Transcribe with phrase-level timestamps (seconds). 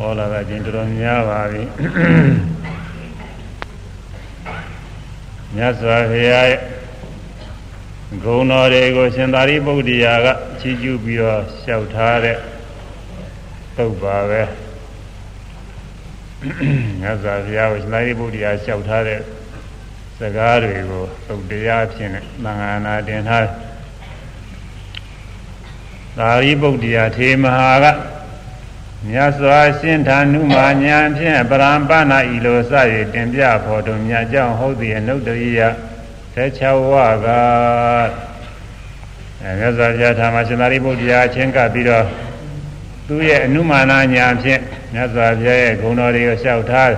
[0.00, 1.62] ဟောလာတာချင်းတော်တော်များပါပြီ
[5.54, 6.60] မြတ်စွာဘုရားရဲ့
[8.24, 10.26] ဂုဏ်တော်တွေကိုရှင်သာရိပုတ္တရာက
[10.60, 12.36] ချီးကျူးပြီးတော့လျှောက်ထားတဲ့
[13.76, 14.42] သုတ်ပါပဲ
[17.00, 19.20] မြတ်စွာဘုရားကိုရှင်သာရိပုတ္တရာလျှောက်ထားတဲ့
[20.18, 23.46] စကားတွေကိုသုတ်တရားဖြင့်သံဃာနာတင်ထား
[26.18, 27.86] သာရိပုတ္တရာထေမဟာက
[29.08, 32.72] မြတ်စွာရှင်ထာနုမာညာဖြင့်ပရံပနာဤလိုစ၍
[33.12, 35.60] တင်ပြဖို့တို့မြတ်ကြောင့်ဟုတ်သည်အနုတ္တရိယ
[36.34, 37.28] 16ဝါက
[39.42, 42.04] အဲမြတ်စွာဘုရားထာမရှင်သာရိပုတ္တရာချင်းကပ်ပြီးတော့
[43.08, 44.60] သူ့ရဲ့အနုမာနာညာဖြင့်
[44.94, 46.92] မြတ်စွာဘုရားရဲ့ဂုဏ်တော်တွေကိုလျှောက်ထား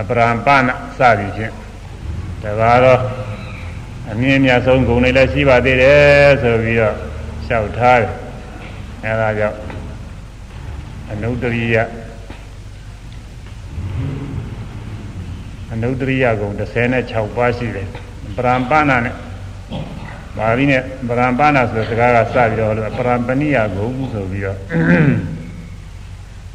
[0.00, 1.52] အပရံပနာစသည်ဖြင့်
[2.42, 3.00] တပါတော့
[4.10, 6.96] အမြင့်မြတ်ဆုံးဂုဏ်တွေလည်းရှိပါသေးတယ်ဆိုပြီးတော့
[7.46, 8.12] လျှောက်ထားတယ်
[9.04, 9.56] အဲဒါကြောင့်
[11.12, 11.76] အနုတ္တရိယ
[15.72, 16.50] အနုတ္တရိယဂုံ
[16.94, 17.88] 36ပါးရှိတယ်
[18.36, 19.14] ပရံပနာနဲ့
[20.36, 24.58] ပါဠိနဲ့ပရံပနာဆိုတဲ့စကားကစပြီးတော့လို့ပရံပဏိယဂုံဆိုပြီးတော့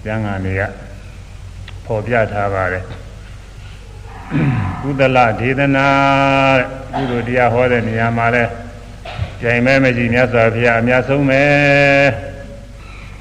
[0.03, 0.61] ကျမ်းဂန်တွေက
[1.85, 2.83] ပေါ်ပြထားပါတယ်
[4.81, 5.87] ကုသလဒေသနာ
[6.95, 8.43] ကုသိုလ်တရားဟောတဲ့နေရာမှာလဲ
[9.41, 11.43] ကြိုင်မဲမကြီးမြတ်စွာဘုရားအများဆုံးပဲ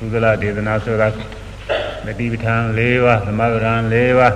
[0.05, 1.09] ကုသလဒေသနာဆိုတာ
[2.05, 4.35] မတိပဋ္ဌာန်၄ပါးသမဂရံ၄ပါး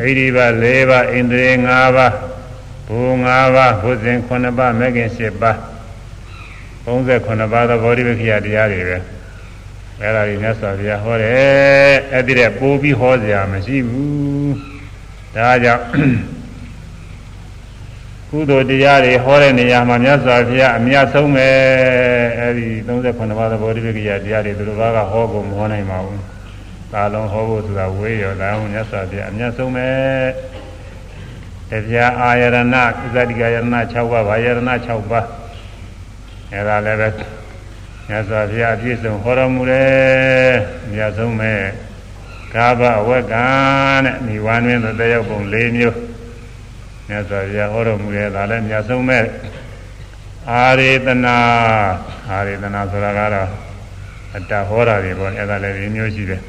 [0.00, 2.14] ဣရိပါ၄ပါးဣန္ဒြေ၅ပါး
[2.88, 5.56] ဘူ၅ပါးဘုဇင်9ပါးမဂ္ဂင်10ပါး
[6.86, 8.98] 39ပါးသောဗောဓိဝိခိယတရားတွေပဲ
[10.00, 14.54] အဲ့ဒါကြီးမြတ်စွာဘုရားဟောတယ်အဲ့ဒီတဲ့ပိုးပြီးဟောစရာမရှိဘူး
[15.36, 15.84] ဒါကြောင့်
[18.30, 21.48] ကုသိုလ်တရားတွေဟောတဲ့နေရာမှာမြတ်စွာဘုရားအမြတ်ဆုံးပဲ
[22.38, 26.18] အဲဒီ38ပါးသဘောတိပ္ပယတရားတွေသူတို့ဘာကဟောဖို့မဟောနိုင်ပါဘူး။
[26.92, 29.88] ဒါလုံးဟောဖို့ဆိုတာဝေးရောဒါမှမြတ်စွာဘုရားအမြတ်ဆုံးပဲ။
[31.70, 32.56] တရားအာယရဏ
[33.14, 35.26] သတိကယရဏ6ပါးဗာယရဏ6ပါး
[36.52, 37.08] အဲဒါလည်းပဲ
[38.08, 40.52] မြတ်စွာဘုရားအပြည့်စုံဟောတော်မူတယ်။
[40.92, 41.52] မြတ်ဆုံးပဲ။
[42.54, 43.46] ကာဘဝက်ကံ
[44.04, 46.07] တဲ့မိဝမ်းတွင်သရောက်ပုံ၄မျိုး
[47.08, 49.24] မြတ်စွာဘုရားဟောတော်မူတဲ့ဒါလည်းမြတ်ဆုံးမဲ့
[50.50, 51.36] အာရေတနာ
[52.30, 53.48] အာရေတနာဆိုတာကတော့
[54.34, 56.42] အတ္တဟောတာတွေပေါ့အဲ့ဒါလည်းဒီမျိုးရှိတယ်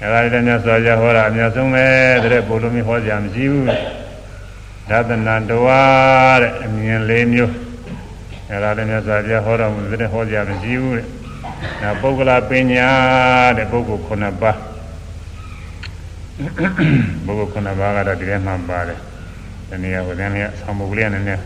[0.00, 1.84] အဲ့ဒါလည်းမြတ်စွာဘုရားဟောတာအမြတ်ဆုံးပဲ
[2.32, 3.66] တဲ့ဘုလိုမျိုးဟောကြမရှိဘူး
[4.90, 7.52] ဒါသနာတော်တဲ့အမြင်လေးမျိုး
[8.48, 11.06] အဲ့ဒါလည်းမြတ်စွာဘုရားဟောတော်မူတဲ့ဟောကြမရှိဘူးတဲ့
[11.82, 12.88] ဒါပုဂ္ဂလာပညာ
[13.56, 14.02] တဲ့ပုဂ္ဂိုလ်
[14.38, 14.58] 9ပါး
[17.26, 19.00] ပုဂ္ဂိုလ်9ပါးကတော့ဒီထဲမှာပါတယ်
[19.72, 21.40] ဒီနေ့ကဟိုတန်းလေးဆောင်းပုတ်ကလေးနဲ့နဲ့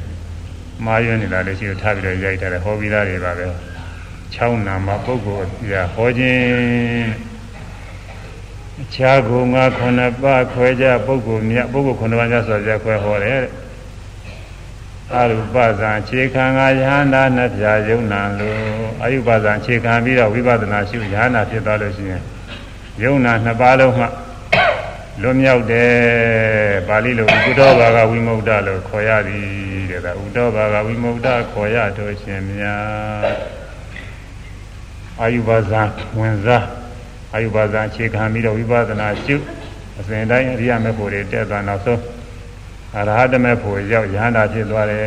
[0.84, 3.47] မှားရွံ့နေတာလေးရှိတော့ထားပြီးတော့ရိုက်ထားတယ်ဟောပြီးသားတွေပါပဲ
[4.06, 7.09] 6နာမပုဂ္ဂိုလ်ပြဟောခြင်း
[8.82, 13.41] အခြားကုငါခုနှစ်ပါးခွဲကြပုဂ္ဂိုလ်မြတ်ပုဂ္ဂိုလ်ခုနှစ်ပါးညဆိုကြခွဲဟောတယ်
[15.14, 18.58] အရူပဇံခြေခံကယဟန္တာနှစ်ပြာယုံနာလို့
[19.03, 22.22] အယုပဇံခြေခံပြီးတော့ဝိပဿနာရှုယဟန္တာဖြစ်သွားလို့ရှိရင်
[23.03, 24.06] ယုံနာနှစ်ပါးလုံးမှ
[25.22, 25.91] လွတ်မြောက်တယ်
[26.88, 29.45] ပါဠိလိုဥဒ္ဒောဘာဂဝိမု ക്ത လို့ခေါ်ရသည်
[29.91, 33.62] တဲ့ဒါဥဒ္ဒောဘာဂဝိမု ക്ത ခေါ်ရတော့ရှင်များ
[35.22, 35.81] အာယုဘာဇံ
[36.19, 36.66] ဝင်စား
[37.34, 39.35] အာယုဘာဇံအခြေခံပြီးတော့ဝိပဿနာရှု
[40.00, 42.01] အစဉ်တိုင်းအရိယာမေဖို့တွေတက်သွားနောက်ဆုံး
[42.97, 45.01] အရဟတမေဖို့ရောက်ရဟန္တာဖြစ်သွားတယ်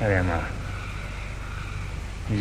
[0.00, 0.53] အဲဒီမှာ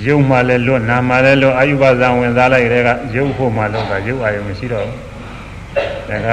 [0.05, 4.99] ရုပ်မှလည်းလွတ်နာမှလည်းလွတ်အာယုဘဇံဝင်စားလိုက်တဲ့ကရုပ်ဖို့မှလွတ်တာရုပ်အာယုမရှိတော့ဘူး
[6.09, 6.29] ဒါက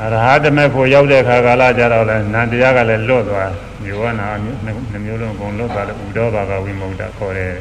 [0.00, 3.52] အရဟတမေဖို့ရောက်တဲ့ခါကာလကြတော့လဲနန္တရားကလည်းလွတ်သွား
[3.82, 7.52] မျိုးဝနာနှမျိုးလုံးအကုန်လွတ်သွားလို့ဥဒောဘာကဝိမု ക്ത ခေါ်တယ်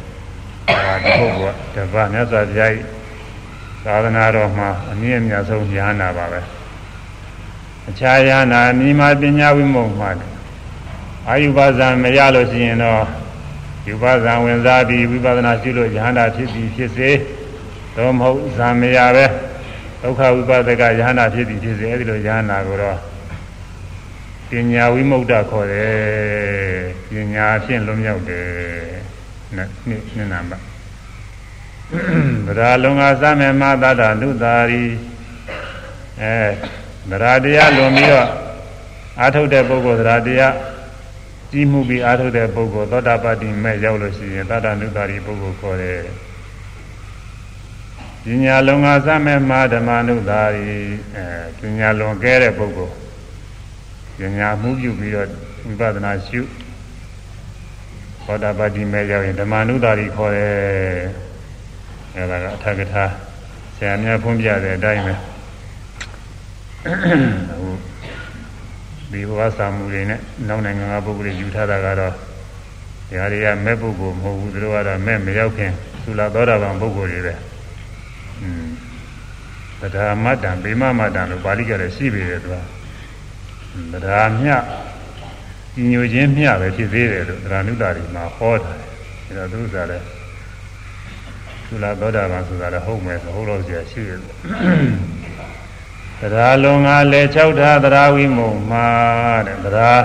[0.68, 2.86] ဒါဒီပုဂ္ဂိုလ်ကတပတ်မြတ်စွာဘုရားကြီး
[3.86, 6.42] သာသနာတော်မှာအမြင့်အမြတ်ဆုံးဉာဏ်နာပါပဲ
[7.90, 10.10] အခြားဉာဏ်နာအမိမာပညာဝိမု ക്ത မှာ
[11.30, 13.04] အာယုဘဇံမရလို့ရှိရင်တော့
[13.87, 17.11] ယူပဇံဝင်စားပြီးဝိပဿနာရှုလို့ယဟန္တာဖြစ်ပြီးဖြစ်စေ
[17.97, 19.27] တော့မဟုတ်ဇံမရပဲ
[20.03, 22.99] ဒုက္ခဝိပဿကယဟန္တာဖြစ်ပြီးဖြစ်စေအဲဒီလိုယဟန္တာကိုတော့
[24.51, 25.95] ပညာဝိမု ക്ത ခေါ်တယ်
[27.11, 28.47] ပညာဖြင့်လွတ်မြောက်တယ်
[29.57, 29.69] နှစ်
[30.17, 30.63] နှစ်နံပါတ်
[32.47, 34.85] ဗရာလုံငါစမေမသတ္တနုတာရီ
[36.21, 36.35] အဲ
[37.11, 38.29] ဗရာတရားလွန်ပြီးတော့
[39.21, 40.55] အာထုတ်တဲ့ပုဂ္ဂိုလ်သရာတရား
[41.51, 46.01] ကြီးမှုပြီးအားထုတ်တဲ့ပုဂ္ဂိုလ်သောတာပတ္တိမဲ့ရောက်လို့ရှိရင်သတ္တနုတာရီပုဂ္ဂိုလ်ခေါ်တယ်။
[48.25, 50.71] ပညာလုံငါစမဲ့မှာဓမ္မနုတာရီ
[51.17, 51.25] အဲ
[51.59, 52.95] ပညာလွန်ကဲတဲ့ပုဂ္ဂိုလ်
[54.19, 55.29] ပညာမှုပြုပြီးတော့
[55.67, 56.41] ဝိပဿနာရှု
[58.25, 60.55] သောတာပတိမဲ့ရောက်ရင်ဓမ္မနုတာရီခေါ်တယ်
[62.15, 63.05] အဲဒါကအထက်ကထာ
[63.77, 65.15] ဆရာများဖွင့်ပြတဲ့အတိုင်းပဲ
[66.85, 67.69] အခု
[69.13, 72.15] ဒီဘဝစာမှုတွေနဲ့နောက်နိုင်ငံကပုဂ္ဂိုလ်တွေယူထားတာကတော့
[73.09, 75.73] ဒီဟာတွေကမဲ့ပုဂ္ဂိုလ်မဟုတ်ဘူးသူတို့ကတော့မဲ့မရောက်ခင်
[76.05, 77.35] သုလာသောတာပန်ပုဂ္ဂိုလ်တွေပဲ
[78.43, 78.67] อืม
[79.81, 82.49] တရားမတ္တံဗေမမတ္တံလို့ပါဠိကလည်းရှိပြီတယ်သူ
[83.93, 84.51] ကတရားမြ
[85.91, 88.73] ညိုခြင်းမျှပဲဖြစ်သေးတယ်လို့သရဏုတာရီမှာဟောတာ
[89.27, 90.05] အဲတော့သူကလည်း
[91.69, 94.21] သုလာသောတာပန်ဆိုတာလည်းဟုတ်မယ်ဆိုဟုတ်လို့ကြာရှိတယ်
[96.21, 98.87] တရားလွန်ငါလဲ၆ထားတရားဝိမုံမှာ
[99.47, 100.05] တဲ့တရား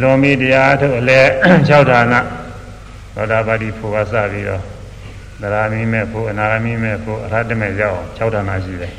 [0.00, 1.20] လွန်ပြီတရားထုတ်အလဲ
[1.68, 2.14] ၆ဌာန
[3.14, 4.62] သောတာပတိဖို့ကစပြီးတော့
[5.42, 8.92] တရားမိမဲ့ဖို့အနာဂမိမဲ့ဖို့အရဟတမဲ့ရောက်၆ဌာနရှိတယ်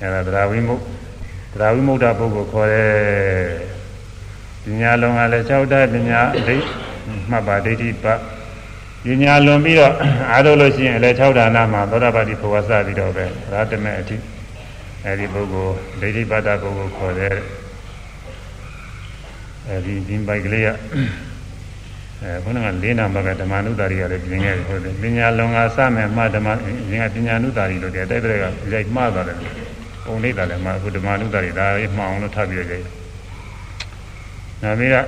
[0.00, 0.78] အဲဒါတရားဝိမုံ
[1.52, 2.92] တရားဝိမုဒ္ဒပုဂ္ဂိုလ်ခေါ်တယ်
[4.64, 6.56] ပညာလုံးကလည်း၆ဓာတ်ပညာအဋိ
[7.30, 8.06] မှတ်ပါဒိဋ္ဌိပ
[9.04, 9.94] ပညာလွန်ပြီးတော့
[10.30, 14.16] အားထုတ်လို့ရှိရင်လည်း၆ဌာနမှာသောတာပတိဘဝစပြီးတော့ပဲရာတမေအထိ
[15.06, 17.34] အဲဒီပုဂ္ဂိုလ်ဒိဋ္ဌိပတ္တပုဂ္ဂိုလ်ခေါ်တဲ့
[19.68, 20.68] အဲဒီဒီပိုက်ကလေးက
[22.22, 26.48] အဲခုနကလေးနာမကဓမ္မနုတာရီကလည်းပြင်ခဲ့တယ်ဟုတ်တယ်ပညာလွန်ကစမယ်မှဓမ္မ
[26.92, 29.38] ရင်ကပညာနုတာရီလို့တဲ့တိုက်တဲ့ကရိုက်မှားသွားတယ်
[30.04, 32.86] ပုံလေးတာလည်းမှာအခုဓမ္မနုတာရီဒါရေးမှောင်လို့ထပ်ပြီးရိုက်
[34.62, 35.06] နောက်ပြီးတော့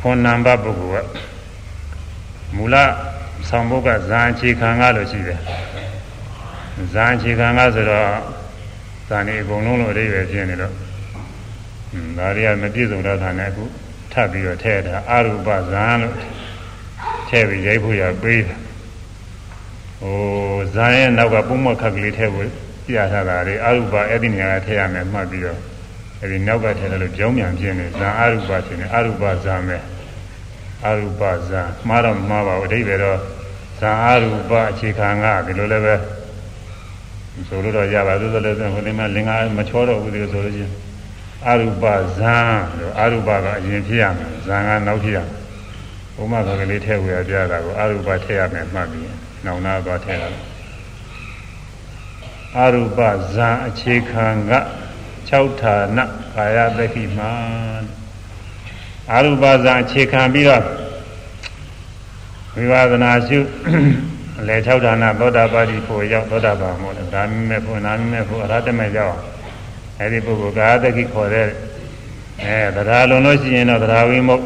[0.00, 1.06] ခွန်နံပါတ်ပုဂ္ဂိုလ်က
[2.56, 2.76] မူလ
[3.48, 5.38] ဆောင်ဘုတ်ကဇာအခြေခံကလို့ရှိတယ်
[6.92, 8.08] ဇာအခြေခံကဆိုတော့
[9.08, 10.74] ဇာနေအကုန်လုံးလို့အဓိပ္ပာယ်ဖြစ်နေတော့
[12.18, 13.64] ဒါတွေကမပြည့်စုံတော့တာနဲ့အခု
[14.12, 16.14] ထပ်ပြီးတော့ထည့်တာအရူပဇာလို့
[17.28, 18.56] ထည့်ပြီးရိုက်ဖို့ရပေးတာ
[20.00, 20.16] ဟို
[20.74, 22.48] ဇာရဲ့နောက်ကပုံမခက်ကလေးထည့်ဖို့
[22.86, 25.60] ပြထားတာလေအရူပအဲ့ဒီနေရာကထည့်ရမယ်မှတ်ပြီးတော့
[26.22, 29.82] အဲဒီနောက်ကထဲလို့ကြောင်းမြန်ပြင်းနေဇာအရူပဖြစ်နေအရူပဇာမယ်
[30.86, 33.18] အရူပဇာမှားတော့မှားပါဘူးအဓိပ္ပာယ်တော့
[33.80, 35.94] ဇာအရူပအခြေခံကဒီလိုလည်းပဲ
[37.48, 40.72] ဆိုလို့တော့ရပါသို့သော်လည်းဟိုဒီမှာလင်္ကာမချောတော့ဘူးဒီလိုဆိုလို့ချင်း
[41.48, 41.84] အရူပ
[42.18, 42.36] ဇာ
[42.78, 45.36] လို့အရူပကအရင်ဖြစ်ရမယ်ဇာကနောက်ဖြစ်ရမယ်
[46.14, 49.08] ဘုမကကလေးထည့်ဝေရပြတာကိုအရူပထည့်ရမယ်မှတ်ပြီး
[49.44, 50.44] နောင်နာသွားထည့်ရတယ်
[52.58, 52.98] အရူပ
[53.34, 54.52] ဇာအခြေခံက
[55.30, 55.98] 6ဌာန
[56.34, 57.30] ကာယသက္ခိမာ
[59.12, 60.64] အာရုပဇာအခြေခံပြီးတော့
[62.56, 63.38] ဝိဝါဒနာရှု
[64.40, 69.16] အလေ6ဌာနသောတာပတိဖို့ရောက်သောတာပန်မို့လဲဒါမိမဲ့ဖို့နာမိမဲ့ဖို့အရဟတမဲ့ရောက်
[70.00, 71.46] အဲဒီပုဂ္ဂိုလ်ကာယသက္ခိခေါ်တဲ့
[72.44, 74.42] အဲတရားလုံးလို့ရှိရင်တော့တရားဝိမုတ်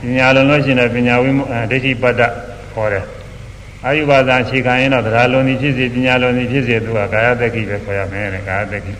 [0.00, 2.22] ပညာလုံးလို့ရှိရင်တော့ပညာဝိမုတ်ဒိဋ္ဌိပတ္တ
[2.74, 3.04] ခေါ်တယ်
[3.84, 8.92] အာယုဘာသာအခြေခံရင်တော့တရားလုံးသည်ဖြစ်စေပညာလုံးသည်ဖြစ်စေသူကကာယသက္ခိပဲခေါ်ရမယ်တဲ့ကာယသက္ခိ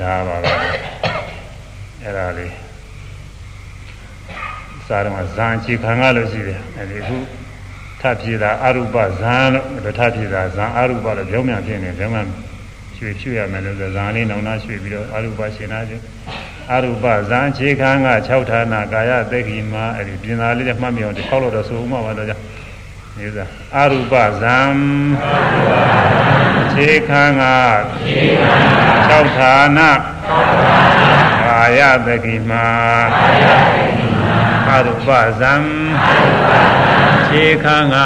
[0.00, 0.52] ဒါပါပဲ
[2.02, 2.52] အဲ့ဒါလေး
[4.86, 7.16] စာရမဇံချီခံရလို့ရှိတယ်အဲဒီအခု
[8.04, 12.28] ထပြေတာအရုပဇံလို့ထပြေတာဇံအရုပလို့ပြောင်းမြန်ဖြစ်နေပြောင်းမြန်
[12.96, 16.02] ရွှေရွှေရမယ်လို့ဇံလေးနောင်နာရွှေပြီးတော့အရုပရှင်နာခြင်း
[16.72, 22.36] အရုပဇံခြေခံက6ဌာနကာယသက်ခိမှာအဲဒီပြင်သာလေးနဲ့မှတ်မြောင်တစ်ခေါက်လို့တော့ဆိုဥမှာပါတော့ကြာ
[23.18, 24.58] နေစားအရုပဇံ
[26.72, 27.44] ခြေခံက
[29.10, 29.80] 6ဌာန
[31.44, 32.66] ကာယသကိမာ
[34.70, 35.08] အရုပ
[35.40, 35.52] ဇံ
[37.36, 37.96] ခြေခံက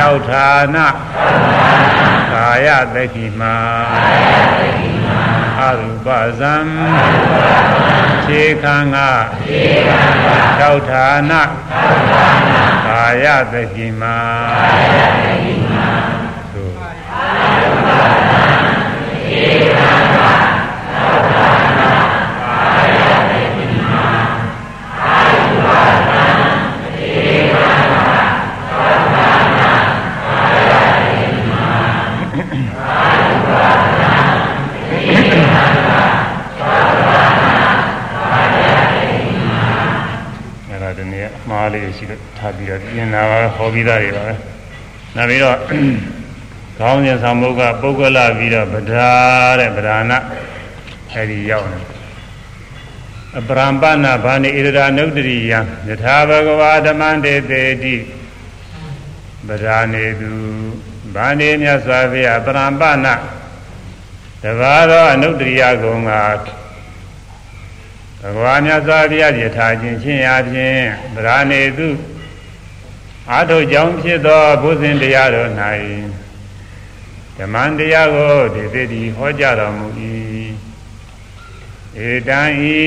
[0.00, 0.76] 6ဌာန
[2.32, 3.56] ကာယသကိမာ
[5.60, 6.54] အရူပဇံ
[8.24, 8.98] ခြေခံက
[10.60, 11.32] 6ဌာန
[12.86, 14.16] ကာယသကိမာ
[16.52, 16.74] သို့
[19.26, 19.92] ခြေခံ
[41.62, 44.34] မားလေးရှိလို့ထားပြီးတော့ပြင်လာပါဟောပြီးသားတွေပါပဲ
[45.16, 45.56] နောက်ပြီးတော့
[46.78, 49.10] ခေါင်းစဉ်ဆောင်မုတ်ကပုဂ္ဂလပြီးတော့ဗဒာ
[49.60, 50.18] တဲ့ဗဒာနာ
[51.12, 51.80] အဲဒီရောက်နေ
[53.38, 55.52] အပရံပနာဘာနေဣရဒနုတ္တိယ
[55.88, 57.94] ယထာဘဂဝါဓမ္မတေတေတိ
[59.48, 60.30] ဗဒာနေသူ
[61.14, 63.14] ဘာနေမြတ်စွာဘုရားပရံပနာ
[64.42, 66.10] တဘာသောအနုတ္တိယကုံက
[68.22, 70.80] ဘဂဝါမြတ်စွာဘုရားယထာခြင်းချင်းရာဖြင့်
[71.14, 71.88] ဗราနေသူ
[73.30, 75.50] အာထုကြောင့်ဖြစ်သောဘုဇင်တရားတော်၌
[77.36, 79.86] ဓမ္မတရားကိုဒီသိတိဟောကြားတော်မူ၏
[82.06, 82.80] ဧတံဤ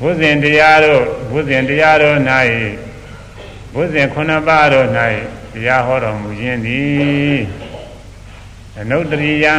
[0.00, 2.16] ဘုဇင်တရားတို့ဘုဇင်တရားတို့၌
[3.74, 4.88] ဘုဇင်ခုနှစ်ပါးတို့၌
[5.54, 7.38] တရားဟောတော်မူခြင်းသည်
[8.78, 9.54] အနုတ္တရိယံ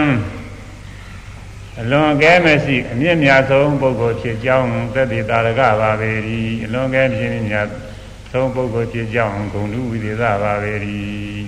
[1.82, 6.10] အလွန်ကဲမရှိအမြင့်မြတ်ဆုံးပုဂ္ဂိုလ်ဖြစ်ကြောင်းသက်သေတာရကပါပေ၏
[6.66, 7.68] အလွန်ကဲဖြစ်မြတ်
[8.32, 10.74] ဆုံးပုဂ္ဂိုလ်ဖြစ်ကြောင်းဂုဏ်လူဝိသေသပါပေ၏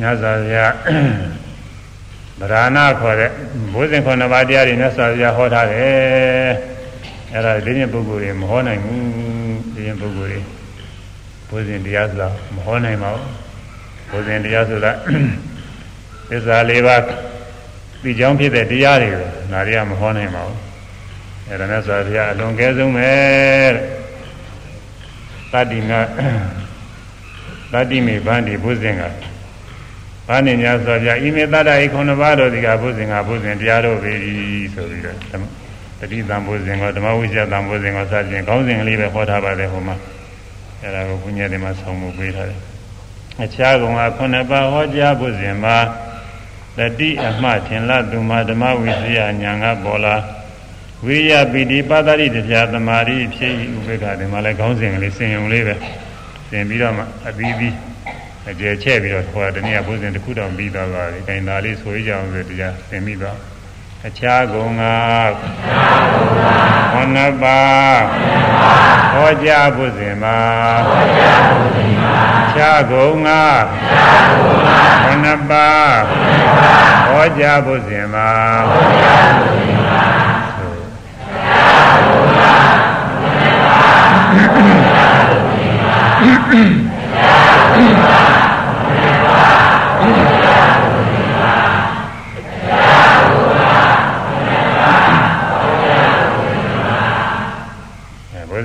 [0.00, 0.66] ညဇာဗျာ
[2.40, 3.30] ဗราဏခေါ်တဲ့
[3.72, 6.50] ဘုဇင်ခုနှစ်ပါးတရားတွေမြတ်စွာဘုရားဟောထားတယ်
[7.32, 9.04] အဲ့ဒါဒီနေ့ပုဂ္ဂိုလ်တွေမဟောနိုင်ဘူး
[9.74, 10.40] ဒီနေ့ပုဂ္ဂိုလ်တွေ
[11.48, 13.28] ဘုဇင်တရားဆိုတာမဟောနိုင်ပါဘူး
[14.10, 14.92] ဘုဇင်တရားဆိုတာ
[16.30, 17.02] သစ္စာလေးပါး
[18.02, 20.58] ဒီကြောင့်ဖြစ်တဲ့တရားတွေကိုနာရီကမဟောနိုင်ပါဘူး
[21.48, 23.10] အဲ့ဒါနဲ့ဆိုဘုရားအလွန်ကဲဆုံးပဲ
[25.52, 25.90] တတိမ
[27.72, 29.02] တတိမေဗန္ဒီဘုဇင်က
[30.28, 34.12] ဘာနေများဆိုပြဣမေတ္တဤခုနှစ်ပါးတို့ဒီကဘုဇင်ကဘုဇင်တရားတို့ပဲ
[34.74, 35.18] ဆိုပြီးတော့
[36.00, 39.96] တတိတံဘုဇင်ကဓမ္မဝိဇ္ဇတံဘုဇင်ကစသဖြင့်ခေါင်းစဉ်ကလေးပဲဟောထားပါတယ်ဟိုမှာ
[40.82, 42.60] အဲ့ဒါကိုဘုညာတွေမှာဆောင်းမှုပေးထားတယ်
[43.44, 45.76] အခြားကောင်ကခုနှစ်ပါးဟောကြားဘုဇင်မှာ
[46.78, 50.16] တတိအမှထင်လသူမှာဓမ္မဝိဇ္ဇာညာကပေါ်လာ
[51.04, 55.74] ဝိရပိတိပတ္တိတရားသမာဓိဖြစ်ဤဥပေက္ခဒီမှာလည်းခေါင်းစဉ်ကလေးစင်ုံလေးပဲ
[56.50, 57.74] သင်ပြီးတော့မှအပြီးပြီး
[58.50, 63.38] အကျယ်ချဲ့ပြီးတော့ခေါ်တနည်းဘုဇင်တစ်ခုတောင်ပြီးသွားပါပြီ။ခိုင်သာလေးဆိုရကြအောင်ဆိုတရားသင်ပြီးတော့
[64.06, 64.82] အခြားကုံက
[66.92, 67.58] ဘုနပါ
[69.12, 70.16] ဟောကြားဘုဇင်
[72.16, 73.30] မှာအခြားကုံက
[75.04, 75.68] ဘုနပါ
[77.06, 78.30] ဟောကြားဘုဇင်မှာ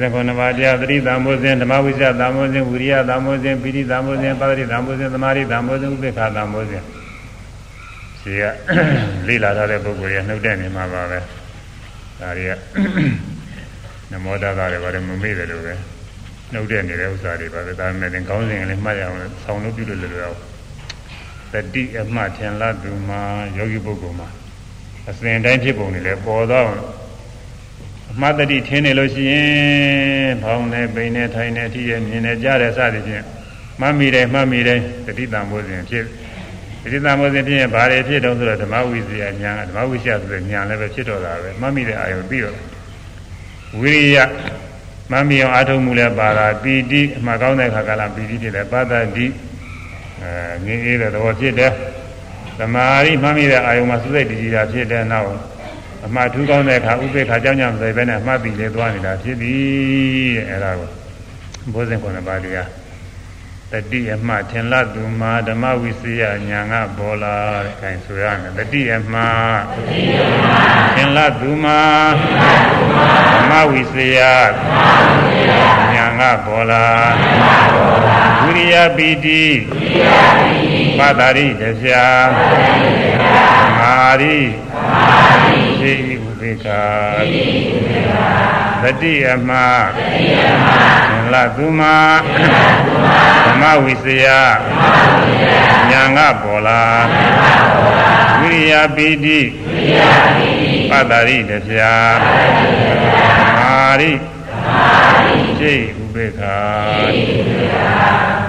[0.01, 6.83] ဇင်ခုနှစ်ပါးတရားသတိတံမိုးစဉ်ဓမ္မဝိဇ္ဇတံမိုးစဉ်ဝိရိယတံမိုးစဉ်ပိဋိတံမိုးစဉ်ပါတိတံမိုးစဉ်သမာဓိတံမိုးစဉ်ဥပေက္ခတံမိုးစဉ်
[8.19, 8.43] ရှိက
[9.27, 11.19] လေ့လာထားတဲ့ပုဂ္ဂိုလ်ရဲ့နှုတ်တဲ့နေမှာပါပဲ
[12.19, 12.51] ဒါတွေက
[14.11, 15.73] နမောတတာတွေပါတယ်မမေ့တယ်လို့ပဲ
[16.53, 20.37] နှုတ်တဲ့နေတဲ့ဥစ္စာတွေပါပဲဒါပေမဲ့ခေါင်းစဉ်ကလေးမှတ်ရအောင်ဆောင်းလို့ပြုလို့လည်းလို့
[21.51, 23.21] တတိအမှတ်ထင်လာသူမှာ
[23.57, 24.29] ယောဂီပုဂ္ဂိုလ်မှာ
[25.09, 26.69] အစဉ်တိုင်းဖြစ်ပုံတွေလည်းပေါ်တော့
[28.13, 33.25] အမှတ်တတိထင်းနေလို့ရှိရင်ဖောင်းနေပိန်နေထိုင်နေအထိရမြင်နေကြတဲ့စသည်ဖြင့်
[33.79, 36.05] မှတ်မိတယ်မှတ်မိတယ်တတိတံမိုးစဉ်ဖြစ်
[36.83, 42.57] တတိတံမိုးစဉ်ဖြစ်ရင်ဘာတွေဖြစ်တော့ဆိုတော့ဓမ္မဝိဇ္ဇာညာဓမ္မဝိဇ္ဇာဆိုတဲ့ညာလည်းပဲဖြစ်တော့တာပဲမှတ်မိတဲ့အာယုပြီးတော့
[43.79, 44.17] ဝိရိယ
[45.11, 49.25] မှတ်မိအောင်အားထုတ်မှုလည်းပါတာပီတိအမှကောင်းတဲ့ခါကလာပီတိဖြစ်တယ်ပါဒတိ
[50.21, 51.71] အဲငြင်းအေးတဲ့သဘောဖြစ်တယ်
[52.59, 55.27] သမာဓိမှတ်မိတဲ့အာယုမှာစုစိတ်တည်ကြည်တာဖြစ်တယ်နောက်
[56.05, 60.89] အမှားထူးကောင်းတဲ့အခါဥပေက္ခကြောင့်ကြောင့်ဆိုပဲနဲ့အမှားပြီးလေသွားနေတာဖြစ်သည်တဲ့အဲဒါကို
[61.73, 62.69] ဘုဇင်ခုနှစ်ပါးတရား
[63.71, 67.35] တတိအမှားထင်လသူမှာဓမ္မဝိစီယညာငါဘောလာ
[67.81, 69.59] တဲ့အဲဆိုရမယ်တတိအမှား
[70.95, 71.81] ထင်လသူမှာ
[73.33, 74.19] ဓမ္မဝိစီယ
[75.93, 76.85] ညာငါဘောလာ
[78.43, 79.45] ဝိရိယပိတိ
[80.97, 82.29] ပါတာရိတရား
[83.77, 84.37] မာရိ
[85.81, 85.95] ရှိ
[86.25, 86.67] ဥပေက္ခ
[88.81, 89.51] သတိအမ
[91.33, 91.81] လသုမ
[93.45, 94.25] ဓမ္မဝိစယ
[95.89, 96.81] ညာငါပေါ်လာ
[98.39, 99.39] ဝိရိယပိတိ
[100.89, 102.17] ပတ္တရိတရား
[103.57, 103.71] မာ
[104.01, 104.11] ရိ
[105.57, 106.41] ရှိဥပေက္ခ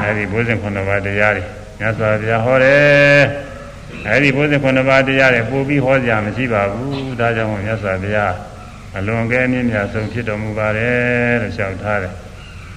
[0.02, 1.42] အဲဒီဘုဇင်ခုနှစ်ပါးတရားတွေ
[1.78, 3.51] မြတ်စွာဘုရားဟောတယ်
[4.08, 8.34] အဲဒီဘုဇင်ခုနှစ်ပါးတရားတွေပို့ပြီးဟောကြမရှိပါဘူးဒါကြောင့်မြတ်စွာဘုရား
[8.96, 12.14] အလွန်ကဲအမြင့်မြတ်ဆုံးဖြစ်တော်မူပါတယ်လို့ရှောက်ထားတယ်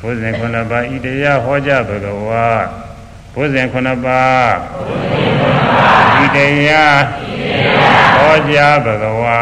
[0.02, 2.48] ဘုဇင်ခုနှစ်ပါးဤတရားဟောကြဘဂဝါ
[3.36, 4.54] ဘုဇင်ခုနှစ်ပါး
[6.24, 6.40] ဤတ
[6.70, 7.00] ရား
[8.18, 9.40] ဟောကြဘဂဝါ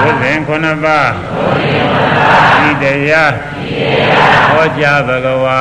[0.00, 1.10] ဘုဇင်ခုနှစ်ပါး
[2.68, 3.32] ဤတရား
[4.52, 5.60] ဟောကြဘဂဝါ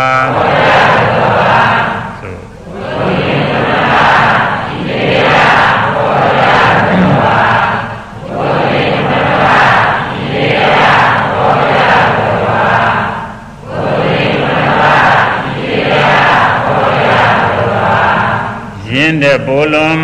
[18.99, 20.01] ရင်းတဲ့ပိုလွန်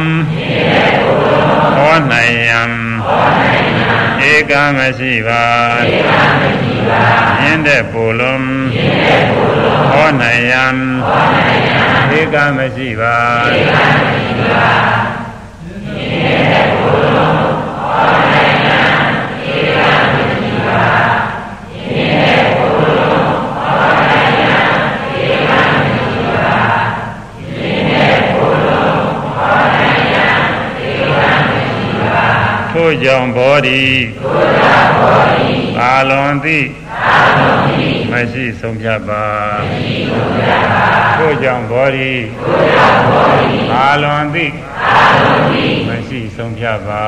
[1.77, 2.61] ဟောနိုင်ယံ
[4.31, 5.45] ဧကမရှိပါ
[7.43, 8.43] ရင်းတဲ့ပိုလွန်
[9.91, 10.65] ဟောနိုင်ယံ
[12.19, 13.17] ဧကမရှိပါ
[13.55, 21.14] ဧကထို့
[33.03, 33.83] ကြောင့်ဘောဓိ
[35.81, 36.65] အာလွန်သည်
[38.11, 39.25] မရှိဆုံးဖြတ်ပါ
[41.17, 42.13] ထို့ကြောင့်ဘောဓိ
[43.73, 44.51] အာလွန်သည်
[45.87, 47.03] မရှိဆုံးဖြတ်ပါ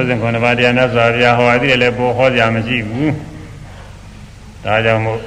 [0.00, 3.12] ဘုဇင်ခွန်ပါးတရားမြတ်စွာဘုရားဟောအသိလည်းပို့ဟောကြမရှိဘူး
[4.64, 5.20] ဒါကြောင့်မို့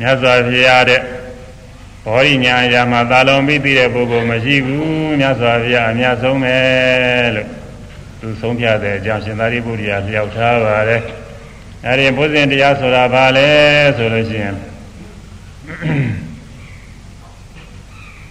[0.00, 1.00] မြတ်စွာဘုရားတဲ့
[2.04, 6.56] ဘောရိညာရာမှာသာလုံးပြီးသိတဲ့ပုဂ္ဂိုလ်မရှိဘူးမြတ်စွာဘုရားအများဆုံးပဲ
[7.34, 7.48] လို့
[8.20, 11.02] သူဆုံးဖြတ်တဲ့အကြောင်းရှင်သာရိပုတ္တရာလျှောက်ထားပါတယ်
[11.86, 13.48] အဲဒီဘုဇင်တရားဆိုတာဘာလဲ
[13.96, 14.56] ဆိုလို့ရှိရင်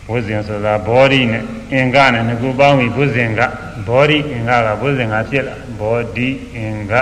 [0.08, 1.44] ဘုဇင်ဆိုတာဘောဓိနဲ့
[1.74, 3.42] အင်္ဂနဲ့နှစ်ခုပေါင်းပြီးဘုဇင်က
[3.88, 6.94] ဘောဓိအင်္ဂကဘုဇင်ကဖြစ်လာဘောဓိအင်္ဂ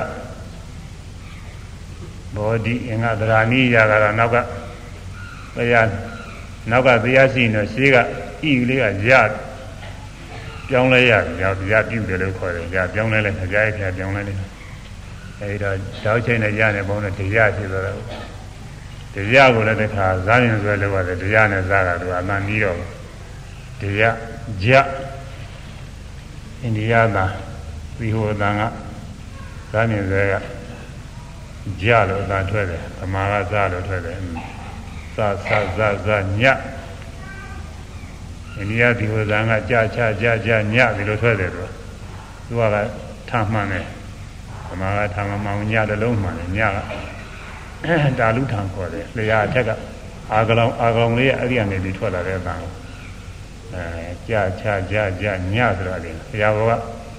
[2.35, 4.35] ဘောဓိအင်္ဂသရာနိယကတော့နောက်က
[5.55, 5.87] တရား
[6.69, 8.01] နောက်ကတရားရှိနေရှေးကဣ
[8.69, 9.11] လေးကရ
[10.69, 14.33] ပြောင်းလဲရတယ်ကြာပြပြုတယ်လို့ခေါ်တယ်ကြာပြောင်းလဲလဲခကြားရခပြောင်းလဲလဲ
[15.39, 17.99] အဲဒီတော့တောက်ချိန်နဲ့ရတဲ့ဘုံနဲ့တရားဖြစ်သွားတော့
[19.13, 22.77] တရားကိုလည်းတခါဇာရင်ဆွဲလို့ရတယ်တရားနဲ့ဇာတာသူအမှန်ပြီးတော့
[23.79, 24.15] တရား
[24.63, 24.69] ကြ
[26.61, 27.25] အိန္ဒိယသာ
[27.97, 28.61] သီဟောတန်က
[29.71, 30.33] ဇာရင်ဆွဲက
[31.81, 34.17] ကြလို့အသာထွက်တယ်ဗမာကဇာလို့ထွက်တယ်
[35.15, 36.43] ဇာဇာဇာဇာည
[38.57, 41.63] အိန္ဒိယသီဟောတန်ကကြချကြကြညဒီလိုထွက်တယ်သူ
[42.47, 42.63] သူက
[43.29, 43.85] ထမှန်တယ်
[44.67, 46.79] ဗမာကထမှန်မှန်ညတလုံးမှန်တယ်ညက
[48.19, 49.69] တာလူထံခေါ်တယ်လျာအထက်က
[50.33, 52.71] အာကလောင်အာကလောင်လေးအဲ့ဒီကနေပြီးထွက်လာတဲ့အတန်ကို
[53.73, 56.71] အဲကြာချာကြာကြာညဆိုတော့လေဘုရားဘောက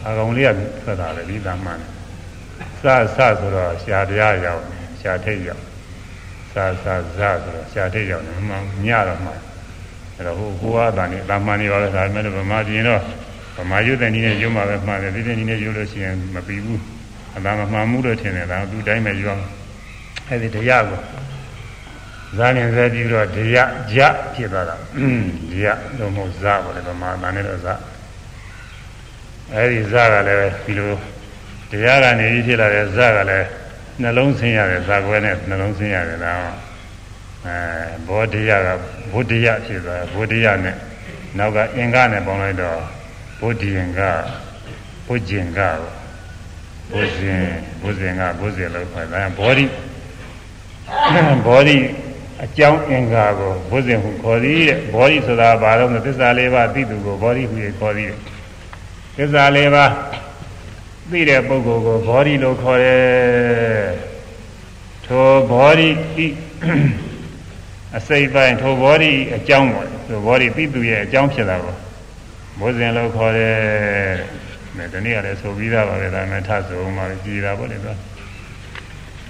[0.05, 1.81] အာကလောင်လေးကထွက်လာတယ်ဒီတမ်းမှန်
[2.81, 4.63] စစဆိုတော့ရှားတရားရောက်
[5.01, 5.65] ရှားထိတ်ရောက်
[6.53, 6.99] စစဇဆို
[7.45, 13.01] တော့ရှားထိတ်ရောက်တယ်မှညတော့မှအဲ့တော့ဟိုဟိုအတန်နဲ့တမ်းမှန်နေပါလေဒါပေမဲ့ဗမာပြည်တော့
[13.59, 16.81] ဗမာရွတ်တဲ့နည်းနဲ့ရုံမှာပဲမှန်တယ်ဒီတဲ့နည်းနဲ့ရုပ်လို့ရှိရင်မပြီးဘူး
[17.37, 19.62] အတန်မမှန်မှုလို့ထင်တယ်ဒါသူ့တိုင်းပဲရုံအဲ့
[20.43, 21.01] ဒီတရားကို
[22.37, 24.01] ဇာနေစေပြီးတော့တရားကြ
[24.35, 24.77] ဖြစ်သွားတာ
[25.51, 27.75] တရားတော့မဟုတ်ဇာပါလေဗမာတန်နဲ့တော့ဇာ
[29.53, 30.93] အဲ့ဒီဇာကလည်းဒီလို
[31.71, 33.47] တရားကနေပြီးဖြစ်လာတဲ့ဇာကလည်း
[34.03, 36.39] နှလုံးဆင်းရတယ်ဇာကွဲနဲ့နှလုံးဆင်းရတယ်လား
[37.47, 37.57] အဲ
[38.07, 38.69] ဘောတရားက
[39.13, 40.77] ဘုဒ္ဓယဖြစ်သွားဘုဒ္ဓယနဲ့
[41.39, 42.81] နောက်ကအင်္ဂနဲ့ပေါင်းလိုက်တော့
[43.41, 44.01] ဘုဒ္ဓင်္ဂ
[45.07, 45.61] ဘုဂျင်္ဂ
[46.93, 47.45] ဘုဇင်
[47.83, 49.65] ဘုဇင်္ဂဘုဇင်လို့ခေါ်တာဘောဓိ
[51.47, 51.79] ဘောဓိ
[52.45, 58.19] အကြောင်းအင်္ဂါကိုဘုဇင်ဟုခေါ်သည်တဲ့ဘောဓိဆိုတာဘာလို့လဲသစ္စာလေးပါးသိသူကိုဘောဓိဟုခေါ်သည်တဲ့
[59.19, 59.93] သစ္စာလေးပါး
[61.11, 63.87] သိတဲ့ပုဂ္ဂိုလ်ကိုဘောဓိလို့ခေါ်တယ်
[65.07, 65.89] ထိုဘောဓိ
[66.25, 66.27] ဤ
[67.97, 71.77] အစိတ်ပိုင်းထိုဘောဓိအကြောင်းပေါ့ထိုဘောဓိသိသူရဲ့အကြောင်းဖြစ်တာကို
[72.61, 73.57] ဘုဇင်လို့ခေါ်တယ်
[74.79, 77.95] တဲ့ဒီနေ့ကလည်းဆိုပြီးသားပါပဲဒါမှထဆိုမှကြည်တာပေါ့လေကွာ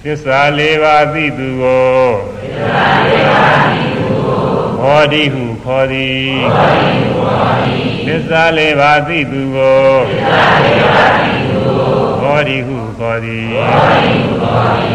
[0.07, 14.92] သစ္စာလေးပါးသိသူကိုသစ္စာလေးပါးသိသူကိုဘောဓိဟုခေါ်သည်ဘောဓိဟုခေါ်သည်သစ္စာလေးပါးသိသူကိုသစ္စာလေးပါးသိသူကိုဘောဓိဟုခေါ်သည်ဘောဓိဟုခေါ်သည်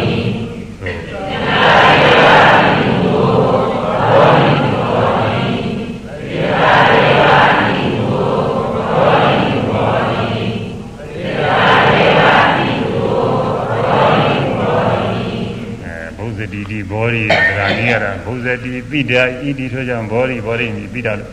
[17.08, 21.32] ဘောရိဗရာနိယရဘုဇတိပိတာဣတိထိုကြောင့်ဘောရိဘောရိနိပိတာလို့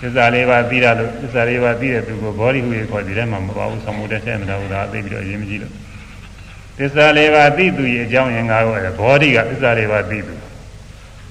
[0.00, 5.72] သစ္စာလေးပါးသိတာလို့သစ္စာလေးပါးသိတဲ့သူကိုဘောရိဟုခေါ်ဒီထဲမှာမပါဘူးဆောင်းမှုတဲ့ထဲမှာတော့ဒါသိပြီးတော့အရင်မကြည့်လို့
[6.78, 10.34] သစ္စာလေးပါးသိသူရဲ့အကြောင်းရင်းငါးခုရဲ့ဘောရိကသစ္စာလေးပါးသိသူ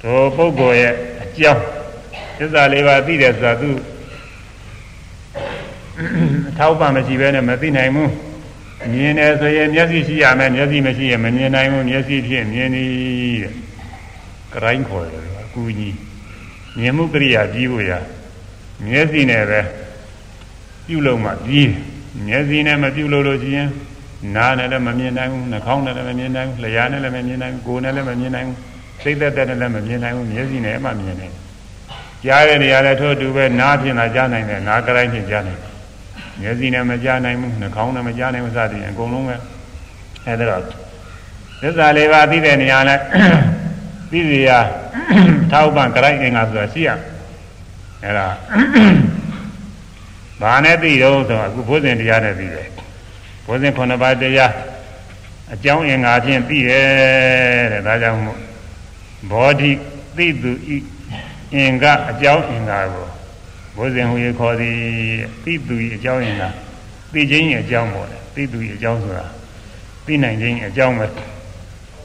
[0.04, 1.64] တို့ပုဂ္ဂိုလ်ရဲ့အကြောင်း
[2.40, 3.72] သစ္စာလေးပါးသိတယ်ဆိုတာသူ
[6.50, 8.12] အထောက်ပံ့မရှိဘဲနဲ့မသိနိုင်ဘူး
[8.94, 12.90] မြင်တယ်ဆိုရင်မျက်စိရှိရမယ်မျက်စိမရှိရင်မမြင်နိုင်ဘူးမျက်စိဖြင့်မြင်သည်
[13.44, 13.71] တဲ့
[14.54, 15.96] ကရိုင်းခေါ်တယ်အကူကြီး
[16.78, 17.92] မြင်မှုကရိယာပြီးဖို့ရ
[18.86, 19.62] မျက်စိနဲ့ပဲ
[20.86, 21.72] ပြုလုပ်မှပြီး
[22.28, 23.70] မျက်စိနဲ့မပြုလုပ်လို့ရှိရင်
[24.36, 28.58] နားနဲ့လည်းမမြင်နိုင်ဘူးနှာခေါင်းနဲ့လည်းမမြင်နိုင်ဘူးလျှာနဲ့လည်းမမြင်နိုင်ဘူးကိုယ်နဲ့လည်းမမြင်နိုင်ဘူး
[29.04, 31.34] စိတ်သက်သက်နဲ့လည်းမမြင်နိုင်ဘူးမျက်စိနဲ့မှမြင်နိုင်
[32.26, 35.72] ကြားတဲ့နေရာလည်းထို့အတူပဲနားဖြင့်သာကြားနိုင်တယ်နားကရိုင်းဖြင့်ကြားနိုင်တယ်
[36.42, 39.36] မျက်စိနဲ့မကြားနိုင်ဘူးနှာခေါင်းနဲ့မကြားနိုင်ဘူးစသည်အကုန်လုံးပဲ
[40.28, 40.64] အဲဒါတော့
[41.62, 43.00] သစ္စာလေးပါးသိတဲ့နေရာနဲ့
[44.12, 44.50] သိစီရ
[45.52, 46.90] ထောက်ပံ့ကြိုက်အင်္ဂါဆိုတာရှိရ
[48.04, 48.28] အဲဒါ
[50.42, 52.68] ဘာနဲ့သိတော့ဆိုတော့အခုဘုဇင်တရားနဲ့သိတယ်
[53.46, 54.52] ဘုဇင်ခုနှစ်ပါးတရား
[55.54, 58.40] အကြောင်းအင်္ဂါဖြင့်သိတယ်တဲ့ဒါကြောင့်မို့
[59.32, 59.72] ဘောဓိ
[60.18, 60.78] သိသူဤ
[61.54, 63.08] အင်္ဂအကြောင်းအင်္ဂါကို
[63.78, 64.76] ဘုဇင်ဟူရခေါ်သည်
[65.44, 66.50] သိသူဤအကြောင်းအင်္ဂါ
[67.14, 69.26] သိခြင်းအကြောင်းပေါ့လေသိသူဤအကြောင်းဆိုတာ
[70.06, 71.06] သိနိုင်ခြင်းအကြောင်းပဲ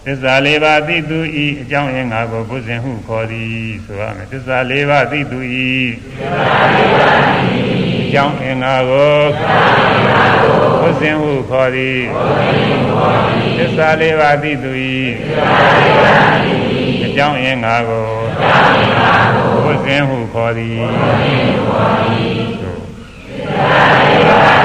[0.08, 3.48] သစ္စာလေးပါးသိသူဤအကြောင်းအင်္ဂါကိုဘုဇင်ဟုခေါ်သည်
[3.84, 5.70] ဆိုရမယ်သစ္စာလေးပါးသိသူဤ
[6.06, 7.50] သစ္စာလေးပါးသိ
[8.02, 9.12] အကြောင်းအင်္ဂါကို
[10.80, 12.00] ဘုဇင်ဟုခေါ်သည်
[13.58, 14.94] သစ္စာလေးပါးသိသူဤ
[17.04, 18.06] အကြောင်းအင်္ဂါကို
[19.64, 20.78] ဘုဇင်ဟုခေါ်သည်
[21.68, 24.55] ဘောရိ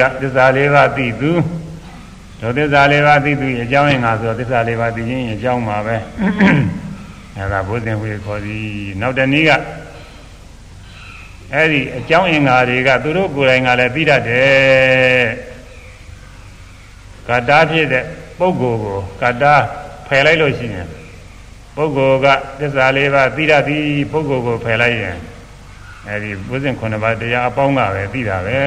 [0.00, 1.30] ကသစ္စာလေးပါးသိသူ
[2.40, 5.96] တို့သစ္စာလေးပါးသိသူအကြောင်းရင်ငါဆိုသစ္စာလေးပါးသိခြင်းအကြောင်းပါပဲ
[7.36, 8.66] အဲဒါဘုဇင်ဝေခေါ်သည်
[9.00, 9.50] နောက်တနည်းက
[11.52, 15.24] အဲ့ဒီအကြောင်းအင်္ဂါတွေကသူတို့ကိုယ်တိုင်ကလည်းသိတတ်တယ်
[17.28, 18.04] ကတ္တာဖြစ်တဲ့
[18.38, 19.54] ပုဂ္ဂိုလ်ကိုကတ္တာ
[20.06, 20.88] ဖယ်လိုက်လို့ရှိရင်
[21.76, 22.26] ပုဂ္ဂိုလ်က
[22.60, 25.18] သစ္စာလေးပါးသိတတ်သည်ပုဂ္ဂိုလ်ကိုဖယ်လိုက်ရင်
[26.08, 28.60] အဲဒီဘုဇင်9ပါးတရားအပေါင်းကပဲသိတာပဲ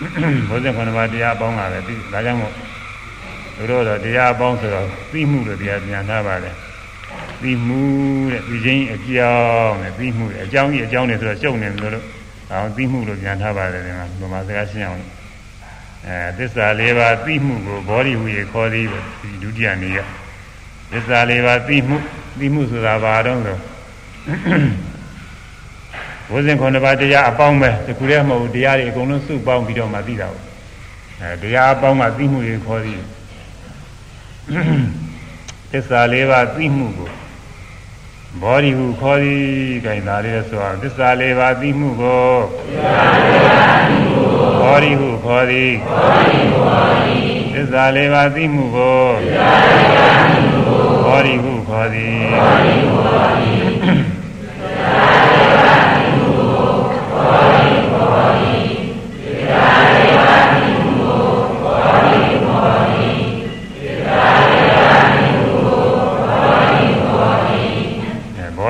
[0.00, 2.52] ဘုဇင်9ပါးတရားအပေါင်းကပဲသိဒါကြောင့်မို့
[3.56, 6.54] သူတို့တော့တရားအပေါင်းဆိုတော့သိမှုလို့တရားပြန်ထားပါတယ်
[7.42, 7.80] သိမှု
[8.32, 12.04] တဲ့သိချင်းအကြောင်းတဲ့သိမှုအကြောင်းကြီးအကြောင်းတွေဆိုတော့ရှုပ်နေတယ်လို့
[12.52, 15.02] အောင်သိမှုလို့ပြန်ထားပါတယ်ဒီမှာဒီမှာစကားရှင်းအောင်
[16.06, 18.86] အဲသစ္စာလေးပါးသိမှုကိုဘောဓိဟူရခေါ်သည်
[19.20, 19.98] ဒီဒုတိယနေ့က
[20.92, 21.96] သစ္စာလေးပါးသိမှု
[22.38, 23.58] သိမှုဆိုတာဘာတော့ဆို
[26.32, 30.44] ဝိဇင်ခုနှစ်ပါးတရားအပေါင်းပဲဒီခုတည်းမဟုတ်တရားတွေအကုန်လုံးစုပေါင်းပြီးတော့မှသိတာပေါ့
[31.22, 33.00] အဲတရားအပေါင်းကသိမှုတွေခေါ်သည်
[35.70, 37.10] သစ္စာလေးပါးသိမှုကို
[38.42, 39.44] ဘောဓိဟုခေါ်သည်
[39.84, 42.32] ခိုင်သာလေးဆိုအောင်သစ္စာလေးပါးသိမှုကို
[44.60, 45.72] ဘောဓိဟုခေါ်သည်
[47.54, 49.04] သစ္စာလေးပါးသိမှုကို
[51.04, 53.55] ဘောဓိဟုခေါ်သည်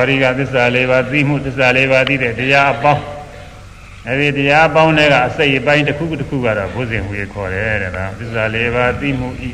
[0.08, 3.04] ရိကသစ္စာလေးပါးသိမှုသစ္စာလေးပါးသိတဲ့တရားအပေါင်း
[4.08, 9.50] အဲဒီတရားအပေါင်းတွေကအစိတ်အပိုင်းတစ်ခုတစ်ခုကတော့ဘုဇင်ဟူရခေါ်တယ်တဲ့ဒါသစ္စာလေးပါးသိမှုဤ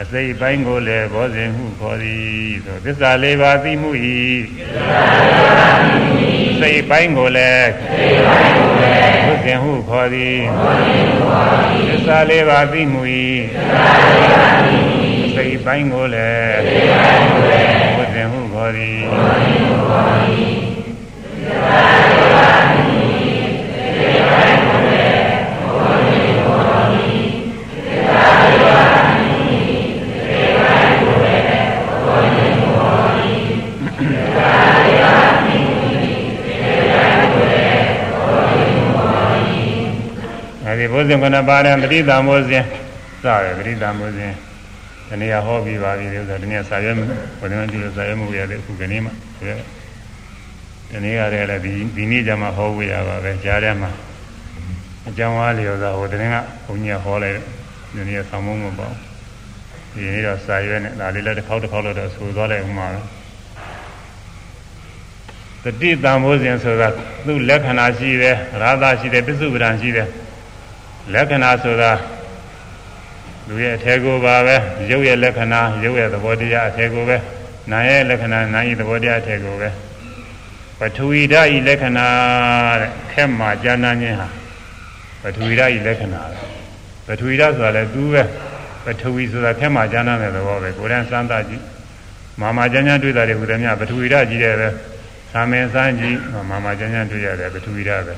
[0.00, 2.22] အစိတ်အပိုင်းကိုလည်းဘောဇင်ဟုခေါ်သည်
[2.64, 4.16] ဆိုသစ္စာလေးပါးသိမှုဤ
[6.60, 7.70] စိတ်ပိုင်းကိုလည်း
[9.26, 10.38] ဘုဇင်ဟုခေါ်သည်
[11.88, 13.24] သစ္စာလေးပါးသိမှုဤ
[15.34, 16.52] စိတ်ပိုင်းကိုလည်း
[17.22, 17.91] င်ဟု
[18.62, 18.98] ခေါ်သည်
[40.66, 42.64] အဲဒီဘုဇင်ကနပါရံပရိသမုဇင်
[43.22, 44.51] စတယ်ပရိသမုဇင်
[45.12, 47.06] ဒီနေ့ဟောပြီးပါပြီလို့ဆိုဒီနေ့စာရွက်ဘယ်
[47.52, 49.10] နှမကြည့်လို့စာရွက်မဝရတဲ့အခုကနေမှ
[50.90, 53.90] ဒီနေ့ရတယ်လည်းဒီဒီနေ့ကျမှဟောဝရပါပဲကြားထဲမှာ
[55.08, 57.36] အကြောင်းအားလျော်စွာဟိုတရင်ကဘုန်းကြီးဟောလိုက်
[57.94, 58.94] ဒီနေ့ဆောင်းမုံမပေါ့
[59.92, 62.88] ဒီနေ့တော့စာရွက်နဲ့ဒါလေးလည်းတစ်ခေါက်တစ်ခေါက်တော့ဆိုသွားလိုက်ဥမှာ
[65.64, 66.88] တတိတံမိုးစဉ်ဆိုတာ
[67.26, 70.08] သူ့လက္ခဏာရှိတယ်ရာသရှိတယ်ပစ္စုပ္ပန်ရှိတယ်
[71.14, 71.90] လက္ခဏာဆိုတာ
[73.48, 74.56] လူရဲ့အထည်ကိုပါပဲ
[74.90, 77.16] ရုပ်ရဲ့လက္ခဏာရုပ်ရဲ့သဘောတရားအထည်ကိုပဲ
[77.70, 79.68] နာရဲ့လက္ခဏာနာဤသဘောတရားအထည်ကိုပဲ
[80.78, 82.06] ပထဝီဓာတ်ဤလက္ခဏာ
[82.80, 84.28] တဲ့ခက်မှကြာနာခြင်းဟာ
[85.22, 86.22] ပထဝီဓာတ်ဤလက္ခဏာ
[87.06, 88.22] ပထဝီဓာတ်ဆိုတာလည်းသူပဲ
[88.84, 91.62] ပထဝီဆိုတာခက်မှကြာနာတဲ့သဘောပဲကိုယ်တန်းစမ်းသကြည့်
[92.40, 94.68] မာမာကျမ်းကျမ်းတွေ့တာတွေဟူသည်များပထဝီဓာတ်ကြီးတယ်ပဲ
[95.32, 96.16] သာမင်စမ်းကြည့်
[96.50, 98.14] မာမာကျမ်းကျမ်းတွေ့ရတယ်ပထဝီဓာတ်ပဲ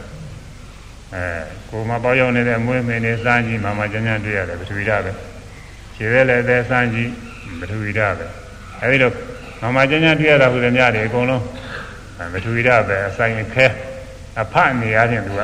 [1.15, 1.27] အဲ
[1.71, 5.13] ကိုမပေါရောက်နေတဲ့အမွေးမင်းနေစမ်းကြည့်မာမကျန်ကျန်တွေ့ရတယ်ပထဝီဓာတ်ပဲ
[5.97, 7.11] ခြေသေးလည်းသေးစမ်းကြည့်
[7.61, 8.27] ပထဝီဓာတ်ပဲ
[8.83, 9.13] အဲဒီတော့
[9.63, 11.43] မာမကျန်ကျန်တွေ့ရတာဟူသည်များတယ်အကုန်လုံး
[12.33, 13.67] ပထဝီဓာတ်ပဲအဆိုင်ခဲ
[14.41, 15.41] အဖအနေအားဖြင့်သူက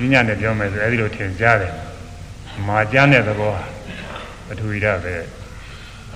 [0.00, 1.72] ညညနဲ့ပြောမယ်ဆိုအဲဒီလိုထင်ရှားတယ်
[2.66, 3.52] မာကျမ်းတဲ့သဘော
[4.46, 5.14] ပထဝီဓာတ်ပဲ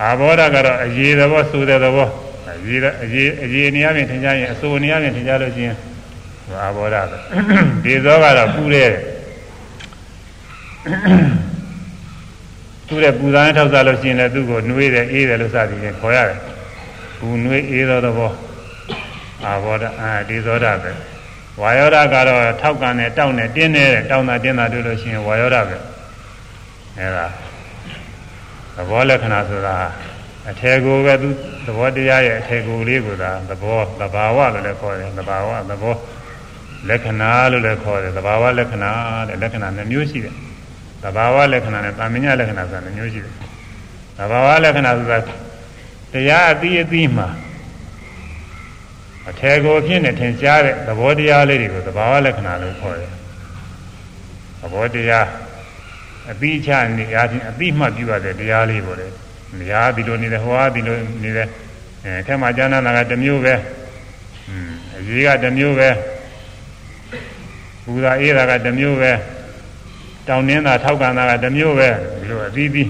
[0.01, 2.09] အာဘောဓကတော့အရေးသဘောဆိုတဲ့သဘော
[2.51, 2.77] အရေ
[3.15, 3.25] ရေ
[3.55, 5.77] ရေနေရာပြင်ထင်ကြရင်အစိုးနေရာပြင်ထင်ကြလို့ချင်း
[6.51, 7.19] အာဘောဓပဲ
[7.85, 8.91] ဒီဇောကတော့ပူတဲ့
[12.87, 16.39] သူတဲ့ပူသားနဲ့ထောက်စားလို့ရှိရင်လည်းသူ့ကိုနှွေးတယ်အေးတယ်လို့စသည်ဖြင့်ခေါ်ရတယ်
[17.19, 18.33] ပူနှွေးအေးသောသဘော
[19.45, 20.93] အာဘောဓအာဒီဇောဓပဲ
[21.61, 25.77] ဝါယောဓကတော့ထောက်ကန်နဲ့တောက်နဲ့တင်းနေတဲ့တောင်းတာတင်းတာတွေ့လို့ရှိရင်ဝါယောဓပဲ
[26.99, 27.27] အဲဒါ
[28.77, 29.77] သဘောလက္ခဏာဆိုတာ
[30.49, 31.29] အထေကိုပဲသူ
[31.67, 35.95] သဘောတရားရဲ့အထေကိုလေးကိုသာသဘောသဘာဝလို့လည်းခေါ်တယ်သဘာဝသဘော
[36.89, 38.93] လက္ခဏာလို့လည်းခေါ်တယ်သဘာဝလက္ခဏာ
[39.29, 40.35] တဲ့လက္ခဏာနှမျိုးရှိတယ်
[41.03, 43.35] သဘာဝလက္ခဏာနဲ့တာမညလက္ခဏာဆိုတာနှမျိုးရှိတယ်
[44.19, 45.19] သဘာဝလက္ခဏာဆိုတာ
[46.13, 47.29] တရားအသီးအသီးမှာ
[49.29, 53.11] အထေကိုဖြစ်နေထင်ရှားတဲ့သဘောတရားလေးတွေကိုသဘာဝလက္ခဏာလို့ခေါ်တယ်
[54.61, 55.27] သဘောတရား
[56.31, 59.07] အသီးချနေရာချင်းအသီးမှပြုရတဲ့တရားလေးပေါ့လေ။
[59.69, 61.49] ညာဒီလိုနေတယ်ဟောဒီလိုနေတယ်
[62.05, 63.55] အဲထဲမှာကျမ်းနာတာကတစ်မျိုးပဲ။
[64.49, 65.89] อืมအရေးကတစ်မျိုးပဲ။
[67.85, 69.13] ဘူသာအေးတာကတစ်မျိုးပဲ။
[70.29, 71.89] တောင်းနှင်းတာထောက်ကန်တာကတစ်မျိုးပဲ
[72.21, 72.89] ဒီလိုအသီးသီး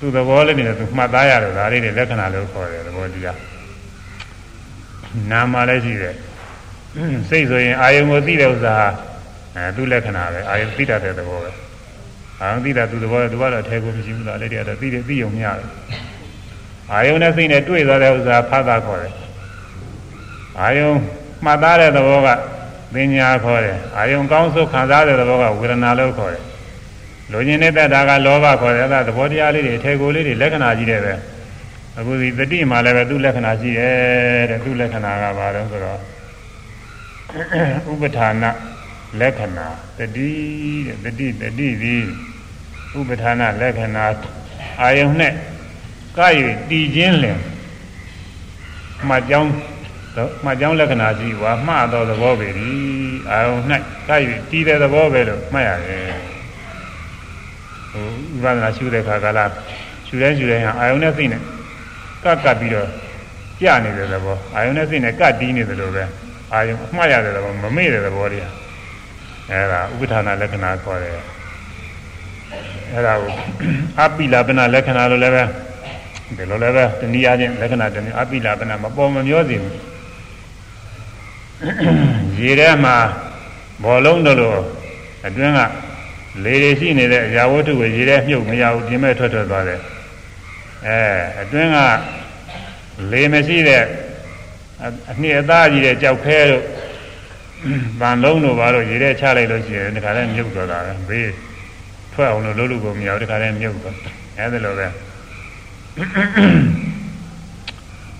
[0.00, 3.36] သူ့သဘောလေးနဲ့သူမှတ်သားရတယ်ဒါလေးတွေလက္ခဏာလို့ခေါ်တယ်သဘောတရား။
[5.30, 6.14] နာမလည်းရှိတယ်။
[7.28, 8.76] စိတ်ဆိုရင်အာယုံကိုသိတဲ့ဥစ္စာ
[9.56, 11.50] အဲသူ့လက္ခဏာပဲအာယုံသိတတ်တဲ့သဘောပဲ။
[12.42, 15.70] အာယုံသိတာသူသဘောသူကတော့ထဲကိုမရှိဘူးလားလက်တည်းကတော့သိတယ်သိုံများတယ်
[16.92, 19.14] အာယုံနဲ့စိတ်နဲ့တွေ့သွားတဲ့ဥစ္စာဖတ်တာခေါ်တယ်
[20.60, 20.90] အာယုံ
[21.44, 22.28] မှတ်သားတဲ့သဘောက
[22.92, 26.44] ပညာခေါ်တယ်အာယုံကောင်းဆုံးခံစားတဲ့သဘောကဝေဒနာလို့ခေါ်တယ်
[27.30, 31.14] လူကျင်နေတဲ့တာကလောဘခေါ်တယ်အဲဒါသဘောတရားလေးတွေအထေကိုလေးတွေလက္ခဏာကြီးတယ်ပဲ
[31.98, 35.98] အခုဒီတတိမှာလည်းပဲသူ့လက္ခဏာရှိတယ်တဲ့သူ့လက္ခဏာကဘာလဲဆိုတော့
[37.92, 38.44] ဥပဌာဏ
[39.20, 39.66] လက္ခဏာ
[39.98, 40.30] တတိ
[40.86, 42.04] တဲ့တတိတတိသည်
[42.98, 44.04] ဥပဌာဏလက္ခဏာ
[44.82, 45.32] အာယုန်နဲ့
[46.18, 47.38] ကရည်တည်ခြင်းလင်
[49.08, 49.52] မှတ်ကြောင်း
[50.44, 52.70] မှတ်ကြောင်းလက္ခဏာကြီးဝါမှတ်တော်သဘောပဲဒီ
[53.30, 53.62] အာယုန်၌
[54.08, 56.04] ကရည်တည်တဲ့သဘောပဲလို့မှတ်ရတယ်
[57.90, 58.04] ဟို
[58.36, 59.44] ဥပဒနာရှုတဲ့ခါကလာ
[60.06, 61.38] ရှုတဲ့ရှုတဲ့ဟာအာယုန်နဲ့သိနေ
[62.24, 62.88] ကပ်ကပ်ပြီးတော့
[63.60, 66.04] ကြနေတဲ့သဘောအာယုန်နဲ့သိနေကပ်တီးနေတယ်လို့ပဲ
[66.52, 68.52] အာယုန်အမှားရတဲ့သဘောမမေ့တဲ့သဘောတရား
[69.50, 71.14] အဲဒါဥပဌာဏလက္ခဏာခေါ်တယ်
[72.94, 73.32] အဲဒါကို
[74.00, 75.44] အပိလာပနာလက္ခဏာလို့လည်းပဲ
[76.36, 79.76] ဒီလိုလည်းပဲတနည်းအားဖြင့်လက္ခဏာတနည်းအပိလာပနာမပေါ်မမျောစေဘူး
[82.38, 82.96] ရေထဲမှာ
[83.82, 84.52] ဘောလုံးတို့လို
[85.26, 85.60] အတွင်းက
[86.44, 89.80] လေတွေရှိနေတဲ့အရာဝတ္ထုကိုရေထဲမြုပ်မရဘူးပြင်မဲ့ထွက်ထွက်သွားတယ်
[90.86, 90.98] အဲ
[91.42, 91.78] အတွင်းက
[93.12, 93.84] လေမရှိတဲ့
[95.10, 96.62] အနှစ်အသားကြီးတဲ့ကြောက်ခဲတို့
[98.00, 101.30] ဗန်လုံးတို့ဘာလို့ရေထဲချလိုက်လို့ရှိရင်ဒီခါလဲမြုပ်သွားတာပဲဘေး
[102.12, 103.96] ထွက်အောင်လို့လုပ်လို့ကိုမရဘူးဒီခါလဲမြုပ်သွား
[104.38, 104.86] အဲဒီလိုပဲ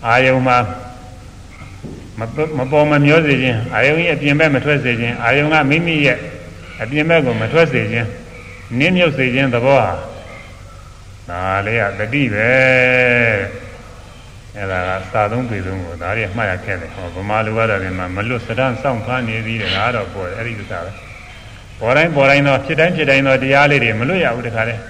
[0.06, 0.56] အာယုံမှာ
[2.18, 2.20] မ
[2.58, 6.18] မပေါ်မမျောစေခြင်းအာယုံရဲ့အပြင်ဘက်မထွက်စေခြင်းအာယုံကမိမိရဲ့
[6.82, 8.08] အပြင်ဘက်ကိုမထွက်စေခြင်း
[8.78, 9.92] နင်းမြုပ်စေခြင်းသဘောဟာ
[11.28, 12.50] ဒါလေးကတတိပဲ
[14.56, 20.90] အဲ့ဒါကစာသုံးပေသုံးကိုဒါတွေမှတ်ရခဲ့တယ်ဟောဗမာလူကတော့ဒီမှာမလွတ်စဒန်းစောင့်ဖားနေသည်တဲ့ဒါတော့ပေါ်တယ်အဲ့ဒီဥစ္စာပဲ
[21.80, 24.80] ပေါ်တိုင်းပေါ်တိုင်းတော့ဖြစ်တိုင်းဖြစ်တိုင်းတော့တရားလေးတွေမလွတ်ရဘူးတခါတည်း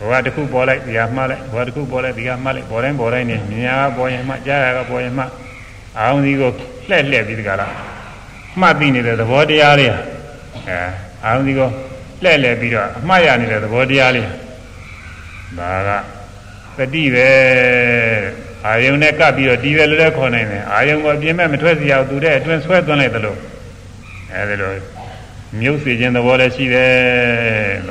[0.00, 5.24] ဘဝတစ်ခုပေါ်လိုက်တရားမှားလိုက်ဘဝတစ်ခုပေါ်လိုက်တရားမှားလိုက်ပေါ်တိုင်းပေါ်တိုင်းနေမြညာကပေါ်ရင်မှကြားရကပေါ်ရင်မှ
[5.98, 6.50] အောင်ဒီကို
[6.88, 7.72] လှဲ့လှဲ့ပြီးတခါလား
[8.60, 10.00] မှတ်သိနေတဲ့သဘောတရားလေးဟာ
[10.68, 10.78] အဲ
[11.24, 11.68] အောင်ဒီကို
[12.22, 14.26] လှဲ့လှဲ့ပြီးတော့အမှားရနေတဲ့သဘောတရားလေး
[15.58, 15.90] ဒါက
[16.78, 17.28] တတိပဲ
[18.66, 23.36] အာယုံနဲ့ကပ်ပြီးတော့တီးတယ်လို့လည်းခေါ်နိုင်တယ်အာယုံကိုအပြင်းမဲ့မထွက်စီအောင်သူတဲ့အတွင်းဆွဲသွင်းလိုက်သလို
[24.32, 24.72] အဲဒီလို
[25.60, 26.92] မြုပ်စီခြင်းသဘောလည်းရှိတယ်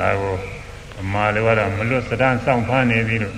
[0.00, 0.34] ဒါကို
[1.00, 3.34] အမှားလည်းကတော့မလွတ်စဒန်းစောင့်ဖမ်းနေပြီလို့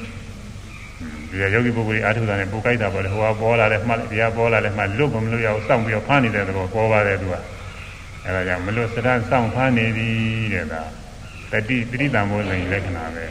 [1.30, 7.34] ဒီယောဂီပုဂ္ဂိုလ်အားထုတ်တာနဲ့ပိုကြိုက်တာပေါ့လေဟိုကပေါ်လာတယ်မှတ်ဒီကပေါ်လာတယ်မှလွတ်မလွတ်ရအောင်စောင့်ပြီးတော့ဖမ်းနေတဲ့သဘောပေါ်ပါတယ်သူက
[8.24, 10.08] အဲဒါကြောင့်မလွတ်စဒန်းစောင့်ဖမ်းနေပြီ
[10.54, 10.82] တဲ့ဒါ
[11.52, 13.24] တတိပရိသံဘောလိန်လက္ခဏာပဲ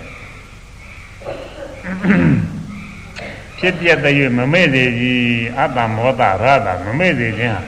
[3.60, 5.24] ဖြစ်ပြတဲ့၍မမေ့စေကြီး
[5.58, 7.64] အတ္တမောတရတာမမေ့စေခြင်းဟာ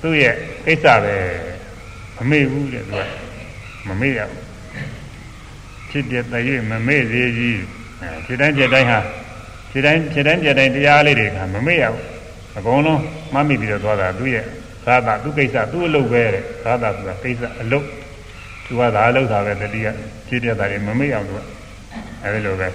[0.00, 1.16] သူ့ရဲ့ကိစ္စပဲ
[2.16, 3.02] မမေ့ဘူးတဲ့သူက
[3.88, 4.44] မမေ့ရဘူး
[5.90, 7.75] ဖြစ်ပြတဲ့၍မမေ့စေကြီး
[8.26, 9.00] ဖြစ်တိုင်းဖြစ်တိုင်းဟာ
[9.70, 12.04] ဖြစ်တိုင်းဖြစ်တိုင်းဖြစ်တိုင်းတရားလေးတွေကမမေ့ရဘူး
[12.58, 13.00] အကုန်လုံး
[13.32, 14.44] မှတ်မိပြီးတော့သွားတာသူ့ရဲ့
[14.86, 17.86] သာသာသူ့ကိစ္စသူ့အလုပ်ပဲတဲ့သာသာဆိုတာကိစ္စအလုပ်
[18.64, 19.86] သူကသာအလုပ်သာပဲတတိယ
[20.28, 21.40] ဖြစ်ပြတာတွေမမေ့အောင်သူက
[22.22, 22.68] အဲဒီလိုပဲ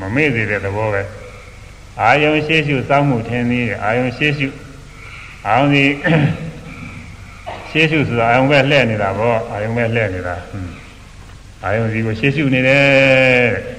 [0.00, 1.02] မမေ့စေတဲ့သဘောပဲ
[2.00, 4.48] အာယုံရှေ့ရှုစောင့်မှုထင်သေးတယ်အာယုံရှေ့ရှု
[5.46, 5.84] အာယုံစီ
[7.70, 10.36] ရှေ့ရှုဆိုတာအာယုံပဲလှည့်နေတာပေါ့အာယုံပဲလှည့်နေတာ
[11.64, 13.77] အာယုံစီကိုရှေ့ရှုနေတယ်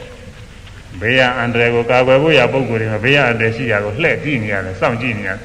[1.01, 5.39] ဘေးရအန္တရာယ်ကိုကာကွယ်ဖို့ရပုံကိုယ်တွေမှာဘေးရအန္တရာယ်ရှိရာကိုလှည့်ကြည့်နေရတယ်စောင့်ကြည့်နေရတယ်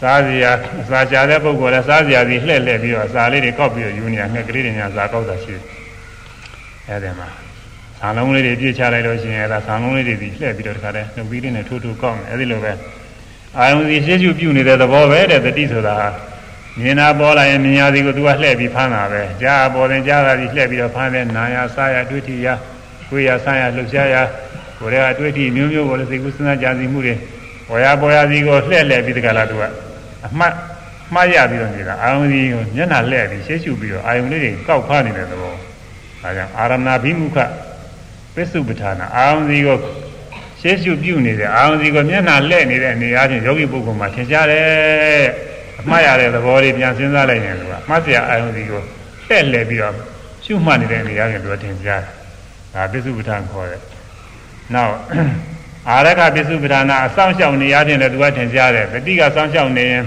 [0.00, 0.50] စားစရာ
[0.82, 5.64] အစာချတဲ့ပုံကိုယ်လည်းစားစရာစီလှည့်လှည့်ပြီးတော့အစာလေးတွေကောက်ပြီးတော့ယူနေရငှက်ကလေးတွေညာစာကောက်တာရှိတယ်
[6.88, 7.28] အဲဒီမှာ
[7.98, 12.72] ဆံလုံးလေးတွေပြည့်ချလိုက်လို့ရှိရင်အဲဒါဆံလုံးလေးတွေဒီလှည့်ပြီးတော့တခါတည်းနှုတ်ပြီးလေးနဲ့ထိုးထိုးကောက်နေအဲဒီလိုပဲ
[13.58, 16.08] အာယုံစီရှေ့ရှုပြုနေတဲ့သဘောပဲတဲ့တတိဆိုတာဟာ
[16.80, 22.48] မြင်တာပေါ်လာရင်မြင်ရသည်ကိုသူကလှည့်ပြီးဖမ်းတာပဲကြားပေါ်ရင်ကြားတာဒီလှည့်ပြီးတော့ဖမ်းတယ်နာရစားရတွေ့ထီရ
[23.10, 24.16] ကိုယ်ရဆန်းရလှုပ်ရှားရ
[24.78, 27.14] ကိုယ်ရဲ့အတွေ့အထိမျိုးမျိုးကိုလည်းစိတ်ကူးစဉ်းစားကြံစည်မှုတွေ
[27.68, 29.62] ပေါ်ရပေါ်ရစီကိုလှည့်လှည့်ပြီးတကလားသူက
[30.26, 30.54] အမှတ်
[31.14, 37.38] မှားရပြီးတော့နေတာအာယုံစီကိုမျက်နှာလှည့်ပြီးရှေ့ရှုပြီးတော့အာယုံလေးတွေကောက်ဖားနေတဲ့သဘောဒါကြောင့်အာရမဏဘိမုခ
[38.34, 39.78] ပစ္စုပ္ပထာနာအာယုံစီကို
[40.60, 45.26] ရှေ့ရှုပြုနေတဲ့အာယုံစီကိုမျက်နှာလှည့်နေတဲ့အနေအားဖြင့်ယောဂီပုဂ္ဂိုလ်မှာထင်ရှားတယ်
[45.80, 48.80] အမှားရတဲ့သဘောလေးပြန်စဉ်းစားလိုက်ရင်သူကမှတ်စရာအာယုံစီကို
[49.28, 49.94] လှည့်လှည့်ပြီးတော့
[50.44, 52.17] ရှုမှတ်နေတဲ့အနေအားဖြင့်သူကထင်ရှားတယ်
[52.74, 53.82] ဒါပစ္စုပ္ပထာခေါ်တယ်
[54.74, 54.94] နောက်
[55.88, 60.04] အာရခပစ္စုပ္ပဒါနာအဆောင်ရှောက်နေရတဲ့လည်းသူကထင်ရှားတယ်တတိကစောင့်ရှောက်နေရင်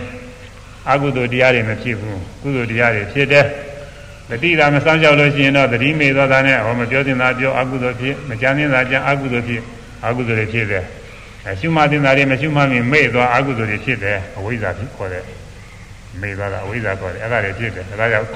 [0.89, 3.45] အကုသိုလ်တရားတွေမဖြစ်ဘူးကုသိုလ်တရားတွေဖြစ်တယ်
[4.29, 9.61] တတိကမစောင့်ရှောက်လို့ရှိရင်တော့တတိမေသောတာနဲ့ဟောမပြောတင်တာပြောအကုသိုလ်ဖြစ်မကြမ်းတင်တာကြမ်းအကုသိုလ်ဖြစ်
[10.05, 10.83] အကုသိုလ်တွေဖြစ်တယ်
[11.47, 15.23] အရှုမှတင်တာတွေမရှုမှမီမေ့သွားအကုသိုလ်တွေဖြစ်တယ်အဝိဇ္ဇာဖြစ်ခေါ်တယ်
[16.21, 18.27] မေ့သွားတာအဝိဇ္ဇာခေါ်တယ်အဲ့ဒါတွေဖြစ်တယ်ဒါကြောင့်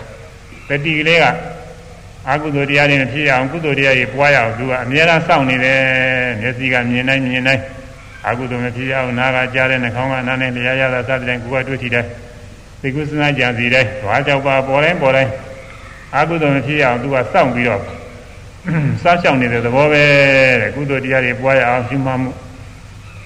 [0.70, 1.26] တတိကလေးက
[2.32, 5.80] အကုသိုလ်တရားတွေမဖြစ်အောင်ကုသိုလ်တရားတွေပွားရအောင်သူကအများအားစောင့်နေတယ်
[6.42, 7.62] မျက်စိကမြင်နိုင်မြင်နိုင်
[8.28, 12.06] အကုသိုလ်မဖြစ်အောင်နားကကြားတဲ့နှာခေါင်းကနားနဲ့လျှာရတာစသဖြင့်ကိုယ်ကတွေ့ထိတယ်
[12.82, 15.32] သိကုသနာကြံစီတယ်ဓဝါကြောက်ပါပေါ်တိုင်းပေါ်တိုင်း
[16.16, 17.82] အကုသိုလ်မဖြစ်အောင်သူကစောင့်ပြီးတော့
[19.02, 20.04] စားရှောင်နေတဲ့သဘောပဲ
[20.62, 22.32] တဲ့ကုသိုလ်တရားတွေပွားရအောင်ရှုမှတ်မှု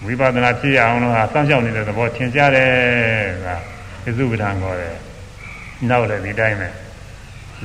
[0.06, 2.70] ဝိပဿနာဖြစ်ရအောင်လို့ဟာစောင့်ရှောက်နေတဲ့သဘောထင်ရှားတယ်
[3.46, 3.48] က
[4.04, 4.96] သစ္စုပ္ပန်ခေါ်တယ်
[5.90, 6.70] နောက်လည်းဒီတိုင်းပဲ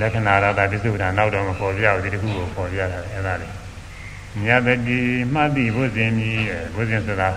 [0.00, 3.48] လက္ခဏာရတာပစ္စုပ္ပန်နောက်တော့မပေါ်ပြဘူးဒီတစ်ခုကိုပေါ်ပြတာအဲ့ဒါလေ
[4.42, 5.00] မြတ်တတိ
[5.34, 7.28] မှတ်တိဘုဇင်ကြီးဘုဇင်ဆိုတာ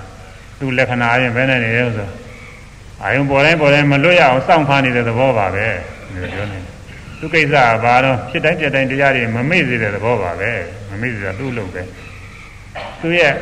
[0.60, 2.10] သူ့လက္ခဏာရင်ဘယ်နဲ့နေလဲဆို
[3.04, 5.68] အာယုံပေါ်တိုင်းပေါ်တိုင်းမလွတ်ရအောင်စောင့်ဖားနေတဲ့သဘောပါပဲ
[6.12, 6.60] ဒီလိုပြောနေ
[7.20, 10.52] သူကိစ္စကဘာတော့ဖြစ်တိုင်းပြတိုင်းတရားတွေမမေ့စေတဲ့သဘောပါပဲ
[10.90, 11.82] မမေ့စေတာသူ့လုပ်ပဲ
[13.02, 13.34] သူရဲ့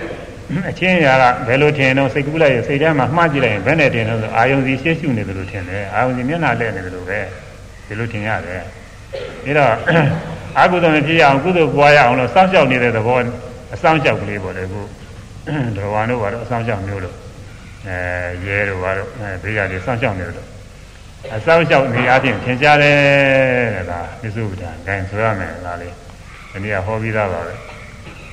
[0.69, 7.19] အချင်းရာကဘယ်လိုထင်တော့စိတ်ကူးလိုက်ရစိတ်ထဲမှာမှားကြည့်လိုက်ရင်ဘယ်နဲ့ထင်တော့ဆိုအာယုံစီရှေ့ရှုနေတယ်လို့ထင်တယ်အာယုံစီမျက်နှာလဲနေတယ်လို့ပဲ
[7.87, 8.63] ဒီလိုထင်ရတယ်
[9.45, 9.73] ဒါတော့
[10.59, 13.17] အကုသိုလ်မဖြစ်အောင်ကုသိုလ်ပွားရအောင်လို့စောင့်ရှောက်နေတဲ့သဘော
[13.73, 14.81] အစောင့်ရှောက်ကလေးပေါ့လေခု
[15.77, 17.15] တော်ဝါတို့ဘာလို့အဆောင်ရှောက်မျိုးလို့
[17.87, 17.97] အဲ
[18.45, 20.47] ရဲတို့ဘာလို့အဲဘေးကနေစောင့်ရှောက်နေလို့
[21.33, 22.97] အဆောင်ရှောက်နေအချင်းသင်ကြားတယ်
[23.75, 25.89] တဲ့ဒါပြစုပ္ပဒါဂိုင်းဆိုရမယ်လားလေ
[26.51, 27.53] ဒီနေ့ကဟောပြီးသားပါပဲ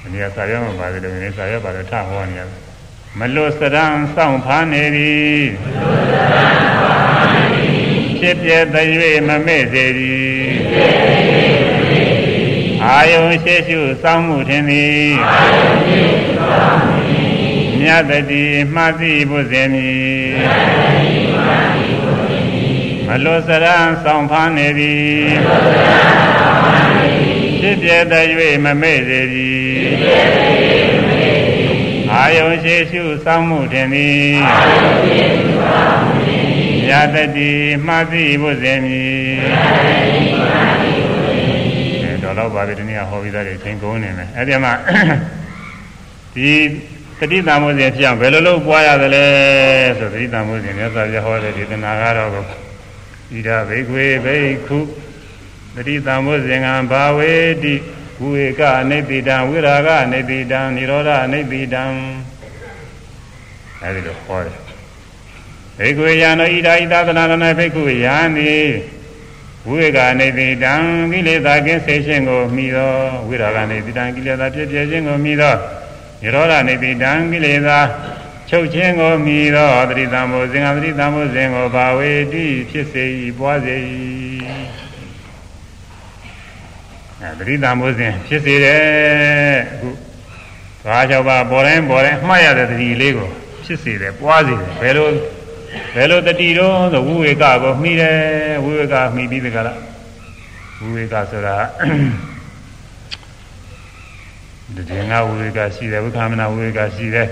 [0.03, 2.61] ဒီနေ့ကစာရွက်မှာပါတယ်လို့ဒီနေ့စာရွက်ပါတယ်ထဟောနေရတယ်
[3.19, 5.43] မလွတ်စရန်စောင့်ဖားနေသည်
[8.19, 8.87] ဖြစ်ပြတဲ့၍
[9.29, 10.22] မမေ့စေသည်
[12.85, 15.13] အာယုံရှိရှုစောင်းမှုထင်သည်
[17.81, 18.43] မြတ်တိ
[18.75, 20.33] မှတ်သိဖို့စေမည်
[23.07, 25.31] မလွတ်စရန်ဆောင်ဖားနေသည်
[27.61, 28.27] ဖြစ်ပြတဲ့၍
[28.65, 29.73] မမေ့စေသည်
[32.13, 34.37] အာယုံရှိရှုစောင်းမှုထင်သည်
[36.93, 37.51] မြတ်တိ
[37.87, 39.13] မှတ်သိဖို့စေမည်
[42.23, 44.73] တော့ပါပြီဒီနေ့ဟောပြီးသားတွေသင်ကုန်နေမယ်အဲ့ဒီမှာ
[46.35, 46.51] ဒီ
[47.19, 49.27] တတိတမိုးစဉ်ဖြစ်အောင်ဘယ်လိုလုပ်ပွားရသလဲ
[49.99, 52.39] ဆိုတတိတမိုးစဉ်မြတ်စွာဘုရားဟောတဲ့ဒေသနာကတော့ဣဒ
[53.69, 54.79] ဘိကွေဘိက္ခု
[55.75, 57.75] တတိတမိုးစဉ်ကဘာဝေတိ
[58.23, 61.83] ဝေကအနိတိတံဝိရာကအနိတိတံនិရောဓအနိတိတံ
[63.83, 64.62] အဲဒီလိုဟောတယ်
[65.83, 68.69] ဘိကွေယံတို့ဣဒာဣသသနာရဏဘိက္ခုယံသည်
[69.69, 70.75] ဝိကနေတိတံ
[71.13, 72.93] ကိလေသာကင်းစေခြင်းကိုမိသော
[73.29, 75.55] ဝိရာကနေတိတံကိလေသာဖြစ်ပြခြင်းကိုမိသော
[76.23, 77.79] ညရောဓနေတိတံကိလေသာ
[78.49, 83.05] ချုပ်ခြင်းကိုမိသောတတိတံဘောဇင်္ဂတတိတံဘောဇင်ကိုဘာဝေတိဖြစ်စေ၏
[83.39, 83.77] ပွားစေ၏
[87.21, 89.89] အဲတတိတံဘောဇင်ဖြစ်စေတယ်အခု
[90.87, 93.31] ဘာကြောင့်ပါပေါ်တိုင်းပေါ်တိုင်းမှတ်ရတဲ့တတိလေးကို
[93.65, 95.09] ဖြစ်စေတယ်ပွားစေတယ်ဘယ်လို
[95.95, 98.17] ဘယ်လိုတတိတော့ဆိုဝိဝေကကိုမှီတယ်
[98.65, 99.79] ဝိဝေကမှီပြီးတကလား
[100.81, 101.57] ဝိဝေကဆိုတာ
[104.75, 107.29] ဒီတင်ငါဝိဝေကရှိတယ်ဝိခမနာဝိဝေကရှိတယ်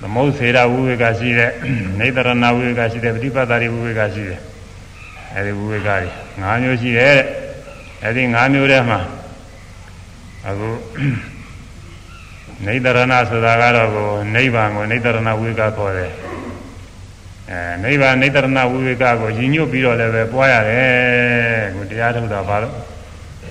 [0.00, 1.52] သမုတ်စေရဝိဝေကရှိတယ်
[1.98, 4.40] နေတရဏဝိဝေကရှိတယ်ပฏิပတ်တာဝိဝေကရှိတယ်
[5.34, 5.98] အဲဒီဝိဝေကတွေ
[6.42, 7.18] ၅မျိုးရှိတယ်
[8.04, 9.00] အဲဒီ၅မျိုးထဲမှာ
[10.46, 10.68] အခု
[12.66, 16.12] နေတရဏဆိုတာကတော့ကိုနိဗ္ဗာန်ကိုနေတရဏဝိကခေါ်တယ်
[17.50, 22.74] အဲနိဗ္ဗာန်နေတရဏဝိကကိုရည်ညွတ်ပြီးတော့လည်းပဲပွားရတယ်ကိုတရားထုတ်တာဘာလို့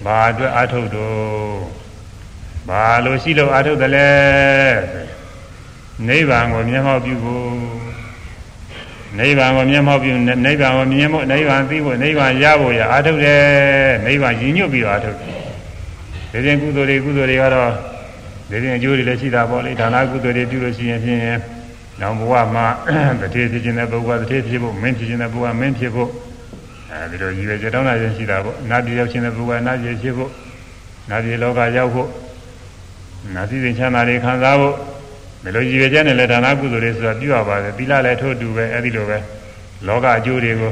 [0.06, 1.62] ဘာအတွက်အထုတ်တော့
[2.70, 4.10] ဘာလို့ရှိလို့အာထုတ်တယ်လဲ
[6.08, 7.50] နိဗ္ဗာန်ကိုမျက်မှောက်ပြုဖို့
[9.20, 10.12] နိဗ္ဗာန်ကိုမျက်မှောက်ပြု
[10.46, 13.42] နိဗ္ဗာန်ကိုမြင်ဖို့နိဗ္ဗာန်သိဖို့နိဗ္ဗာန်ရဖို့ရအာထုတ်တယ်
[14.06, 15.32] နိဗ္ဗာန်ရည်ညွတ်ပြီးတော့အာထုတ်တယ်
[16.32, 17.91] ဒီရင်ကုသိုလ်တွေကုသိုလ်တွေကတော့
[18.52, 21.22] ဒီရင်အကျိုးတွေလည်းရှိတာပေါ့လေဒါနကုသိုလ်တွေပြုလို့ရှိရင်ဖြင့်
[22.02, 22.66] နောက်ဘဝမှာ
[23.22, 26.10] တတိဖြစ်ခြင်းတဲ့ပုဂ္ဂိုလ်တတိဖြစ်ဖို့မင်းဖြစ်ခြင်းတဲ့ပုဂ္ဂိုလ်မင်းဖြစ်ဖို့
[26.92, 30.32] အဲဒီလိုရည်ရွယ်ချက်တောင်းတာရင်ရှိတာပေါ့နတ်ပြည်ရောက်ခြင်းတဲ့ပုဂ္ဂိုလ်နတ်ပြည်ဖြစ်ဖို့
[31.10, 32.10] နတ်ပြည်လောကရောက်ဖို့
[33.36, 34.76] နတ်ပြည်ချမ်းသာတွေခံစားဖို့
[35.44, 39.18] မလိုရည်ရွယ်ချက်နဲ့လည်းဒါနကုသိုလ်တွေဆိုတာပြုရပါတယ်သီလလည်းထို့တူပဲအဲဒီလိုပဲ
[39.88, 40.72] လောကအကျိုးတွေကို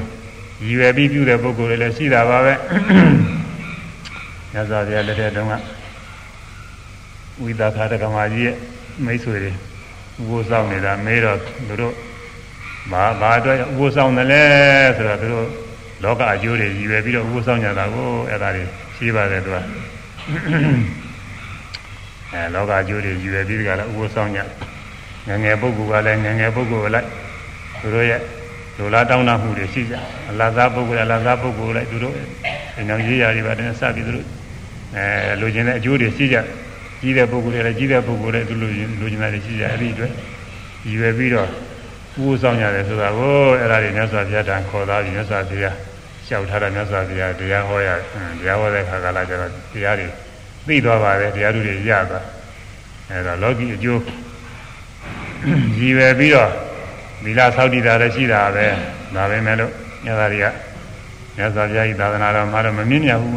[0.64, 2.54] ရည်ရွယ်ပြီးပြုတဲ့ပုဂ္ဂိုလ်တွေလည်းရှိတာပါပဲ
[4.54, 5.79] ညဇာပြလက်ထက်တုန်းက
[7.44, 8.56] ဝိသခာတကမာကြီးရဲ့
[9.06, 9.54] မိတ်ဆွေတွေဥ
[10.30, 11.38] ပုသ်ဆောင်နေတာမေးတော့
[11.68, 11.94] သူတို့
[12.92, 14.44] ဘာဘာအတွက်ဥပုသ်ဆောင်တယ်လဲ
[14.98, 15.48] ဆိုတော့သူတို့
[16.04, 18.64] လောကအကျိုးတွေရည်ရွယ်ပြီးတော့ဥပုသ်ဆောင်ကြတာကိုအဲ့ဒါတွေ
[18.96, 19.58] ရှိပါတယ်သူက
[22.34, 24.42] အဲလောကအကျိုးတွေရည်ရွယ်ပြီးကြလားဥပုသ်ဆောင်ကြ
[25.28, 27.08] ငငယ်ပုဂ္ဂိုလ်ကလည်းငငယ်ပုဂ္ဂိုလ်လိုက်
[27.82, 28.22] သူတို့ရဲ့
[28.78, 29.96] လူလားတောင်းတမှုတွေရှိကြ
[30.30, 32.16] အလားသားပုဂ္ဂိုလ်အလားသားပုဂ္ဂိုလ်လိုက်သူတို့
[32.76, 34.28] အိမ်တော်ရေးရာတွေပါတယ်စပြီးသူတို့
[34.96, 36.38] အဲလူချင်းတဲ့အကျိုးတွေရှိကြ
[37.02, 40.12] ကြီးတဲ့ပုဂ္ဂိုလ်တွေလည်းကြီးတဲ့ပုဂ္ဂိုလ်တွေသူလူချင်းလူချင်းတွေရှိကြအဲ့ဒီအတွက်
[40.86, 41.50] ရည်ရွယ်ပြီးတော့ဥ
[42.14, 45.76] ပုသ်ဆောင်ရတယ်ဆိုတာကိုအဲ့ဒါတွေမြတ်စွာဘုရားတန်ခေါ်သားပြီးမြတ်စွာဘုရား
[46.26, 47.90] လျှောက်ထားတာမြတ်စွာဘုရားတရားဟောရ
[48.40, 50.08] တရားဟောတဲ့ခါကလာကျတော့တရားတွေ
[50.68, 52.26] သိသွားပါတယ်တရားတွေရသွား
[53.10, 54.02] အဲ့တော့လောကီအကျိုး
[55.80, 56.50] ရည်ရွယ်ပြီးတော့
[57.24, 58.66] သီလဆောက်တည်တာလည်းရှိတာပဲ
[59.16, 59.72] ဒါပဲမဲ့လို့
[60.06, 60.46] ညသာတွေက
[61.38, 63.34] မြတ်စွာဘုရားဤသာသနာတော်မှာတော့မမြင့်မြတ်ဘူး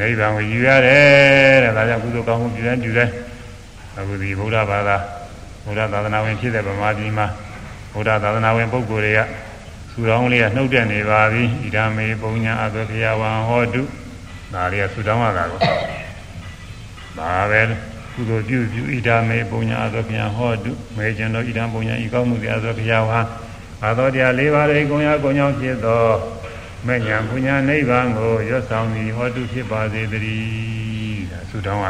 [0.00, 3.08] နိဗ္ဗာန်ကိုယူရတယ်တဲ့ဒါကြောင့်ကုသိုလ်ကောင်းမှုပြုတဲ့ပြုတဲ့
[3.98, 4.96] အခုဒီဗုဒ္ဓဘာသာ
[5.64, 7.26] ဗုဒ္ဓသာသနာဝင်ဖြစ်တဲ့ဗမာပြည်မှာ
[7.94, 9.20] ဗုဒ္ဓသာသနာဝင်ပုဂ္ဂိုလ်တွေက
[9.92, 13.82] သူတော်လေးကနှုတ်တက်နေပါပြီဣဒာမေပုံညာအသွေခယဝံဟောတု
[14.52, 15.60] ဒါလေးကသူတော်ရတာကို
[17.18, 17.62] ဒါပဲ
[18.14, 23.18] ကုသိုလ်ပြုပြုဣဒာမေပုံညာအသွေခယဟောတုမေကျွန်တော်ဣဒံပုံညာဤကောင်းမှုတရားအသွေခယဝံ
[23.82, 26.02] အာသောတရား၄ပါးရေကုံရကုံကြောင့်ဖြစ်သော
[26.86, 31.88] မဲ့ညာပူညာနိဗ္ဗာန်ကိုရွတ်ဆောင်သည်ဟောတုဖြစ်ပါစေတည်းဒါဆုတောင်းရ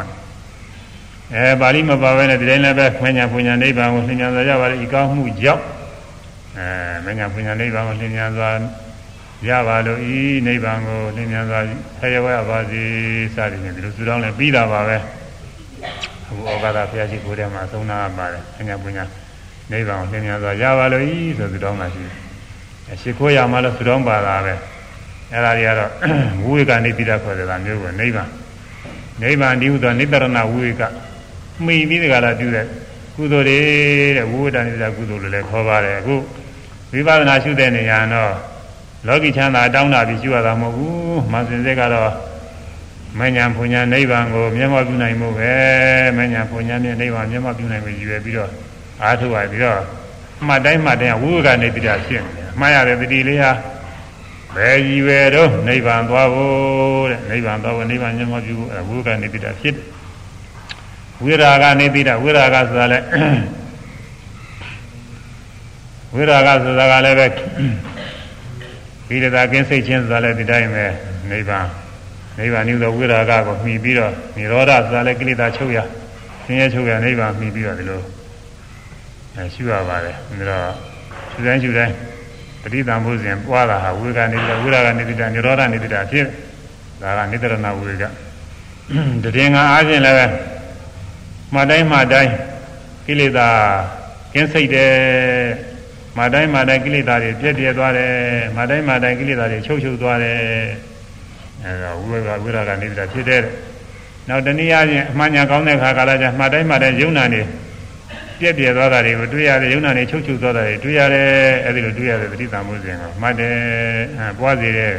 [1.33, 5.63] အဲပါဠိမပါဘဲနဲ့ဒီတိုင်းလည်းပဲမဲ့ညာပူညာနိဗ္ဗာန်ကိုသင်ညာစွာရပါလေဤကောင်းမှုကြောင့်
[6.57, 6.67] အဲ
[7.05, 8.49] မဲ့ညာပူညာနိဗ္ဗာန်ကိုသင်ညာစွာ
[9.47, 10.17] ရပါလို့ဤ
[10.47, 11.59] နိဗ္ဗာန်ကိုသင်ညာစွာ
[11.99, 12.83] ဆရဝရပါစေ
[13.35, 15.01] စသည်ဖြင့်ဒီလိုဆုတောင်းလည်းပြီးတာပါပဲအ
[16.25, 19.03] ခုဩဃာတဘုရားရှိခိုးထဲမှာသုံးနာပါတယ်သင်ညာပူညာ
[19.71, 24.53] နိဗ္ဗာန်ကိုသင်ညာစွာရပါလို့ဤဆိုဆုတောင်းတာရှိတယ်ရှိခိုးရမှလည်းဆုတောင်းပါတာပဲ
[25.33, 25.91] အဲ့ဒါတွေကတော့
[26.43, 28.29] ဝိဝေကနေပြီးတာခေါ်တယ်ကမျိုးပဲနိဗ္ဗာန်
[29.21, 30.81] နိဗ္ဗာန်ဒီဟုသောနိတရဏဝိဝေက
[31.65, 32.65] မှီပြီးတကလားပြုတဲ့
[33.15, 33.59] ကုသိုလ်တွေ
[34.17, 36.15] တဲ့ဝိဝေတနိတကုသိုလ်လို့လည်းခေါ်ပါတယ်အခု
[36.91, 38.33] ဝိပဿနာရှုတဲ့နေရာတော့
[39.07, 42.11] လောကီချမ်းသာတောင်းတာပြီးရှုရတာမဟုတ်ဘူးမဆင်စေကတော့
[43.19, 45.51] မဉ္ဇဉ်ဘုံညာနိဗ္ဗာန်ကိုမျက်မှောက်ပြုနိုင်မှုပဲ
[46.17, 48.51] မဉ္ဇဉ်ဘုံညာနဲ့နိဗ္ဗာန်မျက်မှောက်ပြုနိုင်မှုရည်ရွယ်ပြီးတော့
[49.03, 49.79] အားထုတ်ရပြီးတော့
[50.47, 53.51] မှတ်တိုင်းမှတ်တိုင်းဝိဝေကနေပြီးတာဖြစ်နေတယ်မှားရတဲ့တတိလေးဟာ
[54.57, 59.75] ဘယ်ကြီးပဲတော့နိဗ္ဗာန်သွားဖို့တဲ့နိဗ္ဗာန်သွားဖို့နိဗ္ဗာန်မျက်မှောက်ပြုဖို့အဲဝိကနေတိတာဖြစ်
[61.23, 62.99] ဝိရာကနေတိတာဝိရာကဆိုတာလဲ
[66.13, 67.27] ဝိရာကဆိုတာကလည်းပဲ
[69.07, 70.85] ပြီးတဲ့ကင်းစိတ်ချင်းဆိုတာလည်းဒီတိုင်းပဲ
[71.31, 71.67] နိဗ္ဗာန်
[72.39, 75.79] နိဗ္ဗာန်ဤသောဝိရာကကိုမှီပြီးတော့និရောဓဆိုတာလည်းကိလေသာချုပ်ရ
[76.45, 78.01] ဆင်းရဲချုပ်ရနိဗ္ဗာန်မှီပြီးတော့ဒီလို
[79.35, 80.69] အဲရှိရပါတယ်ဒါတော့
[81.31, 81.93] ရှုတိုင်းရှုတိုင်း
[82.61, 86.25] ပရိသံဘုဇဉ်ပွားတာဟာဝေကနေဝိရာကနေတိတာនិရောဓနေတိတာဖြစ်
[87.01, 88.03] ဒါကနိတရဏဝေက
[89.35, 90.31] တည်ငါအားဖြင့်လည်း
[91.53, 92.31] မှတိုင်းမှတိုင်း
[93.07, 93.49] ကိလေသာ
[94.33, 94.93] ကင်းစိတ်တယ်
[96.17, 98.13] မှတိုင်းမှတိုင်းကိလေသာတွေပြည့်ပြည့်သွားတယ်
[98.55, 100.37] မှတိုင်းမှတိုင်းကိလေသာတွေချုပ်ချုပ်သွားတယ်
[101.63, 103.41] အဲဒါဝိရာဝိရာကနေတိတာဖြစ်တဲ့
[104.29, 107.41] နောက်တနည်းအားဖြင့်အမှန်ညာကောင်းတဲ့ခါကာလကျမှတိုင်းမှတိုင်းယုံနာနေ
[108.39, 111.29] ပြည့်ပြည့်သွားတာတွေကိုတွေ့ရတယ်ယုံနာနေချုပ်ချုပ်သွားတာတွေတွေ့ရတယ်
[111.65, 113.55] အဲဒီလိုတွေ့ရတဲ့ပဋိသင်္မိုးစဉ်ကမှတ်တယ်
[114.17, 114.93] အဲပွားစေတဲ့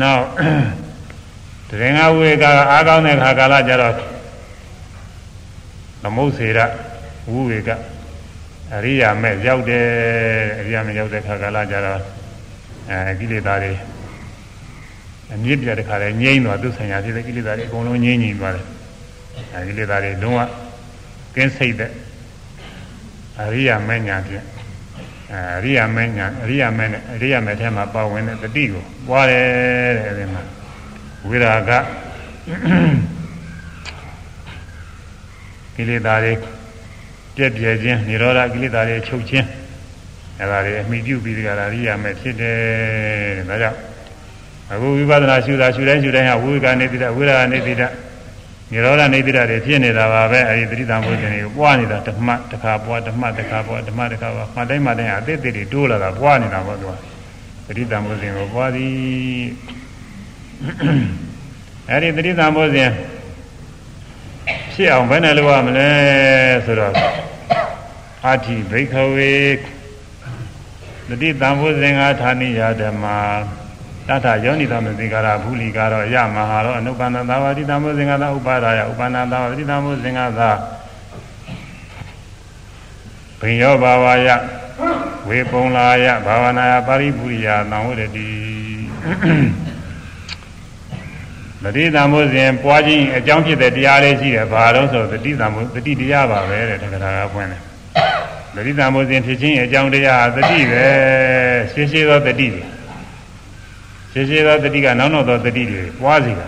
[0.00, 0.24] နောက်
[1.68, 3.94] တရင်္ဂဝေကအားကောင်းတဲ့ခါကာလကျတော့
[6.02, 6.58] သမုတ်စေရ
[7.30, 7.68] ဝုဝေက
[8.74, 9.86] အရိယာမဲ့ရောက်တယ်
[10.60, 12.00] အရိယာမဲ့ရောက်တဲ့ခါကာလကျတော့
[12.90, 13.72] အဲကိလေသာတွေ
[15.32, 18.64] အမြင့်ပြတဲ့ခါလဲငြိမ့်သွားသူဆိုင်ရာဖြစ်တဲ့ကိလေသာတွေအကုန်လုံးငြိမ့်ငြိမ့်သွားတယ်
[19.54, 20.40] အဲကိလေသာတွေလုံးဝ
[21.36, 21.92] ကင်းစိတ်တဲ့
[23.40, 24.44] အရိယာမညာဖြင့်
[25.56, 29.44] အရိယာမညာအရိယာမနဲ့အရိယာမထဲမှာပါဝင်တဲ့တတိကိုပွားတယ်
[29.96, 30.42] တဲ့အဲဒီမှာ
[31.28, 31.70] ဝိရာဂ
[35.74, 36.32] ကိလေသာတွေ
[37.34, 39.46] ပြည့်ပြည့်ခြင်းនិရောဓကိလေသာတွေချုပ်ခြင်း
[40.40, 42.56] အဲဒါတွေအမိပြုပြီးကြတာအရိယာမဖြစ်တယ်
[43.48, 43.78] ဒါကြောင့်
[44.72, 47.82] အခုဝိပဿနာရှုတာရှုတိုင်းရှုတိုင်းဟာဝိကနေတိတဝိရာနေတိတ
[48.70, 56.92] နိရောဓနေတိတတွေဖြစ်နေတာပါပဲအဲဒီသတိတံဘုရင်တွေကိုပွားနေတာဓမ္မတစ်ခါပွားဓမ္မတစ်ခါပွားဓမ္မတစ်ခါပွားမှတ်တိုင်းမှတိုင်းအသေးသေးတွေတိုးလာတာပွားနေတာပေါ့သူက
[57.66, 58.94] သတိတံဘုရင်ကိုပွားသည်
[61.90, 62.92] အဲဒီသတိတံဘုရင်
[64.72, 65.90] ဖြစ်အောင်ဘယ်နဲ့လုပ်ရမလဲ
[66.64, 66.92] ဆိုတော့
[68.26, 69.34] အာတိဘိခဝေ
[71.08, 73.18] တတိတံဘုဇင်္ဂဌာနိယဓမ္မာ
[74.08, 80.50] တထယောနိသမသိကာရဘူးလီကတော့ယမဟာရောအနုပန္နသာဝတိတံဘုဇင်္ဂသာဥပါဒါယဥပန္နသာဝတိတံဘုဇင်္ဂသာ
[83.40, 84.28] ဘိယောဘာဝယ
[85.28, 88.28] ဝေပုံလာယဘာဝနာယပါရိပုရိယသံဝရတိ
[91.62, 97.62] တတိတံဘုဇင်ပွားခြင်းအကြောင်းဖြစ်တဲ့တရားလေးရှိတယ်ဘာလို့ဆိုတတိတံဘုတတိတရားပါပဲတဲ့တက္ကရာကဖွင့်တယ်
[98.54, 100.84] တတိတံဘုဇင်ဖြစ်ခြင်းအကြောင်းတရားသတိပဲ
[101.72, 102.75] ရှင်းရှင်းသောတတိတွေ
[104.16, 106.46] ရှင်းရှင်းသောတတိကနောက်နောက်သောတတိတွေပွားစီတာ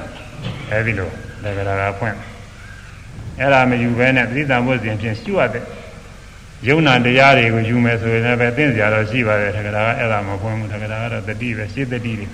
[0.71, 1.11] အဲဒီလို
[1.45, 2.17] တက္ကရာကဖွင့်
[3.39, 5.65] အဲ့ဒါမယူဘဲနဲ့တတိတံဘုဇင်ဖြင့်ရှုရတဲ့
[6.69, 12.27] ယုံနာတရားတွေကိုယူမယ်ဆိုရင်လည်းပဲသိစရာတော့ရှိပါတယ်တက္ကရာကအဲ့ဒါမဖွင့်ဘူးတက္ကရာကတော့တတိပဲရှင်းတတိတွေ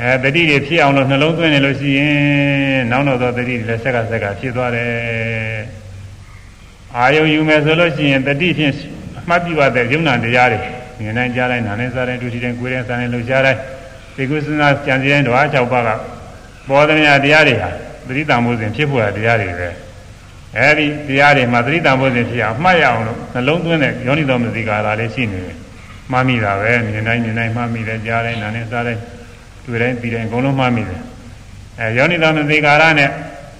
[0.00, 4.90] အဲတတိတွေဖြစ်အောင်လို့နှလုံးသွင်းနေလို့ရှိရင်နောက်တော့သောတတိတွေလည်းဆက်ကဆက်ကဖြစ်သွားတယ်
[6.96, 8.74] အာယုံယူမယ်ဆိုလို့ရှိရင်တတိဖြင့်
[9.28, 10.60] မှတ်ပြရတဲ့ယုံနာတရားတွေ
[10.98, 13.60] မြင်နိုင်ကြားတိုင်းနားနဲ့စားတိုင်းဒုတိယတိုင်းကိုယ်တိုင်းစားတိုင်းလှုပ်ရှားတိုင်း
[14.16, 15.90] ဒီကုသနာကြံစည်တိုင်းဓဝါ၆ပါးက
[16.68, 17.70] ပေါ်သမျှတရားတွေဟာ
[18.06, 19.68] သတိတံမိုးစဉ်ဖြစ်ဖို့တရားတွေပဲ
[20.58, 25.56] အဲဒီတရားတွေမှာသတိတံမိုးစဉ်ဖြစ်အောင်မှတ်ရအောင်လို့နှလုံးသွင်းတဲ့ယောနိတော်မသိကာလာလေးရှိနေတယ်
[26.12, 29.00] မှတ်မိတာပဲမြင်တိုင်းမြင်တိုင်းမှတ်မိတယ်ကြားတိုင်းနားနဲ့စားတိုင်း
[29.66, 31.00] တွေ့တိုင်းပြီးတိုင်းအကုန်လုံးမှတ်မိတယ်
[31.80, 33.10] အဲယောနိတော်မသိကာရနဲ့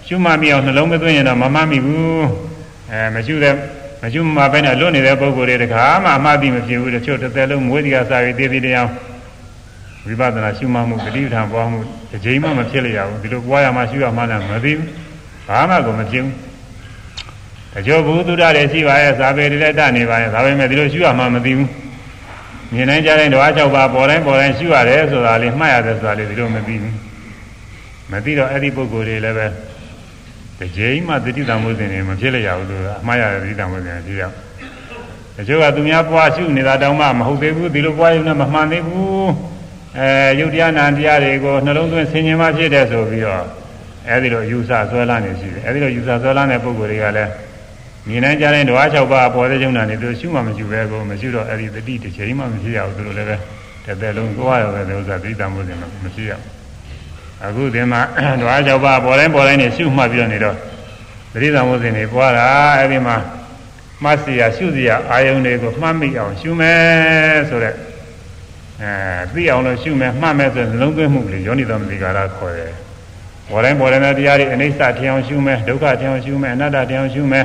[0.07, 2.26] ရှုမှတ်မိအောင်နှလုံးမသွင်းရင်တော့မမှတ်မိဘူး
[2.90, 3.54] အဲမရှုတဲ့
[4.02, 8.86] မရှုမှပဲနဲ့လွတ်နေတဲ့ပုံကိုယ်တွေတခါမှအမှားသိမဖြစ်ဘူးတချို့တစ်သက်လုံးမွေးဒီကစားပြီးတည်တည်တရား
[10.07, 11.80] ဝိပဿနာရှုမှမှုပฏิပဌာန်ပွားမှု
[12.11, 14.88] တစ်ချိန်မှမဖြစ်လျက်ဘူးဒီလိုပွားရမှရှုရမှလည်းမသိဘူး
[15.48, 16.34] ဘာမှကိုမဖြစ်ဘူး
[17.74, 21.70] တချို့ဘုသူဒ္ဓတွေရှိပါရဲ့ဇာပေတွေလည်းတနေပါရဲ့ဒါပေမဲ့ဒီလိုရှုရမှမသိဘူး
[22.72, 26.94] မြင်နိုင်ကြတဲ့ဓဝါ၆ပါးပေါ်တိုင်းပေါ်တိုင်းရှုရတယ်ဆိုတာလေးမှတ်ရတယ်ဆိုတာလေးဒီလိုမသိဘူး
[28.12, 29.46] မသိတော့အဲ့ဒီပုဂ္ဂိုလ်တွေလည်းပဲ
[30.59, 34.22] တစ်ချိန်မှတတိတံမိုးစဉ်တွေမဖြစ်လျက်ဘူးလို့အမှားရတဲ့တတိတံမိုးစဉ်ဖြစ်ရ
[35.36, 39.30] တချို့ကသူများပွားရှုနေတာတောင်မှမဟုတ်သေးဘူးဒီလိုပွားရုံနဲ့မမှန်သေးဘူး
[39.99, 43.44] အဲယုတ်တရားနာတရားတွေကိုနှလုံးသွင်းဆင်ញင်မှဖြစ်တယ်ဆိုပြီးတော့
[44.09, 47.30] အဲဒီလိုယူဆဆွဲလာနေရှိတယ်အဲဒီလိုယူဆဆွဲလာတဲ့ပုဂ္ဂိုလ်တွေကလည်း
[48.09, 53.36] မြင်နိုင်ကြတဲ့ဓဝါ၆ပါးပေါ်တဲ့ကျုံနာနေသူရှုမှမရှိပဲကိုမရှိတော့အဲဒီတတိတစ်ချိန်မှမရှိရဘူးသူတို့လည်းပဲ
[53.84, 56.57] တစ်သက်လုံးသွားရပဲဥစ္စာတိတမှုစင်မရှိရဘူး
[57.44, 58.01] အခုဒီမှာ
[58.40, 60.57] ဓဝါ၆ပါးပေါ်တိုင်းပေါ်တိုင်းနေရှုမှတ်ပြီးတော့နေတော့
[61.32, 62.47] တတိတမှုစင်နေပွားတာ
[62.80, 63.16] အဲဒီမှာ
[64.03, 67.74] မှတ်စီရရှုစီရအာယုန်တွေကိုမှတ်မိအောင်ရှုမယ်ဆိုတဲ့
[68.83, 68.93] အဲ
[69.35, 72.72] သိအောင်လို့ရှုမယ်မှတ်မယ်ဆိုရင်လုံးသွင်းမှုလေယောနိတော်မတိကာရခေါ်တယ်
[73.51, 77.45] ပေါ်တိုင်းပေါ်တိုင်းတရားတွေအနိစ္စထင်အောင်ရှုမယ်ဒုက္ခထင်အောင်ရှုမယ်အနတ္တထင်အောင်ရှုမယ်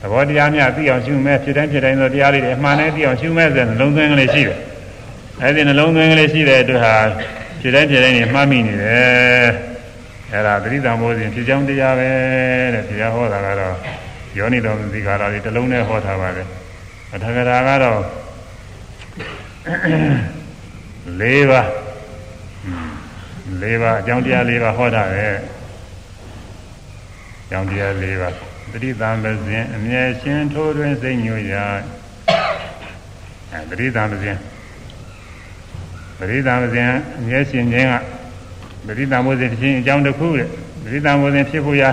[0.00, 4.58] သဘောတရားများသိအောင်ရှုမယ်ဖြစ်တိုင်းဖြစ်တိုင်းသောတရားတွေအမှန်နဲ့သိအောင်ရှုမယ်ဆိုရင်နှလုံးသွင်းကလေးရှိတယ်
[5.42, 6.96] အဲဒီနှလုံးသွင်းကလေးရှိတဲ့အတွက်ဟာ
[7.60, 9.48] ဖြစ်တိုင်းဖြစ်တိုင်းနေမှတ်မိနေတယ်
[10.32, 12.08] အဲဒါသတိတံဘောစဉ်ဖြစ်ကြောင်းတရားပဲ
[12.74, 13.74] တဲ့ဘုရားဟောတာကတော့
[14.38, 16.46] ယောနိတော်သီကာရတွေတစ်လုံးနဲ့ဟောထားပါတယ်
[17.14, 18.00] အထကရာကတော့
[21.06, 21.66] ၄ပါး
[23.62, 25.28] ၄ပါးအကြောင်းတရား၄ပါးဟောတာပဲ
[27.44, 28.34] အကြောင်းတရား၄ပါး
[28.72, 31.64] တတိတံပဇင်အမြဲရှင်းထိုးတွင်စိတ်ညွရာ
[33.52, 34.36] အဲတတိတံပဇင်
[36.18, 37.94] တတိတံပဇင်အမြဲရှင်းခြင်းက
[38.88, 40.48] တတိတံပဇင်ဖြစ်ခြင်းအကြောင်းတစ်ခုတဲ့
[40.84, 41.90] တတိတံပဇင်ဖြစ်ဖို့ရာ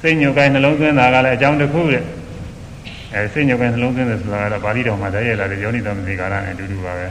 [0.00, 2.04] စိတ်ညွကိုင်းနှလုံးသွင်းတာကလည်းအကြောင်းတစ်ခုတဲ့
[3.14, 7.06] အဲစိတ်ညွကိုင်းနှလုံးသွင်းတယ်ဆိုတာကတော့ပါဠိတော်မှာတည်းရလာတယ်ယောနိတော်မသိကာရနဲ့အတူတူပါပဲ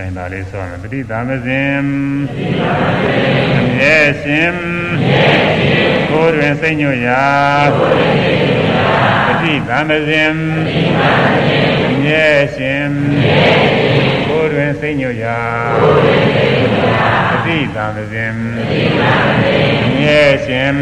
[0.00, 1.82] ကဲဒါလေးဆိုရမယ်တတိတံပဇင်
[3.58, 4.60] အမြဲရှင်း
[6.10, 7.26] ကိုယ်တွင်စိတ်ညွတ်ရာ
[9.26, 10.32] ပฏิသံသစဉ်
[12.02, 12.26] မြဲ
[12.56, 12.90] ရှင်
[14.28, 15.40] ကိုယ်တွင်စိတ်ညွတ်ရာ
[17.30, 18.32] ပฏิသံသစဉ်
[19.98, 20.76] မြဲရှင်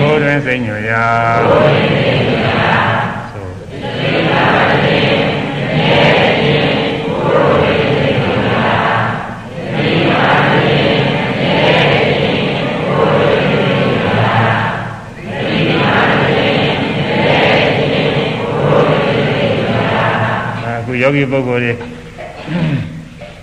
[0.00, 1.06] ကိုယ်တွင်စိတ်ညွတ်ရာ
[21.00, 21.72] ယောဂီပုဂ္ဂိုလ်တွေ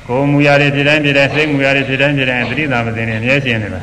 [0.07, 3.81] ကိုယ်မူရတဲ့ဖြစ်တိုင်းဖြစ်တိုင်းစိတ်မူရတဲ့ဖြစ်တိုင်းဖြစ်တိုင်းသတိသာမသိနေအမြဲရှင်းနေတာ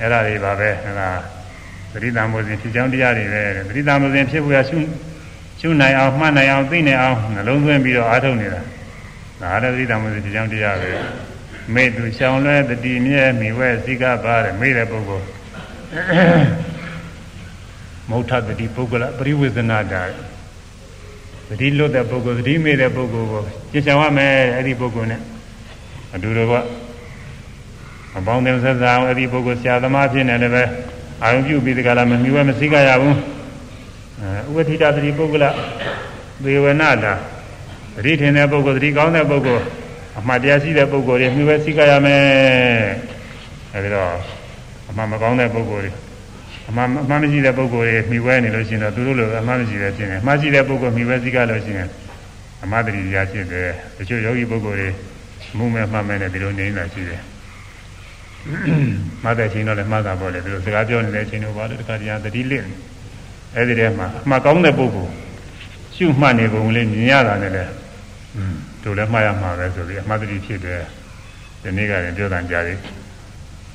[0.00, 1.18] အဲ့ဒါတွေပါပဲဟဲ့လား
[1.92, 4.78] သတိသာမစဉ်ဖြစ်ကြောင်းတရားတွေပဲသတိသာမစဉ်ဖြစ်ဖို့ရရှု
[5.60, 8.60] ရှုနိုင်အောင်မှတ်နိုင်အောင်သိနိုင်အောင်နှလုံးသွင်းပြီးတော့အားထုတ်နေတာ
[9.42, 10.90] ဒါလည်းသတိသာမစဉ်ဖြစ်ကြောင်းတရားပဲ
[11.74, 15.26] မေသူရှောင်းလွဲတတိမြဲမိဝဲစိကပါတဲ့မေတဲ့ပုဂ္ဂိုလ်
[18.10, 20.31] မௌထတတိပုဂ္ဂလပရိဝေဇနာတာတ
[21.60, 23.42] တိလွတ်တဲ့ပုဂ္ဂိုလ်တတိမေတဲ့ပုဂ္ဂိုလ်ကို
[23.72, 25.20] ကြင်ဆောင်ရမယ်အဲ့ဒီပုဂ္ဂိုလ်နဲ့
[26.14, 26.52] အတူတူက
[28.18, 30.62] အပေါင်းတင်ဆက်ဆံအဲ့ဒီပုဂ္ဂိုလ်ဆရာသမားဖြစ်နေတယ်ပဲ
[31.22, 33.16] အာရုံပြုပြီးဒီကလာမမြူဝဲမစိကရဘူး
[34.20, 35.44] အဲဥပတိတတတိပုဂ္ဂလ
[36.44, 37.14] သေဝနာတာ
[37.96, 39.64] တတိထင်တဲ့ပုဂ္ဂိုလ်တတိကောင်းတဲ့ပုဂ္ဂိုလ်
[40.18, 42.22] အမှတ်တရားရှိတဲ့ပုဂ္ဂိုလ်တွေမြူဝဲစိကရမယ်
[43.74, 44.12] အဲဒီတော့
[44.88, 45.92] အမှန်မကောင်းတဲ့ပုဂ္ဂိုလ်တွေ
[46.72, 51.88] အမှန်အမှန်မရှိတဲ့ပုဂ္ဂိုလ်တွေမြူဝဲနေလို့ရှိရင်တော့သူတို့လိုအမှန်မရှိတဲ့ဖြစ်နေအမှန်ရှိတဲ့ပုဂ္ဂိုလ်မြူဝဲစိကလို့ရှိရင်
[52.64, 54.88] အမှန်တတိတရားဖြစ်တယ်တချို့ယောဂီပုဂ္ဂိုလ်တွေ
[55.58, 57.22] မှုမဲ့မှတ်မဲ့နဲ့ဒီလိုနေနေတာရှိတယ်
[59.22, 62.66] မှတ်တဲ့ချိန်တော့လည်းမှတ်တာပေါ့လေသူတို့စကားပြောနေတဲ့အချိန်တော့ဘာလို့တခါတည်းတတိလင့်
[63.56, 65.12] အဲ့ဒီထဲမှာအမှတ်ကောင်းတဲ့ပုဂ္ဂိုလ်
[65.96, 67.64] ရှုမှတ်နေပုံလေးမြင်ရတာနဲ့လေ
[68.82, 70.80] တို့လည်းမှားရမှာပဲဆိုပြီးအမှတ်တတိဖြစ်တယ်
[71.62, 72.78] ဒီနေ့ကလည်းပြောတာကြားတယ်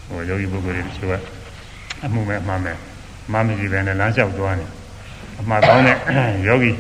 [0.08, 1.14] ဟိုယောဂီပုဂ္ဂိုလ်တွေတချို့က
[2.06, 2.78] အမှုမဲ့မှတ်မဲ့
[3.32, 4.66] မှမရှိပဲနဲ့လမ်းလျှောက်သွားနေ
[5.42, 5.98] အမှတ်ကောင်းတဲ့
[6.48, 6.72] ယောဂီ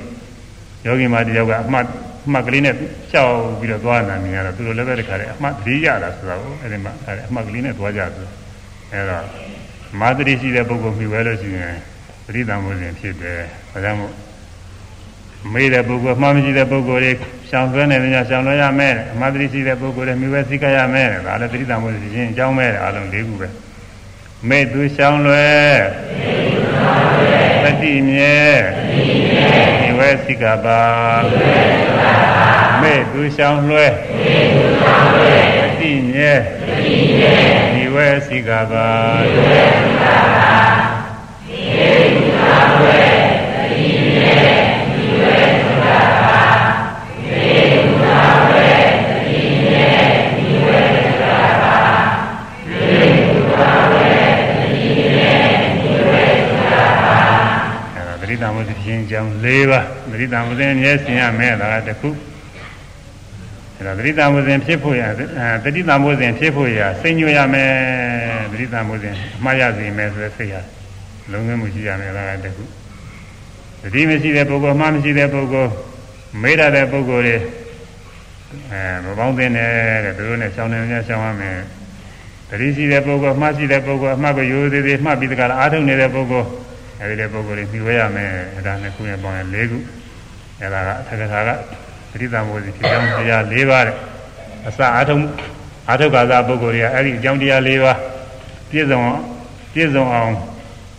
[0.85, 1.85] ယောဂီမတယောက်ကအမှတ်
[2.27, 2.75] အမှတ်ကလေးနဲ့
[3.11, 8.27] ရှောက်ပြီးတော့သွားနေတာမြင်ရတော့သူတို့လည်းပဲတခါတည်းအမှတ်သတိရတာဆိုတာကိုအဲ့ဒီမှာအဲ့အမှတ်ကလေးနဲ့သွားကြဆို
[8.91, 9.25] အဲ့တော့
[9.99, 11.75] မာသတိရှိတဲ့ပုဂ္ဂိုလ်မြှွယ်လို့ရှိရင်
[12.25, 13.39] ပရိသတ်မှုစဉ်ဖြစ်တယ်
[13.71, 14.13] ဒါကြောင့်မို့
[15.53, 17.11] မေးတဲ့ပုဂ္ဂိုလ်မှားမရှိတဲ့ပုဂ္ဂိုလ်တွေ
[17.49, 23.47] ရှောင်ဆွဲနေတယ်ညရှောင်လွှဲရမယ်အမှတ်သတိရှိတဲ့ပုဂ္ဂိုလ်တွေမြှွယ်စိတ်ကရမယ်ဒါလည်းပရိသတ်မှုစဉ်ချင်းအကြောင်းပဲအလုံး၄ခုပဲ
[24.49, 25.47] မေသူရှောင်လွှဲ
[27.63, 28.41] တတိမြဲ
[29.79, 30.83] မြှွယ်စိတ်ကပါ
[32.81, 33.87] မေသူရှောင်လွှဲ
[35.59, 36.33] တတိမြဲ
[37.73, 38.89] မြှွယ်စိတ်ကပါ
[39.25, 62.09] တံဝဇ္ဇဖြင်းကြောင်း၄ပါးသတိတံဝဇ္ဇမြဲစင်ရမယ်ဒါကတခု
[63.78, 65.03] အဲဒါသတိတံဝဇ္ဇဖြစ်ဖို့ရ
[65.63, 67.72] သတိတံဝဇ္ဇဖြစ်ဖို့ရစိတ်ညွရမယ်
[68.51, 69.05] သတိတံဝဇ္ဇ
[69.38, 70.61] အမှားရစေမယ်ဆိုတဲ့စိတ်ဟာ
[71.32, 72.63] လုံးဝမှုရှိရမယ်ဒါကတခု
[73.82, 75.72] သတိမရှိတဲ့ပုဂ္ဂိုလ်အမှားမရှိတဲ့ပုဂ္ဂိုလ်
[76.41, 77.36] မေ့ရတဲ့ပုဂ္ဂိုလ်တွေ
[78.72, 79.72] အဲမပေါင်းသင်းတယ်
[80.05, 81.57] တဲ့သူတို့နဲ့ရှောင်းနေကြရှောင်းရမယ်
[82.49, 86.47] သတိရှိတဲ့ပုဂ္ဂိုလ်အမှားရှိတဲ့ပုဂ္ဂိုလ်အမှားကိုရိုးသေးသေးမှတ်ပြီးတကလားအားထုတ်နေတဲ့ပုဂ္ဂိုလ်
[87.01, 89.77] အဲဒီတဲ့ပုဂ္ဂိုလ်တွေပြီးဝဲရမယ်အဲဒါနဲ့ခုရင်ပေါင်းရင်၄ခု
[90.61, 91.49] အဲဒါကအထက်ကထာက
[92.11, 93.95] ပရိသတ်မိုးစီဖြစ်ကြောင်းတရား၄ပါးတဲ့
[94.67, 95.17] အစအာထုံ
[95.89, 97.97] အာထုကာသပုဂ္ဂိုလ်တွေကအဲဒီအကြောင်းတရား၄ပါး
[98.69, 99.01] ပြည့်စုံ
[99.73, 100.33] ပြည့်စုံအောင်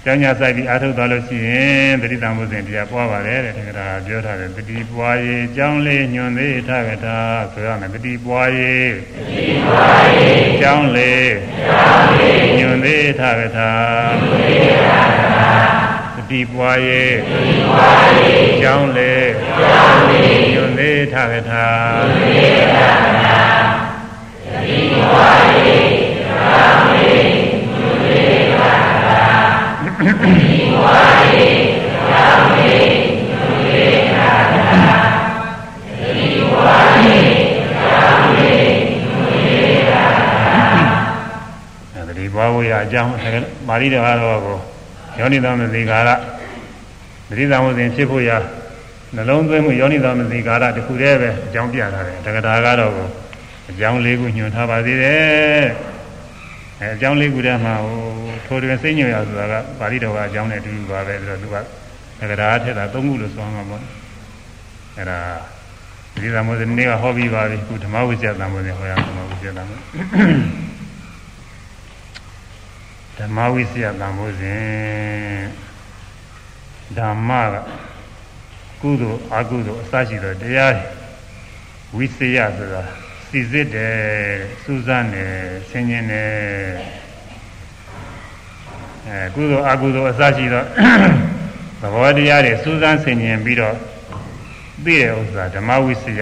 [0.05, 7.17] ကျောင်းညာဆိုင်ပြီးအာထုသွားလို့ရှိရင်ပရိသတ်မိုးစဉ်တရားပွားပါတယ်တဲ့ထက်ကထာပြောထားတယ်ပတိပွားရေးအကြောင်းလေးညွန်သေးထကထာ
[7.53, 13.71] ဆိုရမယ်ပတိပွားရေးပတိပွားရေးအကြောင်းလေးအကြောင်းလေးညွန်သေးထကထာ
[14.17, 15.78] ညွန်သေးထကထာတိပွားရဲ့တိပွားရဲ့ကျောင်းလေကျောင်းလေညွန်သေးထကထာညွန်သေးထကထာတိ
[16.31, 17.13] တိပွားရဲ့
[18.63, 19.13] ကျောင်းလေ
[20.53, 21.67] ညွန်သေးထကထာ
[24.67, 27.13] တိပွားရဲ့ကျောင်းလေ
[27.75, 29.29] ညွန်သေးထကထာ
[41.95, 43.11] အဲဒီပွားဖို့ရအကြောင်း
[43.69, 44.78] မာရိတော်ကတော့
[45.19, 46.09] ယောနိသမသိကာရ
[47.29, 48.37] ပရိသမုစဉ်ဖြစ်ဖို့ရာ
[49.15, 52.93] နှလုံးသွင်းမှုယောနိသမသိကာရတခုတည်းပဲအကြောင်းပြထားတယ်တက္ကတာကတော့
[53.71, 55.67] အကြောင်းလေးခုညွှန်ထားပါသေးတယ်
[56.81, 57.99] အဲအကြောင်းလေးခုတည်းမှာဟို
[58.47, 61.57] ထိုတွင်စိတ်ညွှန်ရဆိုတာကပါဠိတော်ကအကြောင်းနဲ့အတူတူပါပဲဆိုတော့သူက
[62.21, 63.83] တက္ကတာထက်တာသုံးခုလို့ဆိုမှာပေါ့
[64.99, 65.19] အဲဒါ
[66.15, 69.77] ပရိသမုစဉ်နေ့ကဟောပြီးပါပြီခုဓမ္မဝိဇ္ဇသမုစဉ်ဟောရဓမ္မဝိဇ္ဇသမု
[73.19, 75.45] ဓမ္မဝိစီယတန်ဖို့စဉ်
[76.97, 77.55] ဓမ္မက
[78.83, 80.77] ကုသိုလ်အကုသိုလ်အစရှိသောတရား
[81.97, 82.83] ဝိစီယဆိုတာ
[83.29, 83.97] စီစစ်တယ်
[84.63, 85.33] စူးစမ်းတယ်
[85.69, 86.31] ဆင်ခြင်တယ်
[89.09, 90.65] အဲကုသိုလ်အကုသိုလ်အစရှိသော
[91.81, 93.77] သဘောတရားတွေစူးစမ်းဆင်ခြင်ပြီးတော့
[94.85, 96.21] သိတဲ့ဥစ္စာဓမ္မဝိစီယ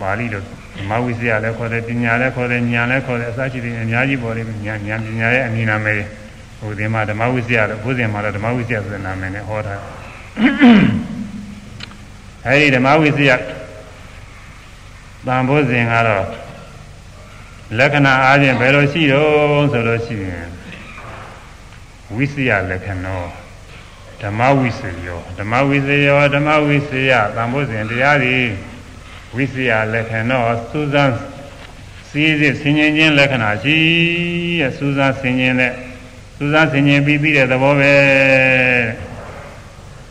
[0.00, 0.42] ပါဠိလို
[0.76, 6.02] ဓမ္မဝိဇ္ဇာလည်းခေါ်တယ်ပညာလည်းခေါ်တယ်ဉာဏ်လည်းခေါ်တယ်အစရှိတဲ့အများကြီးပေါ်လိမ့်မယ်ဉာဏ်ဉာဏ်ပညာရဲ့အမည်နာမည်
[6.58, 9.80] ဟိုဒီမှာဓမ္မဝိဇ္ဇာလို့ဘုဇင်မှာတော့ဓမ္မဝိဇ္ဇာဆိုတဲ့နာမည်နဲ့ဟောထား
[12.46, 13.36] အဲဒီဓမ္မဝိဇ္ဇာ
[15.26, 16.26] တန်ဘုဇင်ကတော့
[17.78, 20.48] လက္ခဏာအားဖြင့်ဘယ်လိုရှိတော့ဆိုလို့ရှိရင်
[22.14, 23.16] ဝိဇ္ဇာလက္ခဏာ
[24.22, 28.46] ဓမ္မဝိစေယောဓမ္မဝိစေယောဓမ္မဝိစေယသံဃောစဉ်တရားသည်
[29.36, 31.14] ဝိစီယလက္ခဏောစူးစမ်း
[32.10, 33.76] စည်းစစ်ဆင်ခြင်ခြင်းလက္ခဏာရှိ
[34.60, 35.72] ရဲ့စူးစမ်းဆင်ခြင်တဲ့
[36.36, 37.92] စူးစမ်းဆင်ခြင်ပြီးပြီးတဲ့သဘောပဲ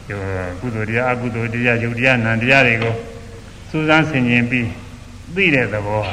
[0.07, 0.13] ဒီ
[0.59, 2.93] ကုသိုလ်တရားအကုသိုလ်တရားယုတ်တရားနံတရားတွေကို
[3.69, 4.67] စူးစမ်းဆင်ခြင်ပြီး
[5.35, 6.03] သိတဲ့သဘော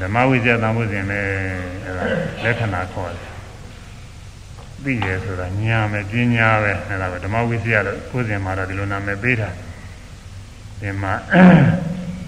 [0.00, 1.28] ဓမ္မဝိဇ္ဇာသံဃုရှင်လည်း
[1.86, 2.04] အဲဒါ
[2.44, 3.30] လက္ခဏာခေါ်တယ်
[4.84, 9.48] သိရဆိုတာညာမယ်ပညာပဲအဲဒါပဲဓမ္မဝိဇ္ဇာလို့ကိုယ်စဉ်မှာတော့ဒီလိုနာမည်ပေးတာ
[10.80, 11.12] ဒီမှာ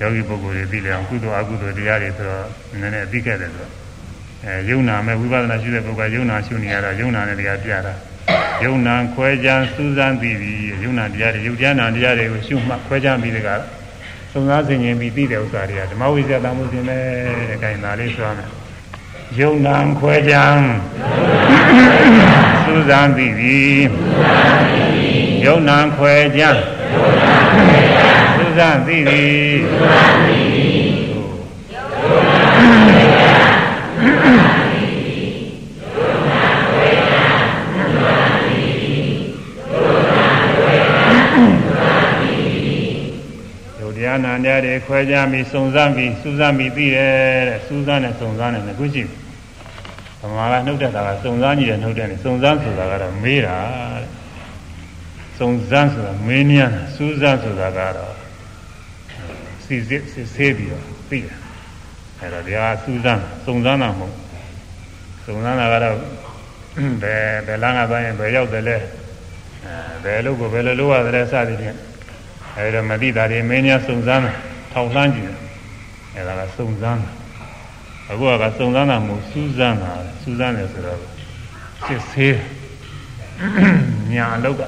[0.00, 3.72] ယောဂီပုဂ္ဂိုလ်တွေသိလေအောင်ကုသိုလ်အကုသိုလ်တရားတွေဆိုတော့နည်းနည်းသိခဲ့တယ်ဆိုတော့
[4.44, 7.94] အဲယုံနာမဲ့ဝိပဿနာရှုတဲ့ပုဂ္ဂိုလ်ကယုံနာရှုနေရတာယုံနာနဲ့တရားပြတာ
[8.64, 13.48] ယုံနာခွဲခြားစူးစမ်းပြီးပြီးယုံနာတရားတွေယုတ်တရားနာတရားတွေကိုရှုမှတ်ခွဲခြားပြီးတက
[14.32, 16.98] သုံးသားဆင်ရင်ပြီးသိတဲ့ဥစ္စာတွေကဓမ္မဝိဇ္ဇာတမှုရှင်ပဲ
[17.48, 18.48] တဲ့ခိုင်သာလေးဆိုရမယ်
[19.40, 20.58] ယုံနာခွဲခြား
[22.64, 23.82] စူးစမ်းပြီးပြီး
[25.44, 26.56] ယုံနာခွဲခြား
[28.52, 30.72] စူးစမ်းပြီးပြီး
[43.96, 49.02] တရားနာတရားတွေခွဲခြားပြီးစုံစမ်းပြီးစူးစမ်းပြီးသိတယ်တဲ့စူးစမ်းနဲ့စုံစမ်းနဲ့ခုရှိ
[50.20, 53.56] ဗမာကနှုတ်တက်တာကစုံစမ်းကြည့်တယ်နှုတ်တက်တယ်စုံစမ်းဆိုတာကတော့မေးတာ
[54.02, 54.08] တဲ့
[55.38, 58.21] စုံစမ်းဆိုတာမင်းများစူးစမ်းဆိုတာကတော့
[59.72, 61.36] စီစစ်စစ်ဆေးပြီးတော့သိတယ်
[62.20, 64.14] အဲဒါတရားစူးစမ်းစုံစမ်းတာမဟုတ်
[65.24, 65.96] စုံစမ်းတာကတော့
[67.02, 68.76] ဘယ်ဘယ်လမ်းကသွားရင်ဘယ်ရောက်တယ်လဲ
[69.64, 71.78] အဲဘယ်လို့ကိုဘယ်လိုလုပ်ရတယ်လဲစသည်ဖြင့်
[72.56, 74.32] အဲဒါမသိတာတွေမင်းများစုံစမ်းတာ
[74.72, 75.38] ထောက်လှမ်းကြည့်တယ်
[76.16, 77.10] အဲဒါကစုံစမ်းတာ
[78.10, 79.92] အခုကစုံစမ်းတာမဟုတ်စူးစမ်းတာ
[80.22, 80.98] စူးစမ်းတယ်ဆိုတော့
[81.84, 82.38] စစ်ဆေး
[84.12, 84.62] ညာအလောက်က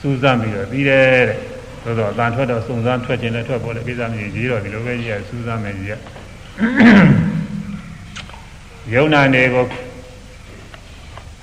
[0.00, 1.57] စူးစမ်းပြီးတော့ပြီးတယ်တဲ့
[1.88, 5.92] သို့တော့အတန်ထွက်တော့စုံစမ်းထွက်ခြင်းနဲ့ထွက်ပေါ်တဲ့ကိစ္စမျိုးကြီးတော့ဒီလိုပဲကြီးရစူးစမ်းမယ်ကြီးရ
[8.94, 9.64] ယုံနာနေကို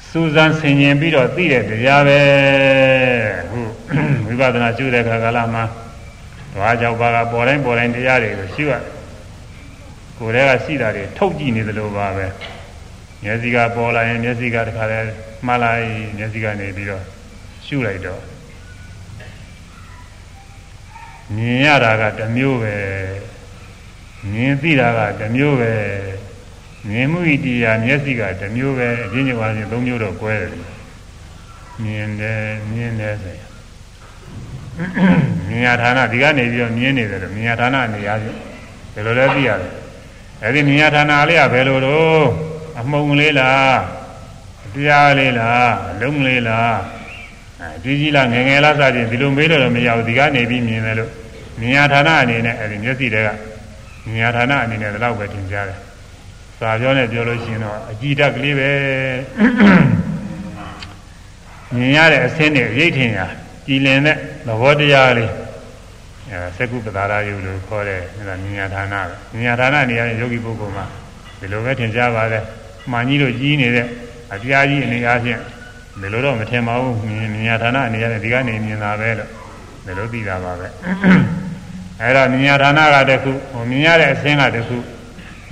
[0.09, 2.19] စူးစမ်းဆင်ញင်ပြီးတော့သိတဲ့တရားပဲ
[3.49, 3.59] ဟု
[4.25, 5.63] ဝိပဿနာရှုတဲ့အခါကလာမှာ
[6.53, 8.73] ဓဝါကြောက်ပါကပေါ်တိုင်းပေါ်တိုင်းတရားတွေကိုရှုရ
[10.17, 12.25] ကိုယ်တည်းကရှိတာတွေထုတ်ကြည့်နေသလိုပါပဲ
[13.23, 14.99] မျက်စိကပေါ်လာရင်မျက်စိကတခါလဲ
[15.45, 15.85] မှားလိုက်
[16.17, 17.03] မျက်စိကနေပြီးတော့
[17.65, 18.34] ရှုလိုက်တော့
[21.33, 22.75] မြင်ရတာကတစ်မျိုးပဲ
[24.31, 25.73] မြင်သိတာကတစ်မျိုးပဲ
[26.89, 30.51] မြင်မှုဤတရားမျက်စိကတစ်မျိုးပဲအချင်းချင်းပါချင်းသုံးမျိုးတော့ကွဲတယ်
[31.83, 33.49] မြင်တယ်မြင်တယ်ဆိုရင်
[35.47, 38.37] မြင်ရဌာနဒီကနေပြီးတော့မြင်နေတယ်မြင်ရဌာနအနေအားဖြင့်
[38.93, 39.71] ဘယ်လိုလဲသိရတယ်
[40.43, 42.25] အဲဒီမြင်ရဌာနလေးကဘယ်လိုတော့
[42.79, 43.79] အမှုံလေးလား
[44.73, 46.75] တရားလေးလားအလုံးလေးလား
[47.61, 51.11] အဲဒီကြီးလားငငယ်လားစသည်ဒီလိုမေးလို့တော့မရဘူးဒီကနေပြီးမြင်တယ်လို့
[51.59, 53.29] မြင်ရဌာနအနေနဲ့အဲဒီမျက်စိတွေက
[54.05, 55.79] မြင်ရဌာနအနေနဲ့တော့ပဲသင်ကြားတယ်
[56.59, 58.69] စာပြောနဲ့ပြောလို့ရှိရင်တော့အကြည်ဓာတ်ကလေးပဲ
[61.75, 63.19] မြင်ရတဲ့အဆင်းနဲ့ရိတ်ထင်ရ
[63.65, 65.31] ကြည်လင်တဲ့သဘောတရားလေး
[66.31, 70.85] အဲစကုပ္ပဒါရယုလို့ခေါ်တဲ့အဲဒါမြညာဌာနပဲမြညာဌာနနေရာယောဂီပုဂ္ဂိုလ်မှာ
[71.39, 72.43] ဒီလိုပဲထင်ရှားပါတယ်
[72.91, 73.87] မှန်ကြီးတို့ကြီးနေတဲ့
[74.33, 75.39] အတရားကြီးအနေအားဖြင့်
[76.01, 76.97] ဒီလိုတော့မထင်ပါဘူး
[77.33, 79.29] မြညာဌာနအနေနဲ့ဒီကနေမြင်တာပဲလို့
[79.85, 80.67] ဒီလိုသိတာပါပဲ
[82.01, 84.77] အဲဒါမြညာဌာနကတခုဟိုမြင်ရတဲ့အဆင်းကတခု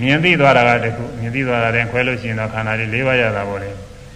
[0.01, 3.69] မြင်သိသွားတာကတခုမြင်သိသွားတာတဲ့ခွဲလို့ရှိရင်တော့ခန္ဓာလေး၄ပါးရတာပေါ့လေ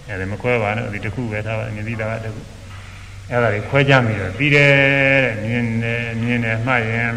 [0.08, 2.40] အဲဒီမခွဲပါနဲ့ဒီတခုပဲထားပါမြင်သိတာကတခု
[3.30, 4.72] အဲ့ဒါတွေခွဲကြပြီးတော့ပြီးတယ်
[5.24, 7.12] တဲ့မြင်တယ်မြင်တယ်မှတ်ရင်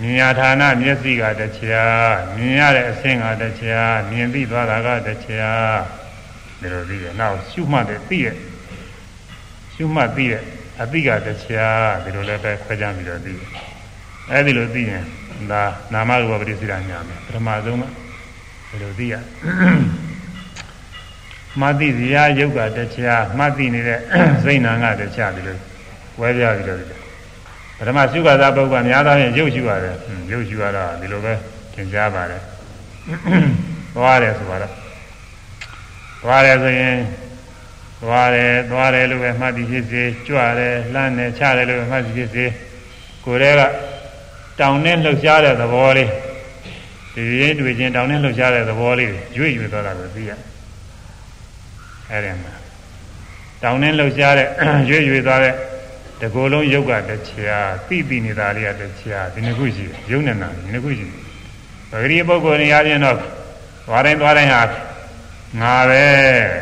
[0.00, 5.97] မြင်ရဌာနမျက်စိကတခြားမြင်ရတဲ့အဆင့်ကတခြားမြင်သိသွားတာကတခြား
[6.60, 8.36] ဒီလိုပြီးတယ်နောက်ရှုမှတ်တယ်သိရဲ့
[9.74, 10.42] ရှုမှတ်သိရဲ့
[10.82, 13.48] အသိကတခြားဒီလိုလည်းပဲခွဲကြပြီးတော့သိတယ်
[14.30, 15.04] အဲ့ဒီလိုသိရင်
[15.50, 17.84] ဒါနာမရူပပရိစ္ဆေဒညာမယ်ပထမဆုံးက
[18.70, 19.14] ဒီလိုသိရ
[21.60, 24.00] မှတ်သိစရာယုတ်ကတခြားမှတ်သိနေတဲ့
[24.44, 25.56] စိတ်နာကတခြားဒီလို
[26.20, 26.78] ဝဲပြပြီးတော့
[27.78, 29.96] ပထမရှုခါသာပုဂ္ဂိုလ်များသောဖြင့်ရုပ်ရှုရတယ်
[30.32, 31.32] ရုပ်ရှုရတော့ဒီလိုပဲ
[31.74, 32.42] သင်ကြားပါတယ်
[33.94, 34.87] သွားတယ်ဆိုတော့
[36.22, 36.96] သွားတယ်ဆိုရင်
[38.02, 42.44] သွားတယ်သွားတယ်လို့ပဲမှတ်သိဖြစ်စေကြွတယ်လှမ်းတယ်ချတယ်လို့ပဲမှတ်သိဖြစ်စေ
[43.24, 43.62] ကိုယ်တည်းက
[44.60, 46.10] တောင်နဲ့လှုပ်ရှားတဲ့သဘောလေး
[47.14, 50.40] ဒီရင်တွေ့ချင်းတောင်နဲ့လှုပ်ရှားတဲ့သဘောလေးရွေ့ရွေ့သွားတာကိုသိရတယ်
[52.10, 52.54] အဲ့ဒီမှာ
[53.62, 54.48] တောင်းနဲ့လှုပ်ရှားတဲ့
[54.90, 55.54] ရွေ့ရွေ့သွားတဲ့
[56.20, 57.58] တကိုယ်လုံးယုတ်ကတချာ
[57.88, 61.22] သိသိနေတာလေးကတချာဒီနှစ်ခုရှိတယ်ယုံနေတာဒီနှစ်ခုရှိတယ်
[61.90, 63.16] ပဂရိပုဂ္ဂိုလ်နေရာချင်းတော့
[63.86, 64.62] သွားတိုင်းသွားတိုင်းဟာ
[65.60, 66.04] ငါပဲ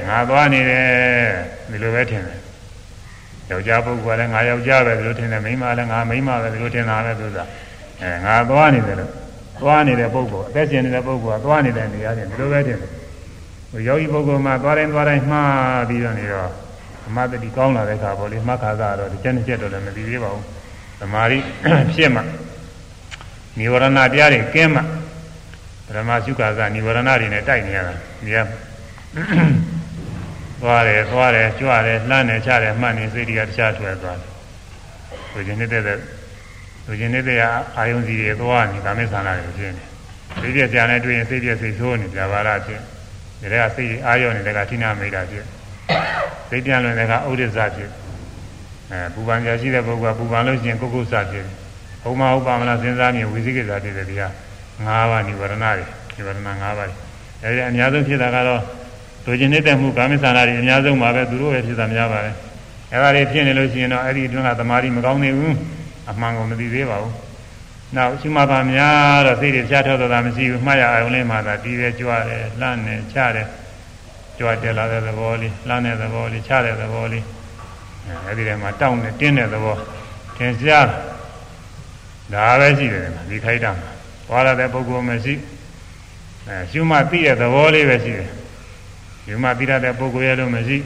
[0.08, 0.88] ငါသွားနေတယ်
[1.70, 2.38] ဒီလိုပဲထင်တယ်
[3.50, 7.38] ယောက်ျားပုဂ္ဂိုလ်ကလည်းငါယောက်ျားပဲဒီလိုထင်တယ်မိန်းမလည်းငါမိန်းမပဲဒီလိုထင်တာပဲသူက
[8.02, 9.10] အဲငါသွားနေတယ်လို့
[9.60, 12.90] သွားနေတဲ့ပုဂ္ဂိုလ်အသက်ရှင်နေတဲ့ပုဂ္ဂိုလ်ကသွားနေတဲ့နေရာချင်းဒီလိုပဲတင်တယ်
[13.70, 16.50] ဟိုယောဂီပုဂ္ဂိုလ်မှာသွားတိုင်းသွားတိုင်းမှားပြီးတော့နေတော့
[17.08, 20.44] အမတတိကောင်းလာတဲ့အခါပေါ့လေမှတ်ခါသာတော့ဒီချက်နှစ်ချက်တော့လည်းမပြီးသေးပါဘူး
[21.00, 21.38] သမာဓိ
[21.94, 22.20] ဖြစ်မှ
[23.58, 24.80] နိဝရဏတရားတွေကင်းမှ
[25.86, 28.36] ပရမစုခါကနိဝရဏတွေနဲ့တိုက်နေရတာဒီက
[30.62, 34.32] သွားတယ်သွားတယ်ကြွတယ်လှမ်းတယ်ချတယ်မှတ်နေစိတ်တွေကတခြားထွက်သွားတယ်
[35.32, 35.82] လူချင်းနေတဲ့
[36.86, 37.38] လူချင်းနေတဲ့
[37.76, 39.84] အာယုံစီတွေသွားနေကာမိသနာတွေဖြစ်နေ
[40.40, 42.80] စိတ်ပြကြတဲ့တွေ့ရင်စိတ်ပြစိတ်ဆိုးနေကြပါလားဖြစ်
[43.40, 45.44] ဒီကစိတ်အာရုံနေတဲ့ကဌိနာမိတာဖြစ်
[46.48, 47.90] စိတ်ပြန်လွင်တဲ့ကဥဒိစ္စဖြစ်
[48.90, 51.46] အဲပူပန်ကြရှိတဲ့ပုဂ္ဂိုလ်ကပူပန်လို့ရှိရင်ကုက္ကုစဖြစ်
[52.02, 54.28] ဘုံမဟုတ်ပါမလားစဉ်းစားမြင်ဝိသိကိစ္စဖြစ်တယ်ဒီဟာ
[54.86, 55.72] ၅ပါးនិဝရဏတွေ
[56.16, 56.44] និဝရဏ၅
[56.78, 56.90] ပါး
[57.42, 58.62] အဲဒီအများဆုံးဖြစ်တာကတော့
[59.26, 62.34] လူချင်းနေတဲ့မှုကာမိသနာတွေအများဆုံးပါပဲသူတို့ပဲဖြစ်တာများပါတယ်
[62.92, 65.54] အဲဒါတွေဖြစ်နေလို့ရှိရင်တော့အဲ့ဒီအတွင်းကသမာဓိမကောင်းနေဘူး
[66.10, 67.14] အမှန်ကိုမသိသေးပါဘူး
[67.96, 73.48] နောက်ရှိမှပါများတော့စိတ်တွေဖြတ်ထောက်တာမရှိဘူးမှားရအောင်လေးမှသာတီးရဲကြွားတယ်လှမ်းတယ်ချတယ်
[74.38, 77.24] ကြွားတယ်လာတဲ့သဘောလေးလှမ်းတဲ့သဘောလေးချတဲ့သဘောလေး
[78.26, 79.76] အဲဒီထဲမှာတောင်းတယ်တင်းတဲ့သဘော
[80.36, 80.88] သင်ရှား
[82.32, 83.90] ဒါပဲရှိတယ်ဒီခိုက်တာမှာ
[84.28, 85.34] သွားရတဲ့ပုဂ္ဂိုလ်မရှိ
[86.48, 88.30] အဲရှုမှသိတဲ့သဘောလေးပဲရှိတယ်
[89.26, 90.78] ရှုမှသိရတဲ့ပုဂ္ဂိုလ်ရဲ့လို့မရှိ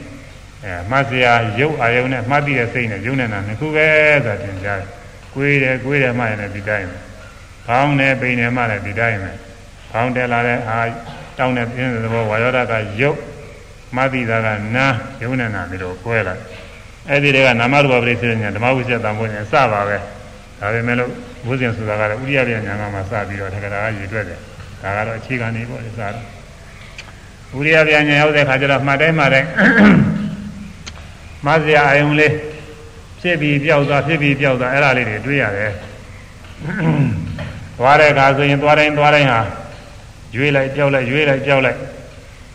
[0.63, 3.87] အဲမှတ်စရာရုပ်အာယုံနဲ့မှတ်သိတဲ့စိတ်နဲ့ယုံနေတာနှစ်ခုပဲ
[4.25, 4.89] ဆိုတာသင်ကြားတယ်
[5.33, 6.97] ကိုယ်တယ်ကိုယ်တယ်မှလည်းဒီတိုင်းပဲ
[7.65, 9.31] ဖောင်းတယ်ပိန်တယ်မှလည်းဒီတိုင်းပဲ
[9.91, 10.79] ဖောင်းတယ်လာတဲ့အာ
[11.37, 13.17] တောင်းတဲ့ပြင်းတဲ့သဘောဝါယောဓာကရုပ်
[13.97, 14.85] မသိတာကနာ
[15.21, 16.35] ယုံနေတာပြီးတော့ကွဲလာ
[17.09, 19.97] အဲ့ဒီတွေကနာမရူပပရိစ္ဆေညာဓမ္မဝိစ္ဆေတံဖို့ညာစပါပဲ
[20.59, 21.11] ဒါပေမဲ့လို့
[21.45, 24.39] ဘုဇင်ဆိုတာကလည်းဥရိယပြညာကမှစပြီးတော့ထက္ကရာကရည်တွက်တယ်
[24.81, 26.40] ဒါကတော့အခြေခံနေပေါ့လေစားတော့
[27.57, 29.49] ဥရိယပြညာရောက်တဲ့ခါကျတော့မှတ်တိုင်းမှတ်တိုင်း
[31.45, 32.33] မဆရာအယုံလေး
[33.21, 35.71] ဖြစ်ပြီးပြောက်သွားဖြစ်ပြီးပြောက်သွားအဲ့ဒါလေးတွေတွေ့ရတယ်
[37.77, 39.39] သွားတဲ့အခါဆိုရင်သွားတိုင်းသွားတိုင်းဟာ
[40.35, 41.79] ရွေးလိုက်ပြောက်လိုက်ရွေးလိုက်ပြောက်လိုက်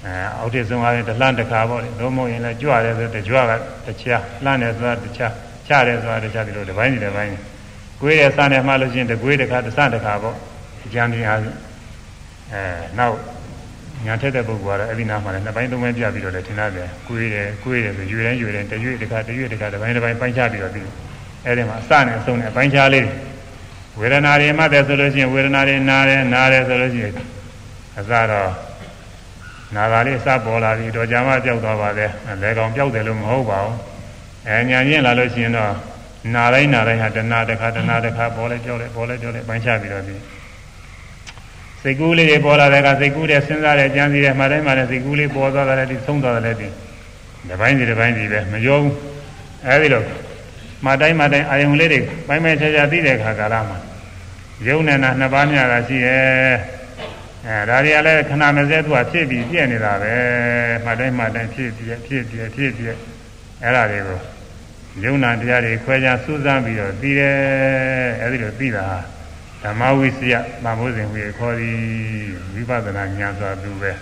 [0.05, 3.53] အဲအောက်ထစ်ဆုံးအားဖြင့်တလှမ်းတစ်ခါပေါ့လေလုံးမဟုတ်ရင်လည်းကြွတယ်ဆိုတကြွက
[3.87, 5.33] တခြားလှမ်းတယ်ဆိုတာတခြား
[5.69, 7.33] ချတယ်ဆိုတာတခြားဒီလိုတစ်ပိုင်းတစ်ပိုင်း
[8.01, 10.37] ကိုယ်ရဲ့စနဲ့မှလို့ချင်းတကွေးတစ်ခါတစတစ်ခါပေါ့
[10.85, 11.59] အကြံပြအားဖြင့်
[12.53, 12.63] အဲ
[12.99, 13.17] နောက်
[14.05, 20.89] ညာထက်တဲ့ပုဂ္ဂိုလ်ကတော့အဲ့ဒီနားမှာလည်းနှစ်ပိုင်းသုံးပိုင်းပြပြီးတော့လည်းထင်ရတယ်ကိုယ်တယ်ကိုယ်တယ်ဆိုရွေတိုင်းရွေတိုင်းတရွေတစ်ခါတရွေတစ်ခါတစ်ပိုင်းတစ်ပိုင်းပိုင်းခြားပြီးတော့ပြီး
[21.45, 23.07] အဲ့ဒီမှာအစနဲ့အဆုံးနဲ့ပိုင်းခြားလေး
[24.01, 27.13] ဝေဒနာတွေမှတ်တယ်ဆိုလို့ရှိရင်ဝေဒနာတွေနားတယ်နားတယ်ဆိုလို့ရှိရင်
[27.99, 28.51] အစတော့
[29.75, 32.07] နာဂာလေးစပေါ်လာပြီးတော့ကြာမှကြောက်သွားပါလေ
[32.43, 33.77] လေကောင်ကြောက်တယ်လို့မဟုတ်ပါဘူး
[34.49, 35.73] အဲညာချင်းလာလို့ရှိရင်တော့
[36.35, 40.21] နာတိုင်းနာတိုင်းဟာတဏှာတစ်ခါတဏှာတစ်ခါပေါ်လဲကြောက်လဲပေါ်လဲကြောက်လဲပိုင်းခြားပြီးတော့ပြီး
[41.83, 46.69] စိတ်ကူးလေးတွေပေါ်လာတဲ့ကစိတ်ကူးတဲ့စဉ်းစားတဲ့ကြံစည်တဲ့မှတိုင်းမှလည်းစိတ်ကူးလေးပေါ်သွားတယ်ဒီသုံးသွားတယ်ဒီ
[47.49, 48.95] ဒီပိုင်းစီဒီပိုင်းစီပဲမရောဘူး
[49.67, 50.03] အဲဒီလို
[50.85, 53.79] မှတိုင်းမှတိုင်းအာယုံလေးတွေပိုင်းပိုင်းခြားခြားသိတဲ့ခါကာလမှာ
[54.67, 56.55] ယုံနေတာနှစ်ပါးများတာရှိရဲ့
[57.47, 60.15] အဲဒါတွေကလည်းခဏမစဲသူကဖြစ်ပြီးပြည့်နေတာပဲ
[60.85, 62.97] မှတိုင်းမှတိုင်းဖြစ်ပြည့်ဖြစ်ပြည့်ဖြစ်ပြည့်
[63.63, 64.21] အဲ့ဒါတွေကို
[65.05, 67.37] ယုံနာတရားတွေခွဲခြားစူးစမ်းပြီးတော့သိတယ်
[68.23, 68.87] အဲဒီလိုသိတာ
[69.67, 71.79] ဓမ္မဝိစယသံဃောစဉ်ဝေခေါ်သည်
[72.55, 73.93] ဝိပဿနာဉာဏ်ဆိုတာသူပဲ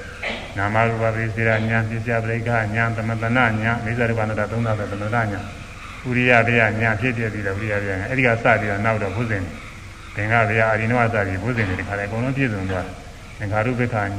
[0.56, 5.44] နာမရူပပိစေရဉာဏ်ပစ္စယပရိက္ခဉာဏ်သမတနာဉာဏ်မိစ္ဆာရူပနာသုံးသာသမတနာဉာဏ်
[6.08, 9.42] ဥရိယဘေယဉာဏ်ဖြစ်ပြပြီးတော့ဥရိယဘေယဉာဏ်အဲဒီကစပြီးတော့နောက်တော့ဘုဇင်
[10.14, 12.86] သင်္ဃဘေယအရိနဝစပြီးဘုဇင်တွေဒီခါလေးအကုန်လုံးပြည့်စုံသွား
[13.38, 14.10] သင်္ဃာရုပ္ပခဉာဏ်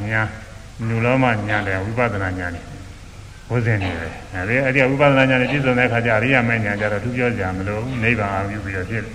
[0.87, 2.65] နုလောမဉာဏ်တယ်ဝိပဿနာဉာဏ်တယ်
[3.49, 9.13] ဘုဇင်နေတယ်အဲဒီအဲ့ဒီဝိပဿနာဉာဏ်နဲ့ပြည့်စုံတဲ့အခါကျအရိယာမေဉာဏ်ကျတော့သူပြောကြမလို့နိဗ္ဗာန်အောင်ပြုပြီးတော့ဖြစ်တယ်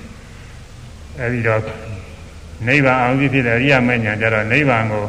[1.20, 1.60] အဲဒီတော့
[2.66, 5.04] နိဗ္ဗာန်အောင်ပြုဖြစ်တဲ့အရိယာမေဉာဏ်ကျတော့နိဗ္ဗာန်ကို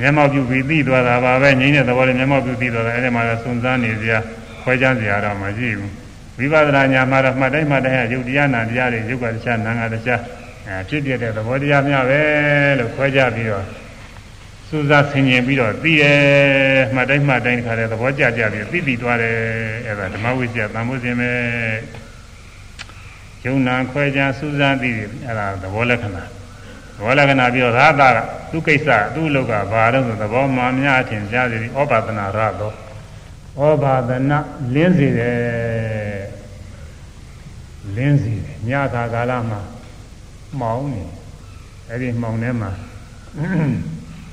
[0.00, 4.18] မျက်မှောက်ပြုပြီးသိသွားတာပါပဲငြိမ်းတဲ့သဘောလေးမျက်မှောက်ပြုသိသွားတာအဲ့ဒီမှာစွန့်စားနေစရာ
[4.62, 5.92] ခွဲခြားစရာတော့မရှိဘူး
[6.38, 10.20] ဝိပဿနာဉာဏ်မှာတော့မှတ်တိုင်းမှတ်တိုင်းဟာယုတ်တရားနာတရားတွေယုတ်ကတရားနာငါတရား
[10.68, 12.20] အဲဖြစ်ပြတဲ့သဘောတရားများပဲ
[12.78, 13.64] လို့ခွဲခြားပြီးတော့
[14.68, 16.20] စူးစမ်းဆင်ခြင်ပြီးတော့သိတယ်
[16.94, 19.36] မှတ်တိုင်းမှတ်တိုင်းခါတဲ့သဘောကြကြပြီးသိပြီးသွားတယ်
[19.86, 21.30] အဲ့ဒါဓမ္မဝိဇ္ဇာသံဃုရှင်ပဲ
[23.44, 26.24] ယုံနာခွဲခြားစူးစမ်းသိတယ်အဲ့ဒါသဘောလက္ခဏာ
[26.96, 28.18] သဘောလက္ခဏာပြီးတော့ရာသက
[28.50, 32.72] သူကိစ္စသူ့လောကဘာလို့ဆိုသဘောမှန်များအထင်ရှားစီဩဘာသနာရသော
[33.60, 34.38] ဩဘာသနာ
[34.74, 36.22] လင်းစေတယ်
[37.96, 39.60] လင်းစေတယ်ညခါကာလမှာ
[40.60, 41.02] မှောင်နေ
[41.88, 42.70] အဲ့ဒီမှောင်ထဲမှာ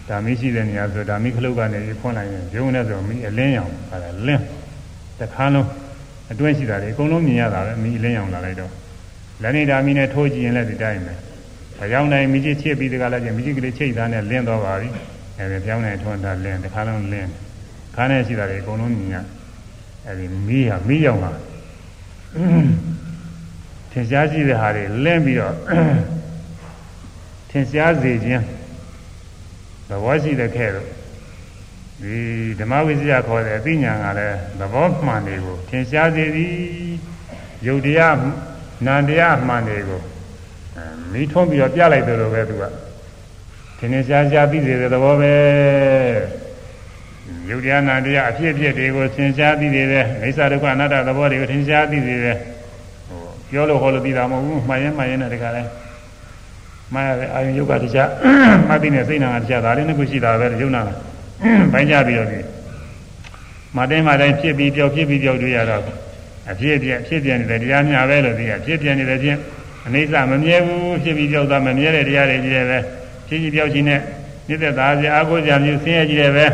[0.08, 3.98] ဓာမိရှိတဲ့နေရာဆိုဓာမိခလုတ်ကနေဖွင့်လိုက်ရင်ဂျုံနဲ့ဆိုမိအလင်းရောင်ဟာ
[4.28, 4.44] လင်း
[5.20, 5.68] တခါလုံး
[6.32, 8.72] အတွင်းရှိတာလေအကုန်လုံးမြင်ရတာပဲမိအလင်းရောင်လာလိုက်တော့
[9.42, 11.14] လက်နေဓာမိနဲ့ထိုးကြည့်ရင်လည်းဒီတိုင်းပဲ
[11.84, 14.90] အကြောင်းတိုင်းမိကြီးချစ်ပြီးတကလည်းကျမိကြီးကလေးချိတ်သားနဲ့လင်းတော့ပါပြီ
[15.38, 17.30] အဲဒီပြောင်းနေထွန်းတာလင်းတခါလုံးလင်း
[17.96, 19.18] ခါနဲ့ရှိတာလေအကုန်လုံးမြင်ရ
[20.08, 21.34] အဲဒီမိဟာမိရောင်လာ
[23.92, 25.56] ထင်ရှားရှိတဲ့ဟာတွေလင်းပြီးတော့
[27.50, 28.44] ထင်ရှားစေခြင်း
[29.90, 30.88] သဘောရှိတဲ့ခဲ့တော့
[32.02, 32.16] ဒီ
[32.60, 36.54] ဓမ္မဝိဇ္ဇာခေါ်တဲ့အသိဉာဏ်ကလည်းသဘောမှန်တွေကိုထင်ရှားစေသည်
[37.68, 38.16] ယုတ်တရား
[38.86, 40.02] နန္တရားမှန်တွေကို
[41.12, 42.64] မိထုံးပြီးတော့ပြလိုက်တယ်လို့ပဲသူက
[43.78, 45.34] ထင်ထင်ရှားရှားသိစေတဲ့သဘောပဲ
[47.50, 52.36] ယုတ်တရားနန္တရားအဖြစ်အပျက်တွေကိုသင်ရှားသိစေတဲ့အိသဒုက္ခအနတ္တသဘောတွေကိုသင်ရှားသိစေတဲ့
[53.08, 55.64] ဟိုပြောလို့ဟောလို့သိတာမဟုတ်ဘူးမှန်ရင်မှန်ရင်လည်းတခါလဲ
[56.94, 58.10] မှန်ရတယ်အာယုယုတ်ကတရား
[58.68, 60.82] မှတ်သိနေစိတ်နာကတရားဒါလည်းနှစ်ခုရှိတာပဲယုံနာ
[61.72, 62.40] ပိုင်းကြပြီးတော့ဒီ
[63.78, 65.84] မတိုင်းမတိုင်းဖြစ်ပြီးပြောက်ဖြစ်ပြီးပြောက်တွေ့ရတော့
[66.52, 69.40] အဖြစ်အပျက်ဖြစ်ပြနေတဲ့တရားများပဲလို့သိရဖြစ်ပြနေတဲ့ချင်း
[69.88, 72.80] အနိစ္စမမြဲဘူးဖြစ်ပြီးပြောက်တာမမြဲတဲ့တရားတွေကြီးတယ်ပဲ
[73.28, 74.02] ဖြစ်ပြီးပြောက်ခြင်းနဲ့
[74.48, 76.46] မြစ်သက်သားစရာအကိုကြမျိုးဆင်းရဲကြီးတယ်ပဲ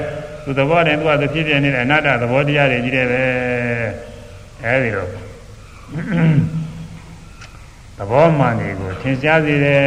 [0.43, 3.23] သူသဘောတည်းသူကသူဖြစ်ပြနေတဲ့အနတ္တသဘောတရားတွေကြီးတယ်ပဲ
[4.63, 5.09] အဲဒီတော့
[7.97, 9.85] သဘောမှန်တွေကိုသင်ရှားစေတယ်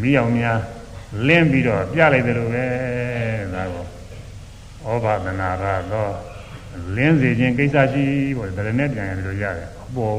[0.00, 0.58] မိအောင်များ
[1.26, 2.64] လင်းပြီးတော့ပြလိုက်တယ်လို့ပဲ
[3.54, 3.84] ဒါကော
[4.94, 6.31] ဩဘာဒနာရတော့
[6.96, 8.04] လင်းစေခြင်းကိစ္စရှိ
[8.38, 10.16] ပေါ့ဒါလည်းနဲ့ပြန်ရတယ်လို့ရတယ်အပေါ်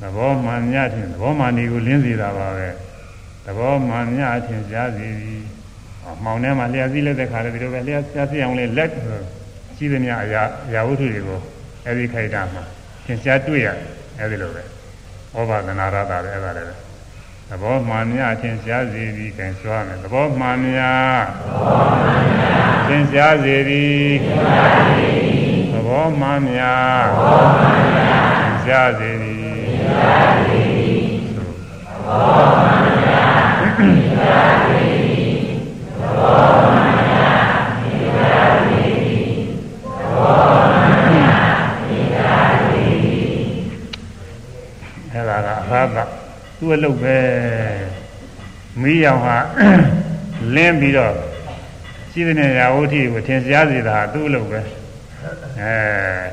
[0.00, 2.68] သဘောမှန်များခြင်းသဘောမှန်တွေကိုလင်းစေတာပါပဲ
[3.46, 5.42] သဘောမှန်များခြင်းရှားစေသည်
[6.24, 8.90] မှောင်ထဲမှာလျှက်စည်းလက်တဲ့ခါလည်းဒီလိုပဲလျှက်ရှားစီအောင်လေးလက်
[9.76, 11.40] ရှိသမျှအရာအရာဝတ္ထုတွေကို
[11.86, 12.62] အဲဒီခိုက်တာမှာ
[13.06, 13.68] သင်ရှားတွေ့ရ
[14.18, 14.62] အဲဒီလိုပဲ
[15.34, 16.68] ဩဘာဒနာရတာပဲအဲ့ဒါလည်း
[17.48, 21.22] သဘောမှန်များသင်ရှားစေသည်ခင်စွာမယ်သဘောမှန်များ
[22.88, 24.12] သင်ရှားစေသည်
[25.30, 25.31] သ
[25.92, 27.06] ဘောမှန်များ
[28.40, 29.40] သင်ရှားစေသည်
[31.34, 31.38] သ
[32.04, 35.34] ဘောမှန်များသင်ရှားစေသည်
[35.84, 37.06] သဘောမှန်
[45.28, 45.98] သာသ
[46.58, 47.16] သူ့အလုပ်ပဲ
[48.80, 49.36] မီးရောင်ဟာ
[50.54, 51.14] လင်းပြီးတော့
[52.10, 54.60] ရှိတဲ့ရာဝဋ္ဌိကိုထင်ရှားစေတာသူ့အလုပ်ပဲ
[55.60, 55.74] အဲ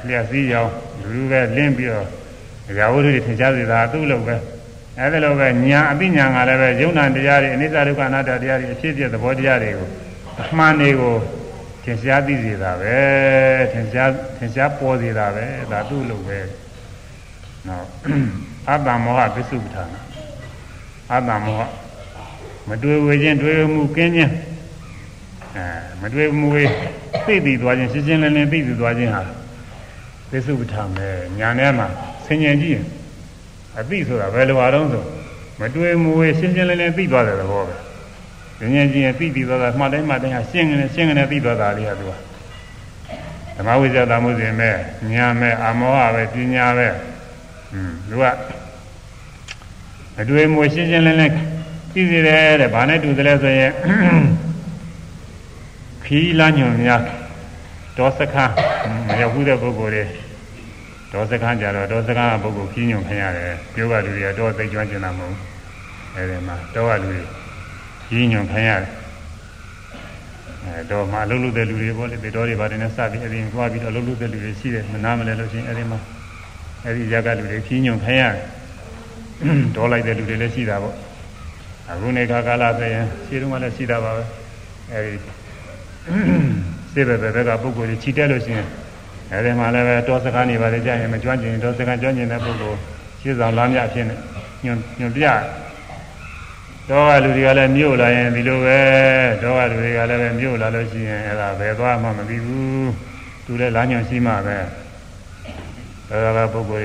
[0.07, 0.71] လျှက်စည်းရောင်
[1.01, 2.07] လူလူပဲလင်းပြီးတော့
[2.77, 4.35] ရာဝဋ္ဌိထင်ရှားစေတာသူ့အလုပ်ပဲ
[4.99, 9.87] အဲဒါလိုပဲညာအသိဉာဏ်ကလည်းပဲယုံနာတရားတွေအနိစ္စဒုက္ခအနတ္တတရားတွေအဖြစ်အပျက်သဘောတရားတွေကို
[10.41, 11.15] အမှန်တွေကို
[11.83, 12.97] ထင်ရှားသိစေတာပဲ
[13.73, 16.39] ထင်ရှားထင်ရှားပေါ်စေတာပဲဒါသူ့အလုပ်ပဲ
[17.67, 17.85] နော်
[18.67, 19.83] အတ္တမောဟပစ္စုပ္ပထာ
[21.11, 21.61] အတ္တမောဟ
[22.67, 24.31] မတွေ့ဝေခြင်းတွေ့မှုကင်းခြင်း
[25.56, 25.66] အဲ
[26.00, 26.64] မတွေ့မှုဝေ
[27.26, 29.22] သိသိသွားခြင်းရှင်းရှင်းလင်းလင်းသိသိသွားခြင်းဟာ
[30.30, 31.08] ပစ္စုပ္ပထာပဲ
[31.38, 31.86] ညာထဲမှာ
[32.24, 32.86] ဆင်ញင်ကြည့်ရင်
[33.78, 35.04] အသိဆိုတာဘယ်လိုအားလုံးဆို
[35.60, 37.76] မတွေ့မှုဝေရှင်းရှင်းလင်းလင်းသိသွားတဲ့သဘောပဲ
[38.58, 42.12] ဆင်ញင်ကြည့်ရင်သိသိသွားတာမှတ်တိုင်းမှတ်တိုင်းဟာရှင်းနေရှင်းနေသိသွားတာလေးဟာသူက
[43.56, 44.76] ဓမ္မဝိဇ္ဇာသမှုစဉ်မဲ့
[45.12, 46.88] ညာမဲ့အမောဟပဲပညာပဲ
[47.72, 48.24] อืมသူက
[50.20, 51.34] အတွေ့အမွေရှင်းရှင်းလင်းလင်း
[51.92, 53.72] သိစေတယ်တဲ့ဘာနဲ့တူတယ်လဲဆိုရင်
[56.11, 57.01] ခီးလာညွန်များ
[57.97, 58.53] ဒေါစခန်း
[59.07, 60.03] မရောက်ဘူးတဲ့ပုဂ္ဂိုလ်တွေ
[61.13, 65.41] ဒေါစခန်းကြတော့ဒေါစခန်းကပုဂ္ဂိုလ်ခီးညွန်ခင်ရတယ်ပြောကလူတွေကတော့သိကျွမ်းကျင်တာမဟုတ်ဘူး
[66.15, 67.21] အဲဒီမှာတောကလူတွေ
[68.07, 68.91] ခီးညွန်ခင်ရတယ်
[70.63, 75.99] အဲတော့မှအလုပ်လုပ်တဲ့လူတွေပေါ့လေတေတော်တွေပါတယ်နဲ့စပြီးအရင်သွားပြီးတော့အလုပ်လုပ်တဲ့လူတွေရှိတယ်မနာမလဲလို့ရှိရင်အဲဒီမှာ
[76.85, 78.45] အဲဒီရကလူတွေခီးညွန်ခင်ရတယ်
[79.75, 80.95] ဒေါ်လိုက်တဲ့လူတွေလည်းရှိတာပေါ့
[81.89, 84.23] အခုနေခါကာလဆိုရင်ရှိတော့မှလည်းရှိတာပါပဲ
[84.91, 85.38] အဲဒီ
[86.93, 88.67] စေဘဘဘကပုဂ္ဂိုလ်ကြီးခြိတက်လို့ရှိရင်
[89.31, 92.77] အဲဒီမှာလည်းပဲတောစကားနေပါလေကြာရင်မကျွမ်းကျင်တောစကားကျွမ်းကျင်တဲ့ပုဂ္ဂိုလ်
[93.21, 94.15] ရှင်းဆောင်လားမြဖြစ်နေ
[94.65, 95.25] ညွန်ညွန်ပြ
[96.89, 98.79] တော့ကလူတွေကလည်းမြို့လာရင်ဒီလိုပဲ
[99.43, 102.91] တော့ကလူတွေကလည်းပဲမြို့လာလို့ရှိရင်အဲဒါဘယ်သွားမှမသိဘူး
[103.45, 104.63] သူလည်းလာညွန်ရှိမှပဲဘယ်
[106.37, 106.83] ကပုဂ္ဂိုလ်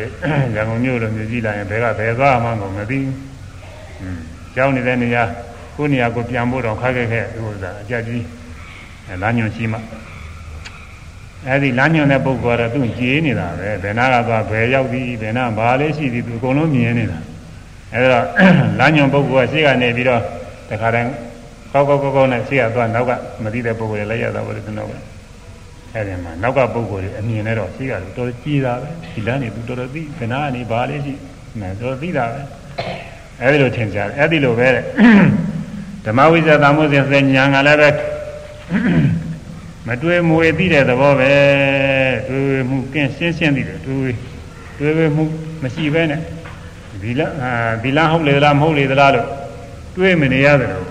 [0.55, 3.15] ရန်ကုန်မြို့လိုမြို့ကြီးလာရင်ဘယ်ကဘယ်သွားမှမသိဘူး။
[4.03, 4.19] อืม
[4.55, 5.23] ကြောင်းနေတဲ့နေရာ
[5.77, 8.23] ကိုနေရာကိုပြန်ဖို့တော့ခက်ခဲခဲဥစ္စာအကြကြီး
[9.23, 9.79] လမ်းညွန်ရှိမှ
[11.47, 17.19] အဲဒီလမ်းညွန်တဲ့ပုဂ္ဂိုလ်ကတော့သူကြည်နေတာပဲဘယ်နာကသွားဘယ်ရောက်သည်ဘယ်နာဘာလေးရှိသည်သူအကုန်လုံးမြင်နေတာ
[17.95, 18.21] အဲဒါ
[18.79, 20.23] လမ်းညွန်ပုဂ္ဂိုလ်ကရှေ့ကနေပြီးတော့
[20.71, 21.09] တခါတည်း
[21.73, 23.11] ကောက်ကောက်ကောက်ကောက်နဲ့ရှေ့ကသွားနောက်က
[23.43, 24.93] မသိတဲ့ပုဂ္ဂိုလ်လည်းလိုက်ရတာပဲဒီနောက်က
[25.95, 31.15] အဲဒီမှာနောက်ကပုဂ္ဂိုလ်တွေအမြင်နဲ့တော့ရှိရတယ်တော်တော်ကြီးတာပဲဒီလမ်းနေသူတော်တော်သိခဏကနေဘာလေးရှိ
[31.61, 32.41] နေတော်တော်သိတာပဲ
[33.43, 34.85] အဲဒီလိုထင်ကြတယ်အဲဒီလိုပဲတဲ့
[36.05, 37.25] ဓမ္မဝိဇ္ဇာသမှုစဉ်စဉာဏ်
[37.55, 37.89] ကလည်းပဲ
[39.87, 41.33] မတွေ့မွေသိတဲ့သဘောပဲ
[42.29, 44.13] တွေ့မှုကင်းရှင်းရှင်းသိတယ်တွေ့
[44.79, 45.25] တွေ့မှု
[45.63, 46.21] မရှိဘဲနဲ့
[47.03, 49.29] ဒီလားဒီလားဟုတ်လေလားမဟုတ်လေလားလို့
[49.97, 50.87] တွေးမနေရတယ်လို့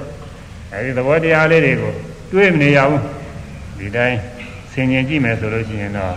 [0.73, 1.93] အဲဒီသဘောတရားလေးတွေကို
[2.31, 3.01] တွေးမနေရဘူး
[3.79, 4.17] ဒီတိုင်း
[4.71, 6.15] ဆင်ញင်ကြည့်မယ်ဆိုလို့ရှိရင်တော့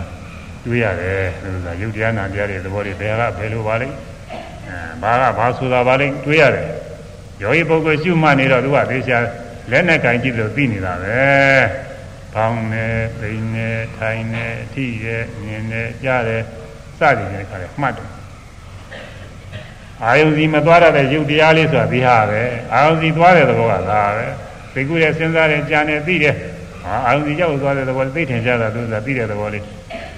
[0.65, 3.95] တွေးရတယ်ဆိုတာယုတ်တရားနာတရားတွေသဘောတွေဘယ်ကဘယ်လိုပါလိမ့်
[4.67, 6.65] အဲဘာကဘာဆိုတာပါလိမ့်တွေးရတယ်
[7.41, 9.17] ယောဂီပုဂ္ဂိုလ်ရှုမှတ်နေတော့သူကသေချာ
[9.71, 11.21] လက်နဲ့ကင်ကြည့်လို့သိနေတာပဲ
[12.33, 16.43] ဘောင်းနဲ့ပိန်နဲ့ထိုင်နဲ့အထိရဲ့မြင်နဲ့ကြားတယ်
[16.99, 18.09] စသည်နဲ့ခါတယ်မှတ်တယ်
[20.03, 22.41] အာယုံစီမသွားရတဲ့ရုပ်တရားလေးဆိုတာဒီဟာပဲ
[22.73, 24.25] အာယုံစီသွားတဲ့သဘောကဒါပဲ
[24.73, 26.35] သိကုရဲ့စဉ်းစားတဲ့ကြံနဲ့သိတယ်
[26.85, 29.63] အာယုံစီရောက်သွားတဲ့သဘောသိထင်ကြတာသူကသိတဲ့သဘောလေး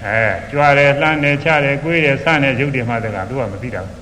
[0.06, 0.18] အဲ
[0.50, 3.96] ကြွားတယ်လှမ်းတယ်ချတယ်ကိုယ်တယ်ဆန့်တယ်ရုပ်တွေမှတကသူကမသိတာဘူး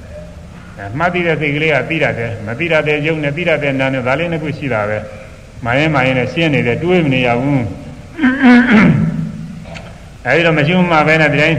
[0.78, 4.98] အဲမှတ်သိတဲ့စိတ်ကလေးကသိတတ်တယ်မသိတတ်တဲ့ရုပ်နဲ့သိတတ်တဲ့နာနဲ့ဒါလေးနှစ်ခုရှိတာပဲ
[5.64, 7.64] မှန်ရင်မှန်ရင်လည်းရှင်းနေတယ်တွေးမနေရဘူး
[10.26, 11.58] အဲဒီတော့မရှိမှပဲနဲ့ဒီတိုင်း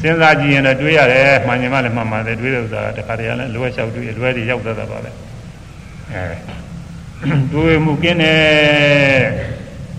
[0.00, 5.10] စဉ်းစားကြည့်ရင်တော့တွေးရတယ်မှန်ရင်မှလည်းမှန်ပါတယ်တွေးတဲ့ဥစ္စာတခါတည်းကလည်းလွယ်လျှောက်တွေးလွယ်တွေရောက်တတ်တာပါပဲ
[6.12, 6.24] အဲ
[7.52, 9.22] တွေးမှုကင်းတယ်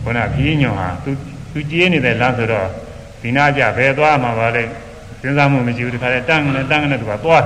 [0.04, 1.12] ခုနခီးညွန်ဟာသူ
[1.52, 2.68] သူကြည်နေတဲ့လမ်းဆိုတော့
[3.22, 4.64] ဒီနာကြဘယ်သွားမှာပါလဲ
[5.22, 7.44] စဉ်းစားမှုမရှိဘူးတခါတည်းတန်းနဲ့တန်းနဲ့သူကသွား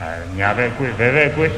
[0.00, 0.08] အဲ
[0.38, 1.52] ညာဘက်ကိုယ်ဘယ်ဘက်ကိုယ်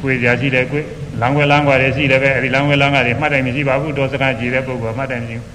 [0.00, 0.86] ကိုယ်ကြာရှိတယ်ကိုယ်
[1.20, 5.46] လမ်းွယ်လမ်းွယ်တွေရှိတယ်ပဲအဲဒီလမ်းွယ်လမ်းကတွေမှတ်တိုင်မရှိပါဘူးဒေါ်စကားကြည်တဲ့ပုဂ္ဂိုလ်မှတ်တိုင်မရှိဘူး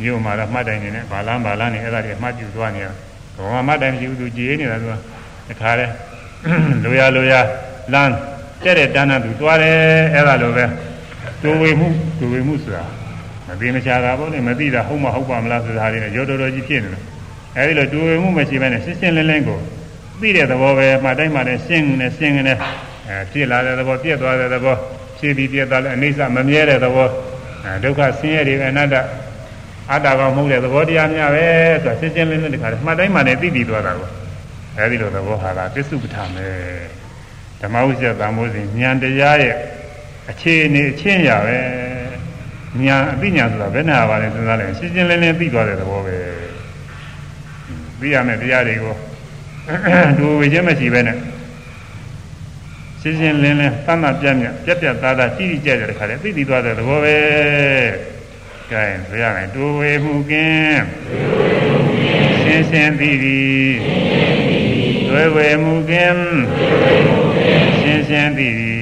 [0.00, 2.92] မြို့မှာတော့မှတ်တိုင်နေနဲ့ဘာလန်းဘာလန်းနေအဲ့ဒါတွေမှတ်ပြူသွားနေတာ
[3.36, 4.94] ဘောမှတ်တိုင်မရှိဘူးသူကြည်နေတာသူက
[5.48, 5.92] တခါတည်း
[6.84, 7.34] လိုရလိုရ
[7.92, 8.12] လမ်း
[8.64, 9.76] တဲ့တဲ့တန်းတန်းသူသွားတယ်
[10.14, 10.64] အဲ့ဒါလိုပဲ
[11.42, 12.84] ဒူဝေမှုဒူဝေမှုဆိုတာ
[13.46, 17.02] မသိမချတာပေါ့လေမသိတာဟုတ်မဟုတ်ပါမလားဆိုတာတွေနဲ့ရောတော်တော်ကြီးဖြစ်နေတယ်
[17.56, 19.58] အဲဒီလိုဒူဝေမှုမရှိဘဲနဲ့ရှင်းရှင်းလင်းလင်းကို
[20.20, 22.54] သိတဲ့သဘောပဲမှတ်တိုင်းမှတိုင်းရှင်းနေရှင်းနေ
[23.08, 24.76] အဲဖြစ်လာတဲ့သဘောပြက်သွားတဲ့သဘော
[25.20, 27.08] ဖြစ်ပြီးပြက်သွားတဲ့အိဋ္ဌမမြဲတဲ့သဘော
[27.64, 28.94] အဲဒုက္ခဆင်းရဲတွေပဲအနတ္တ
[29.90, 31.46] အတ္တကောင်မဟုတ်တဲ့သဘောတရားများပဲ
[31.84, 34.08] ဆိုတာရှင်းရှင်းလင်းလင်းတခါမှတ်တိုင်းမှတိုင်းသိပြီးသွားတာကို
[34.76, 36.54] အဲဒီလိုသဘောဟာလားပစ္စုပ္ပထာမယ်
[37.60, 39.54] ဓမ္မဝိဇ္ဇာသံဃောစဉ်ဉာဏ်တရားရဲ့
[40.30, 41.58] အခြေအနေအချင်းရပဲ
[42.86, 46.16] ဉာဏ်အသိဉာဏ်ဆိုတာဘယ်နဲ့ပါလဲစဉ်းစားလိုက်ရှင်းရှင်းလင်းလင်းသိသွားတဲ့သဘောပဲ
[48.00, 48.94] သိရမယ့်တရားတွေကို
[50.18, 51.16] ဒူဝေခြင်းမရှိပဲနဲ့
[53.02, 57.18] ရှင်းရှင်းလင်းလင်းသမ်းသပြတ်မြတ်ပြတ်ပြတ်သားသားတိတိကျကျတဲ့ခါလေသိသိသွားတဲ့သဘောပဲ
[58.72, 60.82] ကဲဆိုရမယ်ဒူဝေမှုကင်း
[62.40, 63.72] ရှင်းရှင်းသိသည်
[65.08, 66.22] ဒွေဝေမှုကင်း
[67.80, 68.80] ရှင်းရှင်းသိသည်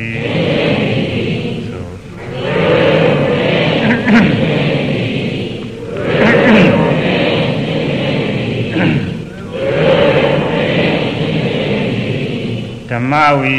[12.91, 13.59] ဓမ္မဝီ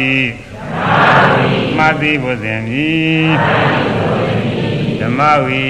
[1.77, 3.29] မှတ်သိဖို့စဉ်မည်
[4.99, 5.63] ဓမ္မဝီ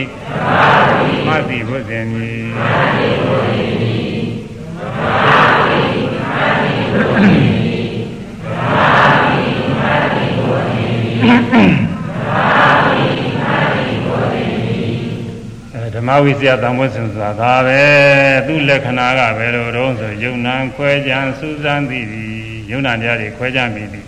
[1.26, 2.50] မှတ်သိဖို့စဉ်မည်
[15.96, 17.82] ဓမ္မဝိဇ္ဇာတံဝတ်စဉ်ဆိုတာဒါပဲ
[18.48, 22.34] သူ့လက္ခဏာကဘယ်လိုတုံးဆိုယုံနာခွဲကြံစူးစမ်းသိသည်
[22.72, 24.02] ယုံနာတရားတွေခွဲကြပြီးပြီ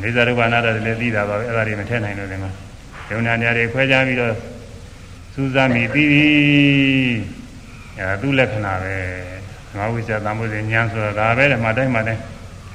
[0.00, 2.50] လေသာရုပ်နာတာတွေလည်းသိတာပါပဲအဲ့ဒါတွေမထည့်နိုင်လို့ဒီမှာ
[3.10, 4.34] ယုံနာတရားတွေခွဲကြပြီးတော့
[5.34, 6.24] စူးစမ်းပြီးပြီးပြီ
[7.98, 8.94] အဲသူ့လက္ခဏာပဲ
[9.76, 12.22] ငါဝိဇ္ဇာသံဃေဉာဏ်ဆိုတာဒါပဲဓမ္မတိုင်းမှာတိုင်း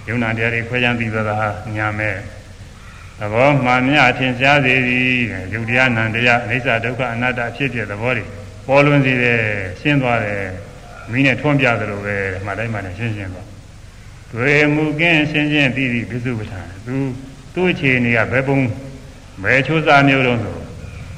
[0.08, 1.36] ယုံနာတရားတွေခွဲကြပြီးတော့ဟာ
[1.78, 2.16] ဉာဏ်မဲ့
[3.20, 5.08] သဘောမှန်မြထင်ရှားစေသည်
[5.54, 8.24] ယုတ်တရားနံတရားအိဋ္ဌဒုက္ခအနတ္တအဖြစ်ဖြစ်သဘောတွေ
[8.68, 9.40] ပေါ်လွင်စေတယ်
[9.82, 10.44] ရှင်းသွားတယ်
[11.12, 13.47] မိနဲ့ထွန်းပြသလိုပဲဓမ္မတိုင်းမှာလည်းရှင်းရှင်းသွား
[14.34, 16.96] တွေ့မူကင်းရှင်းရှင်းသိသည်ပြစုပ္ပထာသူ
[17.54, 18.60] သူ့အခြေအနေကဘယ်ပုံ
[19.44, 20.56] ဘယ်ချိုးစားမျိုးတုံးဆို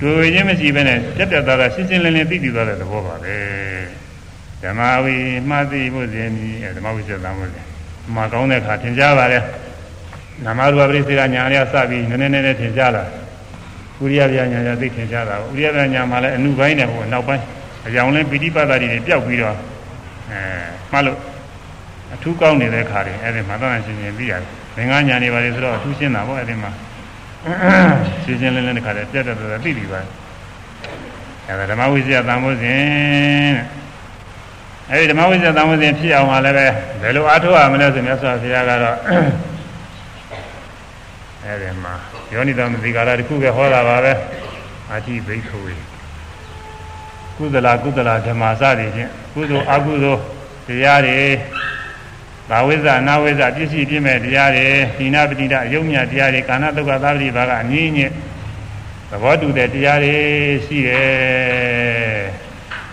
[0.02, 3.36] တွေ့ခြင်းမရှိဘဲနဲ့ပြက်ပြက်သားသားရှင်းရှင်းလင်းလင်းသိပြီးသွားတဲ့သဘောပါပဲ
[4.64, 5.16] ဓမ္မဝီ
[5.50, 7.66] မှတ်သိမှုစဉ်ဒီဓမ္မဝိစေတံမှုစဉ်
[8.16, 9.40] မှာကောင်းတဲ့အခါသင်ကြားပါလေ
[10.46, 13.04] နာမရူပပရိစ္ဆေကညာရစပြီးနည်းနည်းနည်းနည်းသင်ကြားလာ
[14.02, 17.44] ဥရိယပြညာညာသိသင်ကြားတာဥရိယပြညာမှာလည်းအနုပိုင်းနဲ့ဟိုနောက်ပိုင်း
[17.88, 19.56] အကြောင်းလဲပိဋိပတ်တာတွေပျောက်ပြီးတော့
[20.32, 20.40] အဲ
[20.92, 21.29] မှတ်လို့အ
[22.22, 26.72] ထူးကောင်းနေတဲ့ခါတွေအဲ့ဒီမှာသာရှင်းရှင်းပြီးရတယ်။သင်္ကညာနေပါလေဆိုတော့အထူးရှင်းတာပေါ့အဲ့ဒီမှာ
[28.24, 30.02] ရှင်းရှင်းလင်းလင်းတဲ့ခါတွေပြတ်တယ်ဆိုတော့သိပြီပါ။
[31.48, 33.80] အဲ့ဒါဓမ္မဝိဇ္ဇာသံဃောစဉ်
[34.92, 36.66] အဲ့ဒီဓမ္မဝိဇ္ဇာသံဃေစဉ်ဖြစ်အောင်လည်းပဲ
[37.02, 38.98] ဘယ်လိုအားထုတ်ရမလဲဆိုမြတ်စွာဘုရားကတော့
[41.44, 41.94] အဲ့ဒီမှာ
[42.34, 44.14] ယောနိသမတိကာရတခုပဲဟောတာပါပဲ
[44.92, 45.74] အာတိဘိက္ခဝေ
[47.38, 50.22] ကုသလကုသလဓမ္မစသည်ဖြင့်ကုသိုလ်အကုသိုလ်
[50.68, 51.20] တရားတွေ
[52.50, 54.68] ဘာဝိဇ္ဇအနာဝိဇ္ဇပြည့်စုံပြည့်မဲ့တရားတွေ
[54.98, 58.12] ဒီနာပတိဒအယုံမြတရားတွေကာဏတုက္ကသဗ္ဗတိဘာကအငြင်းညစ်
[59.10, 60.16] သဘောတူတဲ့တရားတွေ
[60.66, 62.24] ရှိတယ်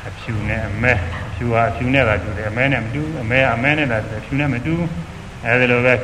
[0.09, 0.93] အဖြူနဲ့အမဲ
[1.27, 4.74] အဖြူဟာအဖြူနဲ့သာတူတယ်အမဲနဲ့မတူအမဲအမဲနဲ့သာတူတယ်အဖြူနဲ့မတူ
[5.45, 5.95] အဲဒီလိုပဲ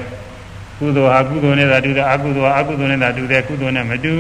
[0.78, 4.14] ကုသိုလ်ဟာကုသိုလ်နဲ့သာတူတယ်အကုသိုလ်ဟာအကုသိုလ်နဲ့သာတူတယ်ကုသိုလ်နဲ့မတူ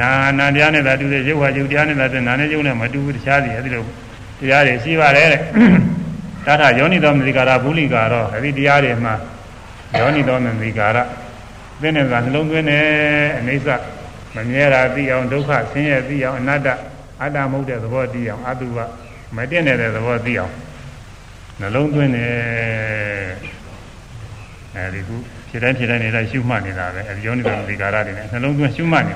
[0.00, 3.84] နာနာတရားနဲ့သာတူတယ်ရုပ်ဟာရုပ်တရားနဲ့သာတူနာနဲ့ရုပ်နဲ့မတူဘူးတခြားစီအဲဒီလို
[4.40, 5.40] တရားတွေရှိပါတယ်တဲ့
[6.46, 9.14] တထာယောနိသောမသိကာရဘူးလိကာတော့အဲဒီတရားတွေမှာ
[9.98, 10.98] ယောနိသောမသိကာရ
[11.80, 12.84] သိနေကနှလုံးသွင်းတယ်
[13.38, 13.68] အနိစ္စ
[14.34, 16.68] မမြဲတာသိအောင်ဒုက္ခဆင်းရဲသိအောင်အနတ္တ
[17.20, 18.78] အတ္တမဟုတ်တဲ့သဘောသိအောင်အတုပ
[19.36, 20.52] မတင့်နေတဲ့သဘောသိအောင်
[21.60, 22.32] နှလုံးသွင်းတယ်
[24.74, 25.16] အဲဒီခု
[25.48, 29.14] ဖြစ်တိုင်းဖြစ်တိုင်းနေတိုင်းရှုမှတ်နေတာပဲအဲဒီယောနိတော်ဒီကာရတွေနဲ့နှလုံးသွင်းရှုမှတ်နေ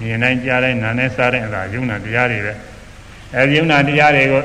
[0.00, 2.52] မြင်တိုင်းကြားတိုင်းနားနဲ့စားတဲ့အလားယုံနာတရားတွေပဲ
[3.36, 4.42] အဲဒီယုံနာတရားတွေကို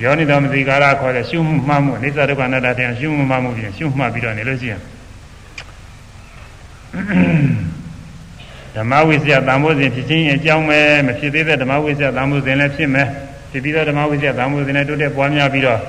[0.00, 1.38] ယောနိတော်မသိကာရခေါ်တဲ့ရှု
[1.68, 4.80] မှတ်မှုအိစ္ဆဒုက္ခအနတ္တတရားရှုမှတ်မှုပြင်ရှုမှတ်ပြီးတော့နေလို့ရှိရင်
[8.76, 13.08] ဓမ္မဝိဇ္ဇသံဃောစဉ်ဖြစ်ခြင်းအကြောင်းပဲမဖြစ်သေးတဲ့ဓမ္မဝိဇ္ဇသံဃောစဉ်လည်းဖြစ်မယ်
[13.50, 15.80] ဖြစ်ပြီးတော့ဓမ္မဝိဇ္ဇသံဃောစဉ်နဲ့တိုးတက်ပွားများပြီးတော့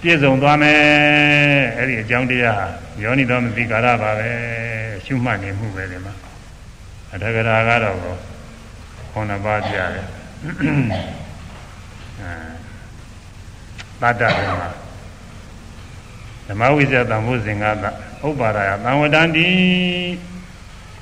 [0.00, 0.78] ပြည့်စုံသွားမယ်
[1.76, 2.66] အဲ့ဒီအကြောင်းတရားဟာ
[3.02, 4.28] ယောနိတော်မသိကာရပါပဲ
[5.04, 6.14] ရှုမှတ်နေမှုပဲဒီမှာ
[7.14, 7.96] အထကရာကတော့
[9.12, 9.86] ခေါဏပါးပြတယ်
[12.20, 12.57] အဲ
[14.02, 14.70] တတ္တကမှာ
[16.48, 19.48] ဓမ္မဝိဇ္ဇသံဃောစဉ်ကဥပ္ပါဒယသံဝတ္တန္တိ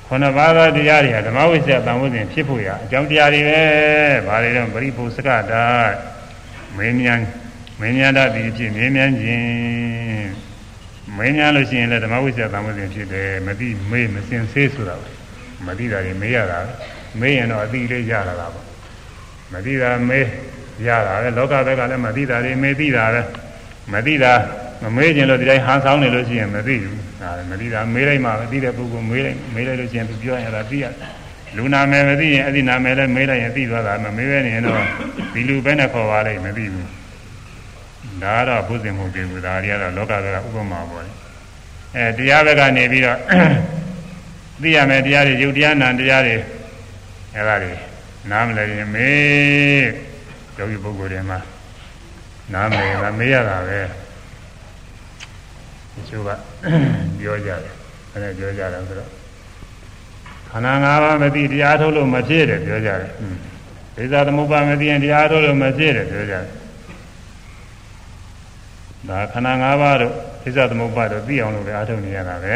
[0.07, 3.61] ခုနပါးသောတရားတွေဟာဓမ္မဝိဇ္ဇသံဝုဇ္ဇဉ်ဖြစ်ဖို့ရအကြောင်းတရားတွေပဲ
[4.27, 5.63] ဘာတွေတော့ပရိပုစကတာ
[6.77, 7.21] မင်းမြန်
[7.79, 9.47] မင်းမြန်တတ်သည်ဖြစ်မင်းမြန်ခြင်း
[11.17, 15.09] မင်းမြန်လို့ရှိရင်လည်းဓမ္မဝိဇ္ဇသံဝုဇ္ဇဉ်ဖြစ်တယ်မသိမေးမစင်ဆေးဆိုတာပဲ
[15.65, 16.59] မသိတာတွေမေးရတာ
[17.19, 18.65] မေးရင်တော့အသိလေးရလာတာပေါ့
[19.53, 20.27] မသိတာမေး
[20.85, 23.21] ရတာပဲလောကဘက်ကလည်းမသိတာတွေမေးသိတာပဲ
[23.93, 24.33] မသိတာ
[24.83, 30.85] မမေးခြင်းလို့ဒီတိုင်းဟန်ဆောင်နေလို့ရှိရင်မသိဘူးဒါမသိတာမေးလိုက်မှမသိတဲ့ပုဂ္ဂိုလ်မေးလိုက်မေးလိုက်လို့ရှိရင်သူပြောရင်အဲ့ဒါသိရ
[31.57, 34.81] လူနာမည်မသိရင်အဲ့ဒီနာမည်လည်းမေးလိုက်ရင်သိသွားတာမမေးပဲနေရင်တော့
[35.33, 36.87] ဒီလူပဲနဲ့ခေါ်ပါလိမ့်မသိဘူး
[38.23, 41.05] ဒါကတော့ဘုဇင်မှုပြေဘူးဒါတွေကတော့လောကကဥပမာပေါ့
[41.95, 43.17] အဲတရားဘက်ကနေပြီးတော့
[44.61, 46.35] သိရမယ်တရားတွေယုတ်တရားနာတရားတွေ
[47.35, 47.73] အဲ့ဒါတွေ
[48.31, 50.06] နားမလည်ရင်မေး
[50.57, 51.39] ယောဂီပုဂ္ဂိုလ်တွေမှာ
[52.53, 53.79] နားမလည်တာမေးရတာပဲ
[55.93, 56.29] တချို့က
[57.19, 57.73] ပြောကြတယ်
[58.11, 59.09] အဲ့ဒါပြောကြတယ်ဆိုတော့
[60.49, 63.11] ခန္ဓာ၅ပါးမသိတရားထုတ်လို့မဖြစ်တယ်ပြောကြတယ်
[63.95, 66.43] ဒိသသမုပ္ပါမသိရင်တရားထုတ်လို့မဖြစ်တယ်ပြောကြတယ်
[69.09, 70.13] ဒါခန္ဓာ၅ပါးတို့
[70.43, 72.55] ဒိသသမုပ္ပါတို့သိအောင်လို့ပဲအားထုတ်နေရတာပဲ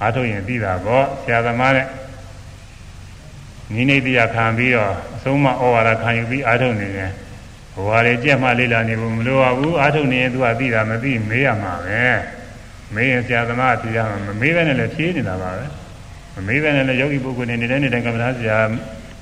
[0.00, 1.86] အားထုတ်ရင်သိတာပေါ့ဆရာသမားနဲ့
[3.72, 7.10] နိနေတရားခံပြီးတော့အဆုံးမဩဝါဒခံယူပြီးအားထုတ်နေရင်
[7.74, 12.04] ဘဝလေးကြက်မှလေးလာနေဖို့မလိုပါဘူးအားထုတ်နေရင်သူကသိတာမသိမေးရမှာပဲ
[12.94, 15.64] မေးရင်ဆရာသမားသိရမှာမမေးဘဲနဲ့လည်းဖြေးနေတာပါပဲ
[16.34, 18.58] မမေးဘဲနဲ့လည်းယောဂီပုဂ္ဂိုလ်နေနေတဲ့နေတဲ့ကမ္ဘာဆရာ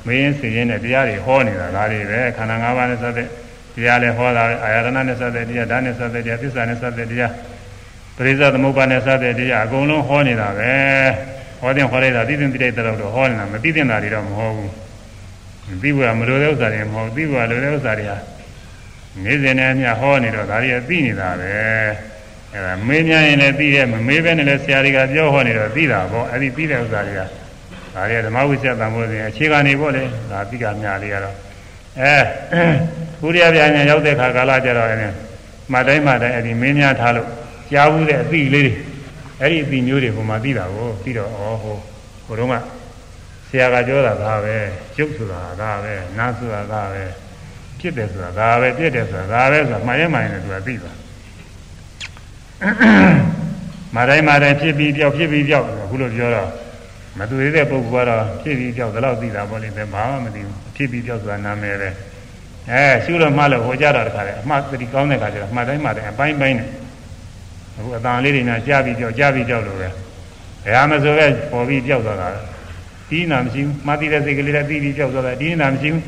[0.06, 3.28] မေးရင်စီရင်တဲ့တရားတွေဟောနေတာဒါတွေပဲခန္ဓာ၅ပါးနဲ့စတဲ့
[3.74, 7.32] တရားလည်းဟောတာအာရဏနဲ့စတဲ့တရားဓာတ်နဲ့စတဲ့တရားသစ္စာနဲ့စတဲ့တရား
[8.16, 10.74] ပရိစ္ဆေသမုပ္ပါနဲ့စတဲ့တရားအကုန်လုံးဟောနေတာပဲ
[11.64, 14.70] ဟောတဲ့ဟောလိုက်တာသိသိသိတဲ့တော့ဟောနေတာမသိတဲ့တာတွေတော့မဟောဘူး
[15.82, 18.18] သိဖို့ကမလိုတဲ့ဥစ္စာတွေမဟုတ်သိဖို့ကလိုတဲ့ဥစ္စာတွေဟာ
[19.24, 21.50] နေ့စဉ်နဲ့အမျှဟောနေတော့ဒါတွေကသိနေတာပဲ
[22.52, 27.26] အဲဒါမေးမြန်းရင်လည်းသိတယ်မမေးဘဲနဲ့လည်းဆရာတွေကပြောဟောနေတော့သိတာပေါ့အဲ့ဒီသိတဲ့ဥစ္စာတွေကဒါ
[28.10, 31.36] တွေကဓမ္မဝိသတ်တန်ဖို့စဉ်အခြေခံနေပေါ့လေဒါသိကများလေးကတော့
[32.00, 32.16] အဲ
[33.20, 35.16] ဘုရားဗျာညာရောက်တဲ့ခါကာလကျတော့လည်း
[35.72, 37.28] မှတ်တိုင်းမှတ်တိုင်းအဲ့ဒီမင်းများထားလို့
[37.72, 38.74] ကြားဘူးတဲ့အသိလေးတွေ
[39.40, 41.77] အဲ့ဒီအသိမျိုးတွေဟိုမှာသိတာကိုပြီးတော့ဩဟို
[42.27, 42.55] ဟိုတုန်းက
[43.48, 44.56] ဆရာကပြောတာဒါပဲ
[44.98, 47.02] ရုပ်ဆိုတာဒါပဲနာဆိုတာဒါပဲ
[47.81, 50.97] ဖြစ်တယ်ဆိုတာဒါပဲပြည့်တယ်ဆိုတာဒါပဲဆိုတာမှန်ရင်မှန်ရင်သူကသိသွား
[53.94, 56.51] မတိုင်းမတိုင်းဖြစ်ပြီးပြောက်ဖြစ်ပြီးပြောက်အခုလိုပြောတော့
[57.19, 61.90] မတူသေးတဲ့ပုဂ္ဂိုလ်ကတော့ဖြစ်ပြီးပြောက်တော့သိတာပေါ့လေဘာမှမသိဘူးဖြစ်ပြီးပြောက်ဆိုတာနာမည်ပဲ
[62.70, 66.69] အဲရှုလို့မှလို့ဟိုကြတော့တခါလေအမှတ်တတိကောင်းတဲ့ခါကျတော့မှတ်တိုင်းမှတိုင်းအပိုင်းပိုင်းနဲ့
[67.76, 69.92] အခုအတန်လေးတွေများကြားပြီးပြောက်ကြားပြီးပြောက်လို့ပဲဘယ်
[70.76, 72.28] ဟာမဆိုပဲပေါ်ပြီးပြောက်သွားတာ
[73.10, 76.02] ဒီနာမရှိဘူးမှတ်သိတဲ့စိတ်ကလေးလည်းပြီးပြီးပြောက်သွားတာဒီနာမရှိဘူး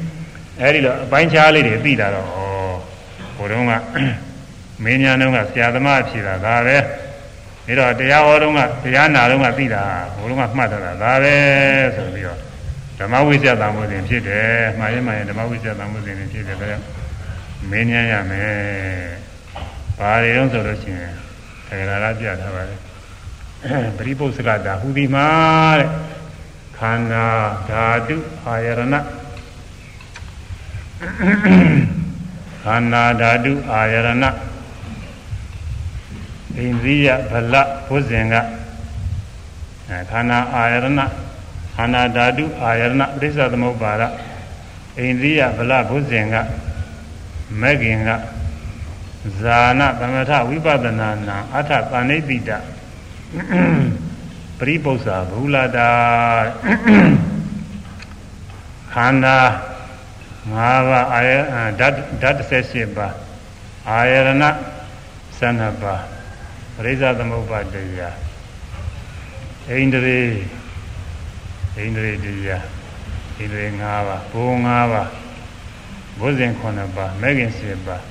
[0.61, 2.31] အဲဒီတော့အပိုင်းခြားလေးတွေသိတာတော့ဩ
[3.37, 3.73] ဟိုတုန်းက
[4.85, 6.77] မင်းညာတုန်းကဆရာသမားဖြေတာဒါပဲ
[7.67, 9.85] ဒါတော့တရားဟောတုန်းကတရားနာတုန်းကသိတာ
[10.15, 11.35] ဟိုတုန်းကမှတ်တာဒါပဲ
[11.97, 12.39] ဆိုပြီးတော့
[12.99, 16.85] ဓမ္မဝိဇ္ဇာတံမိုးစဉ်ဖြစ်တယ်မှားရင်မှားရင်ဓမ္မဝိဇ္ဇာတံမိုးစဉ်ဖြစ်တယ်ဒါကြောင့်
[17.71, 18.51] မင်းညာရမယ်
[19.99, 21.13] ဘာတွေတော့ဆိုလို့ရှိရင်
[21.69, 22.77] ထေရလာပြထားပါလေ
[23.99, 25.29] ပရိပု္ပ္ပစကတာဟူဒီမှာ
[25.79, 25.89] တဲ့
[26.79, 27.27] ခန္ဓာ
[27.71, 28.81] ဓာတုအာယရဏ
[32.63, 37.55] ခန္ဓာဓာတုအာယရဏဣန္ဒိယဗလ
[37.87, 38.35] ဘုဇင်က
[39.89, 40.87] အဲခန္ဓာအာယရဏ
[41.75, 44.07] ခန္ဓာဓာတုအာယရဏပရိစ္ဆသမုပ္ပါဒဣ
[45.07, 46.35] န္ဒိယဗလဘုဇင်က
[47.61, 48.11] မဂ္ဂင်က
[49.41, 52.51] ဇာနာသမထဝိပဿနာနာအထသဏိတိတ
[54.59, 55.91] ပရိပု္ပ္ပာဘူလာတာ
[58.93, 59.39] ခန္ဓာ
[60.53, 60.57] ၅
[60.89, 61.31] ပါးအာယ
[61.81, 62.37] ဓာတ်ဓာတ်
[62.73, 63.15] 18ပါး
[63.91, 64.31] အာယရဏ
[65.41, 66.03] 12ပါး
[66.75, 68.15] ပရိစ္ဆသမုပ္ပါတရား
[69.69, 70.21] ဣန္ဒြေ
[71.77, 72.65] ဣန္ဒြေတရား
[73.37, 75.09] ဣန္ဒြေ၅ပါးဘုံ၅ပါး
[76.19, 78.03] ဘုဇင်9ပါးမဲခင်10ပါး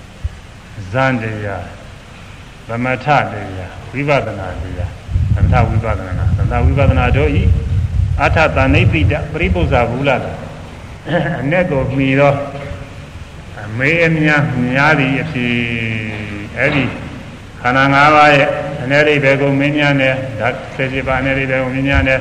[0.91, 1.65] ဇန်တရား
[2.67, 4.91] သမထတရားဝိပဿနာတရား
[5.35, 7.43] သမထဝိပဿနာသမထဝိပဿနာတို့ဤ
[8.23, 10.33] အထတဏိပိတပရိပု္ပ္ပာဘူးလာတာ
[11.41, 12.35] အ내ကိုမှီတော့
[13.61, 15.53] အမေးအများများသည်အဖြစ်
[16.57, 16.85] အဲ့ဒီ
[17.61, 18.49] ခန္ဓာ၅ပါးရဲ့
[18.81, 22.19] အနေရိဘေကုမင်းများနဲ့ဓာတ်70ပါးအနေရိဘေကုမင်းများနဲ့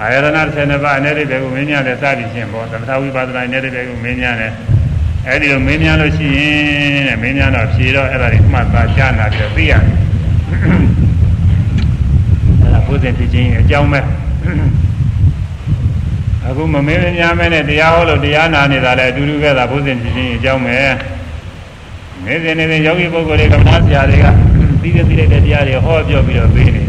[0.00, 4.52] အာယရဏ12ပါးအနေရိဘေကုမင်းများနဲ့စသည်ဖြင့်ပေါ့သမထဝိပဿနာအနေရိဘေကုမင်းများနဲ့
[5.28, 9.82] အဲ့ဒီလိုမင်းများလို့ရှိရင်တဲ့မင်းများတော့ဖြေတော့အဲ့ဒါတွေမှတ်သားကြားနာပြီးတော့သိရတယ်
[12.60, 14.00] အဲ့ဒါဘုဇင်ဖြစ်ခြင်းအကြောင်းပဲ
[16.46, 20.78] အခုမမင်းများမဲနဲ့တရားဟောလို့တရားနာနေတာလည်းအတူတူပဲသာဘုဇင်ဖြစ်ခြင်းအကြောင်းပဲ
[22.24, 24.26] နေစဉ်နေစဉ်ယောဂီပုဂ္ဂိုလ်တွေကမ္ဘာဆရာတွေက
[24.80, 26.82] ပြီးတဲ့ပြီးတဲ့တရားတွေဟောပြောပြီးတော့သိနေ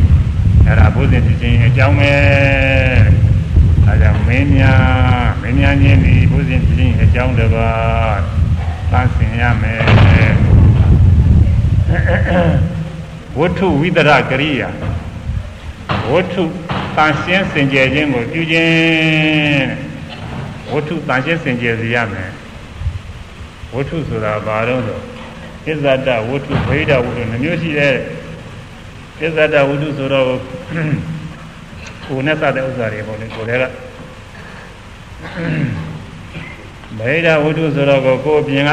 [0.66, 2.12] အဲ့ဒါဘုဇင်ဖြစ်ခြင်းအကြောင်းပဲ
[3.98, 8.22] အဲဒါမင်းများမင်းများချင်းဒီဘုဇင်ဖြစ်ခြင်းအကြောင်းတပါး
[8.92, 9.82] သံဆင်ရမယ်
[13.40, 14.70] ဝတ္ထုဝိတရကရိယာ
[16.12, 16.44] ဝတ္ထု
[16.96, 19.68] တန်ရှင်းစင်ကြယ်ခြင်းကိုပြုခြင်း
[20.72, 22.32] ဝတ္ထုတန်ရှင်းစင်ကြယ်စေရမယ်
[23.74, 25.00] ဝတ္ထုဆိုတာဘာလို့ဆို
[25.66, 27.98] ဣဇဒဝတ္ထုဗိဒဝတ္ထုနှမျိုးရှိတဲ့ဣ
[29.38, 30.26] ဇဒဝတ္ထုဆိုတော့
[32.08, 33.87] ကိုယ်နဲ့စတဲ့ဥစ္စာတွေပေါ့လေကိုယ်တွေက
[37.00, 38.72] ဗိဒဝတ္ထုဆိုတော့ကိုကိုယ်အပြင်က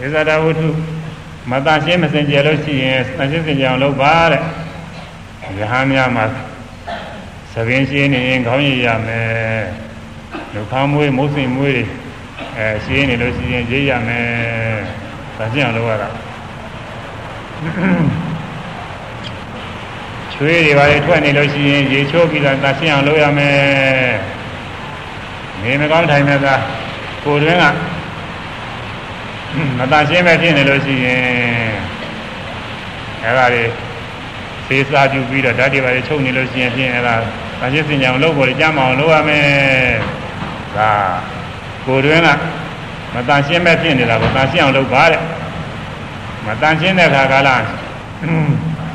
[0.00, 0.68] ဣဇဒဝတ္ထု
[1.50, 4.40] မတန်ရှင်းမစင်ကြယ်လို့ရှိရင်တန်ရှင်းစင်ကြယ်အောင်လုပ်ပါတဲ့
[5.58, 6.24] ရဟန်းများမှာ
[7.52, 9.64] သဘင်ရှင်းနေရင်ခေါင်းရည်ရမယ်
[10.54, 11.84] လူခမ်းမွေးမုတ်စင်မွေးတွေ
[12.56, 14.24] အဲရှင်းနေလို့ရှိရင်ရေးရမယ်
[15.36, 16.08] ဒါကြည့်အောင်လုပ်ရတာ
[20.32, 24.33] ချွေးတွေပါလေထွက်နေလို့ရှိရင်ရေချိုးပြီးတော့တရှင်းအောင်လုပ်ရမယ်
[25.64, 26.60] နေမကောင်းထိုင်မဲ့သား
[27.24, 27.64] ကိုယ်တွင်းက
[29.78, 31.20] မတရှင်းမဲ့ဖြစ်နေလို့ရှိရင်
[33.24, 33.64] အဲဒါတွေ
[34.68, 37.14] သေစာပြုပြီးတော့ဓာတ်တွေပါလေချုပ်နေလို့ရှိရင်ဖြင့်အဲဒါ
[37.60, 39.46] တရှင်းစင်ကြအောင်လုပ်ဖို့ကြမ်းမအောင်လုပ်ရမယ်
[40.76, 40.90] ဒါ
[41.86, 42.28] ကိုယ်တွင်းက
[43.14, 45.20] မတန်ရှင်းမဲ့ဖြစ်နေတာကိုတန်ရှင်းအောင်လုပ်ပါတဲ့
[46.46, 47.50] မတန်ရှင်းတဲ့ခါကာလ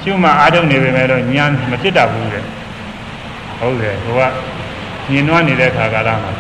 [0.04, 2.44] ရှုမှအားထုတ်နေပေမဲ့တော့ညာမဖြစ်တတ်ဘူးတဲ့
[3.60, 4.22] ဟုတ်တယ်ဟိုက
[5.12, 6.32] ညင်နွားနေတဲ့ခါကာလမှာ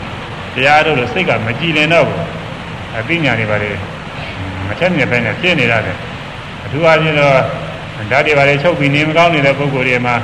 [0.55, 2.23] တရားထုတ်လို့စိတ်ကမကြည်လင်တော့ဘူး
[2.97, 3.71] အသိဉာဏ်တွေပါလေ
[4.67, 5.97] မထက်မြက်ပဲနဲ့ဖြစ်နေရတယ်
[6.63, 7.33] အထူးအားဖြင့်တော့
[8.11, 10.15] ဓာတ်တွေပါလေချုပ်ပြီးနေမကောင်းနေတဲ့ပုဂ္ဂိုလ်တွေမှာ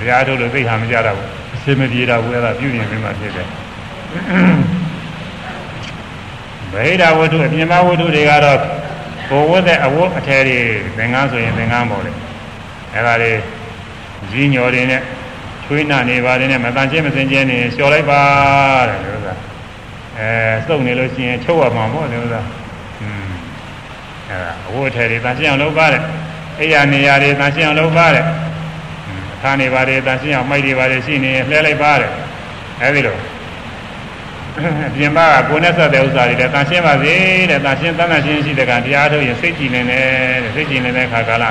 [0.00, 3.48] တရားထုတ်လို့သိဟာမကြတော့ဘူးအစင်မပြေတာဘူးအဲ့ဒါပြုရင်ပြီးမှဖြစ်တယ်
[6.72, 8.58] ဗဟိတဝတ္ထုအပြင်မဝတ္ထုတွေကတော့
[9.30, 10.58] ကိုဝတ်တဲ့အဝတ်အထည်တွေ
[10.96, 12.16] သင်္ကန်းဆိုရင်သင်္ကန်းပေါ်တယ်
[12.94, 13.32] အဲဒါတွေ
[14.30, 15.02] ကြီးညော်တွေနဲ့
[15.66, 18.22] ချွေးနာနေပါတယ်နဲ့မတန်ချင်းမစင်ချင်းနေလျှော်လိုက်ပါ
[18.88, 19.34] တဲ့လို့ဆိုတာ
[20.18, 20.28] အဲ
[20.66, 22.42] စုပ်နေလို့ရှိရင်ချုပ်ရမှာပေါ့လို့ဆိုတာ
[23.02, 23.30] อืม
[24.28, 26.02] အဲဒါအဝတ်အထည်တွေတန်ရှင်းအောင်လုပ်ပါတဲ့
[26.60, 28.24] အိယာနေရာတွေတန်ရှင်းအောင်လုပ်ပါတဲ့
[29.34, 32.10] အခါနေပါတယ်တန်ရှင်းအောင်မိုက်တွေပါတယ်ရှိနေလှဲလိုက်ပါတဲ့
[32.82, 33.16] အဲဒီလို
[34.96, 37.14] ပြင်ပကကိုယ်နဲ့ဆက်တဲ့ဥစ္စာတွေလည်းတန်ရှင်းပါစေ
[37.50, 41.50] တဲ့တန်ရှင်းတန်တန်ရှင်းရှိတဲ့ကတရားထုတ်ရင်စိတ်ကြည်နေတယ်တဲ့စိတ်ကြည်နေတဲ့ခါကလာ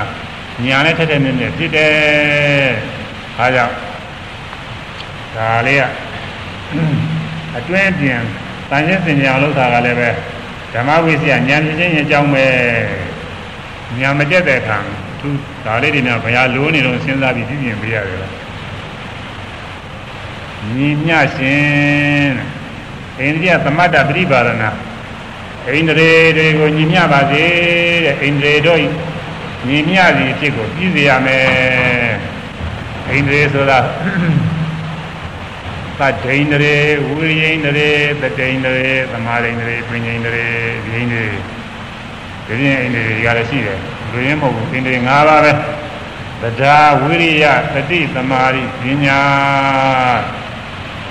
[0.64, 1.92] ညာနဲ့ထက်ထက်မြင့်မြင့်ဖြစ်တယ်။
[3.38, 3.74] ဒါကြောင့်
[5.36, 5.84] ဒါလေးက
[7.56, 8.20] အတွင်းပြင်
[8.70, 10.10] တန်ရှင်းစင်ကြအောင်လုပ်တာကလည်းပဲ
[10.72, 12.46] ဓမ္မဝိစီယဉာဏ်ဖြစ်ခြင်းအကြောင်းပဲ
[14.00, 14.78] ဉာဏ်မတက်တဲ့အခါ
[15.20, 15.28] သူ
[15.64, 18.32] ဒါလေးတွေများဘယ်ဟာလိုနေတော့စဉ်းစားပြီးပြပြင်ပေးရတယ်လား
[20.72, 22.48] ညီမျှရှင်တဲ့
[23.20, 24.70] အိန္ဒိယသမတ္တပရိပါဒနာ
[25.68, 27.44] အိန္ဒြေတွေကိုညီမျှပါစေ
[28.04, 28.80] တဲ့အိန္ဒြေတို့
[29.68, 31.44] ညီမျှစီအဖြစ်ကိုပြည့်စေရမယ်
[33.10, 33.78] အိန္ဒြေဆိုတာ
[36.00, 36.76] သတ္တိန္ဒြေ
[37.08, 37.90] ဝိရိယန္ဒြေ
[38.22, 40.46] တတိန္ဒြေသမာဓိန္ဒြေပညာန္ဒြေ
[40.92, 41.24] ဉာဏ်န္ဒြေ
[42.46, 43.78] ဒီရင်အိန္ဒြေတွေကလည်းရှိတယ်
[44.10, 47.44] လူရင်းမဟုတ်ဘူးအိန္ဒြေ၅ပါးပဲတရားဝိရိယ
[47.74, 49.20] တတိသမာဓိပညာ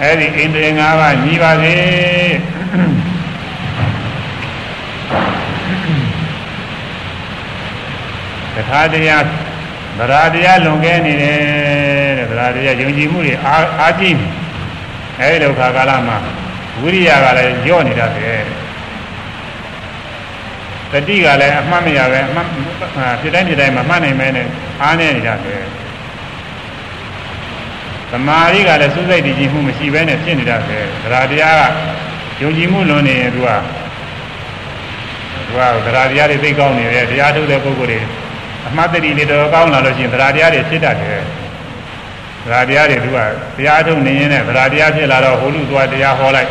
[0.02, 1.76] အဲ့ဒီအိန္ဒြေ၅ပါးညီပါစေ
[8.56, 9.08] တခါတည်းဗ
[10.12, 11.40] ရာတရားလွန်ကဲနေတယ်
[12.18, 14.16] တဲ့ဗရာတရားယုံကြည်မှုတွေအားအားကြီး
[15.24, 16.18] အဲဒီလိုခါကာလမှာ
[16.82, 18.44] ဝိရိယကလည်းညော့နေတတ်တယ်
[20.92, 22.48] တတိကလည်းအမှတ်မရပဲအမှတ်
[23.22, 24.48] ဖြစ်တိုင်းဖြစ်တိုင်းမမှတ်နိုင်မဲနဲ့
[24.82, 25.64] အားနေနေတတ်တယ်
[28.12, 31.58] သမာဓိကလည်းစွစိတ်တည်ကြည်မှုမရှိဘဲနဲ့ဖြစ်နေတတ်တယ်ဗရာတရား
[32.38, 33.50] ကယုံကြည်မှုလွန်နေရင်သူက
[35.46, 38.00] သူကဗရာတရားတွေသိကောင်းနေတယ်တရားထုတ်တဲ့ပုဂ္ဂိုလ်တွေ
[38.68, 41.22] အမှတ်တတိလေးတော်ကောင်းလာလို့ရှိရင်တရားတရားတွေဖြစ်တတ်တယ်
[42.45, 43.19] ဗราတရားတွေသူက
[43.57, 46.51] တရားထုတ်နေရင်နဲ့ဗราတရားဖြစ်လာတော့ဟိုလူသွားတရားဟောလိုက်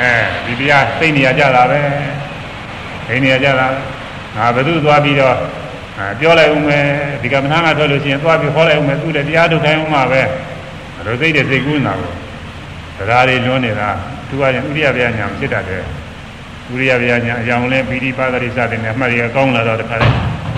[0.00, 0.10] အဲ
[0.46, 1.80] ဒီတရားသိနေရကြတာပဲ
[3.08, 3.66] သိနေရကြတာ
[4.36, 5.36] ငါဘယ်သူသွားပြီးတော့
[6.18, 6.84] ပြောလိုက်ဦးမယ်
[7.22, 10.28] ဒီကမ္မထာကထွက်လို့ရှိရင်သွားပြီးဟောလိုက်ဦးမယ်သူလည်းတရားထုတ်ခိုင်းဦးမှာပဲဘယ်
[11.06, 12.12] လိုသိတဲ့စိတ်ကူးနေတာကို
[12.98, 13.88] ဗราတွေလွန်းနေတာ
[14.28, 15.82] သူကရင်ဥရိယဗျာညာဖြစ်တတ်တယ်
[16.72, 20.08] ဥရိယဗျာညာအကြောင်းလဲပီတိပါဒရိစတဲ့နဲ့အမှတ်ရကောင်းလာတော့တခါလဲ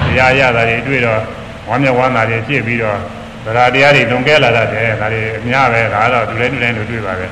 [0.06, 1.20] တရားရတာတွေတွေ့တော့
[1.68, 2.98] ဝမ်းမြောက်ဝမ်းသာတွေဖြစ်ပြီးတော့
[3.45, 7.27] ဗราတရားတွေလွန်ကဲလာတတ်တယ်ဒါတွေအများပဲဒါတော့သူလည်းသူလည်းလို့တွေ့ပါပဲ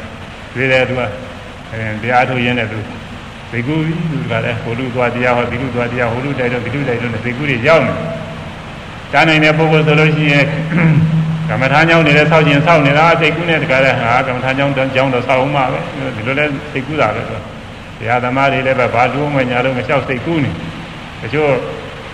[0.54, 1.02] တွေ့တယ်သူက
[1.72, 2.80] အဲတရားထုတ်ရင်းနဲ့သူ
[3.52, 3.76] သိကူ
[4.12, 7.94] သူကလည်းဟိုလူသွားတရားဟောဒီလူသွားတရားဟိုလူတိုက်တော့ဒီလူတိုက်တော့သိကူတွေရောက်နေ
[9.14, 10.46] တားနိုင်တဲ့ပုဂ္ဂိုလ်ဆိုလို့ရှိရင်
[11.50, 15.80] ကမ္မထာကြောင့်နေတဲ့ဆောက်ခြင်းဆောက်နေတာသိကူနဲ့တကားလည်းဟာကမ္မထာကြောင့်ကြောင့်တော့ဆောက်အောင်မှာပဲ
[16.16, 17.40] ဒီလိုလဲသိကူတာပဲဆို
[18.00, 20.52] တရားသမားတွေလည်းပဲဘာလို့မှညာလို့မလျှောက်သိကူနေ
[21.22, 21.52] တချို့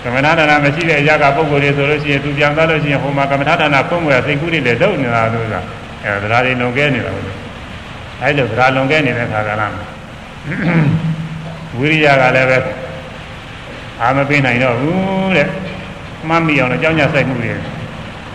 [0.06, 5.62] ကမ္မထာဌာနမရှိတဲ့အရာကပုဂ္ဂိုလ်တွေဆိုလို့ရှိရင်သူပြန်သွားလို့ရှိရင်ဟိုမှာကမ္မထာဌာနဖွင့်ဖို့သိကူတွေလည်းလုပ်နေတာလို့ဆိုတာ
[6.04, 7.36] အဲဒါဓာတ်တွေလွန်ကဲနေတာဟုတ်တယ်
[8.22, 9.86] အဲလိုဓာတ်လွန်ကဲနေတဲ့ခါကလာမှာ
[11.78, 12.58] ဝိရိယကလည်းပဲ
[14.02, 15.48] အာမပေးနိုင်တော့ဘူးတဲ့
[16.28, 17.52] မှတ်မိအောင်လည်းကြောင်းကြဆိုင်မှုတွေ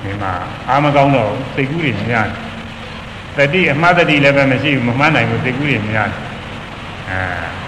[0.05, 0.33] ဒီမှာ
[0.69, 2.29] အာမကောင်းတော့စိတ်ကူးတွေများ
[3.37, 6.23] တယ်တတိအမှားတတိလည်းပဲမရှိဘူးမမှန်းနိုင်ဘူးစိတ်ကူးတွေများတယ်
[7.11, 7.60] အဲ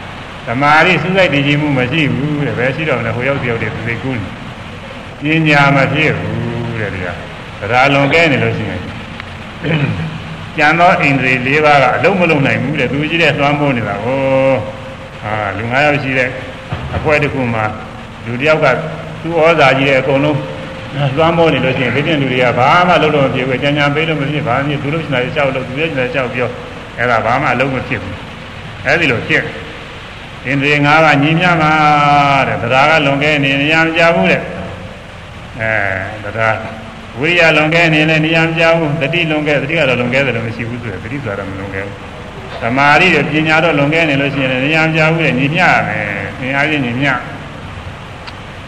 [0.47, 4.19] သမာဓိစူးစိုက်တည်ကြည်မှုမရှိဘူးတဲ့ဘယ်ရှိတော့လဲဟိုရောက်တယောက်တည်းစိတ်ကူး
[5.25, 7.07] နေပညာမဖြစ်ဘူးတဲ့ဒီက
[7.73, 8.81] ဒါလွန်ကဲနေလို့ရှိရင်
[10.57, 14.55] ကျန်သောအိန္ဒြေ၄ပါးကအလုံးမလုံးနိုင်ဘူးတဲ့သူကြီးတဲ့သွမ်းမိုးနေတာဟော
[15.25, 16.29] အာလူ၅ယောက်ရှိတဲ့
[16.97, 17.65] အပွဲတစ်ခုမှာ
[18.27, 18.67] လူတယောက်က
[19.23, 20.39] သူ့ဩဇာကြီးတဲ့အကုန်လုံး
[21.17, 26.49] လွှမ်းမိုးနေလို့ရှိရင်ဒီပြင်လူတွေကဘာမှလုံးလုံးမဖြစ်ဘူးကြံကြံပေးလို့မဖြစ်ဘာမှသူလို့ရှိနေတာကြောက်လို့သူရဲ့ရှိနေတာကြောက်ပြော
[26.99, 28.17] အဲ့ဒါဘာမှအလုံးမဖြစ်ဘူး
[28.87, 29.43] အဲ့ဒီလိုဖြစ်
[30.47, 31.73] အင်းတွေငါးပါးညီမြမှာ
[32.49, 34.43] တဲ့တရားကလွန်ခဲ့နေနေရမကြဘူးတဲ့
[35.61, 36.57] အဲတရား
[37.19, 41.97] ဝိရိယလွန်ခဲ့နေလည်းနေရမကြဘူးတတိလွန်ခဲ့တတိကတော့လွန်ခဲ့တယ်လို့မရှိဘူးဆိုရယ်တတိဆိုတာမလွန်ခဲ့ဘူး
[42.63, 46.05] သမာဓိတွေပညာတော့လွန်ခဲ့နေလို့ရှိရင်နေရမကြဘူးတဲ့ညီမြရမယ်
[46.39, 47.09] သင်အားဖြင့်ညီမြ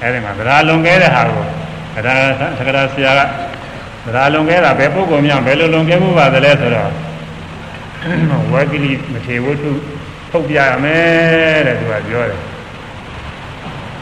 [0.01, 1.45] အဲဒီမှာတရားလွန်ခဲ့တဲ့ဟာကို
[2.05, 2.19] တရား
[2.59, 3.21] သက္ကရာဆရာက
[4.15, 6.91] တရားလွန်ခဲ့တာဘယ်ပုဂ္ဂိုလ်များဘယ်လိုလွန်ခဲ့မှုပါသလဲဆိုတော့
[8.53, 9.71] ဝဂိလိမထေဝတ္ထု
[10.35, 12.41] ထုတ်ပြရမယ်တဲ့သူကပြောတယ်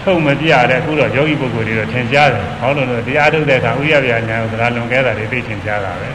[0.03, 6.09] ထုတ်မပြတဲ့အခုတော့ယောဂီပုဂ္ဂိုလ်တွေတော့ထင်ရှားတယ်ဟောလို့လို့တရားထုတ်တဲ့အခါဥရပြညာကိုတရားလွန်ခဲ့တာတွေသိထင်ရှားတာပဲ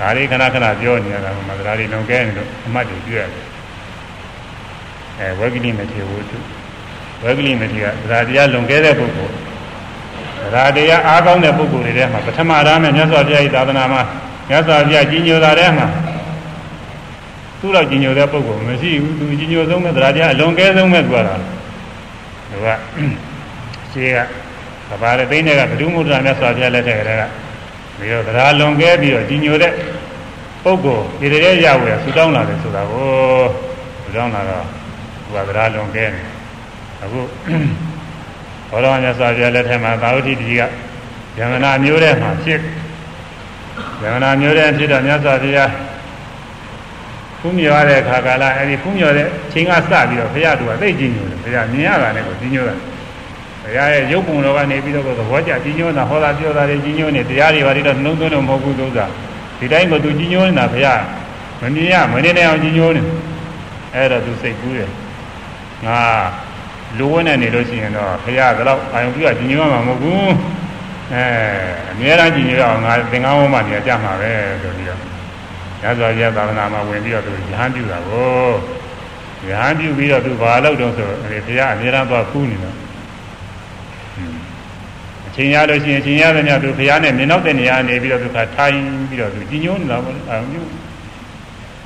[0.00, 3.44] ဒါလေးခဏခဏပြောနေရတာကမှတရားတွေလွန်ခဲ့နေလို့အမှတ်တွေပြရတယ်
[5.18, 6.38] အဲဝဂိလိမထေဝတ္ထု
[7.22, 9.34] ဝဂိလိမထေကတရားတရားလွန်ခဲ့တဲ့ပုဂ္ဂိုလ်
[10.54, 14.02] တရားတရားအားကောင်းတဲ့ပုဂ္ဂိုလ်တွေထဲမှာပထမရမ်းနဲ့မြတ်စွာဘုရား၏သာသနာမှာ
[14.48, 15.86] မြတ်စွာဘုရားကြီးညိုတာထဲမှာ
[17.60, 21.38] သူ့လောက်ကြီးညိုတဲ့ပုဂ္ဂိုလ်မရှိဘူးသူကြီးညိုဆုံးမဲ့တရားတရားအလွန်ကဲဆုံးမဲ့သူကလား
[22.50, 22.66] သူက
[23.92, 24.14] ရှင်း
[24.88, 27.22] ကဘာလဲသိနေကဘဒုမုဒ္ဒရာမြတ်စွာဘုရားလက်ထက်ကတည်းက
[27.98, 29.72] ပြီးတော့တရားလွန်ကဲပြီးတော့ကြီးညိုတဲ့
[30.64, 33.08] ပုဂ္ဂိုလ်ဒီတည်းရဝယ်ဆူတောင်းလာတယ်ဆိုတာကို
[34.02, 34.64] ဆူတောင်းလာတော့
[35.22, 36.22] သူကတရားလွန်ကဲနေ
[37.02, 37.20] အခု
[38.70, 40.60] ဘောတော်မြတ်စွာဘုရားလက်ထက်မှာသာဝတိတိက
[41.38, 42.60] ယမနာမျိုးတဲ့မှာဖြစ်
[44.02, 45.70] ယမနာမျိုးတဲ့ဖြစ်တော့မြတ်စွာဘုရား
[47.40, 52.74] ဖူးမြော်တဲ့အခါကာလအဲဒီဖူးမြော်တဲ့ချိန်ကစပြီးတော့ဘုရားသူကသိကြည့်ညိုတယ်ဘုရားမြင်ရတာနဲ့ကိုကြည့်ညိုတာ
[53.62, 59.06] ဘုရားရဲ့ရုပ်ပုံတော်ကနေပြီးတော့သဘောကျကြည့်ညိုတာဟောတာပြောတာတွေကြည့်ညိုနေတရားတွေဘာတွေတော့နှုံးသွင်းတော့မဟုတ်ဘူးသုသာ
[59.58, 61.00] ဒီတိုင်းကိုသူကြည့်ညိုနေတာဘုရား
[61.60, 63.02] မမြင်ရမနေနိုင်အောင်ကြည့်ညိုနေ
[63.94, 64.90] အဲ့တော့သူစိတ်ကူးတယ်
[65.86, 66.00] ငါ
[66.98, 70.30] လိုဝဲနေနေလို့ရှိရင်တော့ဘုရားကတော့အာယုံပြုကြည်ညိုမှာမဟုတ်ဘူး
[71.12, 71.24] အဲ
[71.90, 74.30] အများအားကြည်ညိုအောင်ငါသင်္ကန်းဝန်းမှနေကြမှာပဲ
[74.62, 75.09] ဆိုပြီးတော့
[75.82, 78.50] ညဇောကြီးသာသနာမှာဝင်ပြီးတော့သူရဟန်းပြုတာကို
[79.48, 81.06] ရဟန်းပြုပြီးတော့သူဘာလုပ်တော့ဆို
[81.46, 82.76] ဘုရားအများအားသွားကူးနေတော့
[85.26, 88.74] အချိန်ရလို့ရှိရင်အချိန်ရတဲ့ညသူဘုရားနဲ့မြင်တော့တဲ့နေရာနေပြီးတော့သူကထိုင်
[89.08, 90.62] ပြီးတော့သူကြည်ညိုနေတာပေါ့အာယုံပြု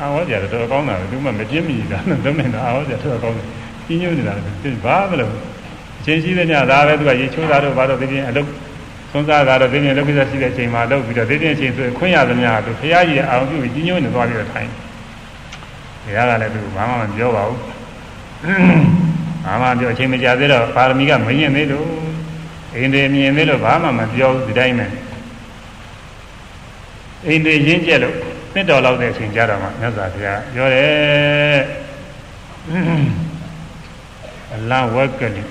[0.01, 3.47] အာဝဇ္ဇာတော့ကောင်းတာပဲသူမှမပြင်းမိတာနဲ့သုံးနေတာအာဝဇ္ဇာတော့ကောင်းတယ်
[3.87, 5.33] ကြီးညိုနေတာသိဘာမလို့
[6.01, 8.49] အချိန်ရှိတဲ့ညဒါပဲသူကရေချိုးတာတော့ဘာတော့သိချင်းအလုပ်
[9.15, 14.69] သုံးစားတာတော့သိချင်းလုပ်ကိစ္စရှိတဲ့အချိန်မှာလုပ်ပြီးတော့သိချင်းအချိန်ဆိုခွင့်ရသမျှသူဖရာကြီးရဲ့အာရုံပြုပြီးကြီးညိုနေသွားပြီးတော့ထိုင်
[16.05, 17.61] ဘုရားကလည်းသူဘာမှမပြောပါဘူး
[19.45, 21.87] ဘာမှပြောအချိန်မကြာသေးတော့ပါရမီကမရင်သေးလို့
[22.75, 24.87] အိန္ဒိမြင်သေးလို့ဘာမှမပြောဘူးဒီတိုင်းပဲ
[27.27, 28.15] အိန္ဒိရင်းကျက်လို့
[28.55, 31.61] နှစ်တော်လောက်တဲ့အချိန်ကြာတော့မှမြတ်စွာဘုရားပြောတယ်
[34.55, 35.43] အလဝကလိ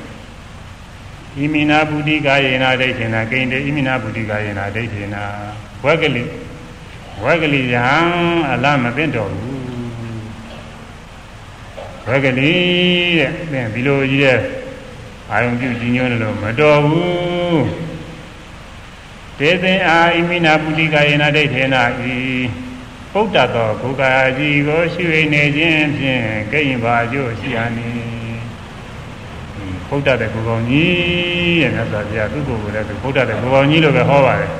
[1.37, 5.23] ဣမိနာပုတိကာယေနာဒိဋ္ဌိနာကိန္တေဣမိနာပုတိကာယေနာဒိဋ္ဌိနာ
[5.83, 6.23] ဝကလိ
[7.23, 7.85] ဝကလိယံ
[8.51, 9.63] အလမသိတော်ဘူး
[12.07, 12.53] ဝကလိ
[13.19, 14.39] တဲ့သင်ဒီလိုကြီးတဲ့
[15.31, 17.63] အာယုံပြုကြီးညွှန်းလို့မတော်ဘူး
[19.37, 22.17] တဒေသင်အာဣမိနာပုတိကာယေနဒိဋ္ဌေနဤ
[23.11, 27.79] ပုဒ္ဒသောဘုကာကြီးကိုရှုရနေခြင်းဖြင့်ကိဉ္ဘာကျို့ရှိရမ
[29.97, 34.51] ည်ဘုဒ္ဓတဲ့ဘုကောင်ကြီးရဲ့မြတ်စွာဘုရားသူ့ကိုယ်ကိုလည်းဘုဒ္ဓတဲ့ဘုကောင်ကြီးလို့ပဲဟောပါတယ်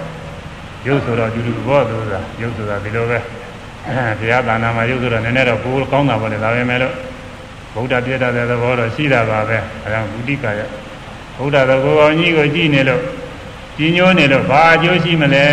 [0.88, 3.20] ရုပ်ဆိုတော့ယူလူဘောသူကရုပ်ဆိုတာဒီလိုပဲ
[4.20, 6.94] ဘုရားသာနာမှာရုပ်ဆိုတော့နည်းနည်းတော့ပိုကောင်းတာပေါ့လေဒါပဲမဲ့လို့
[7.74, 10.62] ဗုဒ္ဓပြည့်တဲ့သဘောတော့ရှိတာပါပဲအဲဒါဘုဒ္ဓကာယ
[11.38, 13.02] ဘုဒ္ဓတဲ့ဘုကောင်ကြီးကိုကြည့်နေလို့
[13.78, 15.48] ကြီးညိုးနေလို့ဘာအကျိုးရှိမလဲ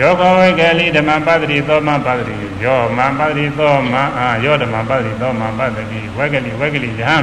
[0.00, 2.34] ယောဂဝေကလိဓမ္မပတ္တိသောမပတ္တိ
[2.64, 7.16] ယောမပတ္တိသောမအာယောဓမ္မပတ္တိသောမပတ္တိဝေကလိဝေကလိယဟံ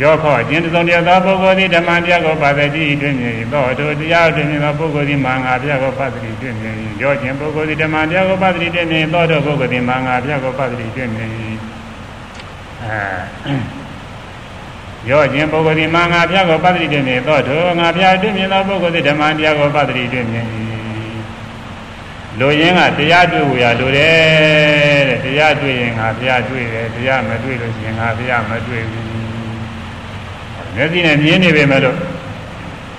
[0.00, 2.64] ယောခောအကျဉ်းသုံးတရားသောပုဂ္ဂိုလ်သည်ဓမ္မတရားကိုပါတိ
[3.00, 11.30] တွင်မြည်သောတို့တရားတွင်မြည်သောပုဂ္ဂိုလ်သည်မင်္ဂဘုရားကိုပါတိတွင်မြည်ယောကျင်ပုဂ္ဂိုလ်သည်ဓမ္မတရားကိုပါတိတွင်မြည်သောတို့ပုဂ္ဂိုလ်သည်မင်္ဂဘုရားကိုပါတိတွင်မြည်
[12.84, 13.52] အဲ
[15.08, 20.46] ရောခြင်းပုဂ္ဂိုလ်ဒီမှာငါဘုရားကိုပတ္တိတွင်မြင်သောထိုငါဘုရားတွင်မြင်သောပုဂ္ဂိုလ်ဒီဓမ္မတရားကိုပတ္တိတွင်မြင်၏
[22.40, 29.06] လူရင်းကတရားတွေ့ဝရလိုတယ်တဲ့တရားတွေ့ရင်ငါဘုရားတွေ့တယ်တရားမတွေ့လို့ရှိရင်ငါဘုရားမတွေ့ဘူး
[30.74, 31.96] မျက်စိနဲ့မြင်နေပေမဲ့လို့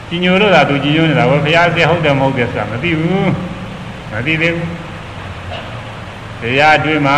[0.08, 3.32] ကြီးညိုလို့သာသူကြီးညိုနေတာဘုရားစေဟုတ်တယ်မဟုတ်တယ်ဆိုတာမသိဘူး
[4.12, 4.70] မသိသေးဘူး
[6.42, 7.14] တရားတွေ့မှ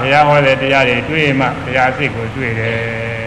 [0.00, 2.78] ဘုရားဟောတဲ့တရားတွေတွေ့မှဘုရားစိတ်ကိုတွေ့တယ်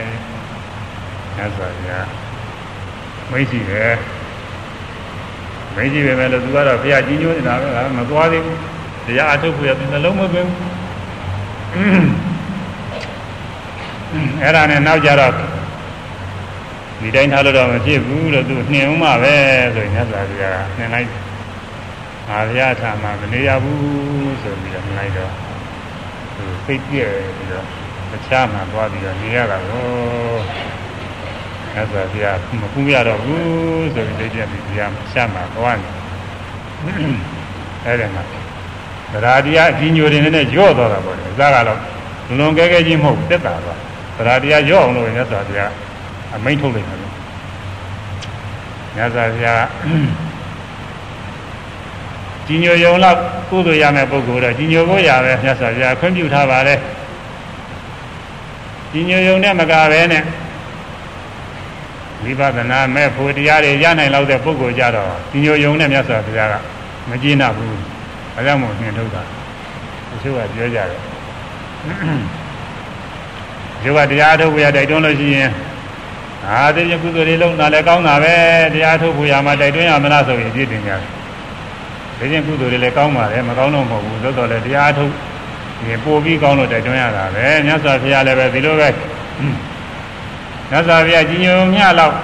[1.36, 2.08] ။မြတ်စွာဘုရား
[3.32, 3.94] မိတ်ရှိတယ်
[5.76, 8.58] မိတ်ရှိပဲမဲ့လို့သူကတော့ဘုရားကြီးညိုနေတာပဲဒါမသွားသေးဘူး။
[9.06, 10.58] တရားအထုတ်ဖို့ရသူနှလုံးမသွင်းဘူး။
[14.44, 15.34] အဲ့ဒါနဲ့နောက်ကြတော့
[17.02, 19.36] ဒီတိုင်းထားလို့တော့မဖြစ်ဘူးလို့သူနှင်ဦးမှာပဲ
[19.76, 21.08] ဆိုရင်မြတ်စွာဘုရားနှင်လိုက်
[22.30, 25.32] ငါဘုရားထာမှာမနေရဘူးဆိုပြီးတော့နှင်လိုက်တော့
[26.36, 27.66] သူစိတ်ပြည့်ပြီးတော့
[28.12, 29.86] တခြားမှာသွားပြီးတော့နေရတာကို
[31.76, 35.90] အဲ့ဆိုဘုရားမကူရတော့ဘူးဆိုပြီးသိပြပြီးဘုရားရှာမှာသွားနေ
[37.86, 38.24] အဲ့ဒါမှာ
[39.12, 41.80] ဗရာတရားအကြီးညိုတွေနဲ့ညော့သွားတာပေါ့လေအစားကတော့
[42.38, 43.74] လွန်ကဲကဲကြီးမဟုတ်တက်တာပါ
[44.18, 45.72] ဗရာတရားညော့အောင်လို့မြတ်စွာဘုရား
[46.36, 47.00] အမိန့်ထုတ်လိုက်တယ်
[48.96, 49.64] မြတ်စွာဘုရား
[52.48, 53.20] ကြီးညိုယုံလောက်
[53.50, 56.80] ကုသိုလ်ရမယ့်ပုဂ္ဂိုလ်တော့ကြီးညိုဖို့ရပဲမြတ်စွာဘုရားခွင့်ပြုထားပါတယ်
[58.92, 60.41] ကြီးညိုယုံနဲ့မကပဲနဲ့ဝိ
[62.40, 66.56] ပဿနာမဲ့ဖို့တရားတွေရနိုင်လောက်တဲ့ပုဂ္ဂိုလ်ကြတော့ကြီးညိုယုံနဲ့မြတ်စွာဘုရားက
[67.10, 67.74] မကျေနပ်ဘူး။
[68.36, 69.22] အဲကြောင့်မို့နှင်ထုတ်တာ။
[70.10, 71.00] တချို့ကပြောကြတယ်။
[73.82, 75.50] ဒီကတရားထုတ်ဖို့ရတိုက်တွန်းလို့ရှိရင်
[76.48, 78.34] အာဒီကုသိုလ်တွေလုံးနာလည်းကောင်းတာပဲ
[78.74, 81.02] တရားထုတ်ဖို့ရမှာတိုက်တွန်းရမလားဆိုရင်ပြည့်တင်ကြတယ်။
[82.18, 85.12] ဒီချင်းကုသိုလ်တွေလည်းကောင်းပါတယ်မကောင်းတော့မဟုတ်ဘူးသို့တော်လည်းတရားထုတ်
[85.88, 88.88] ရင်ပို့ပြီးကောင်းလို့တိုက်တွန်းရတာပဲမြတ်စွာဘုရားလည်းပဲဒီလိုပဲ
[90.72, 92.16] မြတ်စွာဘုရားကြီးညိုမြလောက်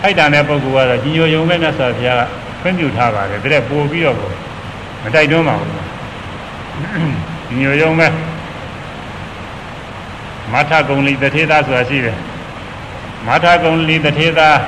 [0.00, 2.16] ထိုက်တန်တဲ့ပုဂ္ဂိုလ်ကတော့ကြီးညိုယုံမဲ့မြတ်စွာဘုရား
[2.60, 4.16] ခွင့်ပြုထားပါတယ်ဒါပို့ပြီးတော့
[5.02, 5.72] မတိုက်တွန်းပါဘူး
[7.48, 8.12] ကြီးညိုယုံမဲ့
[10.52, 12.16] မထကုံလီတထေသားဆိုတာရှိတယ်
[13.26, 14.58] မထကုံလီတထေသား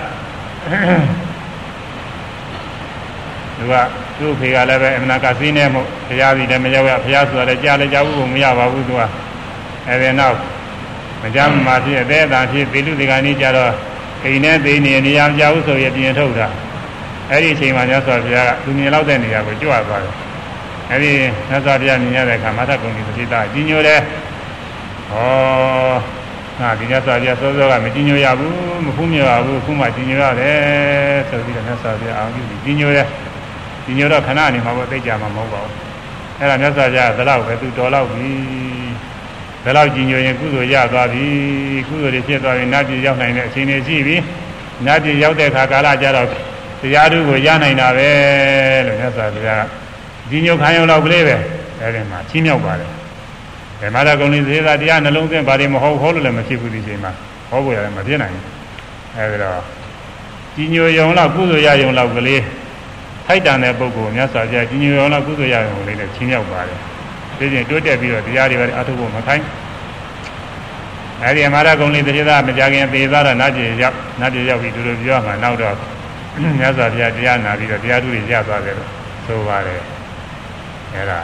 [3.57, 3.75] သူက
[4.19, 9.03] သူ့ဖေကလည်းပဲအမနာကစင်းနေမို့ဘုရားစီလည်းမရောက်ရဘုရားဆိုတာလည်းကြားလည်းကြားဘူးမရပါဘူးသူက
[9.89, 10.37] အဲဒီနောက်
[11.23, 13.73] မကြမ်းမှာဖြစ်အသေးအတန်ဖြစ်ဘိလူဒီကနေ့ကျတော့
[14.25, 16.49] အိမ်နဲ့သိနေနေရာမကြဘူးဆိုရင်ပြင်ထုတ်တာ
[17.31, 20.15] အဲ့ဒီအချိန်မှာမြတ်စွာဘုရားကသူမြင်လောက်တဲ့နေရာကိုကြွသွားတယ်
[20.91, 21.13] အဲ့ဒီ
[21.49, 24.01] မြတ်စွာဘုရားမြင်ရတဲ့အခါမထကုံဒီပတိတာကြီးညိုတယ်
[25.11, 25.95] ဟော
[26.61, 30.59] ငါဒီမြတ်စွာဘုရားစောစောကမကြီးညိုရဘူးမဖူးမြော်ဘူးခုမှကြီးညိုရတယ်
[31.29, 33.07] ဆိုပြီးတော့မြတ်စွာဘုရားအောင်ပြုပြီးကြီးညိုတယ်
[33.85, 35.75] ကြီးညိုတော့ခဏနေမှာပေါ့သိကြမှာမဟုတ်ပါဘူး
[36.39, 38.29] အဲ့ဒါမြတ်စွာဘုရားကဘယ်လောက်ပဲသူတော်လောက်ပြီ
[39.65, 41.25] ဘယ်လောက်ကြည်ညိုရင်ကုသိုလ်ရသွားပြီ
[41.89, 44.17] ကုသိုလ်တွေဖြစ်သွားရင်နတ်ပြည်ရောက်နိုင်တဲ့အချိန်တွေရှိပြီ
[44.87, 46.29] နတ်ပြည်ရောက်တဲ့အခါကာလကျတော့
[46.81, 48.11] တရားဓုကိုရနိုင်တာပဲ
[48.87, 49.65] လို့မြတ်စွာဘုရား
[50.31, 51.37] ကြည်ညိုခံရုံတော့ကလေးပဲ
[51.81, 52.91] အဲဒီမှာချင်းမြောက်ပါတယ်
[53.81, 57.13] ဗမာရကုံလေးသေသာတရားနှလုံးသွင်းဘာတွေမဟုတ်ဟောလို့လည်းမဖြစ်ဘူးဒီချိန်မှာ
[57.51, 58.45] ဟောဖို့ရတယ်မဖြစ်နိုင်ဘူး
[59.17, 59.61] အဲဒီတော့
[60.55, 62.43] ကြည်ညိုရုံတော့ကုသိုလ်ရရုံတော့ကလေး
[63.27, 66.79] ထိုက်တန်တဲ့ပုဂ္ဂိုလ်မြတ်စွာဘုရားကြည်ညိုရုံတော့ကုသိုလ်ရရုံလေးနဲ့ချင်းမြောက်ပါတယ်
[67.41, 69.45] သိချင်းတိုးတက်ပြီးတော့တရားတွေပဲအထုဖို့မခိုင်း
[71.23, 75.75] အဲဒီအမာရကုံလေးတတိယမကြခင်သေသွားတော့နတ်ပြည်ရောက်နတ်ပြည်ရောက်ပြီးသူတို့ပြောမှနောက်တော့
[76.59, 78.89] မြတ်စွာဘုရားတရားနာပြီးတော့တရားထုတွေရသွားတယ်လို့
[79.27, 79.81] ဆိုပါတယ်
[80.95, 81.21] အဲဒါ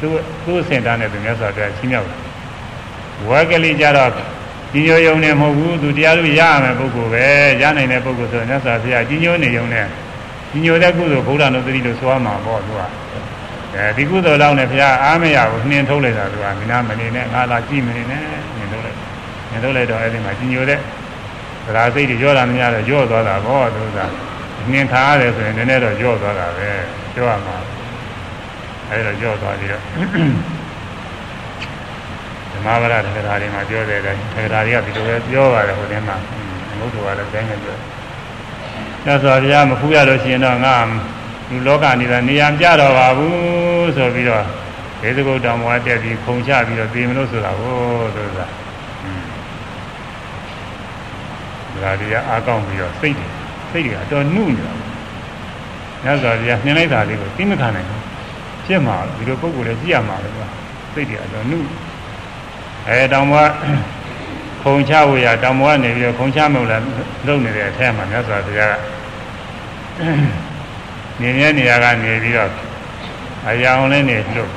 [0.00, 0.08] သူ
[0.44, 2.18] သူ့စင်တာနဲ့သူမြတ်စွာဘုရားချင်းမြောက်တယ်
[3.28, 4.10] ဝါကလေးကြတော့
[4.72, 7.26] ကြီးညိုယုံနေမဟုတ်ဘူးသူတရားထုရရမယ်ပုဂ္ဂိုလ်ပဲ
[7.62, 9.86] ရနိုင်တဲ့ပုဂ္ဂိုလ်ဆိုမြတ်စွာဘုရားကြီးညိုနေယုံနဲ့
[10.50, 12.82] ကြီးညိုတဲ့ကုသိုလ်ဘုရားနုသတိလို့ဆိုရမှာပေါ့သူက
[13.78, 18.20] အဲဒီကုသိုလ်လောက်နဲ့ဘုရားအားမရဘူးနှင်ထုတ်လိုက်တာသူကမနာမနေနဲ့ငါလာကြည့်မနေနဲ့
[18.56, 18.98] နှင်ထုတ်လိုက်
[19.50, 20.78] နှင်ထုတ်လိုက်တော့အဲဒီမှာကြီးညိုတဲ့
[21.66, 23.98] သရာစိတ်တွေကြောတာမများတော့ကြော့သွားတာပေါ့သူက
[24.72, 26.70] နှင်ထားရတယ်ဆိုရင်နည်းနည်းတော့ကြော့သွားတာပဲ
[27.14, 27.56] ကြော့ရမှာ
[28.90, 29.82] အဲဒါကြော့သွားပြီးတော့
[32.52, 36.16] ဓမ္မဗရထေရတွေမှာပြောတဲ့အတိုင်းထေရတွေကဒီလိုပဲပြောပါတယ်ဟိုထဲမှာ
[36.78, 37.76] ဘုဒ္ဓဘာသာလည်းတိုင်းနေပြော
[39.06, 40.76] ညစွာဘုရားမဖူးရလို့ရှိရင်တော့ငါ
[41.50, 44.44] လူလောကနေတာနေရာကြတော့ပါဘူးဆိုပြီးတော့
[45.02, 47.76] ဒေသကုတ်တော်မွားတက်ပြီးခုံချပြီးတော့ပြင်မလို့ဆိုတာကို
[48.14, 48.46] ဆိုတာ
[51.82, 53.26] ဒါဒီကအားကောင်းပြီးတော့စိတ်တွေ
[53.70, 54.74] စိတ်တွေအတော်နှုတ်နေတာ
[56.04, 58.02] ညစွာဘုရားနှင်းလိုက်တာလေးကိုသိမခံနိုင်ဘူး
[58.66, 60.46] ဖြစ်မှာဒီလိုပုံကိုယ်လည်းကြည့်ရမှာလေကွာ
[60.92, 61.68] စိတ်တွေအတော်နှုတ်
[62.88, 63.50] အဲတောင်မွား
[64.62, 66.84] ခုံချဖို့ရတောင်မွားနေပြီးတော့ခုံချမလို့လည်း
[67.26, 70.55] လုံနေတဲ့အထက်မှာမြတ်စွာဘုရားက
[71.20, 72.50] နေနေနေရာကနေပြီးတော့
[73.48, 74.52] အရာအောင်လေးနေလှုပ်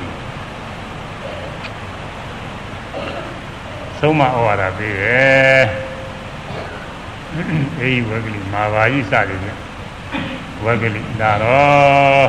[3.98, 5.62] ဆုံးမဩဝါဒပေးတယ်
[7.80, 9.48] အေးဝဂလိမာဘာကြီးစတယ်ပြ
[10.64, 12.28] ဝဂလိဒါတော့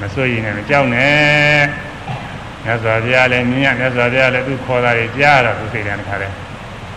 [0.00, 1.62] မစိုးရင်လည်းကြောက်နဲ့
[2.64, 6.28] မြတ်စွာဘုရားလည်းမြင်ရမြတ်စွာဘုရားလည်းသူခေါ်တာတွေကြားတော့သူစိတ်ထဲတစ်ခါလဲ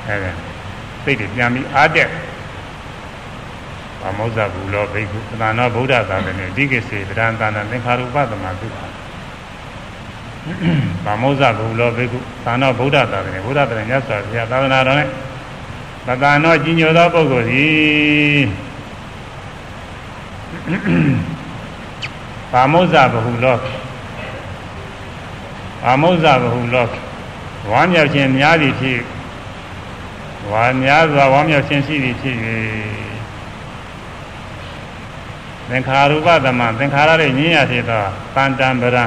[0.08, 0.32] အဲဒါ
[1.04, 2.10] စိတ်တွေပြန်ပြီးအားတက်
[4.04, 8.68] ဗမောဇဘူလောဘိက္ခုသနာဗုဒ္ဓသာသနေဒီကိစေဗဒံသာနာသင်္ခါရုပသမတု
[11.06, 15.08] ဗမောဇဘူလောဘိက္ခုသာနာဗုဒ္ဓသာသနေဗုဒ္ဓသာသနေမြတ်စွာဘုရားသာသနာတော်နဲ့
[16.08, 18.42] သတ္တနောကြီးညိုသောပုဂ္ဂိုလ်သည်
[22.54, 23.58] ဗမောဇဘူလော
[25.84, 26.88] ဗမောဇဘူလော
[27.70, 29.00] ဝါမြောက်ခြင်းများသည်ဖြစ်
[30.52, 32.36] ဝါများစွာဝါမြောက်ခြင်းရှိသည်ဖြစ်၍
[35.72, 38.04] သင်္ခါရုပသမသင်္ခါရရဲ့ညင်းရဖြစ်သော
[38.36, 39.06] တန်တံပရံ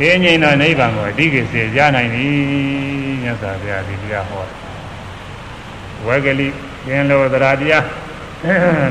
[0.00, 4.44] အေးငိမ့်သောနိဗ္ဗာန်ကိုအဓိကစေရနိုင်သည်မြတ်စွာဘုရားဒီတရားဟော
[6.06, 6.48] ဝေကလိ
[6.86, 7.84] ကျင်လိုသရာတရား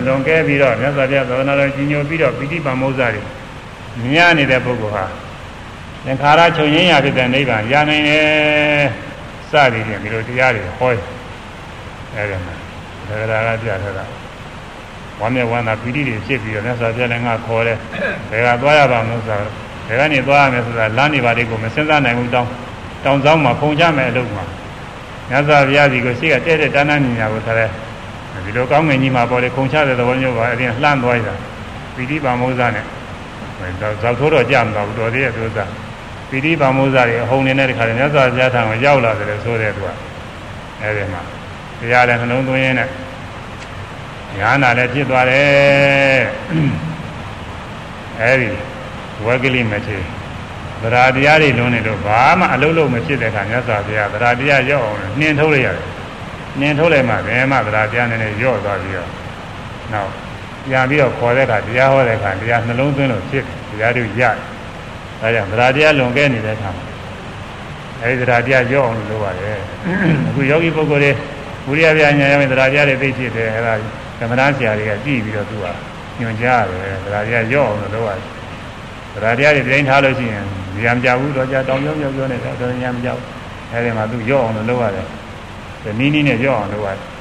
[0.06, 3.22] လွန်ကဲပြီးတော့မြတ်စွာဘုရားသာသနာတော်ကြီးညိုပြီးတော့ပိဋိပမောဇ္ဇတွေ
[4.03, 5.06] မြင်နေတဲ့ပုဂ္ဂိုလ်ဟာ
[6.06, 8.86] သင်္ခါရချုပ်ငင်းရဖြစ်တဲ့နိဗ္ဗာန်ရနိုင်တယ်
[9.52, 10.90] စသည်ဖြင့်ဒီလိုတရားတွေဟော
[12.15, 12.56] အဲဒီမှာ
[13.07, 14.24] ဒါကြတာကပြထားတာ
[15.22, 17.78] ဝမ်းမြောက်ဝမ်းသာပီတိတွေဖြစ်ပြီးတော့မြတ်စွာဘုရားလည်းငါခေါ်တယ်
[18.30, 19.52] ဘယ်ကသွားရပါမလို့ဆိုတော့
[19.88, 22.50] ဘယ်ကနေသွားရမလဲဆိုတာလမ်းနေပါလေးကိုမစဉ်းစားနိုင်ဘူးတောင်း
[23.06, 24.44] တောင်ဆောင်မှာဖုန်ချမယ်အလုပ်မှာ
[25.30, 27.70] မြတ်စွာဘုရားစီကိုရှိကတဲ့တဲ့တဏ္ဍာညာကိုထားတယ်
[28.46, 31.36] ဒီလိုကောင်းငင်ကြီးမှာပေါ်လေခုံချတဲ့သဘောမျိုးပါအရင်လှမ်းသွားရတာ
[31.96, 32.86] ပီတိပါမောဇာနဲ့
[34.02, 35.70] ဇောက်ထိုးတော့ကြမှာဘူးတော်သေးရဲ့သူစား
[36.30, 39.88] ပီတိပါမောဇာတွေအဟုန်နေတဲ့ခါကျမြတ်စွာဘုရားထံကိုရောက်လာတယ်ဆိုတဲ့သူက
[40.82, 41.22] အဲဒီမှာ
[41.80, 42.90] တရားလည်းနှလုံးသွင်းရင်းနဲ့
[44.40, 46.22] ညာနာလည်းဖြစ်သွားတယ်
[48.22, 48.49] အဲဒီ
[49.26, 49.98] ဝက်ကလေးမထေ
[50.82, 55.86] သရာတရားတွေလုံးနေလို့ဘာမှအလုံးလုံးမဖြစ်တဲ့အခါမြတ်စွာဘုရားသရာတရားရောက်အောင်နှင်ထုတ်လိုက်ရတယ်
[56.60, 59.10] နှင်ထုတ်လိုက်မှဘယ်မှသရာတရားနဲ့ရော့သွားပြီးတော့
[59.94, 60.12] နောက်
[60.66, 64.36] ပြန်ပြီးတော့ခေါ်တဲ့အခါတရားဟောတဲ့အခါတရားနှလုံးသွင်းလို့ဖြစ်တရားတွေရတယ်
[65.22, 66.72] ဒါကြောင့်သရာတရားလွန်ကဲနေတဲ့အခါ
[68.02, 69.60] အဲဒီသရာတရားရော့အောင်လုပ်ရတယ်
[70.28, 71.12] အခုယောဂီပုဂ္ဂိုလ်တွေ
[71.68, 73.74] ဝိရိယပြညာရမယ်သရာတရားတွေသိဖြစ်တယ်အဲဒါ
[74.20, 75.66] ကမ္မရာဆရာတွေကကြည့်ပြီးတော့သူက
[76.20, 78.30] ညွှန်ကြားရတယ်သရာတရားရော့အောင်လုပ်ရတယ်
[79.14, 80.46] သရာတရားတွေပြိုင်ထားလို့ရှိရင်
[80.84, 83.22] ဉာဏ်မကြဘူးတော့ကြာတောင်ပြောပြောပြောနေတာတော့ဉာဏ်မကြောက်
[83.72, 85.08] အဲဒီမှာသူရော့အောင်လုပ်ရတယ်
[86.00, 87.16] နီးနီးနဲ့ရော့အောင်လုပ်ရတယ်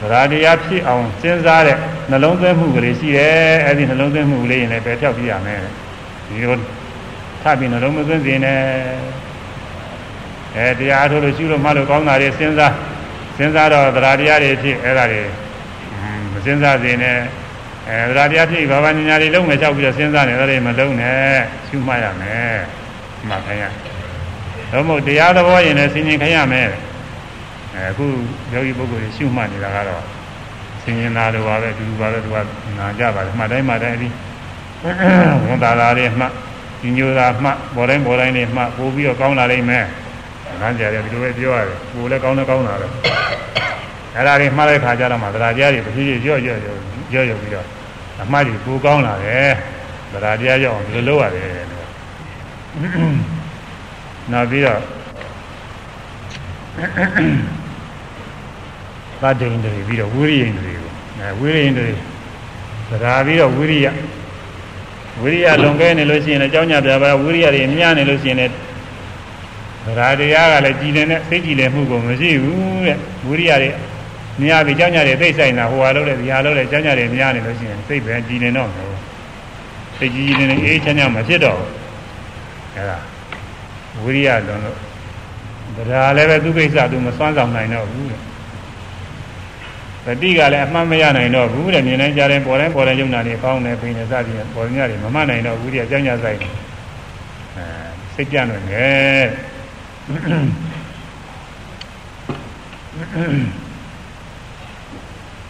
[0.00, 1.76] သရာတရားဖြစ်အောင်စဉ်းစားတဲ့
[2.10, 5.60] နှလုံးသွင်းမှုကလေးရှိတယ်အဲဒီနှလုံးသွင်းမှုကလေးရင်လည်းပယ်ဖြောက်ပြရမယ်
[6.26, 6.58] ဒီလို
[7.42, 8.60] ထပ်ပြီးနှလုံးမသွင်းစေနဲ့
[10.56, 12.74] အဲတရားထုတ်လို့ရှိလို့မှလို့ကောင်းတာတွေစဉ်းစား
[13.38, 15.22] စဉ်းစားတော့သရာတရားတွေဖြစ်အဲ့ဒါတွေ
[16.32, 17.16] မစဉ်းစားစေနဲ့
[17.88, 21.36] အဲသရာတရားဖြစ်ဘာဝညာညာတွေလုံးမယ်လျှောက်ပြီးတော့စဉ်းစားနေတယ်တွေမလုံးနဲ့
[21.68, 22.58] ရှုမှတ်ရမယ်
[23.28, 23.64] မှတ်ခိုင်းရ
[24.72, 26.68] တော့မို့တရားသဘောရင်လည်းစဉ်းကျင်ခိုင်းရမယ်
[27.74, 28.04] အဲအခု
[28.52, 30.02] ယောဂီပုဂ္ဂိုလ်တွေရှုမှတ်နေတာကတော့
[30.82, 32.36] စဉ်းကျင်တာလိုပါပဲအတူတူပါပဲသူက
[32.78, 34.12] နာကြပါတယ်မှတ်တိုင်းမှတ်တိုင်းအပြီး
[35.46, 36.32] ဝန်တာတာတွေမှတ်
[36.80, 39.84] ဒီညိုတာမှတ်ပေါ်တိုင်းပေါ်တိုင်းတွေမှတ်ပို့ပြီးတော့ကောင်းလာလိမ့်မယ်
[40.60, 42.86] လမ်းကြရတယ်ဒီလိုပဲပြောရတယ်ကိုယ်လည်းကောင်းလည်းကောင်းတာပဲ
[44.14, 46.78] အဲ့ဒါတွေမှားတဲ့ခါကျတော့မှသရာတရားတွေတစ်ဖြည်းဖြည်းကြော့ကြော့ကြော့
[47.12, 47.66] ကြော့ကြော့ပြီးတော့
[48.22, 49.50] အမှားတွေကိုကောင်းလာတယ်
[50.12, 51.68] သရာတရားကြောင့်ဒီလိုလုပ်ရတယ်
[54.32, 54.80] နောက်ပြီးတော့
[59.20, 60.90] သတ္တိန်တွေပြီးတော့ဝိရိယင်တွေကို
[61.20, 61.88] အဲဝိရိယင်တွေ
[62.90, 63.86] သရာပြီးတော့ဝိရိယ
[65.22, 68.52] ဝိရိယလွန်ကဲနေလို့ရှိရင်လည်းကြောင်းညပြပါဝိရိယတွေမြနေလို့ရှိရင်လည်း
[69.96, 72.96] သရာတရားကလည်းကြည်နေတဲ့သိကြည်လည်မှုကိုမရှိဘူးတဲ့
[73.26, 73.70] ဝိရိယတွေ
[74.40, 78.86] မြားပြီးကြောင်းညတွေသိဆိုင်တာဟိုဟာလို့လည်းဒီဟာလို့လည်းကြောင်းညတွေမြားနေလို့ရှိရင်သိပဲကြည်နေတော့မယ်
[79.98, 81.70] သိကြည်နေအေးချမ်းချမ်းမဖြစ်တော့ဘူး
[82.74, 82.98] အဲဒါ
[84.02, 84.76] ဝိရိယလွန်လို့
[85.76, 88.20] သရာလည်းပဲသူကိစ္စသူမစွမ်းဆောင်နိုင်တော့ဘူးတဲ့
[90.04, 97.64] တတိကလည်းအမှန်မရနိုင်တော့ဘူးတဲ့မြင်တိုင်းကြားတိုင်းပေါ်တိုင်းပေါ်တိုင်းယုံနာနေပေါင်းနေပင်နေစသည်ဖြင့်ပေါ်ညတွေမမှတ်နိုင်တော့ဘူးတဲ့ကြောင်းကြဆိုင်အဲ
[98.14, 99.26] စိတ်ပြန့်နေတယ်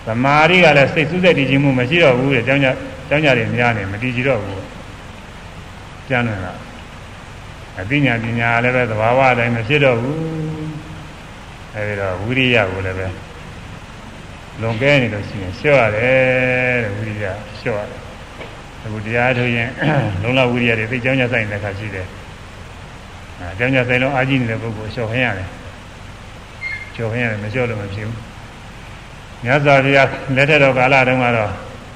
[0.06, 2.68] သမာဓိကလည်းစိတ်စူးစိတ်တည်ခြင်းမှုမရှိတော့ဘူးတဲ့ကြောင်းကြ
[3.08, 4.62] ကြောင်းကြတွေများနေမတည်ကြတော့ဘူး
[6.08, 6.52] ကျမ်းနေတာ
[7.80, 10.20] အသိဉာဏ်ပညာလည်းပဲသဘာဝအတိုင်းမဖြစ်တော့ဘူး
[11.74, 13.06] အဲဒီတော့ဝိရိယကိုလည်းပဲ
[14.60, 17.26] လွန်ကဲနေလို့ရှိရင်လျှော့ရတယ်တဲ့ဝိရိယ
[17.58, 18.00] လျှော့ရတယ်
[18.84, 19.68] အခုတရားထုတ်ရင်
[20.22, 22.06] လုံလဝိရိယတွေသိကြောင်းကြဆိုင်တဲ့ခါရှိတယ်
[23.40, 25.48] အဲကြောင်းကြဆိုင်လုံးအာကြီးနေတဲ့ပုဂ္ဂိုလ်လျှော့ခင်းရတယ်
[26.94, 28.16] လျှော့ခင်းရတယ်မလျှော့လို့မဖြစ်ဘူး
[29.44, 31.50] မြတ်စွာဘုရားလက်ထက်တော်ကာလတုန်းကတော့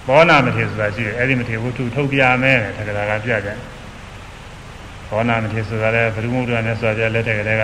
[0.06, 3.56] ဘောနာမထေဆိုတာရှိတယ်အဲ့ဒီမထေဝတ္ထုထုတ်ပြမယ်တဲ့တက္ကရာကပြကြတယ်
[5.09, 7.62] ဘောနာမထေဆိုတာလည်းဘုရုမုဒ္ဒရာနဲ့ဆိုကြလက်ထက်ကလေးက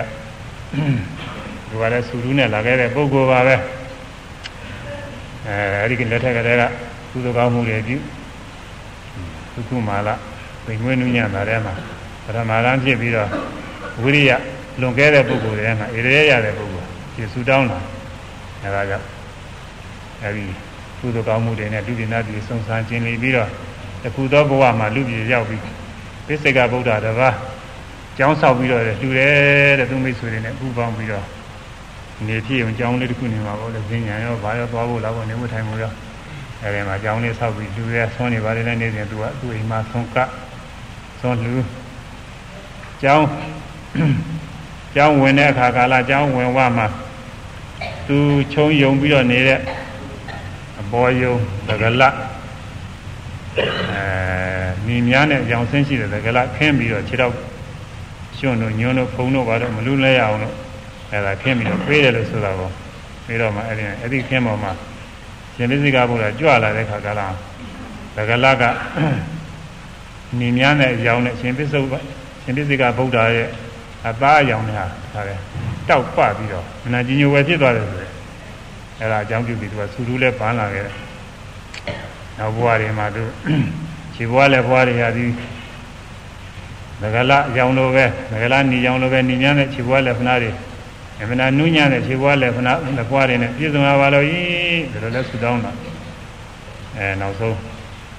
[1.69, 3.55] သူကလည်းစူလူးနဲ့လာခဲ့တဲ့ပုဂ္ဂိုလ်ပါပဲ
[5.47, 6.63] အဲအဲ့ဒီလက်ထက်ကလေးက
[7.11, 7.97] ကုသကောင်းမှုတွေပြု
[9.53, 10.09] သုခုမာလ
[10.65, 11.73] သိမွေးနုညံ့တာထဲမှာ
[12.25, 13.29] ပထမရန်ဖြစ်ပြီးတော့
[14.03, 14.31] ဝိရိယ
[14.81, 17.79] လွန်ခဲ့တဲ့ပုဂ္ဂိုလ်တွေမှာဣရိယရတဲ့ပုဂ္ဂိုလ်ဒီဆူတောင်းတာ
[18.63, 19.05] အဲဒါကြောင့်
[20.23, 20.45] အဲဒီ
[20.99, 23.49] ကုသကောင်းမှုတွေနဲ့ဒုတိယနာတိဆုံးဆန်းခြင်းလေးပြီးတော့
[24.03, 25.61] တခုသောဘဝမှာလူပြည်ရောက်ပြီး
[26.27, 27.35] ပိစိကဗုဒ္ဓတပါး
[28.17, 31.25] ကျောင်းဆောက်ပြီးတော့လူတယ်တဲ့သူမိတ်ဆွေတွေနဲ့ပူးပေါင်းပြီးတော့
[32.27, 35.91] နေဖြစ်အောင်ကျောင်းလေးတစ်ခုနေမှာပေါ့လေဈဉ္ညာရောဘာရောသွားဖို့လာဖို့နေဖို့ထိုင်ဖို့ရော
[36.63, 40.17] အဲဒီမှာကျောင်းလေးဆောက်ပြီးလူရဲဆွမ်းနေပါတယ်လည်းနေစဉ်သူကသူ့အိမ်မှာဆွမ်းက
[41.19, 41.53] ဆွမ်းလူ
[43.01, 43.25] ကျောင်း
[44.95, 46.87] ကျောင်းဝင်တဲ့အခါကာလကျောင်းဝင်ဝမှာ
[48.07, 48.17] သူ
[48.53, 49.59] ခြုံယုံပြီးတော့နေတဲ့
[50.79, 51.33] အပေါ်ယုံ
[51.67, 54.03] သကလအဲ
[54.85, 57.33] ညီများနဲ့ကြောင်ဆင်းရှိတဲ့သကလခင်းပြီးတော့ခြေတော့
[58.37, 60.55] ရှင်တို့ညွန်းတို့ဖုံတို့ဘာတော့မလူလဲရအောင်လို့
[61.11, 62.69] အဲဒါခင်းပြီးတော့ပေးတယ်လို့ဆိုတာကို
[63.25, 64.71] ပြီးတော့မှအဲ့ဒီအဲ့ဒီခင်းပေါ်မှာ
[65.55, 67.27] ရှင်ပစ္စည်းကဘုရားကြွလာတဲ့ခါကလာ
[68.15, 68.63] သကလက
[70.39, 73.49] ညီများနဲ့ရောင်နဲ့ရှင်ပစ္စုပ္ရှင်ပစ္စည်းကဗုဒ္ဓရဲ့
[74.07, 75.35] အသားရောင်နဲ့ဟာဒါပဲ
[75.89, 78.11] တောက်ပပြီးတော့မနာကြီးညိုဝယ်ဖြစ်သွားတယ်ဆိုရယ်
[78.99, 80.95] အဲ့ဒါအကြောင်းပြုပြီးသူကဆူတူးလဲပန်းလာခဲ့တယ်
[82.37, 83.23] နောက်ဘဝတွေမှာသူ
[84.15, 85.25] ခြေဘဝလည်းဘဝတွေဟာဒီ
[87.01, 90.51] ငကလရောင်လိုပဲငကလညီရောင်လိုပဲညီများတဲ့ခြေဘဝလည်းခဏတွေ
[91.21, 92.77] အမနာနုညံ့တဲ့ခြေဘဝလည်းခဏလက်
[93.09, 94.39] ဘဝတွေနဲ့ပြည့်စုံလာပါလို့ဤ
[94.91, 95.71] ဒါလိုလဲဆူတောင်းတာ
[96.97, 97.57] အဲနောက်ဆုံး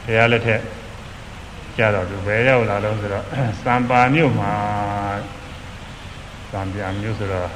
[0.04, 0.60] တရားလက်ထက်
[1.76, 3.24] ကြတော့သူဘယ်ရောက်လာလို့ဆိုတော့
[3.62, 4.52] စံပါမြို့မှာ
[6.50, 7.50] စံပြမြို့ဆိုတော့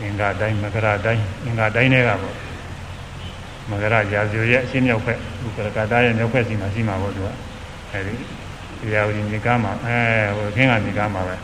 [0.00, 2.34] အင်္ဂါတိုင်းမကရတိုင်းအင်္ဂါတိုင်းတွေကပေါ့
[3.70, 7.28] မကရရာဇိုရဲ့အရှင်းမြောက်ဖက်ဥပရကတာရဲ့မြောက်ဖက်စီမှာရှိမှာပေါ့သူက
[7.90, 9.96] အဲဒီတရားဝိမြေကားမှာအဲ
[10.36, 11.36] ဟိုခင်းကမြေကားမှာပဲ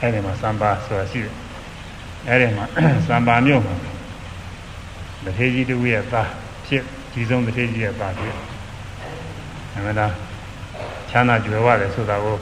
[0.00, 1.34] အဲဒီမှာစံပါဆိုတာရှိတယ်
[2.28, 2.64] အဲဒီမှာ
[3.08, 3.74] စံပါမြို့မှာ
[5.24, 6.28] တထေကြီးတူရဲ့သား
[6.66, 6.82] ဖြစ်
[7.12, 8.34] ကြီးဆုံးတထေကြီးရဲ့သားဖြစ်
[9.74, 10.12] အမှန်တရား
[11.10, 12.36] ချမ်းသာကြွယ်ဝတယ်ဆိုတာကို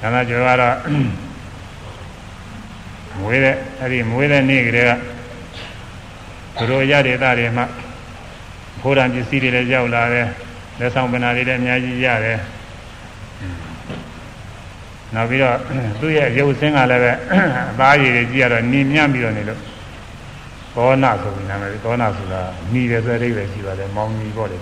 [0.00, 0.74] ချမ်းသာကြွယ်ဝတော့
[3.20, 4.90] မွေးတဲ့အဲ့ဒီမွေးတဲ့နေ့ကလေးက
[6.56, 7.62] သူတို့ရတဲ့သားတွေမှ
[8.82, 10.28] ဘုရားပစ္စည်းတွေလည်းရောက်လာတယ်
[10.78, 12.38] လက်ဆောင်ပနာတွေလည်းအများကြီးရတယ်
[15.14, 15.56] နောက်ပြီးတော့
[16.00, 17.12] သူ့ရဲ့ရုပ်ဆင်းကလည်းပဲ
[17.70, 19.60] အသားရည်တွေကြည့်ရတော့နေမြပြီးတော့နေလို့
[20.74, 22.40] ဘောနာဆိုပြီးနာမည်ဘောနာဆိုတာ
[22.72, 24.56] ညီတယ်ဆိုတဲ့အိဗယ်ရှိပါတယ်မောင်ညီပေါ့လေ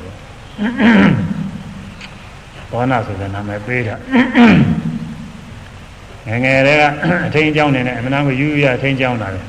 [2.70, 3.94] ဘောနာဆိုတဲ့နာမည်ပေးတာ
[6.28, 6.82] ငငယ်တွေက
[7.26, 9.40] အထင်းကြောင်းနေနဲ့အမနာကိုယူယူရအထင်းကြောင်းတာလေ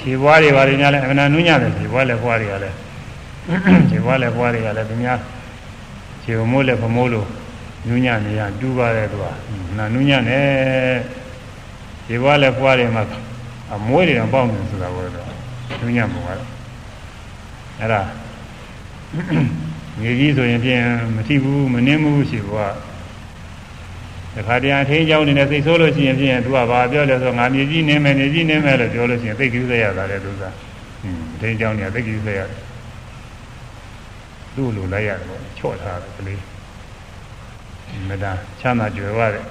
[0.00, 2.76] ဒီဘွားတွေဘာတွေများလဲအမနာနူးညံ့တယ်ဒီဘွားလည်းဘွားတွေကလည်း
[3.90, 5.18] ဒီဘွားလည်းဘွားတွေကလည်းသူများ
[6.22, 7.26] ခြေမိုးလည်းဖမိုးလို့
[7.88, 9.24] နူးညံ့နေရတူးပါတယ်သူက
[9.78, 10.40] နာနူးညံ့နေ
[12.06, 13.02] ဒီဘွားလည်းဘွားတွေမှာ
[13.74, 15.28] အမွေးတွေတော့ပေါက်နေဆိုတာကိုတော့
[15.80, 16.48] နူးညံ့ပုံကတော့
[17.80, 18.00] အဲ့ဒါ
[20.00, 20.80] ငြီးကြီးဆိုရင်ပြင်
[21.16, 22.74] မထိဘူးမနှင်းဘူးရှိဘွား
[24.34, 32.40] တခါတည်းအထင်းကြောင်းနေတဲ့စိတ်ဆိုးလို့ရှိရင်ဖြင့်သူကဘာပြောလဲဆိုငါမြေကြီးနင်းမယ်နေကြီးနင်းမယ်လို့ပြောလို့ရှိရင်သိကိစ္စရတာလေသူကအင်းအထင်းကြောင်းနေသိကိစ္စရ
[34.56, 36.40] သူ့လိုလိုက်ရတယ်ပေါ့ချော့ထားတယ်ကလေး
[38.08, 39.44] မဒါချမ်းသာကြွယ်ဝတဲ့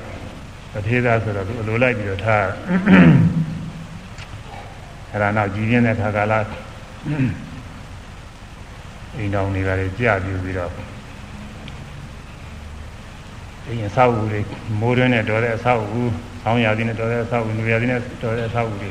[0.71, 2.45] ပထေသာဆိုတော့သူအလိုလိုက်ပြီးတော့ထား
[5.11, 6.39] အဲ့ဒါနောက်ကြည်ပြင်းတဲ့ခါကလာ
[9.15, 10.71] အိမ်တော်နေပါလေကြာပြူပြီးတော့
[13.65, 14.41] ဒီအဆောက်အဦတွေ
[14.79, 16.01] မိုးတွင်းနဲ့တော်တဲ့အဆောက်အဦ
[16.41, 18.89] ဆောင်းရာသီနဲ့တော်တဲ့အဆောက်အဦနွေရာသီနဲ့တော်တဲ့အဆောက်အဦတွေ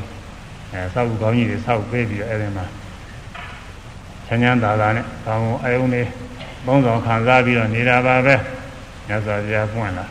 [0.71, 2.65] အဲအဆောက်အဦကောင်းကြီးတွေဆောက်ပေးပြီးတော့အဲဒီမှာ
[4.27, 6.03] ချမ်းချမ်းသာသာနဲ့ကောင်းအယုံတွေ
[6.65, 8.35] ပုံဆောင်ခံစားပြီးတော့နေတာပါပဲ
[9.07, 10.05] ညဇောပြပွင့်လာ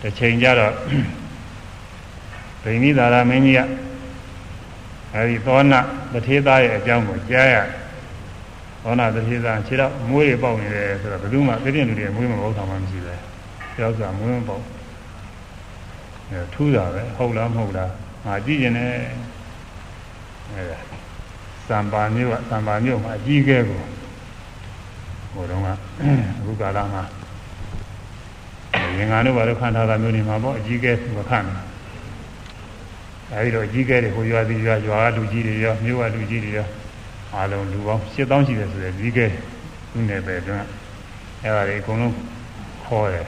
[0.00, 0.74] တစ်ချိန်ကျတော့
[2.62, 3.60] ဗိမိသာရမင်းကြီးက
[5.14, 5.80] အဲဒီသောနာ
[6.12, 7.56] တထေသားရဲ့အကြောင်းကိုကြားရ
[8.84, 13.14] သောနာတထေသားခြေတော့မွေးရပေါက်နေတယ်ဆိုတော့ဘယ်သူမှသိတဲ့လူတွေမွေးမပေါက်တာမှမရှိပဲ
[13.76, 14.64] ကြောက်စာမွေးမပေါက်
[16.30, 17.90] အဲထူးတာပဲဟုတ်လားမဟုတ်လား
[18.24, 18.92] ငါကြည့်ရင်လည်း
[20.50, 20.62] အဲ
[21.68, 23.80] စံပါမျိုးကစံပါမျိုးမှာအကြီးကဲကို
[25.32, 25.68] ဟိုတုန်းက
[26.38, 27.02] အခုကာလမှာ
[28.98, 31.58] ရင်ငါတို့ဘာလို့ခံထားတာမျိုးနေမှာပေါ့အကြီးကဲမခံဘူး
[33.32, 36.66] အဲဒီတော့အကြီးကဲတွေဟိုရွာဒီရွာရွာကလူကြီးတွေရောမြို့ကလူကြီးတွေရော
[37.34, 39.26] အားလုံးလူပေါင်း8000ရှိတယ်ဆိုတဲ့ကြီးကဲ
[39.92, 40.66] သူနယ်ပဲတွန်း
[41.42, 42.14] အဲဒါတွေအကုန်လုံး
[42.84, 43.26] ခေါ်တယ်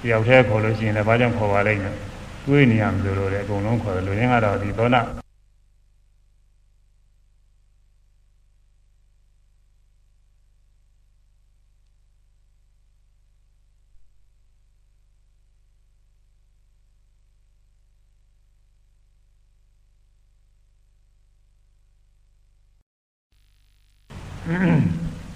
[0.00, 1.94] တယောက်တည်းခေါ်လို့ရှိရင်လည်းဘာကြောင့်ခေါ်ပါလိမ့်မယ်
[2.46, 5.02] တွေးနေရမလို့လို့လည်းအကုန်လုံးခေါ်တယ်လူရင်းကတော့ဒီသောနာ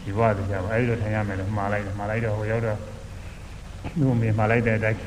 [0.04, 2.78] ဒီဘဝတရားပါ အဲဒီလိုထိုင်ရမယ်လို့မှားလိုက်တယ်မှားလိုက်တော့ဟိုရောက်တော့
[3.98, 4.98] သူ့မေမှားလိုက်တဲ့အတိုင်း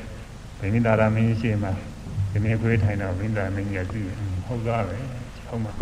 [0.60, 1.68] ဗိမိတာရမင်းကြီးရှိမှ
[2.32, 4.06] ဒီနေ့ခွေးထိုင်တော့ဗိမိတာမင်းကြီးကကြည့်
[4.46, 4.96] ဟုတ်သားပဲ
[5.46, 5.72] ဟုတ်မှာ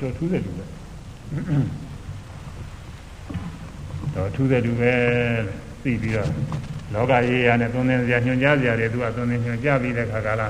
[0.00, 0.64] တော့ထူးတယ်လူပဲ
[4.14, 4.92] တော့ထူးတယ်လူပဲ
[5.82, 6.30] သိပြီးတော့
[6.94, 10.48] လောကရေးရနဲ့သုံးသင်စရာညွှန်ကြားစရာတွေသူကသုံးသင်ညွှန်ကြားပြီးတဲ့ခါကလာ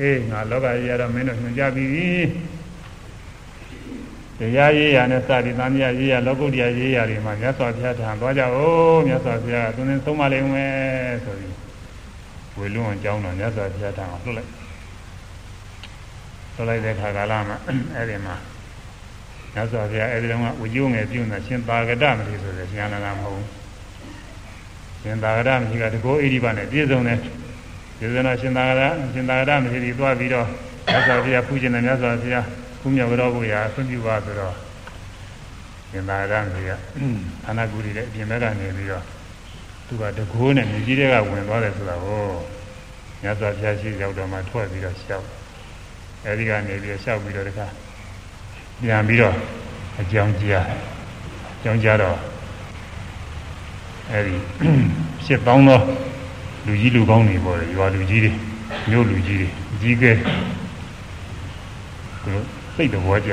[0.00, 1.88] အေးငါလောကရေးရတော့မင်းတို့ညွှန်ကြားပြီး
[4.42, 10.72] တရားရေးရနဲ့စသည်သံဃာရေးရလောကုတ္တရာရေးရတွေမှာမြတ်စွာဘုရားထံသွားကြအောင်မြတ်စွာဘုရားကသူနဲ့ဆုံးမလိမ့်မယ်
[11.24, 11.54] ဆိုပြီး
[12.58, 14.50] ဝေလွန်အကြောင်းတော်မြတ်စွာဘုရားထံကိုလွှတ်လိုက်
[16.54, 17.56] လွှတ်လိုက်တဲ့ခါကာလမှာ
[17.94, 18.36] အဲ့ဒီမှာ
[19.54, 23.48] မြတ်စွာဘုရားအဲ့ဒီတော့ကဝိယုံငယ်ပြုနေတာရှင်သာဂတမတိဆိုတဲ့ဉာဏ်နာမဟုတ်ဘူး
[25.02, 27.18] ရှင်သာဂတမတိကတကောဣရိပနဲ့ပြည့်စုံတယ်
[27.98, 28.82] ပြည့်စုံတော့ရှင်သာဂတ
[29.14, 30.46] ရှင်သာဂတမတိကြီးသွားပြီးတော့
[30.90, 32.46] မြတ်စွာဘုရားဖူးခြင်းနဲ့မြတ်စွာဘုရား
[32.82, 34.54] ကုမြောက်တော်ကိုရာဆွံ့ပြပါဆိုတော့
[35.90, 36.70] ရှင်သာရမေက
[37.46, 39.04] အာနာဂုရီရဲ့အပြင်ဘက်ကနေပြီးတော့
[39.86, 42.22] သူကတကိုးနဲ့မြေကြီးတွေကဝင်သွားတယ်ဆိုတာကို
[43.22, 45.26] မြတ်စွာဘုရားရှိရောက်တော့မှထွက်ပြီးတော့ရှောက်
[46.24, 47.66] အဲဒီကနေပြီးတော့ရှောက်ပြီးတော့တခါ
[48.82, 49.34] ပြန်ပြီးတော့
[50.00, 50.66] အကြောင်းကြား
[51.56, 52.16] အကြောင်းကြားတော့
[54.10, 54.34] အဲဒီ
[55.24, 55.80] ရှစ်ပေါင်းသော
[56.66, 58.32] လူကြီးလူကောင်းတွေပေါ်တယ်ရွာလူကြီးတွေ
[58.90, 60.12] မြို့လူကြီးတွေအကြီးကဲ
[62.24, 63.32] သူတို့ စိတ်တော်ကြ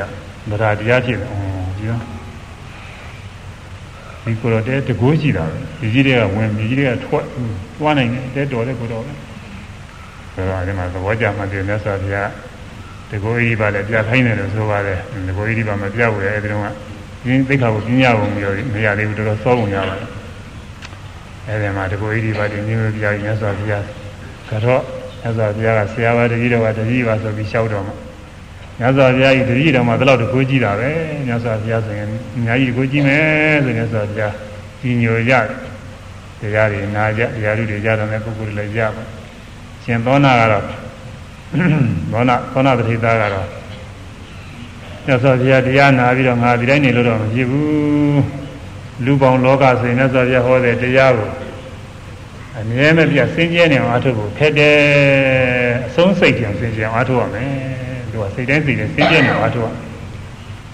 [0.50, 1.30] ဗရာတရားဖြစ်တယ်။
[1.78, 2.02] ဒီတော့
[4.24, 7.26] ဒီကိုယ်တော်တဲ့တကိုးရှိတာပဲ။ဒီကြီးတွေကဝင်ဒီကြီးတွေကထွက်
[7.80, 9.14] သွားနိုင်တယ်တဲ့တော်တဲ့ကိုယ်တော်ပဲ။
[10.34, 12.30] ဆိုတော့ဒီမှာသဘောကြမှတည်းမြတ်စွာဘုရား
[13.12, 16.68] တကိုးဤပါလေပြခိုင်းတယ်လို့ဆိုပါတယ်။တကိုးဤပါမပြဘူးလေအဲဒီတော့က
[17.24, 20.10] ဒီသိက္ခာကိုပြညာပုံပြီးတော့မရသေးဘူးတော်တော်စောပုံရပါတယ်။
[21.48, 23.84] အဲဒီမှာတကိုးဤပါဒီမျိုးပြမြတ်စွာဘုရား
[24.50, 24.82] ကတော့
[25.22, 27.96] မြတ်စွာဘုရားကဆရာပါတကြီးတော်ကတကြီးပါဆိုပြီးလျှောက်တော်မှာ
[28.80, 30.90] မြတ်စွာဘုရားကြီးတတိတော်မှာဒီလောက်တကိုးကြည့်တာပဲ
[31.26, 34.34] မြတ်စွာဘုရားဆိုရင်အများကြီးကိုကြည့်မယ်ဆိုမြတ်စွာဘုရား
[34.82, 35.34] ကြီးညိုကြ
[36.42, 39.04] တရားတွေနာကြတရားတွေကြတော့လည်းပုဂ္ဂိုလ်တွေလည်းကြပါ
[39.84, 40.64] ရှင်သောနာကတော့
[42.12, 43.48] သောနာသောနာတတိသားကတော့
[45.06, 48.22] မြတ်စွာဘုရားတရားနာပြီးတော့ငါဒီတိုင်းနေလို့တော့မဖြစ်ဘူး
[49.06, 51.30] လူပေါင်းလောကဆိုရင်မြတ်စွာဘုရားဟောတဲ့တရားကို
[52.60, 54.78] အမြဲမပြတ်စင်ကြဲနေအောင်အားထုတ်ဖို့ခက်တယ်
[55.88, 57.89] အဆုံးစိတ်ကြောင့်စင်ကြဲအောင်အားထုတ်ရမယ်
[58.20, 59.72] သူကစိတ်တိုင်းစိတ်တိုင်းစိတ်ပြည့်နေအားထုတ်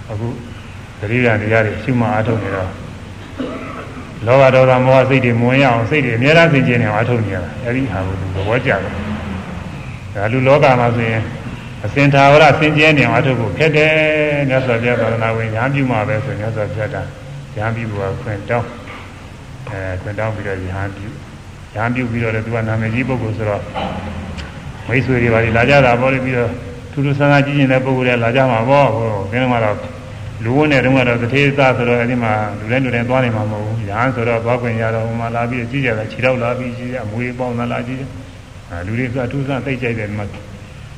[0.10, 0.28] အခု
[1.00, 2.70] သတိရတရားတွေရှုမှအားထုတ်နေတော့
[4.26, 8.80] လောဘဒေါသမောဟစိတ်တွေမဝင်ရအောင်စိတ်တွေအများအားစိတ်ကျင်းနေအောင်အားထုတ်နေရတာအဲဒီဟာကိုသူသဘောကျတယ်
[10.16, 11.22] ဒါလူလောကမှာဆိုရင်
[11.86, 13.92] အစင်သာဝရစင်ကျဲနေအောင်အားထုတ်ဖို့ခက်တယ်
[14.50, 16.98] မြတ်စွာဘုရားသာသနာဝင်ညာပြုမှာပဲဆိုမြတ်စွာဘုရားက
[17.56, 18.70] ညာပြုဖို့ခွင့်တောင်း
[19.70, 21.08] အဲခွင့်တောင်းပြီးတော့ညာပြု
[21.76, 23.64] ညာပြုပြီးတော့လည်းသူကနာမည်ကြီးပုဂ္ဂိုလ်ဆိုတော့
[24.88, 26.52] မိတ်ဆွေတွေပါလာကြတာပေါ့လေပြီးတော့
[26.96, 29.78] ထူးထူးဆန်းဆန်းကြည့်နေတဲ့ပုဂ္ဂိုလ်တွေလာကြမှာပေါ့ဟိုဒီနေ့မှတော့
[30.44, 38.06] လူဝင်တဲ့တုန်းကတော့တထေးသားဆိုတော့အဲဒီမှာလူတိုင်းလူတိုင်းသွားနေမှာမဟုတ်ဘူး။ညာဆိုတော့သွားခွင့်ရတော့ဟိုမှာလာပြီးကြည့်ကြတာခြေတော့လာပြီးကြည့်ကြအမွေပေါင်းလာလာကြည့်ကြ။
[38.70, 40.26] အဲလူတွေကအထူးဆန်းသိကြိုက်တယ်မှာ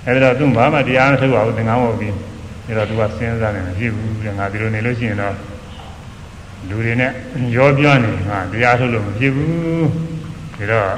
[0.05, 2.13] အဲဒီတော့သူဘာမှတရားမထုတ်ပါဘူးသင်္ကန်းဝတ်ပြီး
[2.67, 5.35] အဲတော့သူကစဉ်းစားနေမရှိဘူးတဲ့ငါဒီလိုနေလို့ရှိရင်တော့
[6.69, 7.11] လူတွေနဲ့
[7.55, 9.83] ရောပြောနေငါတရားထုတ်လို့မဖြစ်ဘူး။
[10.57, 10.91] ဒါတော့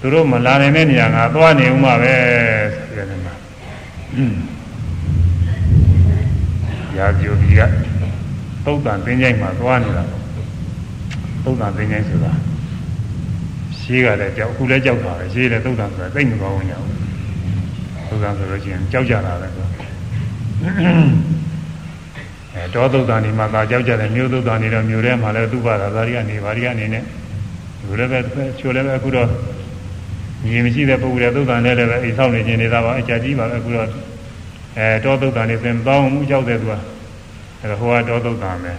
[0.00, 2.14] သူတို့မလာနိုင်တဲ့နေရာငါသွားနေဦးမှာပဲ
[2.74, 2.79] ဆိုရ
[3.10, 3.34] တယ်မှာ
[6.96, 7.62] ရာဇိုကြီးက
[8.64, 10.04] သုတ်တန်သင်္ချိုင်းမှာသွားနေတာ
[11.44, 12.32] သုတ်တန်သင်္ချိုင်းဆိုတာ
[13.78, 16.78] ရှေးကလည်းကြောက်အခုလည်းကြောက်တာပဲရှေးလည်းသုတ်တန်ဆိုတာသိမကောင်းဘူးညာ
[18.08, 19.66] သုတ်တန်ဆိုလို့ရှိရင်ကြောက်ကြတာပဲဆို
[22.54, 27.04] အဲတောသုတ်တန်ဒီမှာသာကြောက်ကြတယ်မြို့သုတ်တန်နေတော့မြို့ထဲမှာလည်းသူ့ဘာသာသာရိကနေဘာရိကနေနဲ့
[27.84, 28.18] လူလည်းပဲ
[28.58, 29.28] ချိုလည်းပဲအခုတော့
[30.46, 33.88] ညီမရှိတဲ့ပုဂ္ဂိုလ်တွေသုတ်တန်နဲ့လည်းပဲအိမ်ဆောက်နေခြင်းနေတာပါအကြကြီးပါပဲအခုတော့
[34.78, 36.74] အဲတောသုတ်တန်နေစင်တောင်းမှုကြောက်တဲ့သူက
[37.62, 38.72] အဲဟိုကတောသုတ်တန်ပဲ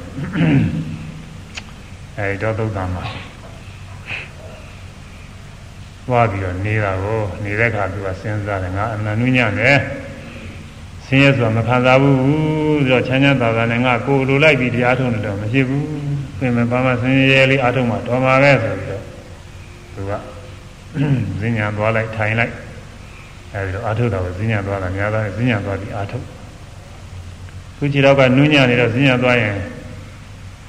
[2.18, 3.04] အဲတောသုတ်တန်မှာ
[6.08, 9.78] သွားပြီးတော့နေတာကိုနေတဲ့အခါသူကစဉ်းစားတယ်ငါအနန္နုညနဲ့
[11.06, 15.86] ဆင်းရဲဆိုတာမခံစားဘူးဆိုတော့ချမ်းချမ်းသာသာနဲ့ငါကိုလိုလိုက်ပြီးတရားထုံးတယ်တော့မရှိဘူး
[16.40, 19.04] ပြင်မပါမဆင်းရဲလေးအားထုတ်မှတော်မှာပဲဆိုပြီးတော့
[19.96, 20.12] သူက
[21.42, 22.54] ဈဉ္ညာသွားလိုက်ထိုင်လိုက်
[23.54, 26.26] အဲဒီတော့အားထုတ်တာကိုဈဉ္ညာသွားတာများသားဈဉ္ညာသွားပြီးအားထုတ်
[27.78, 29.56] ခုခြေတော့ကနုညံ့နေတော့ဈဉ္ညာသွားရင်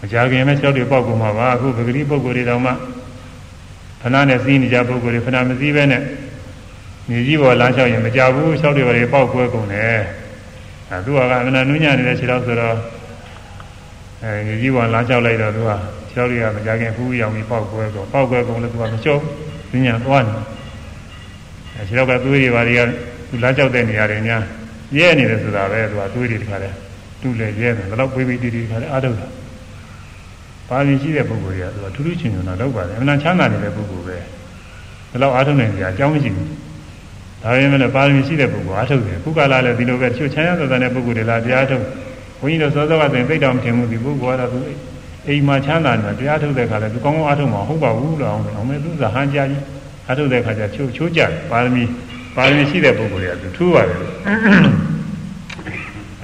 [0.00, 2.72] မကြခင်မဲ့၆တွေပေါက်ကုန်မှာပါအခုပဂတိပုဂ္ဂိုလ်တွေတောင်မှ
[4.00, 6.02] ဖဏနဲ့စီးနေကြပုဂ္ဂိုလ်တွေဖဏမစည်းပဲနဲ့
[7.08, 10.00] မြေကြီးပေါ်လမ်းလျှောက်ရင်မကြဘူး၆တွေပါတွေပေါက်ကွဲကုန်တယ်
[10.90, 12.76] အဲသူကအမနာနုညံ့နေတဲ့ခြေတော့ဆိုတော့
[14.22, 15.70] အဲမြေကြီးပေါ်လမ်းလျှောက်လိုက်တော့သူက
[16.10, 19.22] ခြေတော့တွေကမကြခင်ဖူးရောင်ပြီးပေါက်ကွဲကုန်ပေါက်ကွဲကုန်လို့သူကမလျှောက်
[19.72, 20.34] ဈဉာသွားနေ
[21.76, 22.80] အဲခြေတော့ကသွေးတွေပါတွေက
[23.28, 24.42] သူလမ်းလျှောက်တဲ့နေရာတွေများ
[24.96, 26.70] ရဲနေတယ်ဆိုတာပဲသူကသွေးတွေတခါလဲ
[27.20, 29.28] တူလေရဲတယ်ဘယ်တော့ပြေးပြီးတီးတီးခါလဲအားထုတ်တာ
[30.68, 36.48] ပါရင်ရှိတဲ့ပုဂ္ဂိုလ်တွေကသူကထူးထူးချွန်ချွန်တော့လုပ်ပါတယ်အမှန်ချမ်းသာနေတဲ့ပုဂ္ဂိုလ်ပဲဘယ်တော့အားထုတ်နိုင်ကြအကြောင်းမရှိဘူး
[37.42, 41.84] ဒါပေမဲ့လည်းပါရင်ရှိတဲ့ပုဂ္ဂိုလ်အားထုတ်တယ်ခုကလာလည်းဒီလိုပဲတချို့ချမ်းသာတဲ့ပုဂ္ဂိုလ်တွေလာတရားထုတ်
[42.40, 44.58] ဘုန်းကြီးတို့စောစောကဆိုရင်သိတော်မထင်ဘူးဒီပုဂ္ဂိုလ်ကတော့သူ
[45.28, 49.62] အိမ်မှာချမ်းသာနေတရားထုတ်တဲ့ခါလဲသူကောင်းကောင်းအားထုတ်မှာဟုတ်ပါဘူးလို့အောင်အောင်မဲ့သူဇာဟန်ကြကြီး
[50.06, 51.20] အားထုတ်တဲ့ခါကျချိုးချိုးကြ
[51.50, 51.84] ပါရမီ
[52.36, 53.98] ပါရမီရှိတဲ့ပုဂ္ဂိုလ်တွေကသူထူးပါတယ်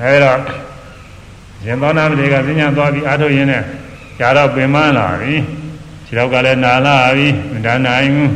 [0.01, 0.33] အဲဒါ
[1.67, 3.63] ရင်သောနာမတွေကစဉ္ညာသွားပြီးအားထုတ်ရင်းနဲ့
[4.19, 5.35] ကြာတော့ပင်မလာပြီ
[6.07, 8.33] ခြေတော့ကလည်းနာလာပြီမတန်းနိုင်ဘူး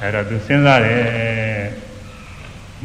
[0.00, 1.00] အဲတော့သူစဉ်းစားတယ်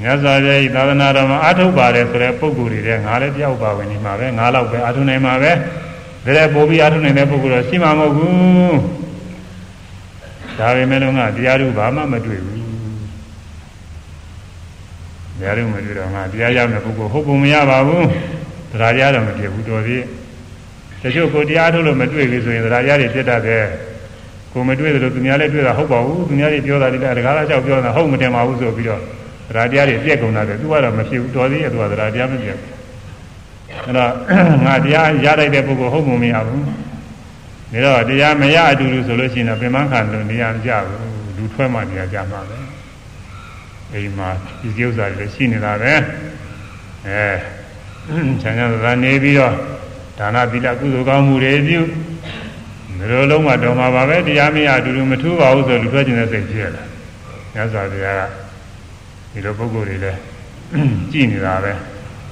[0.02, 5.52] မြတ်စွာဘုရားဤသာသနာတော်မှာအားထုတ်ပါတယ်ဆိုတဲ့ပုဂ္ဂိုလ်တွေတဲ့ငါလည်းတယောက်ပါဝင်နေမှာပဲငါတော့ပဲအားထုတ်နိုင်မှာပဲ
[6.26, 8.78] ဒါလည်းပို့ပြီးအားထုတ်နိုင်တဲ့ပုဂ္ဂိုလ်တော့ရှိမှာမဟုတ်ဘူး
[10.60, 12.62] ဒါပေမဲ့လို့ငါတရားဓုဘာမှမတွေ့ဘူး
[15.40, 18.06] တရားဓုမတွေ့တော့ငါတရားရမယ့်ပုဂ္ဂိုလ်ဟုတ်ပုံမရပါဘူး
[18.72, 20.04] တရားရတော့မပြဘူးတော်သေး
[21.02, 23.66] တချို့ကိုတရားထုတ်လို့မတွေ့ဘူးဆိုရင်တရားရတွေပြတ်တတ်တယ်
[24.54, 29.02] ကိုမတွေ့သလိုသူများလည်းတွေ့တာဟုတ်ပါဘူးသူများတွေပြောတာဒီတကားလားလျှောက်ပြောတာဟုတ်မတင်ပါဘူးဆိုပြီးတော့
[29.50, 32.75] တရားတရားတွေပြက်ကုန်တာပဲသူကတော့မဖြစ်ဘူးတော်သေးရဲ့သူကတရားတရားမပြက်ဘူး
[33.86, 34.12] အဲ့တော့
[34.66, 36.74] ငါတရားရလိုက်တဲ့ပုဂ္ဂိုလ်ဟုတ်မှမရဘူးဒါ
[37.86, 42.58] တော့တရားမရအတူတူဆိုလို့ရှိရင်တော့ပြင်ပန်းခံလို့နေရာမကြဘူးလူထွက်မှနေရာကြမှာပဲ
[43.94, 44.30] အိမ်မှာ
[44.62, 45.94] ဒီကိစ္စတွေရှိနေတာပဲ
[47.08, 47.24] အဲ
[48.42, 49.54] ဆံရသာနေပြီးတော့
[50.20, 51.80] ဒါနသီလကုသိုလ်ကောင်းမှုတွေပြု
[52.98, 56.84] ဒီလိုလုံးမတော်မှာပါပဲတရားမရအတူတူမထူးပါဘူးဆိုလူထွက်ခြင်းတဲ့စိတ်ဖြစ်လာ
[57.54, 58.22] မြတ်စွာဘုရားက
[59.32, 60.20] ဒီလိုပုဂ္ဂိုလ်တွေလည်း
[61.12, 61.74] ကြည်နေတာပဲ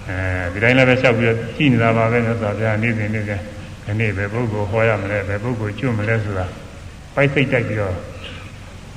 [0.09, 0.17] အဲ
[0.53, 3.39] ဒီတိုင်းလည်းပဲလျှောက်ပြီးတော့ကြည်နေတာပါပဲမြတ်စွာဘုရားနေ့စဉ်နေ့စဉ်
[3.85, 6.45] ဒီနေ့ပဲပုဂ္ဂိုလ်ဟောရမလဲပဲပုဂ္ဂိုလ်ကျွတ်မလဲဆိုတာ
[7.15, 7.95] ပိုက်စိတ်တိုက်ပြီးတော့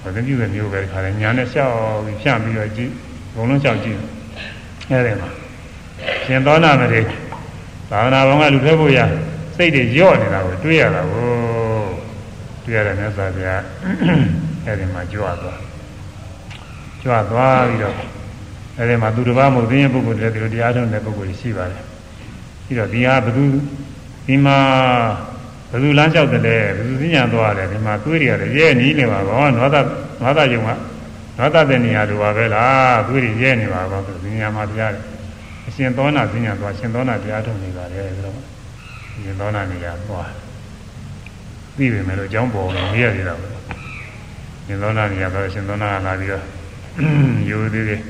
[0.01, 1.75] ဟောတဲ့ပြုတဲ့မျိုးပဲခါတယ်ညာနဲ့လျှောက်
[2.05, 2.91] ပြီးဖြန့်ပြီးတော့ကြည့်
[3.35, 3.99] ဘုံလုံးလျှောက်ကြည့်
[4.91, 5.31] အဲဒီမှာ
[6.25, 7.01] ရှင်သောနာမတွေ
[7.91, 8.99] သာသနာ့ဘောင်ကလူထဲဖို့ရ
[9.57, 11.29] စိတ်တွေညော့နေတာကိုတွေးရတာကို
[12.65, 13.63] တွေးရတဲ့မြတ်စွာဘုရား
[14.65, 15.61] အဲဒီမှာကြွသွား
[17.03, 17.95] ကြွသွားပြီးတော့
[18.79, 21.83] အဲဒီမှာသူတစ်ပါးမဟုတ်သေးရင်ပုဂ္ဂိုလ်တွေဒီလိုတရားထုံးတဲ့ပုဂ္ဂိုလ်ရှိပါတယ်
[22.65, 23.45] ပြီးတော့ဒီဟာဘယ်သူ
[24.27, 24.59] ဒီမှာ
[25.71, 29.87] ဘယ်သူလမ်းလျှောက်တယ်လဲဘယ်သူသိညာသွားတယ်ဒီမှာသွေးတွေရတယ်ရဲနီးနေပါဘောနွားသား
[30.21, 30.71] နွားသားယုံက
[31.39, 35.05] နွားသားတဲ့နေရာလိုပါပဲလားသွေးတွေရဲနေပါဘောဆိုဒီနေရာမှာတရားတယ်
[35.67, 38.39] အရှင်သောနာသိညာသွားရှင်သောနာတရားထုံနေပါတယ်ဆိုတော့
[39.25, 40.31] ရှင်သောနာနေရာသွား
[41.77, 43.49] ပြီးပြီမယ်လို့အကြောင်းပေါ်လို့မေးရသေးတာပဲ
[44.67, 46.45] ရှင်သောနာနေရာသွားရှင်သောနာကလာပြီးတော့
[47.49, 48.01] ယူသေးသေး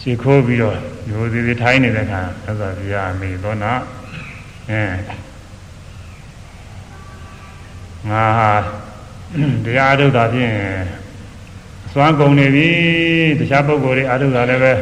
[0.00, 0.76] ရှ िख ိုးပြီးတော့
[1.08, 3.72] ယူသေးသေးထိုင်းနေတဲ့ခါသက်သာပြာမေသောနာ
[4.70, 4.82] အဲ
[8.08, 8.50] ငါဟာ
[9.64, 10.54] တရားထုတ်တာဖြင့်
[11.92, 12.68] စွမ်းကုန်နေပြီ
[13.38, 14.72] တခြားပုဂ္ဂိုလ်တွေအာထုတ်တာလည်းပဲ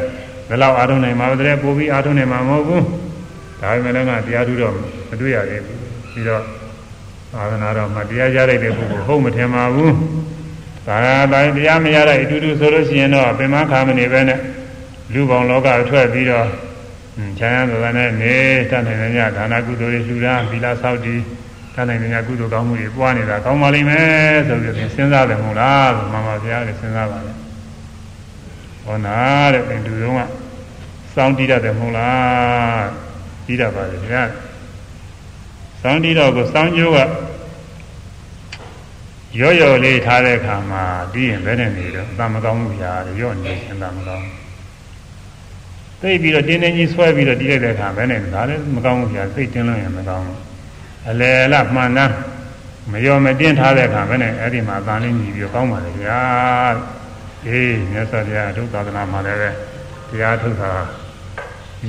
[0.49, 2.85] ဘယ်လောက်အာထုတ်နိုင်မှာပဲပို့ပြီးအာထုတ်နိုင်မှာမဟုတ်ဘူး
[3.61, 4.73] ဒါပေမဲ့လည်းငါတရားထုတ်တော့
[5.09, 5.79] မတွေ့ရသေးဘူး
[6.11, 6.43] ပြီးတော့
[7.33, 9.93] သာသနာတော်မှာတရားရလိုက်တဲ့ပုဂ္ဂိုလ်ဟုတ်မထင်ပါဘူး
[10.87, 10.97] သာ
[11.33, 14.39] တိုင်းတရားမရတဲ့အတူတူဆိုလို့ရှိရင်တော့ပင်မခါမနေပဲနဲ့
[15.13, 16.47] လူပေါင်းလောကထွက်ပြီးတော့
[17.39, 18.35] ချမ်းသာသာနဲ့နေ
[18.69, 21.21] တတ်နိုင်တဲ့ဒါနကုသိုလ်တွေလှူဒါန်းဗီလာဆောက်တည်
[21.75, 27.33] တတ်နိုင်တဲ့ကုသိုလ်ကောင်းမှုတွေပွားနေတာကောင်းပါလိမ့်မယ်ဆိုပြီးစဉ်းစားတယ်မဟုတ်လားမှန်ပါဗျာလေစဉ်းစားပါလေ
[28.83, 29.17] ဟောနာ
[29.53, 30.21] တဲ့သင်သူတော်က
[31.13, 32.85] စောင်းတည်ရတယ်မဟုတ်လား
[33.45, 34.23] တည်ရပါလေဗျာ
[35.81, 36.99] စောင်းတည်တော့ကိုစောင်းကျိုးက
[39.39, 40.83] ရော့ရော့လေးထားတဲ့အခါမှာ
[41.13, 44.27] ပြီးရင်ဘယ်နဲ့နေတော့အတမကောင်းဘူးညာရော့နေအတမကောင်း
[46.01, 50.39] သိပြီးတော့တင်းတင်းကြီးဆွဲပြီးတော့တီးလိုက်တဲ့အခါဘယ်နဲ့ဒါလည်းမကောင်းဘူးညာစိတ်တင်းလို့ရင်မကောင်းဘူး
[51.09, 52.15] အလယ်လမှန်တမ်း
[52.91, 56.21] မရောမတင်းထားတဲ့အခါဘယ်နဲ့အဲ့ဒီမှာအတန်လေးညီပြီးကောင်းပါလေဗျာ
[57.47, 59.49] အေးမြတ်စွာဘုရားအထုသာသနာမှာလည်းပဲ
[60.09, 60.71] တရားထုတ်တာ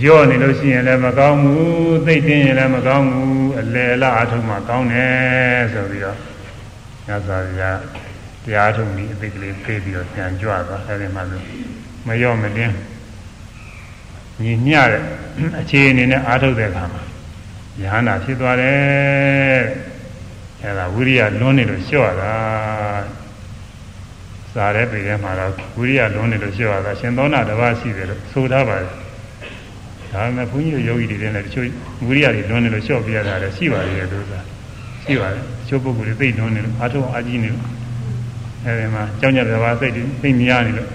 [0.04, 6.18] ရော့နေလို့ရှိရင်လည်းမကောင်းဘူးသိတင်းရင်လည်းမကောင်းဘူးအလယ်လားအထုမှကောင်းတယ်ဆိုပြီးတော့
[7.06, 7.78] မြတ်စွာဘုရား
[8.44, 11.44] တရားထုတ်ပြီးအသိကလေးပြေးပြီးတော့ပြန်ကြွသွားအဲဒီမှာလို့
[12.06, 12.74] မရော့မတင်း
[14.42, 15.02] ညီမျှတဲ့
[15.60, 17.02] အခြေအနေနဲ့အားထုတ်တဲ့အခါမှာ
[17.82, 19.60] ယဟနာဖြစ်သွားတယ်
[20.62, 22.34] အဲဒါဝိရိယလွန်းနေလို့လျှော့တာ
[24.54, 28.86] စားတဲ့ပြည်ထဲမှာတော့ဝိရိယလွန်းနေလို့လျှော့တာရှင်သောနာတစ်ပါးရှိတယ်လို့ဆိုထားပါတယ်
[30.12, 31.66] ဒါပေမဲ့ဘုန်းကြီးယောဂီတွေလည်းတချို့
[32.06, 34.32] ဝိရိယတွေလွန်းနေလို့လျှော့ပြရတာလည်းရှိပါသေးတယ်သူက
[35.04, 37.64] ရှိပါတယ်တချို့ပုဂ္ဂိုလ်တွေသိလွန်းနေလို့အားထုတ်အားကြီးနေလို့
[38.64, 40.88] အဲဒီမှာကြောင်းကြတဲ့ဘာစိတ်တွေသိများနေလို့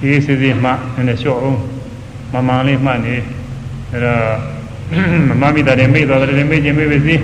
[0.00, 1.58] ဒီစစ်စစ်မှနည်းနည်းလျှော့အောင်
[2.33, 3.15] မမှန်လေးမှတ်နေ
[3.91, 4.21] အဲတော့
[5.29, 7.15] မမမိတာတွေမိသွားတယ်မိခြင်းမိပါစေ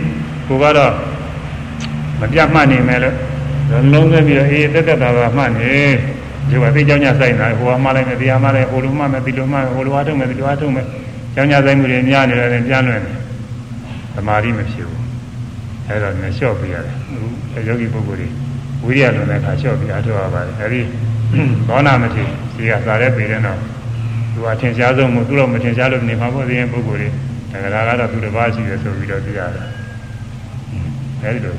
[0.47, 0.91] ကိုကတော့
[2.19, 3.15] မပြတ်မှတ်နေမယ်လို့
[3.91, 5.73] လုံးသွင်းပြီးတော့အေးတက်တက်တာတာမှတ်နေ
[6.49, 10.85] ဒီကသိเจ้าညဆိုင်တာဟိုကမှလိုက်မယ်တရားမှလိုက်ဟိုလိုမှမယ်ဒီလိုမှမယ်ဟိုလိုအားထုတ်မယ်ဒီလိုအားထုတ်မယ်
[11.33, 13.15] เจ้าညဆိုင်မှုတွေများနေတယ်ပြန်လွင်တယ်
[14.15, 15.01] သမာဓိမဖြစ်ဘူး
[15.87, 16.95] အဲဒါနဲ့လျှော့ပြရတယ်
[17.55, 18.27] အခုယောဂီပုဂ္ဂိုလ်တွေ
[18.83, 20.81] ဝိရိယလွန်တဲ့အခါလျှော့ပြီးအားထုတ်ရပါတယ်အဲဒီ
[21.67, 22.23] ဘောနာမတိ
[22.55, 23.59] ဒီကစားတဲ့ပြည်တဲ့တော့
[24.40, 27.10] သူအထင်ရှားဆုံးမို့သူတော့မထင်ရှားလို့နေမှာပေါ့ဒီရင်ပုဂ္ဂိုလ်
[27.52, 29.66] တွေဒါကလာကတော့သူတစ်ပါးရှိတယ်ဆိုပြီးတော့သိရတယ်
[31.22, 31.56] အဲဒီလို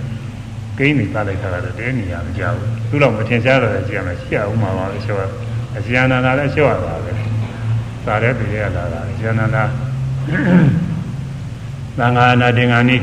[0.78, 5.32] ကိန်းနေသားလိုက်တာတော့တဲနေရမကြဘူးသူတော့မထင်ရှားတော့ကြည့်ရမယ်ရှိအောင်မှာပါလို့ဆိုတော့
[5.78, 7.12] အဇယနာနာလည်းလျှော့ရတာပဲ
[8.06, 9.64] သာတဲ့ပြည်ရလာတာအဇယနာနာ
[11.98, 12.98] သံဃာနာတင်္ဂာနိ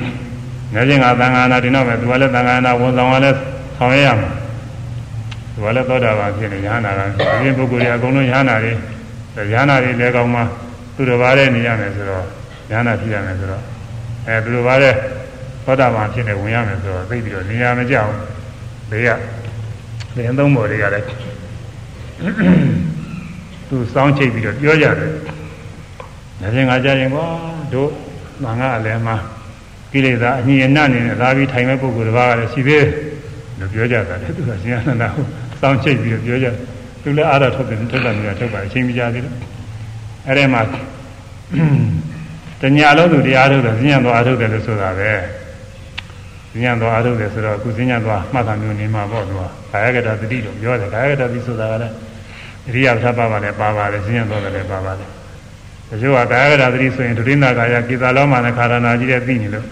[0.75, 3.37] နေချင်းကသံဃာနာတင်တော့မယ်သူကလည်းသံဃာနာဝန်ဆောင်ကလည်း
[3.77, 4.31] ဆောင်ရရမှာ
[5.55, 8.73] သူကလည်းသောတာပန်ဖြစ်နေရဟနာကဒီရင်ပုဂ္ဂိုလ်တွေအကုန်လုံးရဟနာတွေ
[9.52, 10.40] ရဟနာတွေလည်းကောင်းမှ
[10.94, 12.24] သူတော်ဘာတဲ့နေရမယ်ဆိုတော့
[12.70, 13.62] ရဟနာဖြစ်ရမယ်ဆိုတော့
[14.27, 14.94] အဲသူတော်ဘာတဲ့
[15.65, 18.10] သောတာပန်ဖြစ်နေဝင်ရမယ်ဆိုတော့သိပြီးတော့နေရာမကြောက်
[18.90, 19.09] ဘေးက
[20.16, 21.06] လင်းသုံးပေါ်တွေကလည်း
[23.69, 25.10] သူစောင်းချိတ်ပြီးတော့ပြောကြတယ်။
[26.40, 27.27] ဒါချင်းငါကြရင်ကွာ
[27.73, 27.90] တို့
[28.44, 29.16] ငါငါအလည်းမှာ
[29.93, 32.86] ကိလေသာအညင်အနနေနဲ့လာပြီးထိုင်မဲ့ပုဂ္ဂိုလ်တစ်ပါးကလည်းရှိသေးတယ်
[33.59, 35.24] လို့ပြောကြတာလေသူကရှင်အနန္ဒကို
[35.60, 36.48] စောင်းချိတ်ပြီးတော့ပြောကြ
[37.03, 39.37] သူလည်းအားရထုတ်တယ်ထုတ်တယ်မြတ်ထုတ်ပါအချိန်မကြာသေးလို့
[40.27, 40.62] အဲ့ဒီမှာ
[42.61, 45.12] တညာလုံးသူတရားထုတ်တယ်ဉာဏ်တော်အားထုတ်တယ်လို့ဆိုတာပဲ။
[46.62, 49.43] ဉာဏ်တော်အားထုတ်တယ်ဆိုတော့အခုဉာဏ်တော်မှတ်တာမျိုးနေမှာပေါ့သူက
[49.73, 51.95] ကာယကတသတိလို့ပြောတယ်ကာယကတသတိဆိုတာကလည်း
[52.69, 55.09] အရိယပဋ္ဌပါပါလည်းပါပါတယ်ဉာဏ်တော်လည်းပါပါတယ်
[55.91, 59.66] တချို့ကကာယကတသတိဆိုရင်ဒုတိယကာယကိသာလောမာနဲ့ခါရဏာကြီးတဲ့သိနေလို့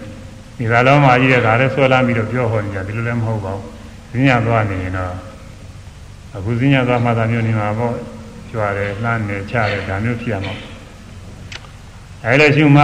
[0.57, 5.13] ဒီသာလောမာကြီးတဲ့ဒါလည်းဆွဲလာပြီးတော့ပြောဟောနေကြဒီလိုလည်းမဟုတ်ပါဘူးဉာဏ်တော်နေရင်တော့
[6.37, 7.95] အခုဉာဏ်တော်မှတ်တာမျိုးနေမှာပေါ့
[8.51, 10.53] ကြွားတယ်လှမ်းနေချတယ်ဒါမျိုးဖြစ်ရမှာ
[12.25, 12.83] အဲလိုရှုမှ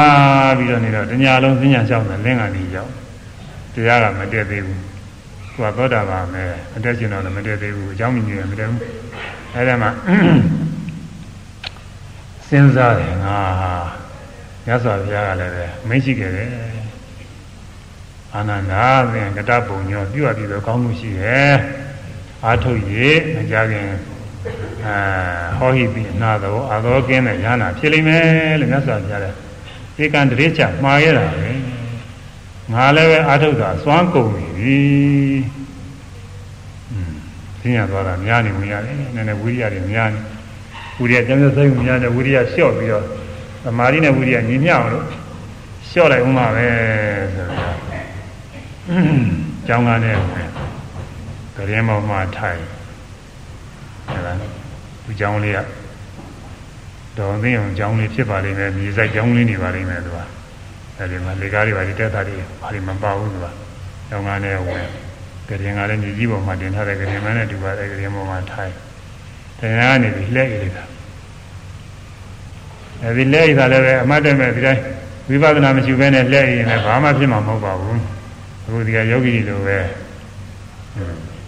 [0.58, 2.92] ပြီးတော့နေတော့တညာလုံးဉာဏ်လျှောက်တယ်လင်းကနေရောက်
[3.74, 6.44] တရားကမတည့်သေးဘူးသူကသောတာပန်ပဲ
[6.74, 8.82] မတည့်ကျင်တော့လည်းမတည့်သေးဘူးအကြောင်းမြင်ရမတည့်ဘူး
[9.56, 9.88] အဲဒါမှ
[12.48, 13.74] စဉ်းစားတယ်ငါဟာ
[14.66, 16.50] မြတ်စွာဘုရားကလည်းပဲမိတ်ရှိခဲ့တယ်
[18.34, 21.56] အာနန္ဒာသင်ကတပုံညောပြုတ်ပြီးတော့ကောင်းမှုရှိရဲ့
[22.46, 22.94] အာထုတ်ရ
[23.36, 23.90] မကြခင်
[24.86, 24.98] အာ
[25.58, 29.38] ဟောဟိပိအနာတော်အာသောကင်းတဲ့ဉာဏ်ဖြစ်လိမ့်မယ်လို့မြတ်စွာဘုရားလည်း
[30.02, 31.50] ဧကံတရေချမှားရတာပဲ
[32.74, 34.78] ငါလည်းပဲအာထုတ်တာစွမ်းကုန်ပြီ
[36.92, 37.14] อืม
[37.62, 40.20] သိရသွားတာများနေဝင်ရတယ်နည်းနည်းဝိရိယတွေများနေ
[41.00, 43.04] ဝိရိယကျမ်းစာစိတ်များနေဝိရိယလျှော့ပြီးတော့
[43.64, 45.06] သမာဓိနဲ့ဝိရိယညီမျှအောင်လို့
[45.90, 46.68] လျှော့လိုက်ဦးမှာပဲ
[47.36, 47.78] ဆိုတော့
[49.68, 50.18] ကျောင်းကားနဲ့
[51.58, 52.62] ကရင်ပေါ်မှာထိုင်
[54.10, 54.34] အဲဒါ
[55.04, 55.60] သူကျောင်းလေးက
[57.18, 60.18] တော်သိအောင်ကျောင်းလေးဖြစ်ပါလိမ့်မယ်မြေစိုက်ကျောင်းလေးနေပါလိမ့်မယ်သူက
[60.98, 63.48] အဲဒီမှာလေကားတွေပါဒီတက်တာတွေဘာတွေမပါဘူးသူက
[64.10, 64.86] ကျောင်းကားနဲ့ဝင်
[65.50, 68.72] ကရင်ကလည်းမြေကြီးပေါ်မှာတင်ထားတဲ့ကရင်မနဲ့တူပါတယ်ကရင်ပေါ်မှာထိုင်
[69.60, 70.84] တရားကနေပြီးလှည့်ရည်တာ
[73.04, 74.82] အဲဒီလှည့်ရည်တာလည်းပဲအမှတ်တမဲ့ဒီတိုင်း
[75.30, 78.02] ဝိပဿနာမရှိဘဲနဲ့လှည့်ရည်ရင်လည်းဘာမှဖြစ်မှာမဟုတ်ပါဘူး
[78.66, 79.78] အခုဒီကယောဂီလိုပဲ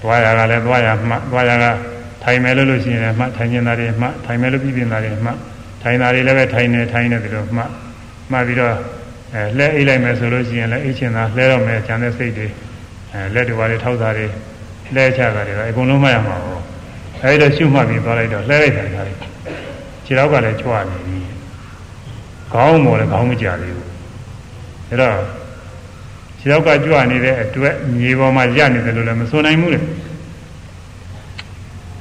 [0.06, 1.66] သွားရကလည်းသွားရမှသွားရက
[2.24, 5.32] ထိုင်မယ်လို့လို့ရှိရင်လည်းမှထိုင်နေတာတွေမှထိုင်မယ်လို့ပြည်နေတာတွေမှ
[5.84, 7.64] ထိုင်တာတွေလည်းပဲထိုင်နေထိုင်နေတယ်လို့မှ
[8.32, 8.76] မှပြီးတော့
[9.34, 12.48] အဲလှဲအိတ်လိုက်မယ်ဆိုလို့ရှိရင်လည်းအိတ်ချင်တာလှဲတော့မယ်ခြံတဲ့စိတ်တွေ
[13.14, 14.28] အဲလက်တွေပါလေထောက်တာတွေ
[14.96, 16.62] လှဲချတာတွေအကုန်လုံးမှရမှာပေါ့
[17.24, 19.18] အဲဒီတော့ရှုမှတ်ပြီးသွားလိုက်တော့လှဲလိုက်တာခါလေး
[20.06, 21.18] ခြေထောက်ကလည်းကြွနေပြီ
[22.54, 23.90] ခေါင်းပေါ်လည်းခေါင်းမကြသေးဘူး
[24.90, 25.16] အဲတော့
[26.46, 29.80] ခြေထောက်ကကြွနေတဲ့အတွက်မြေပေါ်မှာရနေတယ်လို့လည်းမဆိုနိုင်ဘူးလေ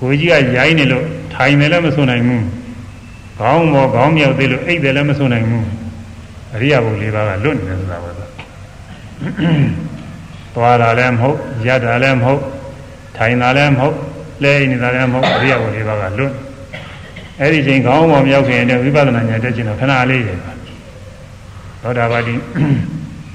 [0.00, 1.04] ကိုကြီးကရိုင်းနေလို့
[1.34, 2.44] ထိုင်တယ်လည်းမဆိုနိုင်ဘူး
[3.38, 5.66] ခေါင်းပေါ်ခေါင်းမြောက်သေးလို့အိတ်တယ်လည်းမဆိုနိုင်ဘူး
[6.54, 8.10] အရိယဘုလေးပါးကလွတ်နေတယ်ဆိုတာပဲ
[10.54, 12.42] သွားတာလည်းမဟုတ်ရတာလည်းမဟုတ်
[13.16, 13.96] ထိုင်တာလည်းမဟုတ်
[14.42, 16.32] လဲနေတာလည်းမဟုတ်အရိယဘုလေးပါးကလွတ်
[17.40, 20.30] အဲ့ဒီချိန်ခေါင်းပေါ်မရောက်ခင်တည်းဝိပဿနာဉာဏ်တက်ခြင်းတော့ခဏလေးရ
[21.82, 22.34] သောတာပတိ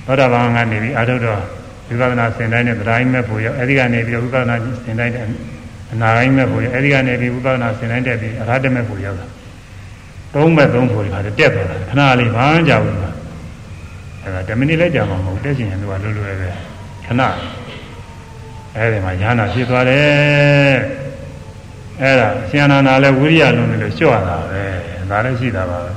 [0.09, 1.41] သောတာပန်ကနေပြီးအာထုတော်
[1.87, 4.55] ဝိပဿနာစင်တိုင်းနဲ့သဒ္ဓိမဲ့ဖို့ရောက်အဲ့ဒီကနေပြီးဝိပဿနာ
[4.85, 5.23] စင်တိုင်းတဲ့
[5.93, 9.25] အနာဂိမဲ့ဖို့ရောက်အဲ့ဒီကနေပြီးဝိပဿနာစင်တိုင်းတက်ပြီးအရဟတမဲ့ဖို့ရောက်တာ
[10.33, 12.97] သုံးမဲ့သုံးဖို့ဒီမှာတက်သွားတာခဏလေးမှန်းကြဘူး
[14.21, 16.49] အဲ့ဒါ10မိနစ်လည်းကြာမှာမဟုတ်တက်ချင်ရင်သူကလွတ်လွယ်ပဲ
[17.05, 17.21] ခဏ
[18.75, 20.77] အဲ့ဒီမှာညာနာဖြစ်သွားတယ်
[22.01, 24.63] အဲ့ဒါရှင်အနန္ဒာလည်းဝိရိယလုံးလို့လျှော့တာပဲ
[25.11, 25.91] ဒါလည်းရှိတာပါပဲ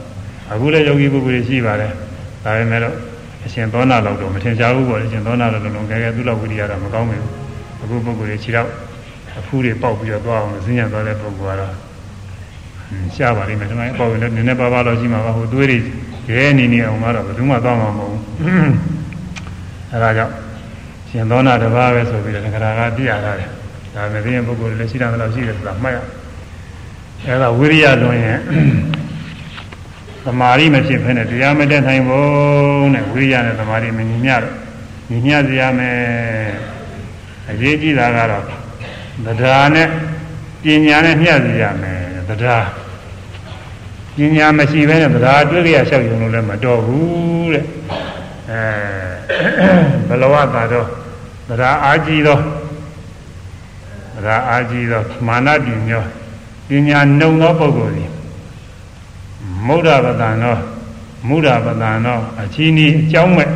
[0.52, 1.92] အခုလည်းယောဂီပုဂ္ဂိုလ်ရှိပါတယ်
[2.44, 2.96] ဒါပေမဲ့လို့
[3.44, 7.22] အရှင်သောနာလောက်တော့မထင်ရှားဘူးပေါ့အရှင်သောနာလောက်လုံးငယ်ငယ်သူ့လောက်ဝိရိယတော့မကောင်းဘူး
[7.82, 8.68] အခုပုဂ္ဂိုလ်တွေခြေတော့
[9.38, 11.72] အဖူးတွေပေါက်ပြီးတော့သွားအောင်ဇင်းညံသွားတဲ့ပုဂ္ဂိုလ်ကတော့
[13.14, 15.78] ရှားပါလိမ့်မယ်ဒီမှာအပေါက်ရင်လည်းနည်းနည်းပါးပါးတော့ရှိမှာပါဟိုသွေးတွေ
[16.36, 18.20] ရဲနေနေအောင်ကတော့ဘယ်သူမှသွားမှာမဟုတ်ဘူး
[19.92, 20.32] အဲဒါကြောင့်
[21.08, 23.48] ရှင်သောနာတစ်ပါးပဲဆိုပြီးတော့ငရကပြရတာတယ်
[23.94, 25.98] ဒါမဲ့ဒီရင်ပုဂ္ဂိုလ်တွေလည်းရှိတယ်လို့ရှိတယ်ဆိုတာမှတ်ရ
[27.26, 28.38] အဲဒါဝိရိယလွန်ရင်
[30.24, 34.54] သမာဓိမဖြစ်ဖ ೇನೆ တရားမတက်နိုင်ဘူးနဲ့ဝိရိယနဲ့သမာဓိမညီမျှတော့
[35.10, 35.96] ညီမျှစေရမယ်
[37.50, 38.44] အရေးကြီးတာကတော့
[39.40, 39.86] တရားနဲ့
[40.62, 42.66] ပညာနဲ့မျှစေရမယ်တရား
[44.16, 47.64] ပညာမရှိဘဲနဲ့တရားတွေ့ကြရလျှောက်ရုံလို့လည်းမတော်ဘူးတဲ့
[48.50, 48.62] အဲ
[50.08, 50.86] ဘလဝတာတော့
[51.48, 52.40] တရားအာကြီးတော့
[54.24, 56.00] တရားအာကြီးတော့မာနပညာ
[56.68, 58.10] ပညာနှုံသောပုဂ္ဂိုလ်ကြီး
[59.68, 60.56] မௌဒပတန်သော
[61.28, 63.48] မုဒပတန်သောအချီးနီးအကြောင်းမဲ့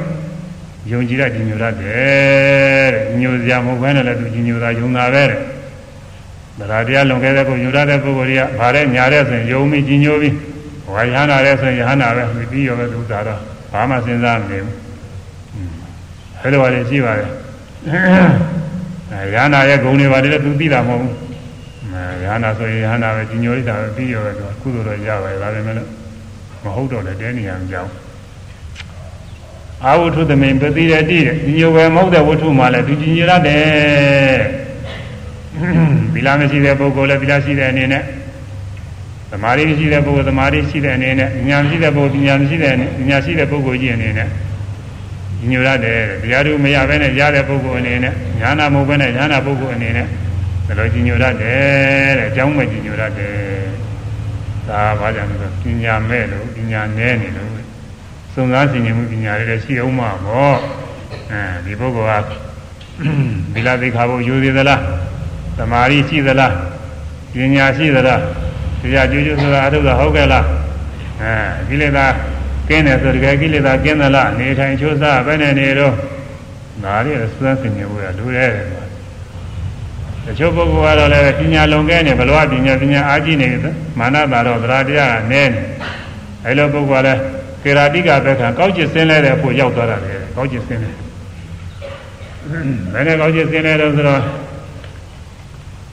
[0.91, 5.41] ယုံကြည်ရည်ညိုရတယ်တဲ့ညိုစရာမဟုတ်ဘဲနဲ့လည်းသူညိုတာယုံတာပဲတဲ့
[6.59, 10.35] တရားတရားလွန်ခဲ့တဲ့ပုဂ္ဂိုလ်ညိုရတဲ့ပုဂ္ဂိုလ်တွေကဗါတဲ့ညာတဲ့ဆိုရင်ယုံပြီးညိုပြီး
[10.93, 13.41] ဝါယဟနာတဲ့ဆိုရင်ယဟနာပဲပြီးရောပဲသူသာတော့
[13.73, 14.75] ဘာမှစဉ်းစားမနေဘူး
[16.41, 17.31] အဲလိုပါလေရှိပါတယ်
[19.13, 21.15] အဲယဟနာရဲ့ဂုဏ်တွေပါတယ်လည်းသူသိတာမဟုတ်ဘူး
[21.97, 25.77] အဲယဟနာဆိုရင်ယဟနာပဲညိုလိုက်တာပဲပြီးရောပဲသူကုသိုလ်တော့ရပါတယ်ဒါပေမဲ့
[26.65, 27.91] မဟုတ်တော့လည်းတဲနေရမကြောက်
[29.85, 34.39] အာဝုထုသမိန်ပတိရတိတဲ့ညိုပဲမဟုတ်တဲ့ဝတ္ထုမှလည်းသူကြည်ညိုရတယ်
[36.15, 38.03] သီလမရှိတဲ့ပုဂ္ဂိုလ်လည်းသီလရှိတဲ့အနေနဲ့
[39.31, 42.73] သမာဓိရှိတဲ့ပုဂ္ဂိုလ်သမာဓိရှိတဲ့အနေနဲ့ဉာဏ်ရှိတဲ့ပုဂ္ဂိုလ်ဉာဏ်ရှိတဲ့
[43.09, 44.29] ဉာဏ်ရှိတဲ့ပုဂ္ဂိုလ်ကြီးအနေနဲ့
[45.51, 50.07] ညိုရတယ်တရားသူမရဘဲနဲ့ရတဲ့ပုဂ္ဂိုလ်အနေနဲ့ညာနာမဟုတ်ဘဲနဲ့ညာနာပုဂ္ဂိုလ်အနေနဲ့
[50.67, 53.37] ဒါလိုညိုရတယ်တဲ့အကြောင်းမဲ့ညိုရတယ်
[54.69, 57.51] ဒါဘာကြောင့်လဲပညာမဲ့လို့ပညာနည်းနေလို့
[58.33, 60.59] စုံစမ်းစီရင်မှုပညာတွေလည်းရှိအောင်မှာပေါ့
[61.33, 62.31] အဲဒီပုဂ္ဂိုလ်က
[63.55, 64.81] သီလသိက္ခာပုယူသေးသလား
[65.57, 66.53] သမာဓိရှိသလား
[67.33, 68.21] ပညာရှိသလား
[68.81, 70.45] တရားကြွကြွဆိုတာအထုကဟုတ်ကဲ့လား
[71.23, 71.33] အဲ
[71.69, 72.07] ကိလေသာ
[72.69, 75.95] ကင်းတယ်ဆိုတကယ်ကိလေသာကင်းသလားနေထိုင်ချိုးစားပဲနဲ့နေတော့
[76.85, 78.67] ဒါလေးစွမ်းစင်နေဖို့ရလူရဲတယ်
[80.27, 83.49] တချို့ပုဂ္ဂိုလ်ကတော့လည်းပညာလုံခဲ့နေဘလောပညာပညာအားကြီးနေ
[83.99, 85.61] မာနတာတော့သရတရားကနဲနေ
[86.45, 87.21] အဲလိုပုဂ္ဂိုလ်ကလည်း
[87.63, 90.91] ကေရာတိကဘက်ကကောက်ကျစ်ဆင်းလဲတဲ့အဖို့ရောက်သွားတာလေကောက်ကျစ်ဆင်းလဲ
[92.93, 94.23] ဘယ်နဲ့ကောက်ကျစ်ဆင်းလဲတော့ဆိုတော့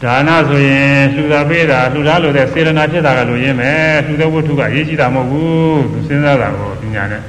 [0.03, 7.21] ဒါနဆိုရင်လှူတာပေးတာလှူထားလို့တဲ့စေရနာဖြစ်တာကလို့ရင်းမယ်လှူတဲ့ဝတ္ထုကရေးကြည့်တာမဟုတ်ဘူးသူစဉ်းစားတာကိုပညာနဲ့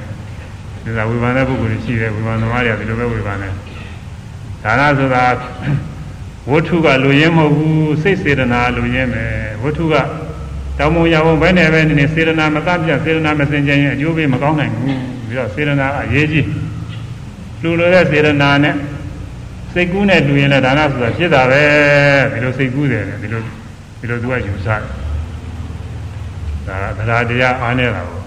[0.83, 3.49] ဒီကဝိပဿနာပုဂ္ဂိုလ်ရှိတယ်ဝိပဿနာသမားတွေကဒီလိုပဲဝိပဿနာ
[4.63, 5.23] ဒါနဆိုတာ
[6.51, 9.31] ဝတ္ထုကလူရင်းမဟုတ်ဘူးစိတ်စေတနာလူရင်းမယ်
[9.63, 9.95] ဝတ္ထုက
[10.77, 14.85] တောင်းမရအောင်ဘယ်နဲ့ပဲနေစေတနာမတတ်ပြစေတနာမစင်ကြရင်အကျိုးပေးမကောင်းနိုင်ဘူး
[15.27, 16.47] ပြီးတော့စေတနာအရေးကြီး
[17.61, 18.75] လူလိုတဲ့စေတနာနဲ့
[19.73, 21.63] စိတ်ကူးနဲ့တူရင်လည်းဒါနဆိုတာဖြစ်တာပဲ
[22.31, 23.41] ဒီလိုစိတ်ကူးတယ်ဒီလို
[23.99, 24.81] ဒီလိုသူကယူဆတယ်
[26.67, 28.21] ဒါကသရတရားအားနေတာကို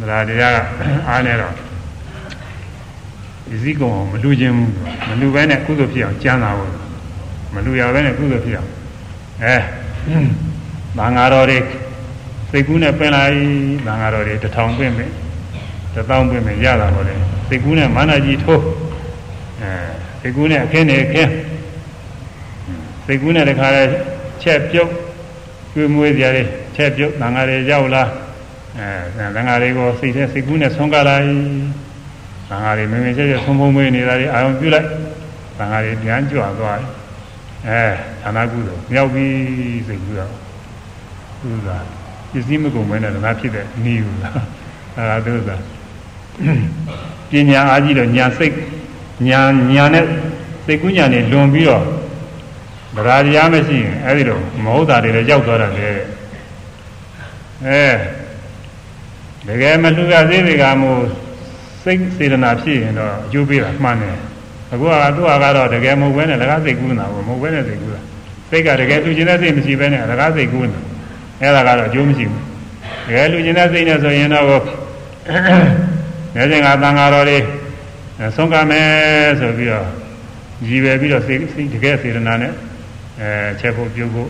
[0.00, 0.58] သရတရားက
[1.08, 1.52] အားနေတော့
[3.48, 4.70] ဒီစည်းကုံအောင်မလူခြင်းဘူး
[5.08, 6.83] မလူပဲနဲ့ကုသိုလ်ဖြစ်အောင်ကြမ်းတာဘူး
[7.54, 8.70] မလူရပဲနဲ့ကုသိုလ်ဖြစ်အောင်
[9.42, 9.56] အဲ
[10.98, 11.58] ဘာငါတော်တွေ
[12.50, 13.34] စိတ်ကူးနဲ့ပင်လိုက်
[13.86, 15.10] ဘာငါတော်တွေတထောင်ပင်ပင်
[15.94, 17.14] တထောင်ပင်ပင်ရတာပေါ့လေ
[17.48, 18.62] စိတ်ကူးနဲ့မာနကြီးထိုး
[19.60, 19.70] အဲ
[20.20, 21.32] စိတ်ကူးနဲ့အခင်းနေခင်း
[23.06, 23.82] စိတ်ကူးနဲ့တခါလဲ
[24.42, 24.90] ချက်ပြုတ်
[25.72, 28.02] ကျွေးမွေးကြတယ်ချက်ပြုတ်တန်ဃာတွေရောက်လာ
[28.78, 31.24] အဲတန်ဃာတွေကိုစိတ်ထဲစိတ်ကူးနဲ့ဆုံးကလိုက်
[32.48, 34.88] တန်ဃာတွေမင်းမင်းချက်ချက်ဆုံးဖုံးမွေးနေတာတွေအာရုံပြုလိုက်
[35.58, 37.03] တန်ဃာတွေပြန်ကြွသွားတယ်
[37.68, 37.82] အဲ
[38.22, 40.32] ဌာနကုသိုလ်မြောက်ပြီးစိတ်ကူးတော့
[41.40, 41.68] သူက
[42.32, 44.34] ပစ္စည်းမကုန်မဲနဲ့ဓမ္မဖြစ်တဲ့နီးဘူးလား
[44.96, 45.50] အဲဒါသူက
[47.30, 48.54] ပညာအားကြီးတော့ညာစိတ်
[49.28, 49.40] ညာ
[49.72, 50.04] ညာနဲ့
[50.64, 51.84] စိတ်ကူးညာနဲ့လွန်ပြီးတော့
[52.96, 55.88] ဗราတရားမရှိရင်အဲဒီလိုမဟုတ်တာတွေလည်းရောက်သွားတာလေ
[57.66, 57.84] အဲ
[59.46, 61.00] တကယ်မလူရသေးတွေကမို့
[61.82, 64.16] စိတ်စေတနာဖြစ်ရင်တော့အကျိုးပေးတာမှန်တယ်
[64.72, 68.00] အခုကသူ့ဟာကတော့တကယ်မဟုတ်ဘဲနဲ့လကားစိတ်ကူးနေတာဘူးမဟုတ်ဘဲနဲ့စိတ်ကူးတာ
[68.50, 70.78] စိစိတ်ကတကယ်လူကျင်တဲ့စိတ်မရှိဘဲနဲ့အလကားစိတ်ကူးနေ
[71.40, 72.42] အဲ့ဒါကတော့အကျိုးမရှိဘူး
[73.06, 74.46] တကယ်လူကျင်တဲ့စိတ်နဲ့ဆိုရင်တော့
[76.34, 77.38] နေစဉ်ကသံဃာတော်တွေ
[78.36, 78.88] ဆုံးကမယ်
[79.40, 79.86] ဆိုပြီးတော့
[80.68, 81.38] ရည်ပဲပြီးတော့စိတ်
[81.74, 82.52] တကယ်စေတနာနဲ့
[83.20, 83.28] အဲ
[83.60, 84.28] ချက်ဖို့ပြုဖို့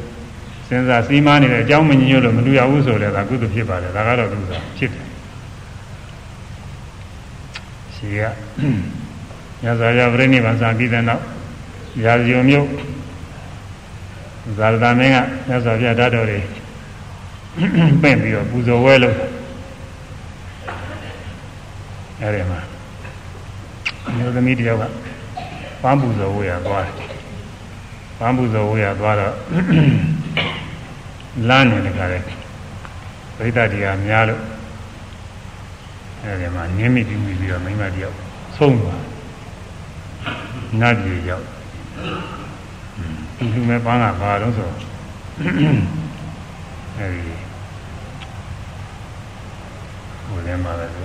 [0.69, 5.07] စဉ်းစားစီးမနေတဲ့အကြောင်းမညညွတ်လို့မလူရဘူးဆိုလည်းဒါကုသိုလ်ဖြစ်ပါတယ်ဒါကတော့ကုသိုလ်ဖြစ်တယ်
[7.95, 8.23] ရှိရ
[9.65, 11.23] ညဇာရပြိနိဗ္ဗာန်စာပြီးတဲ့နောက်
[12.05, 12.67] ရာဇယုံမြို့
[14.59, 15.17] ဇာတာမင်းက
[15.49, 16.39] ညဇာပြဓာတ်တော်တွေ
[18.03, 19.17] ပင့်ပြီးတော့ပူဇော်ဝဲလို့
[22.21, 22.61] အဲဒီမှာ
[24.17, 24.85] မျိုးသမီးတယောက်က
[25.83, 26.95] ပန်းပူဇော်ဝဲရသွားတယ်
[28.19, 29.35] ပန်းပူဇော်ဝဲရသွားတော့
[31.49, 32.19] လမ်းနေတခါလေ
[33.37, 34.41] ပရိသတ်တွေကများလို့
[36.23, 38.17] အဲဒီမှာနင်းမိပြီးပြီးတော့မိမတယောက်
[38.57, 39.04] ဆုံးသွား
[40.81, 41.47] နတ်ပြည်ရောက်
[43.37, 44.69] သူလူမဲ့ပန်းကဘာလို့ဆို
[46.99, 47.35] အဲဒီ
[50.27, 51.03] ဟိုလည်းမှာပဲသူ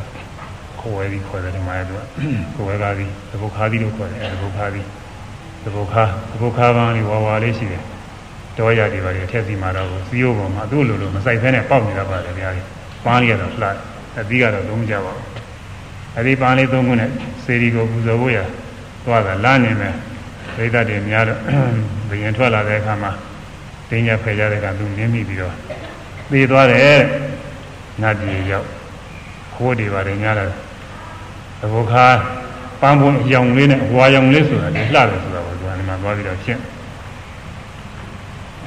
[0.79, 2.01] ခေါ်ဝဲပြီးခေါ်တယ်ဒီမှာသူက
[2.55, 4.85] ခေါ်ဝဲကားပြီးသဘုတ်ခါးပြီးလို့ခေါ်တယ်အဲသဘုတ်ခါးပြီး
[5.63, 7.83] သဘုတ်ခါးသဘုတ်ခါးပန်းလေးဝါဝါလေးရှိတယ်
[8.57, 12.49] တောရတွေပါလေထက်စီမှာတော့စီယိုပေါ်မှာသူ့လိုလိုမဆိုင်ဖဲနဲ့ပေါက်နေတာပါတယ်ဗျာ
[13.05, 13.75] ပန်းလေးကတော့ဖလား
[14.19, 15.25] အသီးကတော့လုံးမကြပါဘူး
[16.17, 17.09] အဲဒီပန်းလေးသုံးခုနဲ့
[17.43, 18.39] စေဒီကိုပူဇော်ဖို့ရ
[19.05, 19.93] သွားတာလာနေမယ်
[20.55, 21.39] ဒိဋ္ဌတွေများတော့
[22.09, 23.11] ဘယင်ထွက်လာတဲ့အခါမှာ
[23.89, 25.53] တင်းရဖယ်ကြတဲ့ကသူနင်းမိပြီးတော့
[26.31, 26.99] သေသွားတယ်
[28.01, 28.67] နတ်ပြည်ရောက်
[29.55, 30.47] ခိုးတွေပါတယ်များတယ်
[31.59, 32.05] သဘောခါ
[32.81, 36.61] ပန်းပွန်ရောင်လေးနဲ့ဝါရောင်လေးဆိုတာဒီလှတယ်ဆိုတာကိုသူကဒီမှာသွားပြီးတော့ရှင်း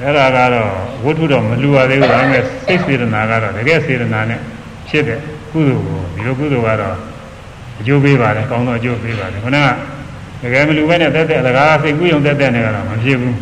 [0.01, 0.71] အဲ့ဒါကတော့
[1.05, 4.41] ဝတ္ထုတော့မလူရသေးဘူးဒါပေမဲ့စိတ်စေတနာကတော့တကယ်စေတနာနဲ့
[4.89, 5.19] ဖြစ်တဲ့
[5.51, 6.97] ကုသိုလ်ကိုဒီလိုကုသိုလ်ကတော့
[7.81, 9.69] အကျိုးပေးပါတယ်ကောင်းသောအကျိုးပေးပါတယ်ခဏက
[10.43, 13.37] တကယ်မလူပဲနဲ့တက်တဲ့အလကားစိတ်ကူးယုံတက်တဲ့နဲ့ကတော့မဖြစ်ဘူး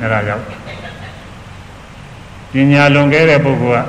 [0.00, 0.44] အဲ့ဒါကြောင့်
[2.52, 3.86] ပညာလွန်ခဲ့တဲ့ပုဂ္ဂိုလ်က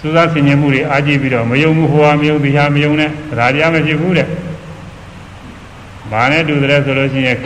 [0.00, 4.28] စူးစမ်းဆင်ခြင်မှုတွေအားကြီးပြီးတော့မယုံမှုဟိုဟာမယုံဒီဟာမယုံနဲ့ဒါတရားမဖြစ်ဘူးတဲ့။
[6.10, 7.38] ဘာနဲ့တူတယ်ဆိုလို့ရှိရင်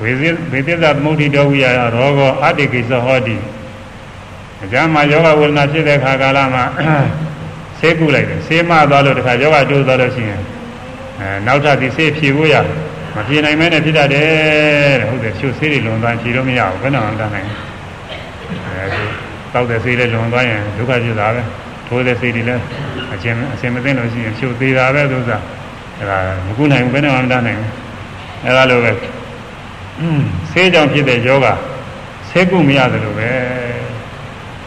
[0.00, 3.36] ဝေဇိဝေသစ္စာသမုဒ္ဒိတောဝိယရောဂောအတ္တိကိစ္စဟောတိ
[4.62, 6.64] အကြမ်းမှာယောဂဝေဒနာဖြစ်တဲ့ခါကာလမှာ
[7.78, 10.42] ဆေးကုလိုက်တယ်ဆေးမသွားလို့တခါယောဂတိုးသွားလို့ရှိရင်
[11.20, 12.54] အဲနောက်ထပ်ဒီဆေးဖြေဖို့ရ
[13.16, 17.58] မဖြေနိုင်မဲနဲ့ဖြစ်တတ်တယ်တဲ့ဟုတ်တယ်ချို့ဆေးတွေလွန်သွားဖြေလို့မရဘူးဘယ်တော့မှမတတ်နိုင်ဘူး
[18.66, 19.02] အဲဒီ
[19.52, 21.42] တောက်တဲ့ဆေးလေးလွန်သွားရင်ဒုက္ခဖြစ်တာပဲ
[21.86, 22.62] ထိုးတဲ့ဆေးတွေလည်း
[23.14, 25.42] အချင်းအစင်မသိလို့ရှိရင်ချို့သေးတာပဲသူစား
[25.98, 27.72] အဲဒါမကုနိုင်ဘူးဘယ်တော့မှမတတ်နိုင်ဘူး
[28.44, 28.92] အဲဒါလိုပဲ
[30.50, 31.46] ဆေးကြောင့်ဖြစ်တဲ့ယောဂ
[32.30, 33.30] ဆေးကုမရတယ်လို့ပဲ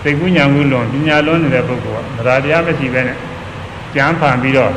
[0.01, 3.17] စိတ်ကူးညာမှုလွန်ပညာလွန်နေတဲ့ပုဂ္ဂိုလ်ကဒါတရားမရှိပဲနဲ့
[3.95, 4.71] ကြမ်းဖန်ပြီးတော့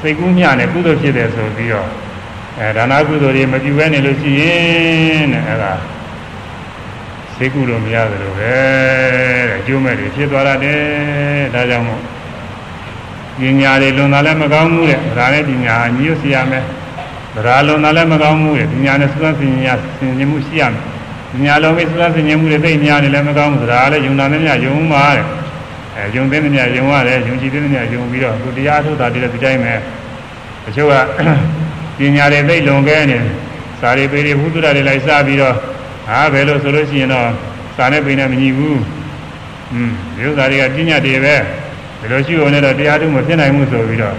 [0.00, 1.88] စိတ်ကူးမြနဲ့ကုသိုလ်ဖြစ်တယ်ဆိုပြီးတော့
[2.60, 5.72] အဲဒါနာကုသိုလ်တွေမပြုဘဲနေလို့ရှိရင်တဲ့အဲဒါ
[7.36, 8.54] စိတ်ကူးလို့မရတယ်လို့ပဲ
[9.48, 10.80] တဲ့အကျိုးမဲ့တွေဖြစ်သွားတယ်
[11.54, 12.02] ဒါကြောင့်မို့
[13.40, 16.64] ပညာတွေလွန်တာလည်းမကောင်းဘူးတဲ့ဒါနဲ့ပညာညှို့စီရမယ်
[17.46, 20.84] ဒါလွန်တာလည်းမကောင်းဘူးတဲ့ပညာနဲ့စွမ်းပညာဆင်ခြင်မှုရှိရမယ်
[21.44, 25.26] ညာလုံးပြီးစွမ်းဆင်ခြင်မှုတွေသိညာနေလည်းမကောင်းဘူးဒါလည်းယုံနာနဲ့ညယုံပါတဲ့
[25.98, 29.74] အဲယုံသိတဲ့မြတ်ယုံရတယ်ယုံကြည်တဲ့မြတ်ယုံပြီးတော့သူတရားထုတ်တာတည်းဒီတိုင်းပဲ
[30.64, 30.94] တချို့က
[31.98, 33.18] ပညာတွေသိလွန်ခဲ့နေ
[33.80, 35.54] စာရိပေတွေဘုသူရတွေလိုက်စပြီးတော့
[36.08, 37.28] ဟာဘယ်လိုဆိုလို့ရှိရင်တော့
[37.76, 38.78] စာနဲ့ပိနဲ့မညီဘူး
[39.70, 41.34] ဟွန်းဒီဥစ္စာတွေကပညာတွေပဲ
[42.00, 44.16] ဘယ်လိုရှိုံနဲ့တော့တရားထုတ်မဖြစ်နိုင်ဘူးဆိုပြီးတော့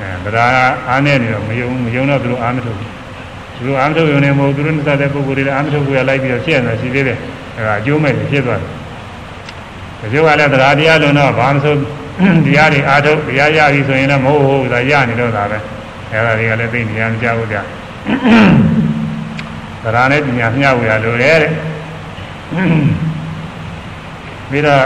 [0.00, 0.44] အဲဗဒါ
[0.88, 2.90] အားနဲ့နေတော့မယုံမယုံတော့သူတို့အားမထုတ်ဘူး
[3.56, 7.18] သူတို့အားမထုတ်ရုံနဲ့မဟုတ်သူတို့နဲ့စတဲ့ပုဂ္ဂိုလ်တွေလည်းအားမထုတ်ဘူးရလိုက်ပြီးတော့ဖြစ်ရတာရှိသေးတယ်
[7.58, 8.83] အဲအကျိုးမဲ့ဖြစ်သွားတယ်
[10.12, 11.74] ဒီလိုကလည်းတရားတရားလုံးတော့ဘာမဆို
[12.46, 15.58] တရားတွေအာထုတ်တရားရပြီဆိုရင်လည်းမဟုတ်ဟုတ်သာရနေတော့တာပဲ
[16.12, 17.56] အဲဒါတွေကလည်းသိနေရမကြဘူးကြ
[19.84, 21.50] တရားနဲ့ပညာမျှဝေရလိုတယ်တဲ့
[24.50, 24.84] ပြီးတော့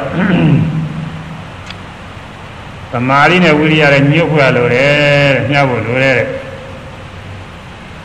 [2.93, 6.27] သမာဓိနဲ့ဝိရိယနဲ့ညှို့ဖွဲ့ရလိုတယ်တဲ့မျှဖို့လိုတယ်တဲ့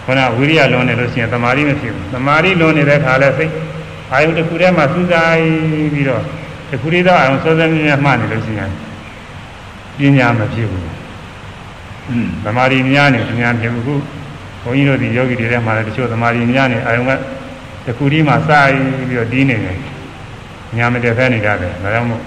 [0.06, 3.52] ခန္ဓာဝိရိယလွန်နေလို့ရှိရင်သမာဓိမဖြစ်ဘူးသမာဓိလွန်နေတဲ့ခါလဲစိတ်
[4.12, 5.44] အာယုတစ်ခုထဲမှာစူးစိုက်
[5.94, 6.24] ပြီးတော့
[6.74, 8.72] တစ်ခုလေးတော့အာယုစောစောမြဲမြဲမှတ်နေလို့ရှိရင်
[9.98, 10.86] ပညာမဖြစ်ဘူး
[12.10, 13.96] อืมသမာဓိများနေပညာဖြစ်ဘူးခု
[14.64, 17.12] ဘုန်းကြီးတို့ဒီယောဂီတွေထဲမှာလည်းတချို့သမာဓိများနေအာယုက
[17.86, 19.78] တစ်ခုဒီမှာစိုက်ပြီးတော့တီးနေတယ်
[20.78, 22.22] ညာမတည့်ဖဲနေကြတယ်ဒါကြောင့်မို့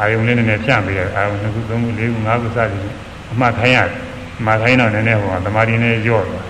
[0.00, 2.84] အာယုလေးနည်းနည်းဖြန့်ပေးတယ်အာယုနှစ်ခုသုံးခုလေးခုငါးခုစသည်
[3.32, 3.92] အမှတ်ခိုင်းရတယ်
[4.46, 6.46] မှာခိုင်းတော့နည်းနည်းဟိုသမာဓိနဲ့ညော့သွား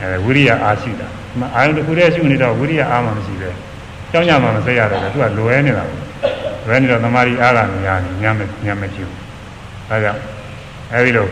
[0.00, 1.08] အဲဝိရိယအားရှိတာ
[1.54, 3.50] အာယုတစ်ခုတည်းရှိနေတော့ဝိရိယအားမှမရှိပဲ
[4.12, 5.84] ကြောင်းညမှာမဆက်ရတယ်သူကလွယ်နေတာ
[6.66, 9.18] လွယ်နေတော့သမာဓိအားကများနေညမညမဖြစ်ဘူး
[9.88, 10.20] ဒါကြောင့်
[10.92, 11.26] အဲဒီလို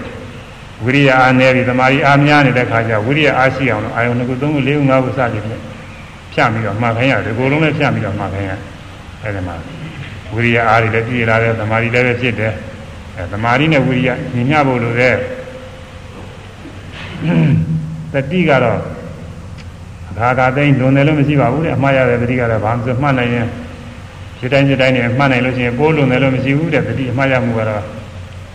[0.84, 5.62] ဝိရိယအားနည်းပြီးသမာဓိအားများနေတဲ့ခါကျဝိရိယအားရှိအောင်လို့အာယုနှစ်ခုသုံးခုလေးခုငါးခုစသည်ဖြင့်
[6.32, 8.52] ဖြတ်ပြီးတော့မှတ်ခိုင်းရတယ်ဒီကိုယ်လုံးနဲ့ဖြတ်ပြီးတော့မှတ်ခိုင်းရ
[9.22, 9.56] အဲဒီမှာ
[10.34, 12.52] ဝိရိယအားတွေလည်းပြည့်လာတယ်သမာဓိလည်းပဲဖြစ်တယ်
[13.16, 15.14] အဲသမာဓိနဲ့ဝိရိယညီမျှဖို့လိုတဲ့
[18.12, 18.80] တတိကတော့
[20.18, 23.46] ဒါသာသိလွန်တယ်လို့မရှိပါဘူးတဲ့အမှားရတဲ့တတိကတော့ဘာမှမမှတ်နိုင်ရင်
[24.38, 27.82] ဒီတိုင်းဒီတိုင်းနဲ့မှတ်နိုင်လို့ရှိရင်ပိုးလွန်တယ်လို့မရှိဘူးတဲ့တတိအမှားရမှုကတော့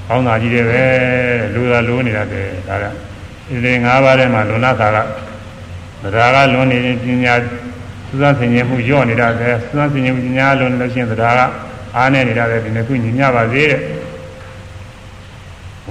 [0.07, 0.83] ကောင်းတာကြီးတယ်ပဲ
[1.53, 2.85] လူသာလိုးနေတာတဲ့ဒါက
[3.47, 4.97] ဒီလေ၅ပါးထဲမှာလွန်လာတာက
[6.13, 7.33] တရားကလွန်နေရင်ပညာ
[8.07, 11.41] စူးစမ်းဆင်ခြင်မှုညော့နေတာပဲစူးစမ်းဆင်ခြင်မှုပညာလွန်နေလို့ရှိရင်တရားက
[11.95, 13.81] အားနေနေတာပဲဒီနှစ်ခုညီမျှပါသေးတဲ့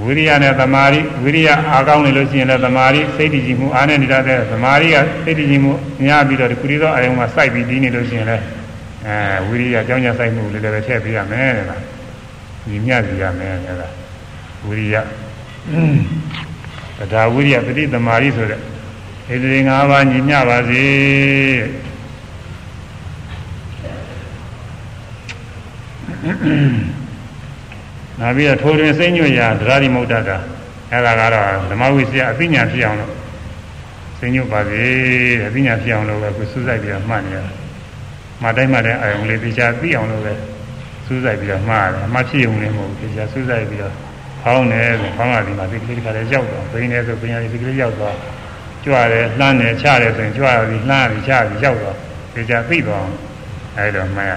[0.00, 5.72] ဝိရိယနဲ့သမာဓိဝိရိယအားကောင်းနေလို့ရှိရင်လည်းသမာဓိစိတ်တည်ကြည်မှုအားနဲ့နေတာတဲ့သမာဓိကစိတ်တည်ကြည်မှု
[6.04, 8.44] များပြီးတော့ဒီကုရီသောအယုံမှာစိုက်ပြီးဒီနေလို့ရှိရင်လည်း
[9.06, 11.82] အဲဝိရိယကြောင်းကြစိုက်မှုလေးလည်းပဲထည့်ပေးရမယ်တဲ့လား
[12.68, 13.92] ညီမျှစီရမယ်တဲ့လား
[14.66, 14.96] ဝိရိယ
[16.98, 18.58] တရားဝိရိယပฏิသမာဓိဆိုတဲ့
[19.28, 20.86] ဣတိ၅ပါးညီမျှပါစေ
[28.20, 30.36] နောက်ပြီးတော့ထိုတွင်စိတ်ညွတ်ရာဒရာတိမုဒ္ဒတာ
[30.90, 33.12] အဲ့ဒါကတော့ဓမ္မဝိစီယအသိဉာဏ်ဖြစ်အောင်လို့
[34.18, 34.82] စိတ်ညွတ်ပါစေ
[35.40, 37.38] တဲ့အသိဉာဏ်ဖြစ်အောင်လို့ပဲကိုစူးစိုက်ပြီးတော့မှတ်နေရ
[38.42, 40.32] မှတ်တိုင်းမှတ်တိုင်းအာယုံလေးတရားသိအောင်လို့ပဲ
[41.06, 43.94] စူးစိုက်ပြီးတော့မှားတယ်အမှဖြစ်ုံနဲ့မဟုတ်ဘူးတရားစူးစိုက်ပြီးတော့
[44.42, 48.16] ဖောင်းတယ်ဆိုဖောင်းရဒီမှာဒီကလေးတစ်ခါလေးရောက်တော့ဘိန်းတယ်ဆိုဘိန်းရဒီကလေးရောက်တော့
[48.84, 51.96] ကြွတယ်လှမ်းတယ်ချတယ်ဆိုရင်ကြွရပြီးလှမ်းပြီးချပြီးရောက်တော့
[52.34, 53.14] တရားသိသွားအောင်
[53.78, 54.32] အဲဒါမှတ်ရ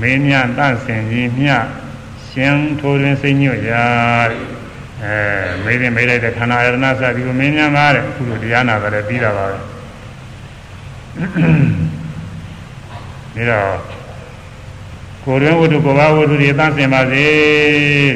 [0.00, 1.64] မင်းမြတ်တန့်စင်ကြီးမြတ်
[2.34, 3.84] ရှင်ထိုးတွင်စိတ်ညွတ်ရာ
[5.02, 5.14] အဲ
[5.64, 9.60] မေးရင်မေးလိုက်တဲ့ခန္ဓာယရဏစသည်ကိုမင်းများပါတဲ့အခုလိုတရားနာတယ်ပြီးတာပါပဲဒါ
[13.50, 13.78] တော့
[15.24, 17.26] ကိုယ်တွင်ဝတ္ထုကိုယ်ပါဝတ္ထုတွေသန့်စင်ပါစေ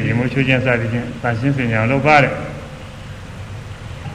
[0.03, 2.33] ဒီမို့ချွချင်းစသည်ဖြင့်သန့်ရှင်းစင်ကြအောင်လုပ်ပါတဲ့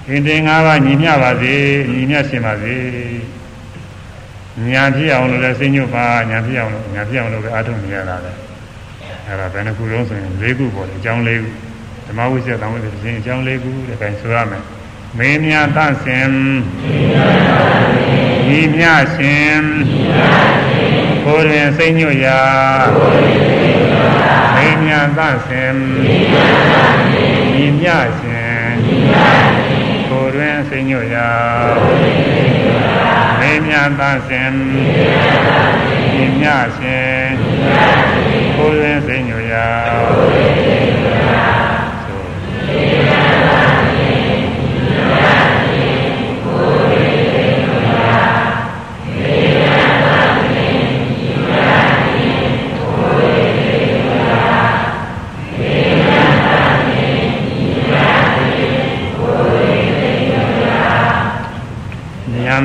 [0.08, 1.54] အင်းတင်၅ပါးညီမျှပါစေ
[1.92, 2.74] ညီမျှရှင်ပါစေ
[4.70, 8.43] ညာဖြစ်အောင်လို့လည်းစိတ်ညွတ်ပါညာဖြစ်အောင်လို့ညာဖြစ်အောင်လို့ပဲအားထုတ်နေရတာလေ
[9.26, 11.48] အဲ့ဒါဘယ်နှခုလုံးဆိုရင်၄ခုပေါ့လေအကြောင်း၄ခု
[12.06, 14.64] ဓမ္မဝိဇ္ဇာတောင်းဝိဇ္ဇာရှင်အကြောင်း၄ခုတဲ့ခိုင်ဆိုရမယ်
[15.18, 16.30] မင်းများတန့်စင်
[18.48, 18.84] ညီမြ
[19.14, 19.62] ရှင်
[21.24, 22.40] ကိုယ်တွင်စိတ်ညွတ်ရာ
[24.54, 25.76] မင်းများတန့်စင်
[27.54, 27.88] ညီမြ
[28.18, 28.66] ရှင်
[30.08, 31.30] ကိုယ်တွင်စိတ်ညွတ်ရာ
[33.38, 34.50] မင်းများတန့်စင်
[36.14, 36.46] ညီမြ
[36.76, 37.26] ရှင်
[38.56, 39.13] ကိုယ်တွင်စိတ်ညွတ်ရာညာ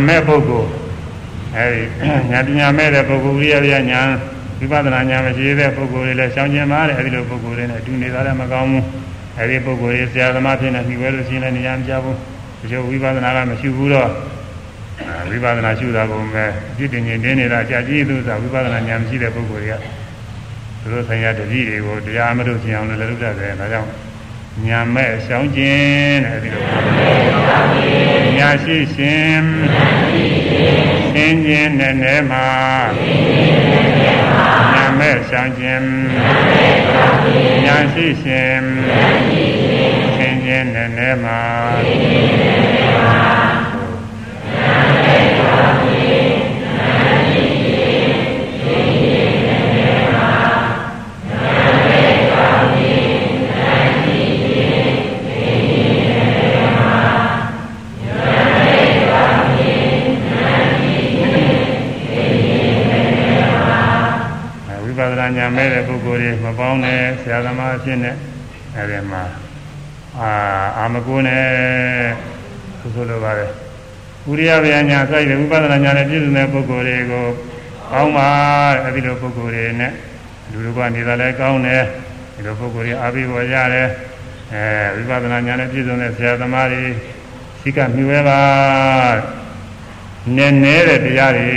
[0.08, 0.70] မဲ့ပုဂ္ဂိုလ်
[1.56, 1.84] အဲဒီ
[2.32, 4.02] ညာပညာမဲ့တဲ့ပုဂ္ဂိုလ်ရိယရိယညာ
[4.60, 8.86] ဝိပဿနာညာမရှိတဲ့ပုဂ္ဂိုလ်တွေလည်းရှောင်ကျင်ပါတယ်အဲဒီလိုပုဂ္ဂိုလ်တွေနဲ့အတူနေတာလည်းမကောင်းဘူး
[9.38, 12.18] အဲဒီပုဂ္ဂိုလ်တွေဆရာသမားဖြစ်နေပြီဝဲလို့ရှိရင်လည်းနေရာမကြဘူး
[12.60, 14.10] ဒီလိုဝိပဿနာကမရှိဘူးတော့
[15.30, 16.45] ဝိပဿနာရှုတာကိုပဲ
[16.77, 19.76] ပြည့်တင်ရင်တင်းနေတာကြာကြီးသူစားဝိပဿနာဉာဏ်မရှိတဲ့ပုဂ္ဂိုလ်တွေက
[20.81, 23.90] သူတို့ဆိုင်ရာတတိတွေကိုတရားမထုတ်ချင်အောင်လည်းလုပ်တတ်တယ်ဒါကြောင့်
[24.65, 26.64] ညာမဲ့ရှောင်းခြင်းတဲ့ဒီလို
[28.38, 29.44] ညာရှိရှင်
[31.15, 32.48] သင်ခြင်းနဲ့နဲ့မှာ
[34.73, 35.88] ညာမဲ့ရှောင်းခြင်း
[37.65, 38.61] ညာရှိရှင်
[40.18, 42.49] သင်ခြင်းနဲ့နဲ့မှာ
[67.45, 68.16] သမားအဖြစ်နဲ့
[68.76, 69.24] အဲဒီမှာ
[70.20, 70.30] အာ
[70.78, 71.44] အာမကုနဲ့
[72.80, 73.52] ဆိုဆိုလိုပါတယ်
[74.30, 77.26] ဥရိယဗျာညာစိုက်တဲ့ဝိပဿနာဉာဏ်နဲ့ပြည့်စုံတဲ့ပုဂ္ဂိုလ်တွေကို
[77.91, 78.30] ပေါင်းပါ
[78.86, 79.91] အဲဒီလိုပုဂ္ဂိုလ်တွေနဲ့
[80.52, 81.84] လူတို့ကနေတာလဲကောင်းတယ်
[82.36, 83.88] ဒီလိုပုဂ္ဂိုလ်တွေအာဘိဘောရတယ်
[84.53, 86.84] အဲဝိပဿနာဉာဏ်နဲ့ပြည့်စုံတဲ့ဆရာသမားတွေ
[87.61, 88.40] စိကမြှွဲပါ
[90.38, 91.48] နည်းနည်းတဲ့တရားတွေ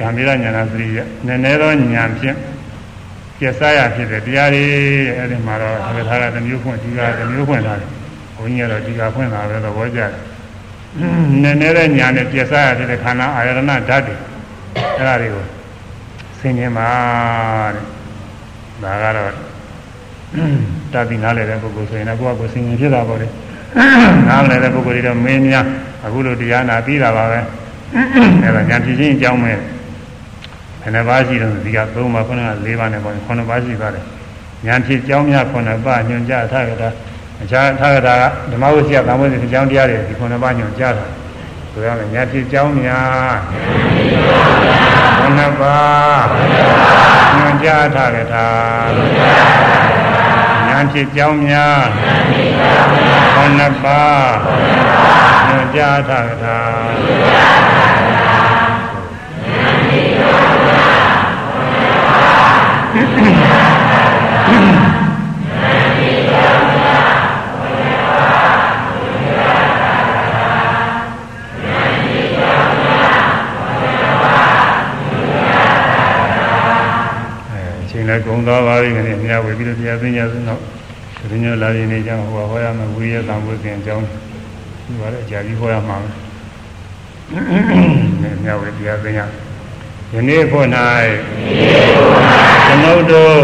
[0.00, 2.36] ဂမ်ဘီရညာနာသတိရနည်းနည်းသောဉာဏ်ဖြင့်
[3.40, 4.64] ကျက်စားရဖြစ်တဲ့တရားတွေ
[5.16, 7.88] အဲ့ဒီမှာတော့သက္ကထာကတစ်မျိုးဖွင့်ဒီကတစ်မျိုးဖွင့်ထားတယ်
[8.36, 10.12] ဘုန်းကြီးကတော့ဒီကဖွင့်တာပဲသဘောကျတယ်
[11.42, 14.14] နည်းနည်းတဲ့ဉာဏ်နဲ့ကျက်စားရဖြစ်တဲ့ခန္ဓာအာရဏဓာတ်တွေ
[14.96, 15.44] အဲ့ဒါတွေကို
[16.40, 16.88] ဆင်ခြင်ပါ
[17.74, 17.84] တဲ့
[18.82, 19.32] ဒါကတော့
[20.92, 23.28] တတိနားလည်းတဲ့ပုဂ္ဂိုလ်ဆိုရင်တော့ကိုယ့်အကိုဆင်ခြင်ဖြစ်တာပေါ့လေ
[24.28, 25.64] နားလည်းတဲ့ပုဂ္ဂိုလ်တွေတော့မင်းများ
[26.04, 27.40] အခုလိုတရားနာပြီးတာပါပဲ
[28.42, 29.52] အဲ့ဒါညာဖြစ်ချင်းအကြောင်းပဲ
[30.80, 34.04] ဘယ်နှပါးရှိတော့ဒီက3ပါးခုနက4ပါးနဲ့ပေါ့9ပါးရှိပါတယ်
[34.66, 36.90] ညာဖြစ်ကြောင်းများ9ပါးညွှန်ကြားထားကြတာ
[37.42, 41.04] အခြားထားကြတာကဓမ္မဝိစီယသံဝိစီအကြောင်းတရားတွေဒီ9ပါးညွှန်ကြားတာ
[41.72, 43.34] ဆိုရမယ်ညာဖြစ်ကြောင်းများ
[45.38, 46.26] 9ပါး
[47.36, 48.46] ညွှန်ကြားထားကြတာ
[50.66, 51.80] ညာဖြစ်ကြောင်းများ
[53.36, 54.36] 9ပါး
[55.46, 56.58] ညွှန်ကြားထားကြတာ
[78.10, 80.60] လည်းကုန်သွားပါပြီခင်ဗျာမြဝေပြီးတော့တရားသိညာဆိုတော့
[81.30, 84.06] ဒီညလာရင်နေကြဟိုဟောရမယ်ဝိရသံဝိကင်အကြောင်း
[84.84, 86.08] ဒီပါလေအကြာကြီးဟောရမှာပဲ
[88.44, 89.24] မြဝေတရားသိညာ
[90.14, 90.66] ယနေ့ဖို့၌
[92.66, 93.40] ကျွန်ုပ်တို့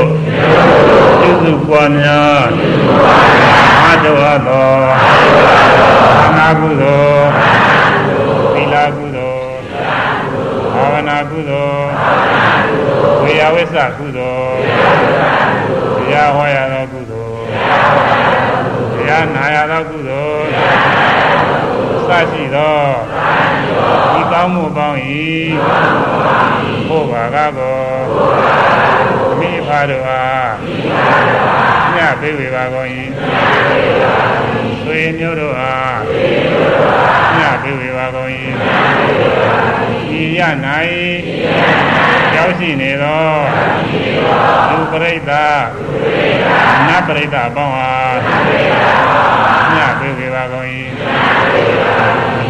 [1.21, 2.47] ပြုစုပွားများ
[3.83, 4.71] အားတော်သော
[6.25, 7.27] အနာကုသိုလ်
[8.55, 9.49] သီလကုသိုလ်
[10.75, 11.87] ဘာဝနာကုသိုလ်
[13.23, 14.57] ဝေယဝိသကုသိုလ်
[15.97, 17.45] တရားဟောရသောကုသိုလ်
[18.95, 20.47] တရားနာရသောကုသိုလ်
[22.07, 22.77] စရှိသော
[23.11, 23.16] ဒီ
[24.39, 25.01] ကောင်းမှုပေါင်း၏
[26.89, 27.79] ဘုရားကကော
[29.41, 30.53] မိဖာတို့အား
[31.97, 32.89] ညပေးဝေပါကုန်၏
[34.85, 35.99] သွေမျိုးတို့အား
[37.39, 38.31] ညပေးဝေပါကုန်၏
[40.21, 40.41] ဤရ၌
[42.37, 43.29] ရောက်ရှိနေသော
[44.71, 45.61] လူပရိသတ်
[46.87, 48.17] နတ်ပရိသတ်ပေါင်းအား
[49.77, 50.67] ညပေးဝေပါကုန်၏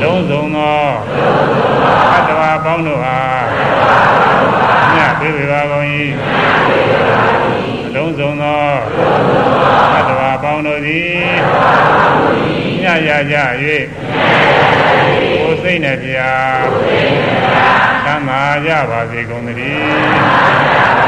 [0.03, 1.76] လုံးစုံသော
[2.13, 3.47] သတ္တဝါပေါင်းတို့အား
[4.95, 5.87] ညပေးဝေပါကုန်၏
[7.95, 8.63] လုံးစုံသော
[9.93, 11.11] သတ္တဝါပေါင်းတို့သည်
[12.83, 13.79] ညရကြ၍ကို
[15.51, 16.31] ယ်စိတ်နဲ့ပြာ
[18.05, 19.85] သမ်းသာကြပါစေကုန်သတည်း
[21.05, 21.06] ည